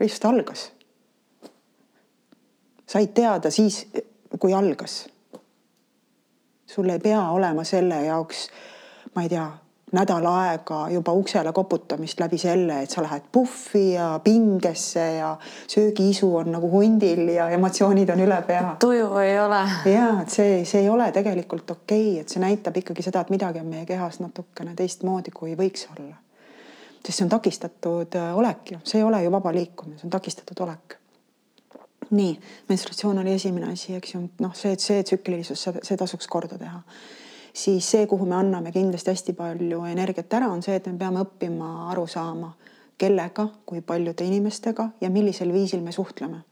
lihtsalt 0.00 0.30
algas. 0.30 0.70
said 2.86 3.10
teada 3.18 3.50
siis, 3.50 3.86
kui 4.38 4.54
algas. 4.54 5.13
Sul 6.66 6.88
ei 6.88 6.98
pea 6.98 7.30
olema 7.30 7.64
selle 7.64 8.04
jaoks, 8.04 8.48
ma 9.14 9.22
ei 9.22 9.28
tea 9.28 9.50
nädal 9.94 10.26
aega 10.26 10.78
juba 10.90 11.12
uksele 11.12 11.52
koputamist 11.52 12.20
läbi 12.20 12.38
selle, 12.38 12.80
et 12.82 12.90
sa 12.90 13.02
lähed 13.02 13.28
puhvi 13.32 13.92
ja 13.92 14.20
pingesse 14.24 15.04
ja 15.18 15.36
söögiisu 15.66 16.36
on 16.36 16.52
nagu 16.52 16.70
hundil 16.70 17.28
ja 17.28 17.48
emotsioonid 17.54 18.10
on 18.10 18.24
üle 18.26 18.40
pea. 18.46 18.76
tuju 18.80 19.12
ei 19.22 19.38
ole. 19.40 19.62
ja 19.84 20.08
et 20.22 20.34
see, 20.34 20.64
see 20.64 20.82
ei 20.82 20.90
ole 20.90 21.10
tegelikult 21.12 21.70
okei 21.70 22.10
okay,, 22.10 22.20
et 22.20 22.34
see 22.34 22.42
näitab 22.42 22.76
ikkagi 22.82 23.06
seda, 23.06 23.22
et 23.22 23.30
midagi 23.34 23.62
on 23.62 23.70
meie 23.70 23.86
kehas 23.86 24.20
natukene 24.20 24.74
teistmoodi, 24.74 25.34
kui 25.34 25.54
võiks 25.58 25.86
olla. 25.94 26.16
sest 27.04 27.18
see 27.18 27.28
on 27.28 27.32
takistatud 27.36 28.18
äh, 28.18 28.36
olek 28.36 28.74
ju, 28.74 28.82
see 28.84 29.02
ei 29.02 29.06
ole 29.06 29.22
ju 29.22 29.32
vaba 29.32 29.54
liikumine, 29.54 30.00
see 30.00 30.10
on 30.10 30.16
takistatud 30.18 30.66
olek. 30.66 30.98
Nii, 32.14 32.38
menstratsioon 32.68 33.18
oli 33.22 33.34
esimene 33.34 33.72
asi, 33.72 33.94
eks 33.98 34.14
ju, 34.14 34.22
noh, 34.40 34.54
see, 34.56 34.76
see 34.80 35.02
tsüklilisus, 35.06 35.68
see 35.82 35.98
tasuks 36.00 36.28
korda 36.30 36.58
teha. 36.58 36.80
siis 37.54 37.86
see, 37.90 38.06
kuhu 38.10 38.26
me 38.26 38.34
anname 38.34 38.72
kindlasti 38.74 39.12
hästi 39.12 39.32
palju 39.38 39.84
energiat 39.86 40.32
ära, 40.34 40.48
on 40.50 40.62
see, 40.62 40.74
et 40.74 40.86
me 40.90 40.98
peame 40.98 41.22
õppima 41.22 41.90
aru 41.92 42.06
saama, 42.10 42.54
kellega, 42.98 43.48
kui 43.66 43.80
paljude 43.80 44.26
inimestega 44.26 44.88
ja 45.00 45.10
millisel 45.10 45.52
viisil 45.52 45.82
me 45.82 45.92
suhtleme. 45.92 46.42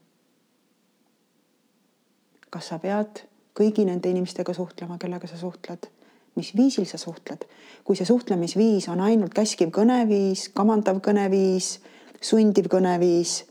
kas 2.53 2.67
sa 2.69 2.77
pead 2.77 3.23
kõigi 3.57 3.85
nende 3.85 4.09
inimestega 4.09 4.53
suhtlema, 4.53 4.97
kellega 4.97 5.27
sa 5.27 5.37
suhtled? 5.37 5.89
mis 6.35 6.55
viisil 6.55 6.85
sa 6.85 6.97
suhtled? 6.97 7.45
kui 7.83 7.95
see 7.95 8.05
suhtlemisviis 8.05 8.87
on 8.89 9.01
ainult 9.01 9.33
käskiv 9.33 9.71
kõneviis, 9.75 10.49
kamandav 10.53 11.01
kõneviis, 11.03 11.79
sundiv 12.21 12.69
kõneviis 12.71 13.43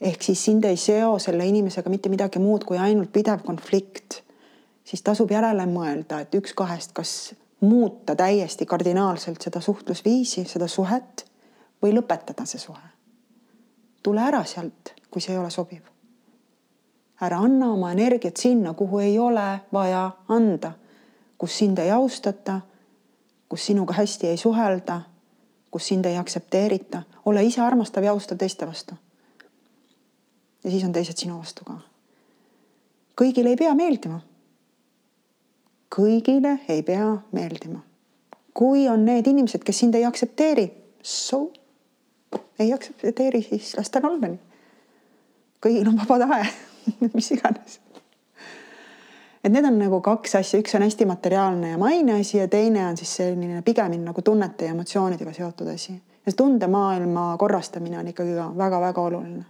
ehk 0.00 0.22
siis 0.22 0.44
sind 0.44 0.64
ei 0.64 0.76
seo 0.76 1.18
selle 1.18 1.46
inimesega 1.46 1.90
mitte 1.90 2.08
midagi 2.08 2.38
muud 2.38 2.64
kui 2.64 2.78
ainult 2.78 3.12
pidev 3.12 3.42
konflikt, 3.46 4.22
siis 4.84 5.02
tasub 5.02 5.30
järele 5.30 5.66
mõelda, 5.66 6.22
et 6.22 6.34
üks 6.38 6.54
kahest, 6.56 6.94
kas 6.94 7.34
muuta 7.60 8.14
täiesti 8.16 8.66
kardinaalselt 8.66 9.42
seda 9.42 9.60
suhtlusviisi, 9.60 10.44
seda 10.46 10.68
suhet 10.70 11.24
või 11.82 11.94
lõpetada 11.96 12.46
see 12.46 12.60
suhe. 12.62 12.88
tule 14.02 14.20
ära 14.22 14.44
sealt, 14.44 14.94
kui 15.10 15.20
see 15.20 15.32
ei 15.34 15.38
ole 15.38 15.50
sobiv. 15.50 15.82
ära 17.20 17.38
anna 17.38 17.72
oma 17.72 17.92
energiat 17.92 18.36
sinna, 18.36 18.74
kuhu 18.74 18.98
ei 18.98 19.18
ole 19.18 19.60
vaja 19.72 20.10
anda, 20.28 20.72
kus 21.38 21.58
sind 21.58 21.78
ei 21.78 21.90
austata, 21.90 22.60
kus 23.48 23.66
sinuga 23.66 23.94
hästi 23.94 24.26
ei 24.26 24.36
suhelda, 24.36 25.00
kus 25.70 25.88
sind 25.88 26.06
ei 26.06 26.16
aktsepteerita, 26.16 27.02
ole 27.26 27.44
ise 27.44 27.60
armastav 27.60 28.04
ja 28.04 28.12
austav 28.12 28.38
teiste 28.38 28.66
vastu 28.66 28.94
ja 30.68 30.72
siis 30.72 30.84
on 30.84 30.92
teised 30.92 31.16
sinu 31.16 31.38
vastu 31.38 31.64
ka. 31.64 31.78
kõigile 33.16 33.54
ei 33.54 33.56
pea 33.56 33.72
meeldima. 33.74 34.20
kõigile 35.96 36.58
ei 36.68 36.82
pea 36.82 37.14
meeldima. 37.32 37.80
kui 38.52 38.88
on 38.88 39.04
need 39.04 39.26
inimesed, 39.26 39.64
kes 39.64 39.78
sind 39.78 39.94
ei 39.94 40.04
aktsepteeri, 40.04 40.68
so 41.02 41.46
ei 42.58 42.72
aktsepteeri, 42.72 43.42
siis 43.42 43.76
las 43.78 43.90
ta 43.90 44.04
olla 44.04 44.28
nii. 44.28 44.38
kõigil 45.66 45.88
on 45.88 45.96
vaba 46.04 46.20
tahe 46.26 46.44
mis 47.16 47.32
iganes. 47.32 47.80
et 49.40 49.52
need 49.52 49.64
on 49.64 49.80
nagu 49.80 50.04
kaks 50.04 50.36
asja, 50.42 50.60
üks 50.60 50.76
on 50.76 50.84
hästi 50.84 51.08
materiaalne 51.08 51.76
ja 51.76 51.80
maine 51.80 52.20
asi 52.20 52.42
ja 52.42 52.48
teine 52.48 52.86
on 52.92 53.00
siis 53.00 53.16
selline 53.22 53.62
pigemini 53.62 54.04
nagu 54.04 54.22
tunnete 54.22 54.68
ja 54.68 54.76
emotsioonidega 54.76 55.32
seotud 55.32 55.72
asi. 55.72 55.96
ja 55.96 56.28
see 56.28 56.42
tundemaailma 56.44 57.36
korrastamine 57.40 58.04
on 58.04 58.12
ikkagi 58.12 58.36
ka 58.36 58.52
väga-väga 58.66 59.12
oluline 59.12 59.46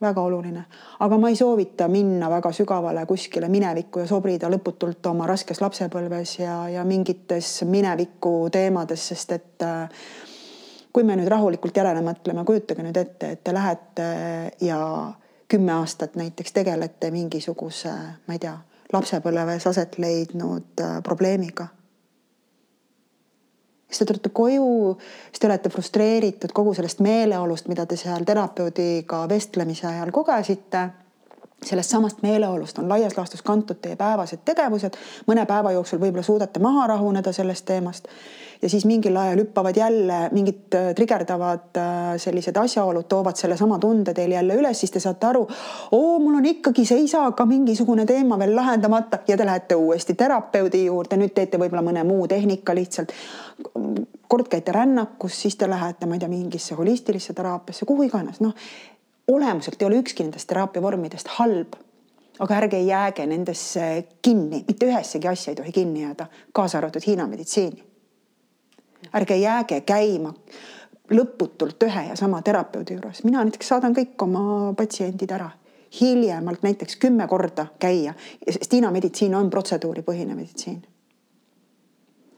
väga 0.00 0.22
oluline, 0.22 0.62
aga 1.02 1.18
ma 1.18 1.28
ei 1.28 1.36
soovita 1.36 1.88
minna 1.90 2.30
väga 2.30 2.52
sügavale 2.54 3.02
kuskile 3.06 3.48
minevikku 3.50 4.04
ja 4.04 4.06
sobrida 4.06 4.50
lõputult 4.50 5.06
oma 5.10 5.26
raskes 5.26 5.60
lapsepõlves 5.60 6.36
ja, 6.38 6.58
ja 6.70 6.84
mingites 6.86 7.64
mineviku 7.66 8.48
teemades, 8.54 9.08
sest 9.10 9.34
et 9.34 9.66
äh, 9.66 10.04
kui 10.92 11.02
me 11.04 11.16
nüüd 11.18 11.30
rahulikult 11.30 11.76
järele 11.76 12.04
mõtleme, 12.06 12.44
kujutage 12.46 12.86
nüüd 12.86 13.00
ette, 13.00 13.32
et 13.34 13.42
te 13.44 13.54
lähete 13.54 14.06
ja 14.62 14.78
kümme 15.48 15.72
aastat 15.80 16.14
näiteks 16.20 16.54
tegelete 16.54 17.10
mingisuguse, 17.10 17.94
ma 18.26 18.38
ei 18.38 18.44
tea, 18.44 18.54
lapsepõlves 18.92 19.66
aset 19.66 19.98
leidnud 19.98 20.84
äh, 20.84 21.00
probleemiga 21.02 21.66
siis 23.88 23.98
te 23.98 24.04
tulete 24.04 24.28
koju, 24.28 24.98
siis 25.30 25.40
te 25.40 25.46
olete 25.46 25.68
frustreeritud 25.68 26.52
kogu 26.52 26.74
sellest 26.74 27.00
meeleolust, 27.00 27.68
mida 27.68 27.86
te 27.86 27.96
seal 27.96 28.24
terapeudiga 28.24 29.24
vestlemise 29.28 29.86
ajal 29.86 30.10
kogesite. 30.12 30.88
sellest 31.64 31.90
samast 31.90 32.22
meeleolust 32.22 32.78
on 32.78 32.88
laias 32.88 33.16
laastus 33.16 33.42
kantud 33.42 33.80
teie 33.82 33.96
päevased 33.96 34.44
tegevused. 34.44 34.94
mõne 35.26 35.46
päeva 35.46 35.72
jooksul 35.72 35.98
võib-olla 35.98 36.22
suudate 36.22 36.60
maha 36.60 36.86
rahuneda 36.86 37.32
sellest 37.32 37.64
teemast 37.64 38.08
ja 38.62 38.68
siis 38.68 38.84
mingil 38.86 39.16
ajal 39.16 39.38
hüppavad 39.42 39.76
jälle 39.76 40.18
mingid 40.32 40.74
äh, 40.74 40.94
trigerdavad 40.94 41.76
äh, 41.76 42.16
sellised 42.16 42.56
asjaolud, 42.56 43.06
toovad 43.08 43.36
sellesama 43.36 43.78
tunde 43.78 44.14
teil 44.14 44.32
jälle 44.32 44.56
üles, 44.58 44.80
siis 44.80 44.90
te 44.90 45.00
saate 45.00 45.26
aru, 45.26 45.46
oo, 45.92 46.18
mul 46.18 46.40
on 46.40 46.46
ikkagi 46.46 46.84
seisaga 46.88 47.46
mingisugune 47.46 48.06
teema 48.06 48.38
veel 48.38 48.56
lahendamata. 48.56 49.18
Ja 49.28 49.36
te 49.36 49.46
lähete 49.46 49.76
uuesti 49.76 50.14
terapeudi 50.14 50.84
juurde, 50.84 51.16
nüüd 51.20 51.34
teete 51.34 51.60
võib-olla 51.60 51.84
mõne 51.86 52.04
muu 52.04 52.28
tehnika 52.28 52.74
lihtsalt. 52.74 53.12
kord 54.28 54.48
käite 54.48 54.72
rännakus, 54.72 55.40
siis 55.42 55.56
te 55.56 55.70
lähete, 55.70 56.06
ma 56.06 56.14
ei 56.14 56.20
tea, 56.20 56.28
mingisse 56.28 56.74
holistilisse 56.74 57.32
teraapiasse, 57.34 57.86
kuhu 57.86 58.02
iganes, 58.02 58.40
noh 58.40 58.54
olemuselt 59.28 59.82
ei 59.82 59.86
ole 59.86 59.98
ükski 60.00 60.24
nendest 60.24 60.48
teraapiavormidest 60.48 61.28
halb. 61.36 61.76
Aga 62.38 62.54
ärge 62.54 62.78
jääge 62.80 63.26
nendesse 63.26 64.06
kinni, 64.22 64.62
mitte 64.68 64.86
ühessegi 64.86 65.28
asja 65.28 65.52
ei 65.52 65.58
tohi 65.58 65.72
kinni 65.72 66.04
jääda, 66.06 66.26
kaasa 66.52 66.78
arvatud 66.78 67.02
Hiina 67.06 67.26
meditsiini 67.26 67.87
ärge 69.14 69.36
jääge 69.36 69.80
käima 69.80 70.34
lõputult 71.10 71.82
ühe 71.86 72.04
ja 72.10 72.16
sama 72.16 72.42
terapeudi 72.44 72.96
juures, 72.96 73.22
mina 73.24 73.42
näiteks 73.44 73.72
saadan 73.72 73.96
kõik 73.96 74.20
oma 74.24 74.74
patsiendid 74.76 75.32
ära. 75.32 75.50
Hiljemalt 76.00 76.62
näiteks 76.62 76.98
kümme 77.00 77.24
korda 77.28 77.66
käia, 77.80 78.12
sest 78.44 78.72
Hiina 78.76 78.90
meditsiin 78.92 79.34
on 79.34 79.50
protseduuripõhine 79.50 80.34
meditsiin. 80.36 80.82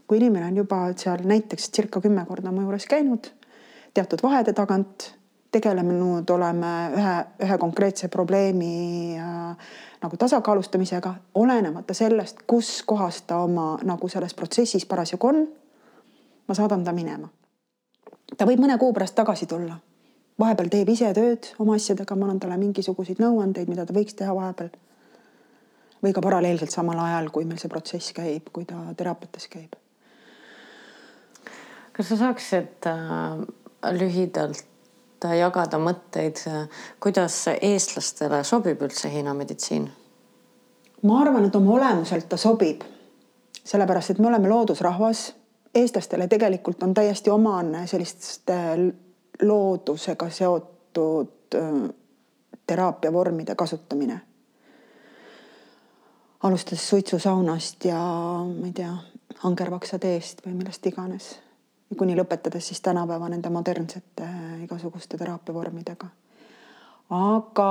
kui 0.07 0.19
inimene 0.19 0.47
on 0.47 0.57
juba 0.57 0.77
seal 0.99 1.21
näiteks 1.23 1.71
circa 1.71 2.01
kümme 2.01 2.25
korda 2.27 2.51
mu 2.51 2.63
juures 2.63 2.87
käinud, 2.87 3.29
teatud 3.95 4.23
vahede 4.23 4.53
tagant, 4.53 5.15
tegelenud 5.51 6.31
oleme 6.31 6.73
ühe, 6.95 7.15
ühe 7.47 7.59
konkreetse 7.59 8.09
probleemi 8.09 9.19
äh, 9.19 9.71
nagu 10.03 10.17
tasakaalustamisega, 10.17 11.15
olenemata 11.35 11.95
sellest, 11.95 12.43
kus 12.47 12.83
kohas 12.87 13.23
ta 13.23 13.39
oma 13.43 13.79
nagu 13.83 14.09
selles 14.09 14.35
protsessis 14.35 14.87
parasjagu 14.87 15.27
on 15.27 15.49
ma 16.51 16.55
saadan 16.55 16.83
ta 16.85 16.91
minema. 16.93 17.29
ta 18.37 18.47
võib 18.47 18.59
mõne 18.65 18.75
kuu 18.79 18.91
pärast 18.93 19.15
tagasi 19.15 19.47
tulla. 19.47 19.77
vahepeal 20.41 20.71
teeb 20.73 20.89
ise 20.91 21.13
tööd 21.15 21.53
oma 21.63 21.77
asjadega, 21.79 22.17
ma 22.17 22.27
annan 22.27 22.41
talle 22.43 22.57
mingisuguseid 22.59 23.21
nõuandeid, 23.23 23.69
mida 23.71 23.85
ta 23.87 23.95
võiks 23.95 24.19
teha 24.19 24.35
vahepeal. 24.35 24.73
või 26.03 26.13
ka 26.17 26.25
paralleelselt 26.25 26.75
samal 26.75 26.99
ajal, 26.99 27.31
kui 27.31 27.45
meil 27.45 27.63
see 27.63 27.71
protsess 27.71 28.17
käib, 28.17 28.51
kui 28.53 28.65
ta 28.67 28.83
teraapiates 28.97 29.47
käib. 29.47 29.79
kas 31.93 32.09
sa 32.09 32.19
saaksid 32.27 32.91
äh, 32.91 33.47
lühidalt 33.95 34.67
äh, 35.31 35.39
jagada 35.39 35.79
mõtteid, 35.79 36.43
kuidas 36.99 37.45
eestlastele 37.61 38.43
sobib 38.45 38.83
üldse 38.83 39.13
Hiina 39.13 39.39
meditsiin? 39.39 39.91
ma 41.03 41.23
arvan, 41.23 41.47
et 41.47 41.55
oma 41.55 41.79
olemuselt 41.79 42.27
ta 42.29 42.37
sobib, 42.37 42.83
sellepärast 43.63 44.11
et 44.11 44.19
me 44.19 44.35
oleme 44.35 44.51
loodusrahvas 44.51 45.31
eestlastele 45.75 46.29
tegelikult 46.29 46.83
on 46.83 46.95
täiesti 46.95 47.31
omane 47.31 47.87
selliste 47.87 48.55
loodusega 49.43 50.31
seotud 50.31 51.29
teraapiavormide 52.67 53.55
kasutamine. 53.55 54.21
alustades 56.43 56.89
suitsusaunast 56.89 57.85
ja 57.85 57.99
ma 58.61 58.67
ei 58.67 58.73
tea, 58.73 58.93
angervaksateest 59.45 60.47
või 60.47 60.55
millest 60.55 60.87
iganes. 60.87 61.39
kuni 61.99 62.15
lõpetades 62.17 62.69
siis 62.71 62.81
tänapäeva 62.81 63.29
nende 63.29 63.51
modernsete 63.51 64.29
igasuguste 64.63 65.19
teraapiavormidega. 65.19 66.07
aga 67.11 67.71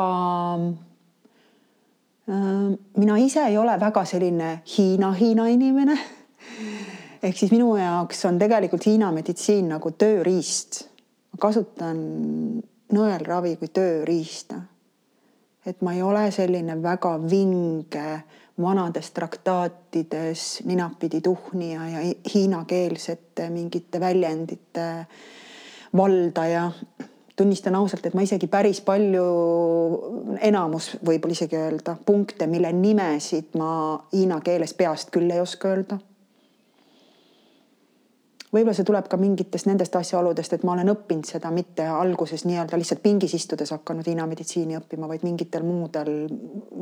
mina 2.98 3.18
ise 3.18 3.44
ei 3.46 3.58
ole 3.58 3.80
väga 3.80 4.06
selline 4.06 4.62
Hiina-Hiina 4.78 5.48
inimene 5.48 6.00
ehk 7.24 7.38
siis 7.38 7.52
minu 7.52 7.74
jaoks 7.76 8.26
on 8.26 8.40
tegelikult 8.40 8.86
Hiina 8.88 9.12
meditsiin 9.12 9.70
nagu 9.74 9.92
tööriist. 9.92 10.86
ma 11.32 11.42
kasutan 11.42 11.98
nõelravi 12.94 13.56
kui 13.60 13.68
tööriista. 13.68 14.62
et 15.66 15.82
ma 15.82 15.94
ei 15.94 16.02
ole 16.02 16.32
selline 16.32 16.82
väga 16.82 17.18
vinge 17.30 18.24
vanades 18.62 19.12
traktaatides 19.12 20.62
ninapidi 20.66 21.22
tuhnija 21.22 21.90
ja 21.90 22.00
hiinakeelsete 22.34 23.50
mingite 23.50 24.00
väljendite 24.00 25.06
valdaja. 25.96 26.72
tunnistan 27.36 27.76
ausalt, 27.76 28.06
et 28.06 28.14
ma 28.14 28.22
isegi 28.22 28.48
päris 28.48 28.82
palju, 28.82 29.26
enamus 30.42 30.98
võib-olla 31.06 31.32
isegi 31.32 31.56
öelda 31.56 31.96
punkte, 32.06 32.48
mille 32.48 32.72
nimesid 32.74 33.56
ma 33.58 33.72
hiina 34.14 34.42
keeles 34.42 34.74
peast 34.74 35.12
küll 35.12 35.32
ei 35.32 35.40
oska 35.40 35.68
öelda 35.72 36.00
võib-olla 38.54 38.74
see 38.74 38.88
tuleb 38.88 39.08
ka 39.10 39.18
mingitest 39.20 39.68
nendest 39.70 39.96
asjaoludest, 40.00 40.56
et 40.56 40.66
ma 40.66 40.74
olen 40.74 40.92
õppinud 40.94 41.28
seda 41.30 41.52
mitte 41.54 41.86
alguses 41.90 42.46
nii-öelda 42.50 42.78
lihtsalt 42.80 43.02
pingis 43.04 43.36
istudes 43.38 43.74
hakanud 43.76 44.08
Hiina 44.10 44.26
meditsiini 44.30 44.78
õppima, 44.80 45.10
vaid 45.12 45.26
mingitel 45.28 45.66
muudel 45.68 46.12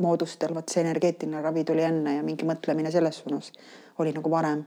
moodustel, 0.00 0.54
vot 0.56 0.68
see 0.72 0.84
energeetiline 0.84 1.42
ravi 1.44 1.64
tuli 1.68 1.84
enne 1.84 2.18
ja 2.18 2.24
mingi 2.26 2.48
mõtlemine 2.48 2.92
selles 2.94 3.20
suunas 3.22 3.52
oli 3.98 4.14
nagu 4.16 4.30
varem. 4.30 4.64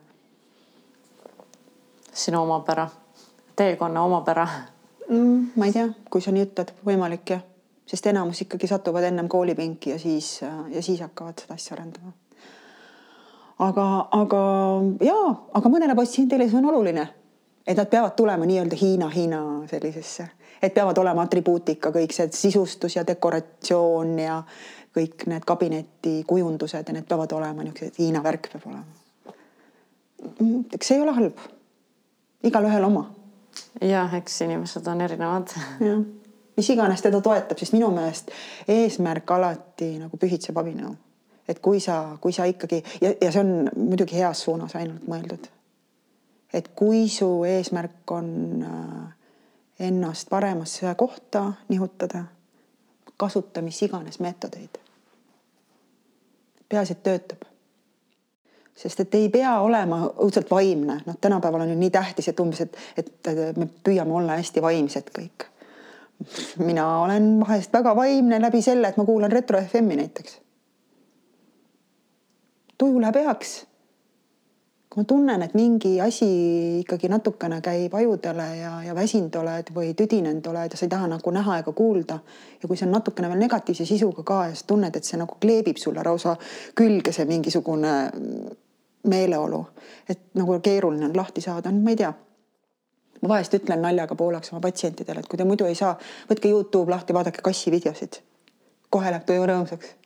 sinu 2.13 2.41
omapära, 2.43 2.89
teekonna 3.55 4.03
omapära 4.03 4.47
mm,? 5.09 5.51
ma 5.55 5.65
ei 5.65 5.71
tea, 5.71 5.87
kui 6.11 6.21
sa 6.21 6.31
nii 6.35 6.43
ütled, 6.43 6.73
võimalik 6.85 7.33
jah, 7.33 7.45
sest 7.87 8.07
enamus 8.11 8.43
ikkagi 8.45 8.67
satuvad 8.67 9.07
ennem 9.07 9.29
koolipinki 9.31 9.95
ja 9.95 9.99
siis, 9.99 10.41
ja 10.43 10.81
siis 10.81 11.01
hakkavad 11.01 11.39
seda 11.39 11.55
asja 11.55 11.77
arendama. 11.77 12.13
Aga, 13.61 13.87
aga 14.17 14.43
jaa, 15.05 15.31
aga 15.57 15.71
mõnele 15.71 15.95
patsiendile 15.97 16.47
see 16.49 16.59
on 16.59 16.69
oluline, 16.71 17.07
et 17.67 17.77
nad 17.77 17.89
peavad 17.89 18.15
tulema 18.17 18.47
nii-öelda 18.49 18.77
Hiina, 18.79 19.09
Hiina 19.13 19.41
sellisesse, 19.69 20.27
et 20.61 20.73
peavad 20.73 20.97
olema 21.01 21.25
atribuutika, 21.27 21.93
kõik 21.93 22.15
see 22.15 22.29
sisustus 22.35 22.97
ja 22.97 23.05
dekoratsioon 23.07 24.17
ja 24.19 24.41
kõik 24.95 25.27
need 25.31 25.45
kabinetikujundused 25.47 26.89
ja 26.89 26.95
need 26.95 27.07
peavad 27.09 27.33
olema 27.37 27.65
niisugused, 27.65 27.99
Hiina 27.99 28.23
värk 28.23 28.49
peab 28.53 28.67
olema. 28.71 28.99
Mm, 30.39 30.65
eks 30.73 30.91
see 30.91 30.97
ei 30.97 31.03
ole 31.03 31.13
halb. 31.17 31.37
igalühel 32.43 32.83
oma. 32.83 33.05
jah, 33.81 34.13
eks 34.17 34.41
inimesed 34.41 34.87
on 34.87 35.01
erinevad. 35.01 35.53
jah, 35.79 36.01
mis 36.57 36.69
iganes 36.69 37.01
teda 37.01 37.21
toetab, 37.21 37.57
siis 37.57 37.73
minu 37.73 37.91
meelest 37.93 38.33
eesmärk 38.67 39.31
alati 39.31 39.95
nagu 40.01 40.17
pühitseb 40.17 40.57
abinõu. 40.57 40.95
Et 41.47 41.59
kui 41.59 41.79
sa, 41.79 42.17
kui 42.21 42.33
sa 42.33 42.45
ikkagi 42.45 42.83
ja, 43.01 43.13
ja 43.21 43.31
see 43.31 43.41
on 43.41 43.69
muidugi 43.75 44.19
heas 44.19 44.43
suunas 44.43 44.75
ainult 44.75 45.07
mõeldud. 45.07 45.47
et 46.53 46.67
kui 46.75 47.07
su 47.09 47.43
eesmärk 47.47 48.11
on 48.11 48.29
äh, 48.63 49.07
ennast 49.87 50.29
paremasse 50.29 50.95
kohta 50.95 51.53
nihutada 51.69 52.25
kasuta 53.21 53.61
mis 53.61 53.83
iganes 53.83 54.19
meetodeid. 54.19 54.79
peaasi, 56.69 56.93
et 56.93 57.03
töötab. 57.03 57.43
sest 58.75 58.99
et 58.99 59.15
ei 59.15 59.29
pea 59.29 59.59
olema 59.61 59.99
õudselt 60.25 60.49
vaimne, 60.49 60.95
noh, 61.05 61.17
tänapäeval 61.21 61.65
on 61.65 61.73
ju 61.73 61.77
nii 61.77 61.89
tähtis, 61.93 62.31
et 62.31 62.39
umbes, 62.39 62.61
et, 62.65 62.77
et 62.97 63.29
me 63.57 63.67
püüame 63.85 64.15
olla 64.17 64.39
hästi 64.39 64.61
vaimsed 64.61 65.11
kõik. 65.17 65.45
mina 66.57 66.87
olen 67.03 67.27
vahest 67.43 67.73
väga 67.73 67.93
vaimne 67.95 68.41
läbi 68.41 68.61
selle, 68.65 68.89
et 68.89 68.97
ma 68.97 69.05
kuulan 69.05 69.31
Retro 69.31 69.61
FM-i 69.61 69.99
näiteks. 70.01 70.39
Tuju 72.81 73.01
läheb 73.01 73.21
heaks 73.21 73.59
kui 74.91 75.03
ma 75.03 75.07
tunnen, 75.07 75.41
et 75.41 75.53
mingi 75.55 75.93
asi 76.03 76.25
ikkagi 76.81 77.07
natukene 77.07 77.61
käib 77.63 77.93
ajudele 77.95 78.47
ja, 78.57 78.71
ja 78.83 78.95
väsinud 78.95 79.35
oled 79.39 79.69
või 79.71 79.93
tüdinenud 79.95 80.49
oled 80.51 80.73
ja 80.75 80.79
sa 80.79 80.83
ei 80.83 80.91
taha 80.91 81.07
nagu 81.13 81.31
näha 81.31 81.61
ega 81.61 81.71
kuulda. 81.71 82.17
ja 82.61 82.67
kui 82.67 82.75
see 82.75 82.89
on 82.89 82.91
natukene 82.97 83.29
veel 83.31 83.39
negatiivse 83.39 83.87
sisuga 83.87 84.25
ka 84.27 84.41
ja 84.49 84.57
sa 84.59 84.67
tunned, 84.67 84.95
et 84.95 85.07
see 85.07 85.19
nagu 85.21 85.37
kleebib 85.39 85.79
sulle 85.79 86.03
lausa 86.03 86.35
külge, 86.75 87.13
see 87.15 87.25
mingisugune 87.29 87.93
meeleolu, 89.07 89.61
et 90.09 90.27
nagu 90.35 90.59
keeruline 90.59 91.07
on 91.07 91.15
lahti 91.15 91.41
saada, 91.41 91.71
no 91.71 91.79
ma 91.79 91.95
ei 91.95 92.01
tea. 92.03 92.11
ma 93.21 93.29
vahest 93.35 93.55
ütlen 93.55 93.79
naljaga 93.85 94.15
pooleks 94.19 94.51
oma 94.51 94.59
patsientidele, 94.67 95.23
et 95.23 95.31
kui 95.31 95.39
te 95.39 95.47
muidu 95.47 95.71
ei 95.71 95.75
saa, 95.75 95.95
võtke 96.29 96.51
Youtube 96.51 96.91
lahti, 96.91 97.13
vaadake 97.13 97.39
kassivideosid. 97.47 98.19
kohe 98.89 99.07
läheb 99.07 99.23
tuju 99.23 99.47
rõõmsaks 99.47 100.00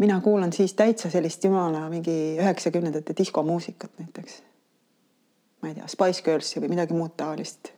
mina 0.00 0.20
kuulan 0.20 0.52
siis 0.52 0.74
täitsa 0.74 1.10
sellist 1.10 1.44
jumala 1.44 1.88
mingi 1.88 2.36
üheksakümnendate 2.40 3.14
diskomuusikat 3.18 3.90
näiteks. 3.98 4.42
ma 5.62 5.68
ei 5.68 5.74
tea, 5.74 5.86
Spice 5.86 6.22
Girlsi 6.22 6.60
või 6.60 6.72
midagi 6.72 6.96
muud 6.96 7.12
taolist. 7.16 7.72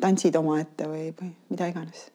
tantsid 0.00 0.34
omaette 0.34 0.88
või, 0.90 1.12
või 1.20 1.30
mida 1.50 1.66
iganes. 1.70 2.10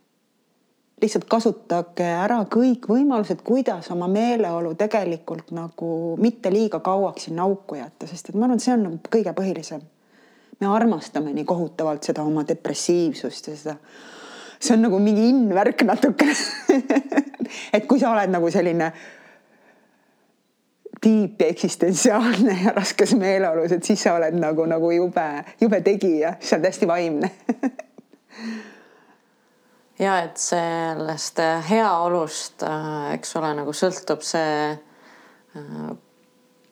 lihtsalt 1.02 1.30
kasutage 1.32 2.10
ära 2.26 2.42
kõik 2.56 2.90
võimalused, 2.92 3.42
kuidas 3.44 3.92
oma 3.92 4.08
meeleolu 4.08 4.76
tegelikult 4.76 5.52
nagu 5.52 6.18
mitte 6.20 6.52
liiga 6.52 6.80
kauaks 6.80 7.30
sinna 7.30 7.48
auku 7.48 7.80
jätta, 7.80 8.08
sest 8.08 8.30
et 8.30 8.36
ma 8.36 8.46
arvan, 8.46 8.60
et 8.60 8.68
see 8.68 8.76
on 8.76 8.84
nagu 8.84 9.00
kõige 9.16 9.34
põhilisem. 9.40 9.82
me 10.60 10.68
armastame 10.68 11.34
nii 11.34 11.46
kohutavalt 11.46 12.04
seda 12.04 12.24
oma 12.24 12.44
depressiivsust 12.48 13.48
ja 13.48 13.58
seda 13.58 13.80
see 14.60 14.74
on 14.74 14.88
nagu 14.88 15.00
mingi 15.00 15.30
in-värk 15.30 15.84
natukene. 15.88 16.36
Et 17.76 17.86
kui 17.88 18.00
sa 18.00 18.12
oled 18.12 18.32
nagu 18.34 18.50
selline 18.52 18.92
tiip 21.02 21.42
ja 21.42 21.48
eksistentsiaalne 21.54 22.56
ja 22.64 22.74
raskes 22.76 23.14
meeleolus, 23.16 23.72
et 23.72 23.86
siis 23.86 24.02
sa 24.04 24.16
oled 24.18 24.38
nagu, 24.40 24.66
nagu 24.70 24.90
jube, 24.92 25.28
jube 25.62 25.82
tegija, 25.86 26.34
sa 26.42 26.58
oled 26.58 26.72
hästi 26.72 26.90
vaimne. 26.90 27.32
Ja 29.98 30.20
et 30.22 30.38
sellest 30.38 31.40
heaolust, 31.70 32.62
äh, 32.66 33.14
eks 33.16 33.32
ole, 33.40 33.50
nagu 33.58 33.74
sõltub 33.74 34.22
see, 34.26 34.76
äh, 35.58 35.88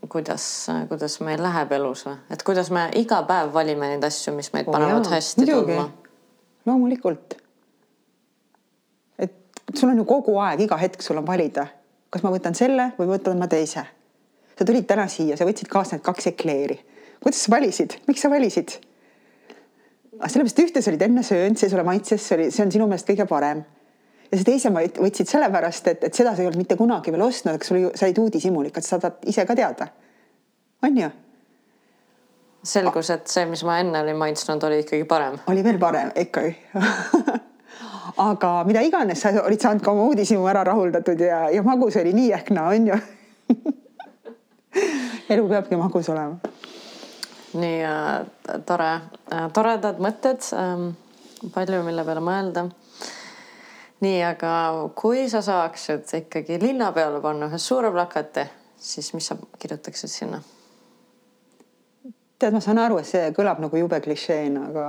kuidas, 0.09 0.45
kuidas 0.91 1.17
meil 1.25 1.41
läheb 1.41 1.73
elus 1.79 2.05
või, 2.05 2.19
et 2.29 2.45
kuidas 2.45 2.69
me 2.73 2.83
iga 3.01 3.23
päev 3.25 3.49
valime 3.53 3.95
neid 3.95 4.05
asju, 4.05 4.35
mis 4.37 4.51
meid 4.53 4.69
panevad 4.69 5.07
oh, 5.07 5.15
hästi 5.15 5.47
tundma. 5.49 5.87
loomulikult 6.69 7.39
sul 9.73 9.89
on 9.89 9.97
ju 9.97 10.05
kogu 10.05 10.37
aeg, 10.39 10.65
iga 10.65 10.77
hetk 10.77 11.01
sul 11.01 11.17
on 11.17 11.27
valida, 11.27 11.67
kas 12.13 12.23
ma 12.23 12.31
võtan 12.33 12.55
selle 12.57 12.91
või 12.99 13.09
võtan 13.15 13.39
ma 13.39 13.47
teise. 13.51 13.85
sa 14.55 14.65
tulid 14.65 14.85
täna 14.87 15.07
siia, 15.11 15.37
sa 15.37 15.45
võtsid 15.45 15.67
kaasa 15.67 15.95
need 15.95 16.05
kaks 16.05 16.27
ekleeri. 16.31 16.79
kuidas 17.23 17.41
sa 17.43 17.51
valisid, 17.51 17.97
miks 18.07 18.21
sa 18.21 18.29
valisid? 18.29 18.77
sellepärast 20.15 20.59
ühte 20.63 20.81
sa 20.81 20.91
olid 20.91 21.01
enne 21.01 21.23
söönud, 21.23 21.57
see 21.59 21.69
sulle 21.69 21.83
maitses, 21.83 22.23
see 22.23 22.37
oli, 22.37 22.51
see 22.51 22.63
on 22.63 22.71
sinu 22.71 22.87
meelest 22.87 23.09
kõige 23.09 23.27
parem. 23.27 23.65
ja 24.31 24.37
see 24.37 24.47
teise 24.47 24.71
ma 24.71 24.85
võtsid 24.85 25.29
sellepärast, 25.29 25.87
et, 25.91 26.03
et 26.09 26.13
seda 26.13 26.35
sa 26.35 26.43
ei 26.43 26.49
olnud 26.49 26.61
mitte 26.61 26.77
kunagi 26.79 27.11
veel 27.11 27.25
ostnud, 27.25 27.57
aga 27.57 27.67
sul 27.67 27.81
ju, 27.81 27.91
sa 27.95 28.07
olid 28.07 28.21
uudishimulikat, 28.23 28.85
sa 28.85 28.99
tahad 29.01 29.25
ise 29.27 29.45
ka 29.45 29.55
teada. 29.57 29.89
on 30.83 31.01
ju? 31.03 31.09
selgus, 32.65 33.11
et 33.13 33.27
see, 33.29 33.45
mis 33.45 33.61
ma 33.65 33.79
enne 33.81 33.99
olin 34.01 34.17
maitsnud, 34.17 34.63
oli 34.63 34.79
ikkagi 34.85 35.09
parem. 35.09 35.41
oli 35.51 35.65
veel 35.65 35.81
parem 35.81 36.13
ikkagi 36.15 36.55
aga 38.17 38.51
mida 38.67 38.81
iganes, 38.85 39.19
sa 39.21 39.31
olid 39.43 39.61
saanud 39.61 39.83
ka 39.83 39.91
oma 39.91 40.07
uudishimu 40.09 40.47
ära 40.47 40.63
rahuldatud 40.67 41.19
ja, 41.19 41.45
ja 41.51 41.63
magus 41.63 41.97
oli 41.99 42.13
nii 42.15 42.31
ehk 42.37 42.51
naa, 42.55 42.71
on 42.71 42.87
ju 42.87 42.99
elu 45.35 45.47
peabki 45.49 45.79
magus 45.79 46.09
olema. 46.09 46.37
nii 47.55 47.81
äh, 47.87 48.59
tore 48.67 48.91
äh,, 49.31 49.47
toredad 49.53 49.99
mõtted 50.03 50.47
ähm,, 50.55 50.89
palju, 51.53 51.83
mille 51.83 52.05
peale 52.07 52.23
mõelda. 52.23 52.65
nii, 54.05 54.19
aga 54.31 54.53
kui 54.95 55.27
sa 55.31 55.43
saaksid 55.43 56.07
ikkagi 56.23 56.59
linna 56.61 56.91
peale 56.95 57.21
panna 57.21 57.49
ühe 57.51 57.59
suure 57.59 57.91
plakati, 57.91 58.47
siis 58.77 59.13
mis 59.13 59.27
sa 59.27 59.37
kirjutaksid 59.59 60.11
sinna? 60.11 60.41
tead, 62.39 62.53
ma 62.53 62.63
saan 62.63 62.79
aru, 62.79 62.99
et 62.99 63.07
see 63.07 63.27
kõlab 63.35 63.59
nagu 63.63 63.79
jube 63.79 63.99
klišeena, 64.03 64.69
aga 64.71 64.87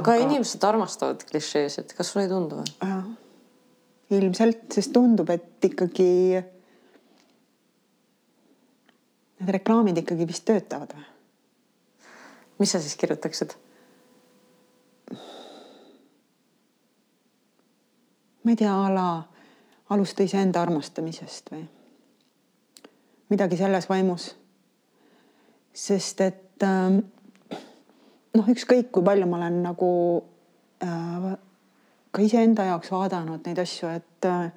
aga, 0.00 0.16
inimesed 0.22 0.64
armastavad 0.66 1.22
klišeesid, 1.28 1.94
kas 1.96 2.12
sulle 2.12 2.26
ei 2.26 2.32
tundu 2.32 2.62
ilmselt, 4.16 4.68
sest 4.74 4.92
tundub, 4.94 5.30
et 5.34 5.64
ikkagi 5.66 6.10
need 9.36 9.52
reklaamid 9.58 9.98
ikkagi 10.00 10.28
vist 10.28 10.46
töötavad 10.48 10.94
või? 10.96 11.06
mis 12.60 12.72
sa 12.72 12.80
siis 12.80 12.96
kirjutaksid? 13.00 13.56
ma 18.46 18.54
ei 18.54 18.60
tea, 18.60 18.72
a 18.72 18.92
la 18.94 19.08
alusta 19.90 20.24
iseenda 20.26 20.62
armastamisest 20.62 21.50
või 21.52 21.66
midagi 23.30 23.58
selles 23.58 23.88
vaimus. 23.90 24.30
sest 25.74 26.20
et 26.20 26.62
äh, 26.62 27.02
noh, 28.36 28.48
ükskõik 28.52 28.92
kui 28.92 29.04
palju 29.04 29.26
ma 29.28 29.40
olen 29.40 29.60
nagu 29.64 29.90
äh, 30.84 31.28
ka 32.10 32.24
iseenda 32.24 32.66
jaoks 32.70 32.92
vaadanud 32.92 33.44
neid 33.46 33.60
asju, 33.60 33.90
et 33.98 34.28
äh, 34.28 34.50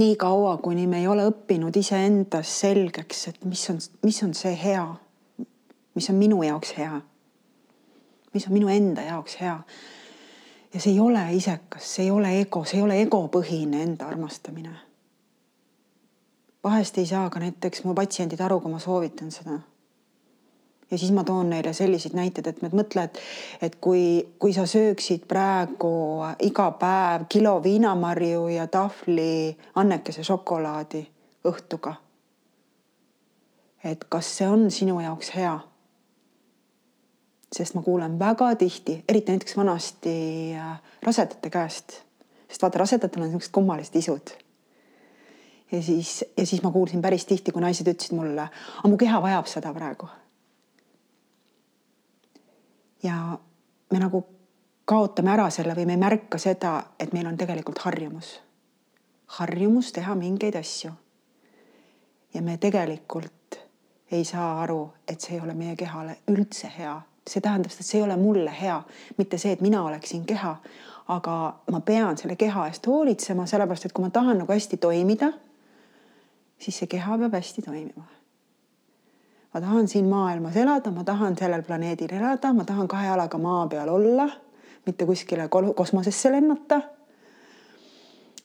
nii 0.00 0.16
kaua, 0.20 0.56
kuni 0.62 0.86
me 0.90 1.02
ei 1.02 1.08
ole 1.10 1.26
õppinud 1.30 1.76
iseendas 1.76 2.52
selgeks, 2.62 3.28
et 3.32 3.44
mis 3.44 3.62
on, 3.72 3.80
mis 4.06 4.20
on 4.26 4.34
see 4.34 4.54
hea, 4.58 4.84
mis 5.98 6.10
on 6.10 6.20
minu 6.20 6.42
jaoks 6.46 6.74
hea, 6.78 7.00
mis 8.34 8.46
on 8.46 8.54
minu 8.54 8.70
enda 8.72 9.06
jaoks 9.08 9.40
hea. 9.40 9.56
ja 10.74 10.80
see 10.80 10.92
ei 10.92 11.00
ole 11.02 11.24
isekas, 11.34 11.94
see 11.96 12.04
ei 12.06 12.10
ole 12.14 12.36
ego, 12.40 12.62
see 12.64 12.78
ei 12.78 12.84
ole 12.84 13.00
egopõhine 13.02 13.82
enda 13.82 14.06
armastamine. 14.06 14.76
vahest 16.64 16.98
ei 16.98 17.06
saa 17.06 17.30
ka 17.30 17.40
näiteks 17.40 17.84
mu 17.84 17.94
patsiendid 17.94 18.40
aru, 18.40 18.60
kui 18.60 18.70
ma 18.70 18.78
soovitan 18.78 19.30
seda 19.30 19.58
ja 20.90 20.98
siis 20.98 21.12
ma 21.12 21.24
toon 21.24 21.50
neile 21.50 21.72
selliseid 21.72 22.14
näiteid, 22.18 22.46
et 22.46 22.62
mõtle, 22.74 23.04
et, 23.06 23.18
et 23.62 23.76
kui, 23.80 24.02
kui 24.38 24.52
sa 24.56 24.66
sööksid 24.66 25.26
praegu 25.30 25.92
iga 26.46 26.70
päev 26.80 27.26
kilo 27.30 27.58
viinamarju 27.62 28.48
ja 28.56 28.66
tahvli 28.66 29.56
annekese 29.74 30.24
šokolaadi 30.26 31.04
õhtuga. 31.46 31.94
et 33.84 34.04
kas 34.08 34.36
see 34.36 34.48
on 34.48 34.70
sinu 34.70 35.00
jaoks 35.00 35.34
hea? 35.34 35.58
sest 37.52 37.74
ma 37.74 37.82
kuulen 37.82 38.18
väga 38.18 38.54
tihti, 38.54 39.00
eriti 39.08 39.32
näiteks 39.32 39.56
vanasti 39.56 40.12
äh, 40.54 40.76
rasedate 41.02 41.50
käest, 41.50 41.96
sest 42.48 42.62
vaata, 42.62 42.78
rasedatel 42.78 43.22
on 43.22 43.28
niisugused 43.28 43.52
kummalised 43.52 43.96
isud 43.98 44.34
ja 45.72 45.82
siis, 45.82 46.24
ja 46.36 46.46
siis 46.46 46.62
ma 46.62 46.70
kuulsin 46.70 47.02
päris 47.02 47.26
tihti, 47.26 47.52
kui 47.52 47.62
naised 47.62 47.90
ütlesid 47.90 48.14
mulle, 48.14 48.50
aga 48.50 48.88
mu 48.88 48.98
keha 48.98 49.22
vajab 49.22 49.50
seda 49.50 49.74
praegu 49.74 50.10
ja 53.02 53.38
me 53.92 53.98
nagu 53.98 54.22
kaotame 54.84 55.32
ära 55.32 55.50
selle 55.50 55.74
või 55.78 55.86
me 55.86 55.96
ei 55.96 56.02
märka 56.02 56.38
seda, 56.38 56.72
et 56.98 57.12
meil 57.14 57.28
on 57.30 57.36
tegelikult 57.38 57.78
harjumus. 57.84 58.40
harjumus 59.38 59.92
teha 59.92 60.14
mingeid 60.14 60.56
asju. 60.56 60.92
ja 62.34 62.42
me 62.42 62.56
tegelikult 62.56 63.58
ei 64.10 64.24
saa 64.24 64.62
aru, 64.62 64.92
et 65.08 65.20
see 65.20 65.34
ei 65.34 65.40
ole 65.40 65.54
meie 65.54 65.76
kehale 65.76 66.16
üldse 66.28 66.72
hea. 66.78 67.00
see 67.26 67.40
tähendab 67.40 67.70
seda, 67.70 67.80
et 67.80 67.86
see 67.86 67.98
ei 67.98 68.04
ole 68.04 68.16
mulle 68.16 68.52
hea, 68.60 68.82
mitte 69.18 69.38
see, 69.38 69.52
et 69.52 69.60
mina 69.60 69.82
oleksin 69.82 70.24
keha, 70.26 70.56
aga 71.08 71.60
ma 71.70 71.80
pean 71.80 72.16
selle 72.16 72.36
keha 72.36 72.66
eest 72.66 72.86
hoolitsema, 72.86 73.46
sellepärast 73.46 73.84
et 73.84 73.92
kui 73.92 74.04
ma 74.04 74.10
tahan 74.10 74.38
nagu 74.38 74.52
hästi 74.52 74.76
toimida, 74.76 75.32
siis 76.58 76.78
see 76.78 76.86
keha 76.86 77.18
peab 77.18 77.34
hästi 77.38 77.62
toimima 77.62 78.19
ma 79.54 79.60
tahan 79.60 79.88
siin 79.88 80.08
maailmas 80.08 80.56
elada, 80.56 80.90
ma 80.90 81.04
tahan 81.04 81.36
sellel 81.38 81.62
planeedil 81.62 82.14
elada, 82.14 82.52
ma 82.52 82.64
tahan 82.64 82.88
kahe 82.88 83.06
jalaga 83.06 83.38
maa 83.38 83.66
peal 83.68 83.88
olla, 83.88 84.28
mitte 84.86 85.06
kuskile 85.06 85.48
kosmosesse 85.76 86.32
lennata. 86.32 86.80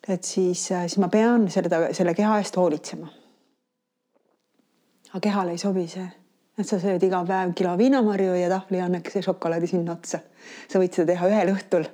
et 0.07 0.23
siis, 0.23 0.67
siis 0.67 0.97
ma 0.97 1.07
pean 1.09 1.49
seda, 1.49 1.87
selle 1.93 2.13
keha 2.13 2.37
eest 2.37 2.57
hoolitsema. 2.57 3.07
aga 5.09 5.19
kehale 5.19 5.51
ei 5.51 5.57
sobi 5.57 5.87
see, 5.87 6.07
et 6.57 6.67
sa 6.67 6.79
sööd 6.79 7.03
iga 7.03 7.23
päev 7.25 7.53
kilo 7.53 7.77
viinamarju 7.77 8.33
ja 8.35 8.49
tahvli 8.49 8.81
annekese 8.81 9.21
šokolaadi 9.21 9.67
sinna 9.67 9.91
otsa. 9.91 10.19
sa 10.69 10.79
võid 10.79 10.93
seda 10.93 11.13
teha 11.13 11.29
ühel 11.29 11.53
õhtul 11.53 11.87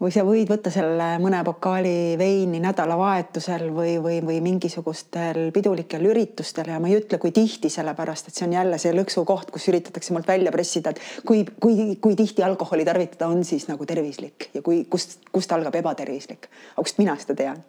või 0.00 0.12
sa 0.12 0.24
võid 0.26 0.50
võtta 0.50 0.70
selle 0.72 1.06
mõne 1.22 1.38
pokaali 1.44 2.16
veini 2.20 2.60
nädalavahetusel 2.60 3.70
või, 3.72 3.94
või, 4.02 4.18
või 4.24 4.40
mingisugustel 4.44 5.48
pidulikel 5.54 6.04
üritustel 6.04 6.68
ja 6.72 6.80
ma 6.82 6.90
ei 6.90 6.98
ütle, 6.98 7.18
kui 7.22 7.32
tihti, 7.36 7.70
sellepärast 7.72 8.28
et 8.28 8.36
see 8.36 8.46
on 8.48 8.56
jälle 8.58 8.78
see 8.82 8.92
lõksukoht, 8.96 9.50
kus 9.54 9.68
üritatakse 9.72 10.12
mult 10.12 10.28
välja 10.28 10.52
pressida, 10.52 10.92
et 10.92 11.24
kui, 11.26 11.46
kui, 11.62 11.96
kui 12.02 12.18
tihti 12.18 12.44
alkoholi 12.44 12.84
tarvitada 12.84 13.30
on 13.32 13.42
siis 13.48 13.68
nagu 13.70 13.88
tervislik 13.88 14.50
ja 14.54 14.62
kui, 14.62 14.84
kust, 14.90 15.18
kust 15.32 15.56
algab 15.56 15.80
ebatervislik. 15.80 16.50
aga 16.74 16.84
kust 16.84 17.00
mina 17.00 17.16
seda 17.20 17.38
tean? 17.40 17.64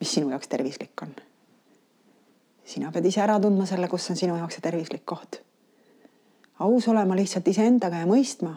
mis 0.00 0.12
sinu 0.12 0.34
jaoks 0.34 0.50
tervislik 0.50 1.06
on? 1.06 1.14
sina 2.66 2.90
pead 2.92 3.06
ise 3.06 3.22
ära 3.22 3.38
tundma 3.40 3.66
selle, 3.66 3.88
kus 3.88 4.10
on 4.10 4.18
sinu 4.18 4.36
jaoks 4.42 4.58
see 4.58 4.66
tervislik 4.66 5.06
koht. 5.06 5.38
aus 6.58 6.88
olema 6.90 7.14
lihtsalt 7.14 7.46
iseendaga 7.54 8.02
ja 8.02 8.10
mõistma 8.10 8.56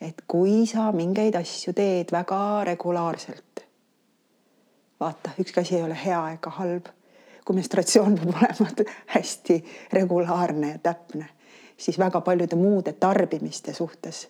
et 0.00 0.22
kui 0.28 0.66
sa 0.66 0.90
mingeid 0.92 1.34
asju 1.34 1.72
teed 1.72 2.12
väga 2.12 2.64
regulaarselt, 2.64 3.64
vaata, 5.00 5.30
ükski 5.40 5.60
asi 5.60 5.76
ei 5.76 5.82
ole 5.82 5.98
hea 6.04 6.22
ega 6.36 6.50
halb. 6.60 6.92
kui 7.46 7.54
menstratsioon 7.54 8.16
peab 8.18 8.34
olema 8.42 8.86
hästi 9.06 9.64
regulaarne 9.92 10.70
ja 10.70 10.78
täpne, 10.82 11.28
siis 11.76 11.98
väga 11.98 12.20
paljude 12.20 12.56
muude 12.56 12.92
tarbimiste 12.92 13.74
suhtes 13.74 14.26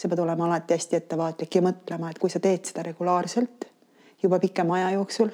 sa 0.00 0.08
pead 0.08 0.18
olema 0.18 0.46
alati 0.46 0.74
hästi 0.74 0.96
ettevaatlik 0.96 1.54
ja 1.54 1.62
mõtlema, 1.62 2.10
et 2.10 2.18
kui 2.18 2.30
sa 2.32 2.40
teed 2.40 2.64
seda 2.64 2.82
regulaarselt 2.86 3.66
juba 4.22 4.38
pikema 4.40 4.78
aja 4.78 4.94
jooksul, 4.94 5.28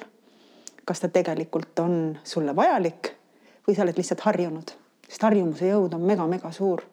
kas 0.85 0.99
ta 0.99 1.07
tegelikult 1.07 1.79
on 1.79 2.17
sulle 2.27 2.55
vajalik 2.55 3.13
või 3.67 3.75
sa 3.75 3.85
oled 3.85 3.99
lihtsalt 3.99 4.25
harjunud, 4.27 4.73
sest 5.07 5.23
harjumuse 5.23 5.69
jõud 5.71 5.95
on 5.95 6.03
mega-mega 6.09 6.51
suur 6.51 6.83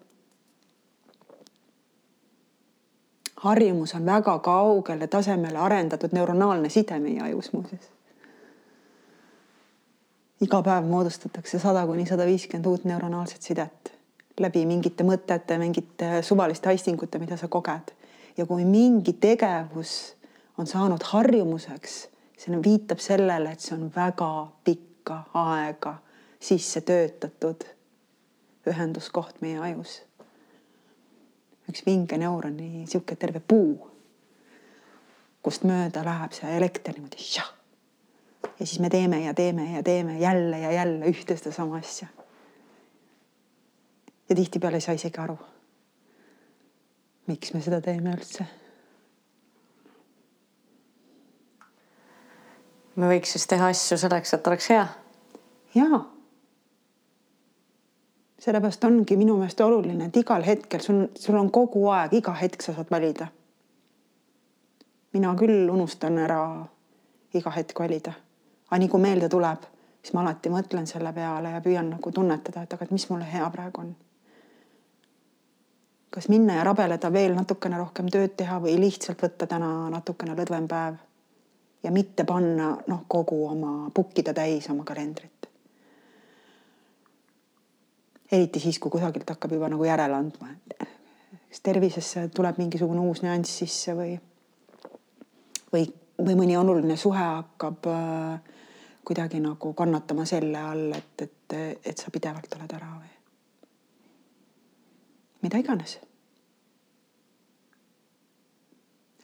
harjumus 3.44 3.94
on 3.94 4.06
väga 4.06 4.38
kaugele 4.38 5.06
tasemele 5.06 5.58
arendatud 5.58 6.12
neuronaalne 6.16 6.68
side 6.68 6.98
meie 6.98 7.20
ajus 7.22 7.52
muuseas. 7.52 7.90
iga 10.40 10.62
päev 10.62 10.86
moodustatakse 10.88 11.58
sada 11.58 11.86
kuni 11.86 12.06
sada 12.06 12.26
viiskümmend 12.26 12.66
uut 12.66 12.84
neuronaalset 12.84 13.42
sidet 13.42 13.94
läbi 14.40 14.64
mingite 14.66 15.04
mõtete, 15.06 15.58
mingite 15.58 16.22
suvaliste 16.22 16.68
haistingute, 16.72 17.18
mida 17.18 17.36
sa 17.36 17.48
koged. 17.48 17.92
ja 18.36 18.46
kui 18.46 18.64
mingi 18.64 19.12
tegevus 19.12 20.16
on 20.58 20.66
saanud 20.66 21.02
harjumuseks, 21.02 22.08
see 22.38 22.62
viitab 22.62 22.98
sellele, 22.98 23.52
et 23.52 23.60
see 23.60 23.76
on 23.76 23.92
väga 23.94 24.48
pikka 24.64 25.22
aega 25.34 25.98
sisse 26.40 26.80
töötatud 26.80 27.64
ühenduskoht 28.66 29.40
meie 29.40 29.58
ajus 29.60 30.02
üks 31.70 31.84
vinge 31.86 32.18
neuroni 32.20 32.68
niisugune 32.84 33.18
terve 33.20 33.40
puu, 33.40 33.76
kust 35.44 35.64
mööda 35.68 36.04
läheb 36.04 36.34
see 36.36 36.56
elekter 36.56 36.96
niimoodi 36.96 37.28
ja 38.60 38.66
siis 38.66 38.80
me 38.80 38.90
teeme 38.90 39.20
ja 39.24 39.34
teeme 39.34 39.70
ja 39.72 39.82
teeme 39.82 40.18
jälle 40.18 40.58
ja 40.58 40.72
jälle 40.72 41.06
ühte 41.10 41.36
sedasama 41.36 41.76
asja. 41.76 42.06
ja 44.28 44.36
tihtipeale 44.36 44.76
ei 44.76 44.80
saa 44.80 44.94
isegi 44.94 45.20
aru, 45.20 45.38
miks 47.26 47.54
me 47.54 47.60
seda 47.60 47.80
teeme 47.80 48.14
üldse. 48.16 48.46
me 52.96 53.08
võiks 53.10 53.34
siis 53.34 53.46
teha 53.50 53.72
asju 53.72 53.98
selleks, 53.98 54.34
et 54.34 54.46
oleks 54.46 54.70
hea. 54.70 54.86
jaa 55.74 56.04
sellepärast 58.44 58.84
ongi 58.84 59.16
minu 59.16 59.38
meelest 59.40 59.60
oluline, 59.64 60.10
et 60.10 60.16
igal 60.20 60.42
hetkel 60.44 60.80
sul, 60.84 61.06
sul 61.16 61.36
on 61.40 61.50
kogu 61.50 61.86
aeg, 61.88 62.12
iga 62.18 62.34
hetk 62.36 62.62
sa 62.62 62.74
saad 62.76 62.90
valida. 62.90 63.26
mina 65.14 65.30
küll 65.38 65.70
unustan 65.70 66.18
ära 66.18 66.40
iga 67.34 67.50
hetk 67.54 67.78
valida, 67.80 68.12
aga 68.68 68.78
nii 68.82 68.90
kui 68.90 69.00
meelde 69.00 69.28
tuleb, 69.30 69.62
siis 70.02 70.12
ma 70.14 70.24
alati 70.24 70.50
mõtlen 70.50 70.86
selle 70.90 71.12
peale 71.14 71.54
ja 71.54 71.60
püüan 71.64 71.88
nagu 71.94 72.12
tunnetada, 72.12 72.64
et 72.66 72.74
aga 72.74 72.84
et 72.84 72.92
mis 72.92 73.06
mulle 73.10 73.28
hea 73.32 73.48
praegu 73.50 73.80
on. 73.80 73.94
kas 76.10 76.28
minna 76.28 76.60
ja 76.60 76.64
rabeleda 76.64 77.12
veel 77.12 77.32
natukene 77.34 77.78
rohkem 77.78 78.10
tööd 78.12 78.36
teha 78.36 78.60
või 78.62 78.76
lihtsalt 78.78 79.22
võtta 79.22 79.46
täna 79.50 79.88
natukene 79.90 80.36
lõdvem 80.36 80.68
päev 80.68 81.00
ja 81.82 81.90
mitte 81.90 82.24
panna 82.24 82.76
noh, 82.86 83.02
kogu 83.08 83.46
oma 83.46 83.90
pukkida 83.94 84.34
täis 84.34 84.68
oma 84.70 84.84
kalendrit 84.84 85.33
eriti 88.32 88.60
siis, 88.60 88.78
kui 88.78 88.90
kusagilt 88.90 89.30
hakkab 89.30 89.52
juba 89.52 89.68
nagu 89.72 89.84
järele 89.84 90.16
andma, 90.16 90.54
kas 90.78 91.60
tervisesse 91.62 92.28
tuleb 92.34 92.58
mingisugune 92.58 93.00
uus 93.04 93.22
nüanss 93.22 93.58
sisse 93.62 93.94
või, 93.96 94.14
või, 95.72 95.84
või 96.18 96.38
mõni 96.40 96.56
oluline 96.58 96.96
suhe 97.00 97.24
hakkab 97.24 97.90
äh, 97.90 98.54
kuidagi 99.04 99.40
nagu 99.44 99.74
kannatama 99.76 100.24
selle 100.28 100.60
all, 100.60 100.88
et, 100.96 101.28
et, 101.28 101.58
et 101.84 101.98
sa 101.98 102.10
pidevalt 102.10 102.58
oled 102.58 102.76
ära 102.78 102.90
või 102.96 103.12
mida 105.44 105.60
iganes. 105.60 105.98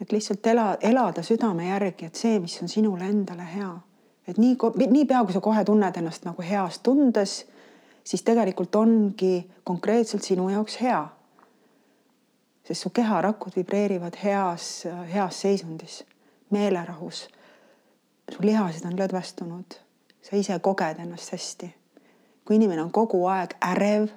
et 0.01 0.13
lihtsalt 0.13 0.47
ela, 0.47 0.77
elada 0.81 1.23
südame 1.23 1.67
järgi, 1.69 2.07
et 2.09 2.17
see, 2.17 2.39
mis 2.41 2.57
on 2.63 2.71
sinule 2.73 3.05
endale 3.05 3.45
hea, 3.45 3.71
et 4.29 4.39
nii, 4.41 4.57
niipea 4.89 5.21
kui 5.25 5.37
sa 5.37 5.43
kohe 5.45 5.65
tunned 5.69 5.97
ennast 6.01 6.25
nagu 6.25 6.45
heas 6.45 6.79
tundes 6.85 7.43
siis 8.05 8.23
tegelikult 8.23 8.75
ongi 8.75 9.51
konkreetselt 9.65 10.23
sinu 10.23 10.49
jaoks 10.49 10.81
hea. 10.81 11.09
sest 12.65 12.83
su 12.83 12.91
keharakud 12.91 13.53
vibreerivad 13.57 14.15
heas, 14.25 14.85
heas 15.15 15.41
seisundis, 15.41 16.05
meelerahus. 16.51 17.29
su 18.33 18.39
lihased 18.41 18.87
on 18.87 18.99
lõdvestunud, 18.99 19.75
sa 20.23 20.37
ise 20.37 20.59
koged 20.59 20.99
ennast 20.99 21.33
hästi. 21.33 21.75
kui 22.45 22.57
inimene 22.57 22.83
on 22.83 22.93
kogu 22.93 23.27
aeg 23.27 23.55
ärev, 23.65 24.09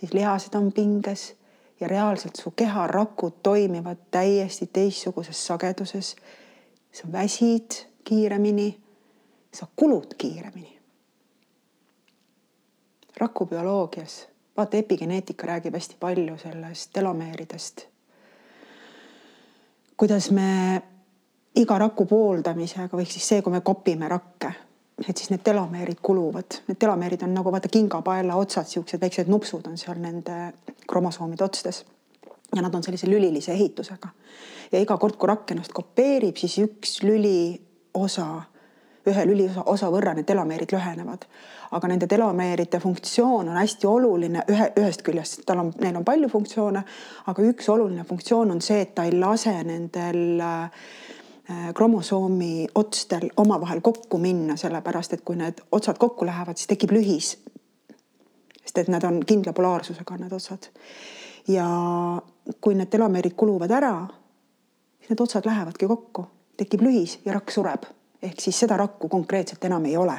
siis 0.00 0.14
lihased 0.14 0.54
on 0.54 0.72
pinges 0.72 1.34
ja 1.80 1.88
reaalselt 1.88 2.36
su 2.36 2.50
keharakud 2.50 3.32
toimivad 3.42 3.98
täiesti 4.10 4.66
teistsuguses 4.66 5.46
sageduses. 5.46 6.16
sa 6.92 7.12
väsid 7.12 7.70
kiiremini, 8.04 8.80
sa 9.52 9.66
kulud 9.76 10.14
kiiremini 10.18 10.73
rakubioloogias, 13.16 14.28
vaata 14.56 14.76
epigeneetika 14.76 15.46
räägib 15.46 15.74
hästi 15.74 15.96
palju 16.00 16.38
sellest 16.38 16.90
telomeeridest. 16.92 17.86
kuidas 19.96 20.30
me 20.30 20.82
iga 21.54 21.78
raku 21.78 22.06
pooldamisega 22.06 22.96
võiks 22.96 23.14
siis 23.14 23.28
see, 23.28 23.42
kui 23.42 23.52
me 23.54 23.60
kopime 23.60 24.08
rakke, 24.10 24.50
et 25.08 25.16
siis 25.16 25.30
need 25.30 25.42
telomeerid 25.46 26.00
kuluvad, 26.02 26.60
need 26.68 26.78
telomeerid 26.78 27.22
on 27.22 27.34
nagu 27.34 27.52
vaata 27.52 27.68
kingapaela 27.68 28.36
otsad, 28.38 28.66
siuksed 28.66 29.00
väiksed 29.00 29.30
nupsud 29.30 29.66
on 29.70 29.78
seal 29.78 30.00
nende 30.02 30.52
kromosoomide 30.90 31.44
otstes. 31.44 31.84
ja 32.56 32.62
nad 32.62 32.74
on 32.74 32.82
sellise 32.82 33.10
lülilise 33.10 33.52
ehitusega. 33.52 34.08
ja 34.72 34.80
iga 34.80 34.96
kord, 34.98 35.16
kui 35.16 35.28
rakk 35.28 35.50
ennast 35.50 35.72
kopeerib, 35.72 36.36
siis 36.36 36.58
üks 36.58 37.02
lüliosa 37.02 38.42
ühe 39.06 39.26
lüliosa 39.26 39.62
osa 39.66 39.90
võrra 39.92 40.14
need 40.14 40.26
telomeerid 40.28 40.72
lühenevad. 40.72 41.26
aga 41.74 41.88
nende 41.88 42.06
telomeeride 42.06 42.78
funktsioon 42.80 43.48
on 43.48 43.56
hästi 43.56 43.86
oluline 43.86 44.44
ühe, 44.50 44.68
ühest 44.78 45.02
küljest, 45.02 45.40
tal 45.46 45.58
on, 45.58 45.72
neil 45.80 45.96
on 45.96 46.04
palju 46.04 46.28
funktsioone, 46.30 46.84
aga 47.26 47.42
üks 47.42 47.68
oluline 47.68 48.04
funktsioon 48.04 48.50
on 48.54 48.60
see, 48.62 48.80
et 48.84 48.94
ta 48.94 49.04
ei 49.08 49.16
lase 49.18 49.56
nendel 49.66 50.40
äh, 50.40 50.86
kromosoomi 51.74 52.68
otstel 52.74 53.28
omavahel 53.36 53.80
kokku 53.80 54.18
minna, 54.18 54.56
sellepärast 54.56 55.12
et 55.12 55.24
kui 55.24 55.36
need 55.36 55.60
otsad 55.72 55.98
kokku 55.98 56.26
lähevad, 56.26 56.56
siis 56.56 56.70
tekib 56.70 56.94
lühis. 56.96 57.36
sest 58.64 58.78
et 58.78 58.88
nad 58.88 59.04
on 59.04 59.20
kindla 59.26 59.52
polaarsusega, 59.52 60.16
need 60.16 60.32
otsad. 60.32 60.70
ja 61.48 61.66
kui 62.60 62.74
need 62.74 62.88
telomeerid 62.88 63.34
kuluvad 63.36 63.70
ära, 63.70 64.06
siis 64.98 65.10
need 65.10 65.20
otsad 65.20 65.44
lähevadki 65.46 65.86
kokku, 65.86 66.26
tekib 66.56 66.80
lühis 66.80 67.18
ja 67.24 67.34
rakk 67.36 67.50
sureb. 67.50 67.84
Ehk 68.24 68.40
siis 68.40 68.60
seda 68.64 68.76
rakku 68.80 69.08
konkreetselt 69.08 69.64
enam 69.64 69.84
ei 69.84 69.96
ole 69.96 70.18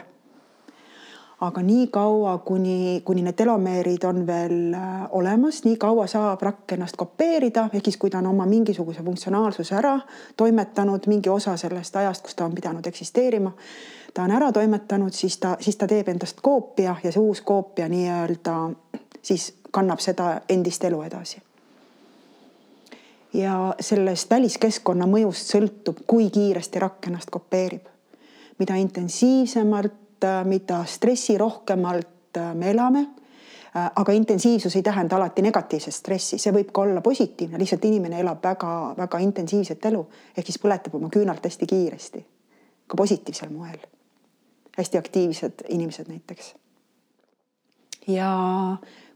aga 1.41 1.61
nii 1.61 1.87
kaua, 1.91 2.37
kuni, 2.37 3.01
kuni 3.05 3.21
need 3.21 3.35
telomeerid 3.35 4.03
on 4.07 4.21
veel 4.27 4.73
äh, 4.73 5.01
olemas, 5.19 5.63
nii 5.65 5.75
kaua 5.77 6.07
saab 6.07 6.41
rakk 6.47 6.75
ennast 6.77 6.95
kopeerida, 6.95 7.67
ehk 7.73 7.89
siis 7.89 7.97
kui 7.99 8.09
ta 8.09 8.21
on 8.21 8.29
oma 8.31 8.45
mingisuguse 8.49 9.03
funktsionaalsuse 9.03 9.75
ära 9.75 9.97
toimetanud, 10.37 11.09
mingi 11.11 11.29
osa 11.29 11.57
sellest 11.59 11.95
ajast, 11.95 12.23
kus 12.23 12.35
ta 12.35 12.45
on 12.47 12.55
pidanud 12.55 12.87
eksisteerima, 12.87 13.51
ta 14.13 14.23
on 14.23 14.31
ära 14.31 14.51
toimetanud, 14.55 15.13
siis 15.13 15.37
ta, 15.37 15.57
siis 15.59 15.75
ta 15.75 15.87
teeb 15.91 16.07
endast 16.13 16.39
koopia 16.41 16.95
ja 17.03 17.11
see 17.11 17.21
uus 17.21 17.41
koopia 17.41 17.89
nii-öelda 17.91 18.55
siis 19.25 19.53
kannab 19.71 19.99
seda 19.99 20.41
endist 20.49 20.83
elu 20.83 21.01
edasi. 21.01 21.41
ja 23.33 23.75
sellest 23.79 24.29
väliskeskkonna 24.31 25.05
mõjust 25.11 25.51
sõltub, 25.51 25.97
kui 26.07 26.29
kiiresti 26.31 26.79
rakk 26.79 27.09
ennast 27.09 27.29
kopeerib. 27.29 27.94
Mida 28.57 28.75
intensiivsemalt 28.75 30.05
Äh, 30.25 30.45
mida 30.45 30.85
stressirohkemalt 30.85 32.37
äh, 32.37 32.55
me 32.55 32.71
elame. 32.71 32.99
Äh, 32.99 33.91
aga 33.95 34.11
intensiivsus 34.11 34.75
ei 34.75 34.83
tähenda 34.83 35.15
alati 35.15 35.41
negatiivset 35.41 35.93
stressi, 35.93 36.37
see 36.39 36.53
võib 36.55 36.71
ka 36.73 36.85
olla 36.85 37.01
positiivne, 37.03 37.59
lihtsalt 37.59 37.85
inimene 37.85 38.21
elab 38.23 38.39
väga-väga 38.43 39.19
intensiivset 39.25 39.85
elu 39.91 40.05
ehk 40.37 40.47
siis 40.47 40.61
põletab 40.63 40.95
oma 40.95 41.11
küünalt 41.11 41.43
hästi 41.43 41.67
kiiresti, 41.67 42.23
ka 42.87 42.97
positiivsel 42.97 43.51
moel. 43.51 43.83
hästi 44.77 44.97
aktiivsed 44.97 45.65
inimesed 45.69 46.07
näiteks. 46.07 46.53
ja 48.07 48.31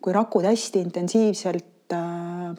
kui 0.01 0.13
rakud 0.13 0.45
hästi 0.45 0.79
intensiivselt 0.79 1.65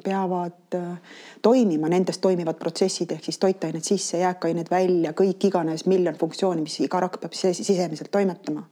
peavad 0.02 0.74
äh, 0.74 0.98
toimima, 1.42 1.88
nendes 1.88 2.18
toimivad 2.18 2.58
protsessid 2.58 3.12
ehk 3.14 3.24
siis 3.24 3.38
toitained 3.38 3.84
sisse, 3.86 4.18
jääkained 4.18 4.70
välja, 4.70 5.12
kõik 5.12 5.46
iganes 5.46 5.86
miljon 5.86 6.18
funktsiooni, 6.18 6.64
mis 6.66 6.80
iga 6.82 7.00
rakk 7.00 7.20
peab 7.22 7.36
sisemiselt 7.36 8.10
toimetama. 8.10 8.64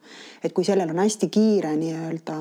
et 0.45 0.53
kui 0.53 0.65
sellel 0.65 0.91
on 0.91 0.99
hästi 0.99 1.29
kiire 1.29 1.77
nii-öelda 1.77 2.39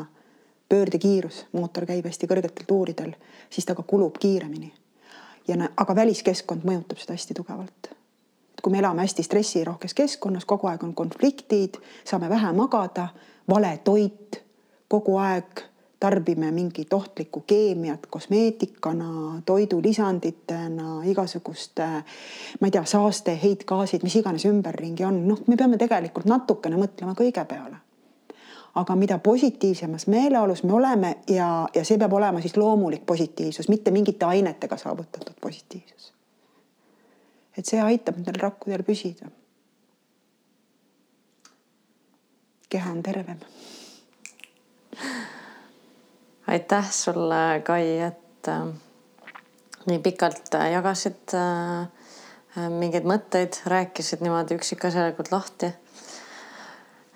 pöördekiirus, 0.70 1.46
mootor 1.52 1.86
käib 1.86 2.06
hästi 2.06 2.28
kõrgetel 2.28 2.66
tuuridel, 2.68 3.14
siis 3.50 3.66
ta 3.66 3.76
ka 3.76 3.84
kulub 3.84 4.18
kiiremini. 4.20 4.74
ja 5.48 5.70
aga 5.78 5.96
väliskeskkond 5.96 6.66
mõjutab 6.66 6.98
seda 6.98 7.14
hästi 7.14 7.34
tugevalt. 7.34 7.94
kui 8.62 8.72
me 8.72 8.80
elame 8.80 9.02
hästi 9.02 9.24
stressirohkes 9.24 9.94
keskkonnas, 9.94 10.46
kogu 10.46 10.68
aeg 10.68 10.84
on 10.84 10.94
konfliktid, 10.94 11.78
saame 12.04 12.30
vähe 12.30 12.54
magada, 12.54 13.08
vale 13.50 13.80
toit, 13.84 14.44
kogu 14.88 15.18
aeg 15.18 15.68
tarbime 16.00 16.52
mingit 16.52 16.94
ohtlikku 16.94 17.44
keemiat 17.48 18.06
kosmeetikana, 18.06 19.42
toidulisanditena, 19.46 21.04
igasuguste, 21.04 21.88
ma 22.60 22.68
ei 22.68 22.72
tea, 22.72 22.86
saaste, 22.86 23.40
heitgaasid, 23.44 24.06
mis 24.06 24.16
iganes 24.20 24.46
ümberringi 24.46 25.06
on, 25.06 25.24
noh, 25.28 25.42
me 25.48 25.58
peame 25.58 25.78
tegelikult 25.82 26.30
natukene 26.30 26.78
mõtlema 26.78 27.18
kõige 27.18 27.46
peale. 27.46 27.84
aga 28.78 28.96
mida 28.96 29.18
positiivsemas 29.18 30.04
meeleolus 30.08 30.64
me 30.64 30.74
oleme 30.74 31.16
ja, 31.28 31.68
ja 31.74 31.84
see 31.86 31.98
peab 31.98 32.14
olema 32.14 32.42
siis 32.42 32.58
loomulik 32.58 33.06
positiivsus, 33.06 33.70
mitte 33.70 33.92
mingite 33.92 34.26
ainetega 34.26 34.78
saavutatud 34.78 35.34
positiivsus. 35.42 36.14
et 37.58 37.66
see 37.66 37.82
aitab 37.82 38.16
nendel 38.22 38.38
rakkudel 38.42 38.84
püsida. 38.84 39.32
keha 42.70 42.92
on 42.92 43.04
tervem 43.04 43.42
aitäh 46.48 46.92
sulle, 46.92 47.62
Kai, 47.66 48.00
et 48.08 48.48
äh, 48.48 48.68
nii 49.88 50.00
pikalt 50.04 50.56
äh, 50.56 50.72
jagasid 50.72 51.36
äh, 51.36 51.82
äh, 52.58 52.70
mingeid 52.72 53.08
mõtteid, 53.08 53.62
rääkisid 53.66 54.24
niimoodi 54.26 54.58
üksikasjalikult 54.60 55.32
lahti. 55.32 55.72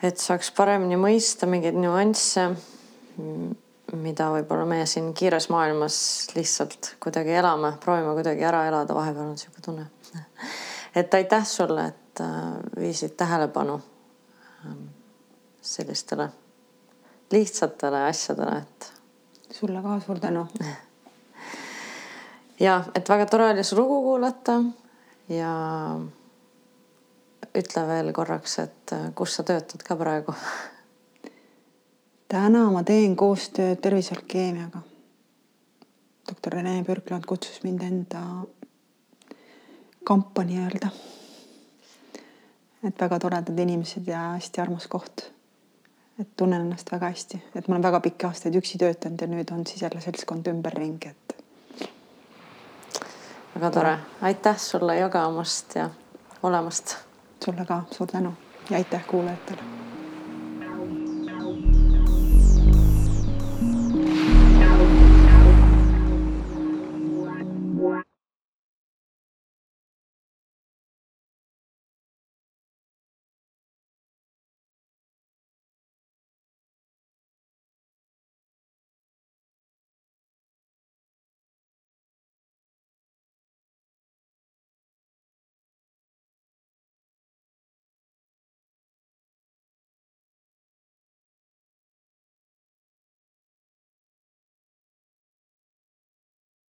et 0.04 0.18
saaks 0.18 0.50
paremini 0.58 0.98
mõista 0.98 1.46
mingeid 1.46 1.76
nüansse, 1.78 2.48
mida 3.94 4.30
võib-olla 4.34 4.66
meie 4.66 4.86
siin 4.90 5.12
kiires 5.14 5.50
maailmas 5.54 5.96
lihtsalt 6.34 6.96
kuidagi 7.04 7.36
elame, 7.38 7.76
proovime 7.84 8.16
kuidagi 8.18 8.48
ära 8.48 8.64
elada, 8.70 8.96
vahepeal 8.98 9.28
on 9.28 9.36
niisugune 9.36 9.66
tunne. 9.66 9.86
et 11.00 11.14
aitäh 11.14 11.46
sulle, 11.46 11.86
et 11.94 12.24
äh, 12.24 12.56
viisid 12.80 13.14
tähelepanu 13.20 13.78
ähm, 14.66 14.88
sellistele 15.62 16.32
lihtsatele 17.32 18.04
asjadele, 18.10 18.58
et 18.58 19.01
sulle 19.52 19.82
ka 19.82 20.00
suur 20.00 20.20
tänu. 20.20 20.48
ja 22.66 22.84
et 22.96 23.10
väga 23.10 23.26
tore 23.26 23.50
oli 23.52 23.64
su 23.64 23.76
lugu 23.76 24.02
kuulata 24.02 24.62
ja 25.30 25.54
ütle 27.58 27.88
veel 27.88 28.14
korraks, 28.14 28.60
et 28.60 28.94
äh, 28.94 29.10
kus 29.16 29.36
sa 29.36 29.44
töötad 29.44 29.84
ka 29.84 29.96
praegu 30.00 30.36
täna 32.32 32.64
ma 32.72 32.84
teen 32.88 33.16
koostööd 33.20 33.82
Tervise 33.84 34.16
Alkeemiaga. 34.16 34.82
doktor 36.30 36.54
Rene 36.54 36.84
Pürkland 36.88 37.26
kutsus 37.28 37.64
mind 37.64 37.82
enda 37.84 38.22
kampa 40.04 40.44
nii-öelda. 40.44 40.90
et 42.88 43.02
väga 43.02 43.20
toredad 43.20 43.60
inimesed 43.60 44.08
ja 44.08 44.32
hästi 44.38 44.62
armas 44.62 44.88
koht 44.88 45.32
et 46.22 46.30
tunnen 46.38 46.62
ennast 46.62 46.92
väga 46.92 47.10
hästi, 47.10 47.42
et 47.56 47.68
ma 47.68 47.76
olen 47.76 47.84
väga 47.84 48.00
pikki 48.00 48.28
aastaid 48.30 48.56
üksi 48.60 48.78
töötanud 48.82 49.22
ja 49.22 49.28
nüüd 49.32 49.54
on 49.54 49.66
siis 49.68 49.82
jälle 49.82 50.02
seltskond 50.02 50.48
ümberringi, 50.48 51.10
et. 51.10 51.36
väga 53.56 53.72
tore, 53.72 53.98
aitäh 54.22 54.58
sulle 54.58 54.98
jagamast 55.00 55.76
ja 55.76 55.90
olemast. 56.44 56.98
sulle 57.46 57.66
ka 57.66 57.84
suur 57.92 58.08
tänu 58.08 58.34
ja 58.70 58.78
aitäh 58.78 59.08
kuulajatele 59.08 59.81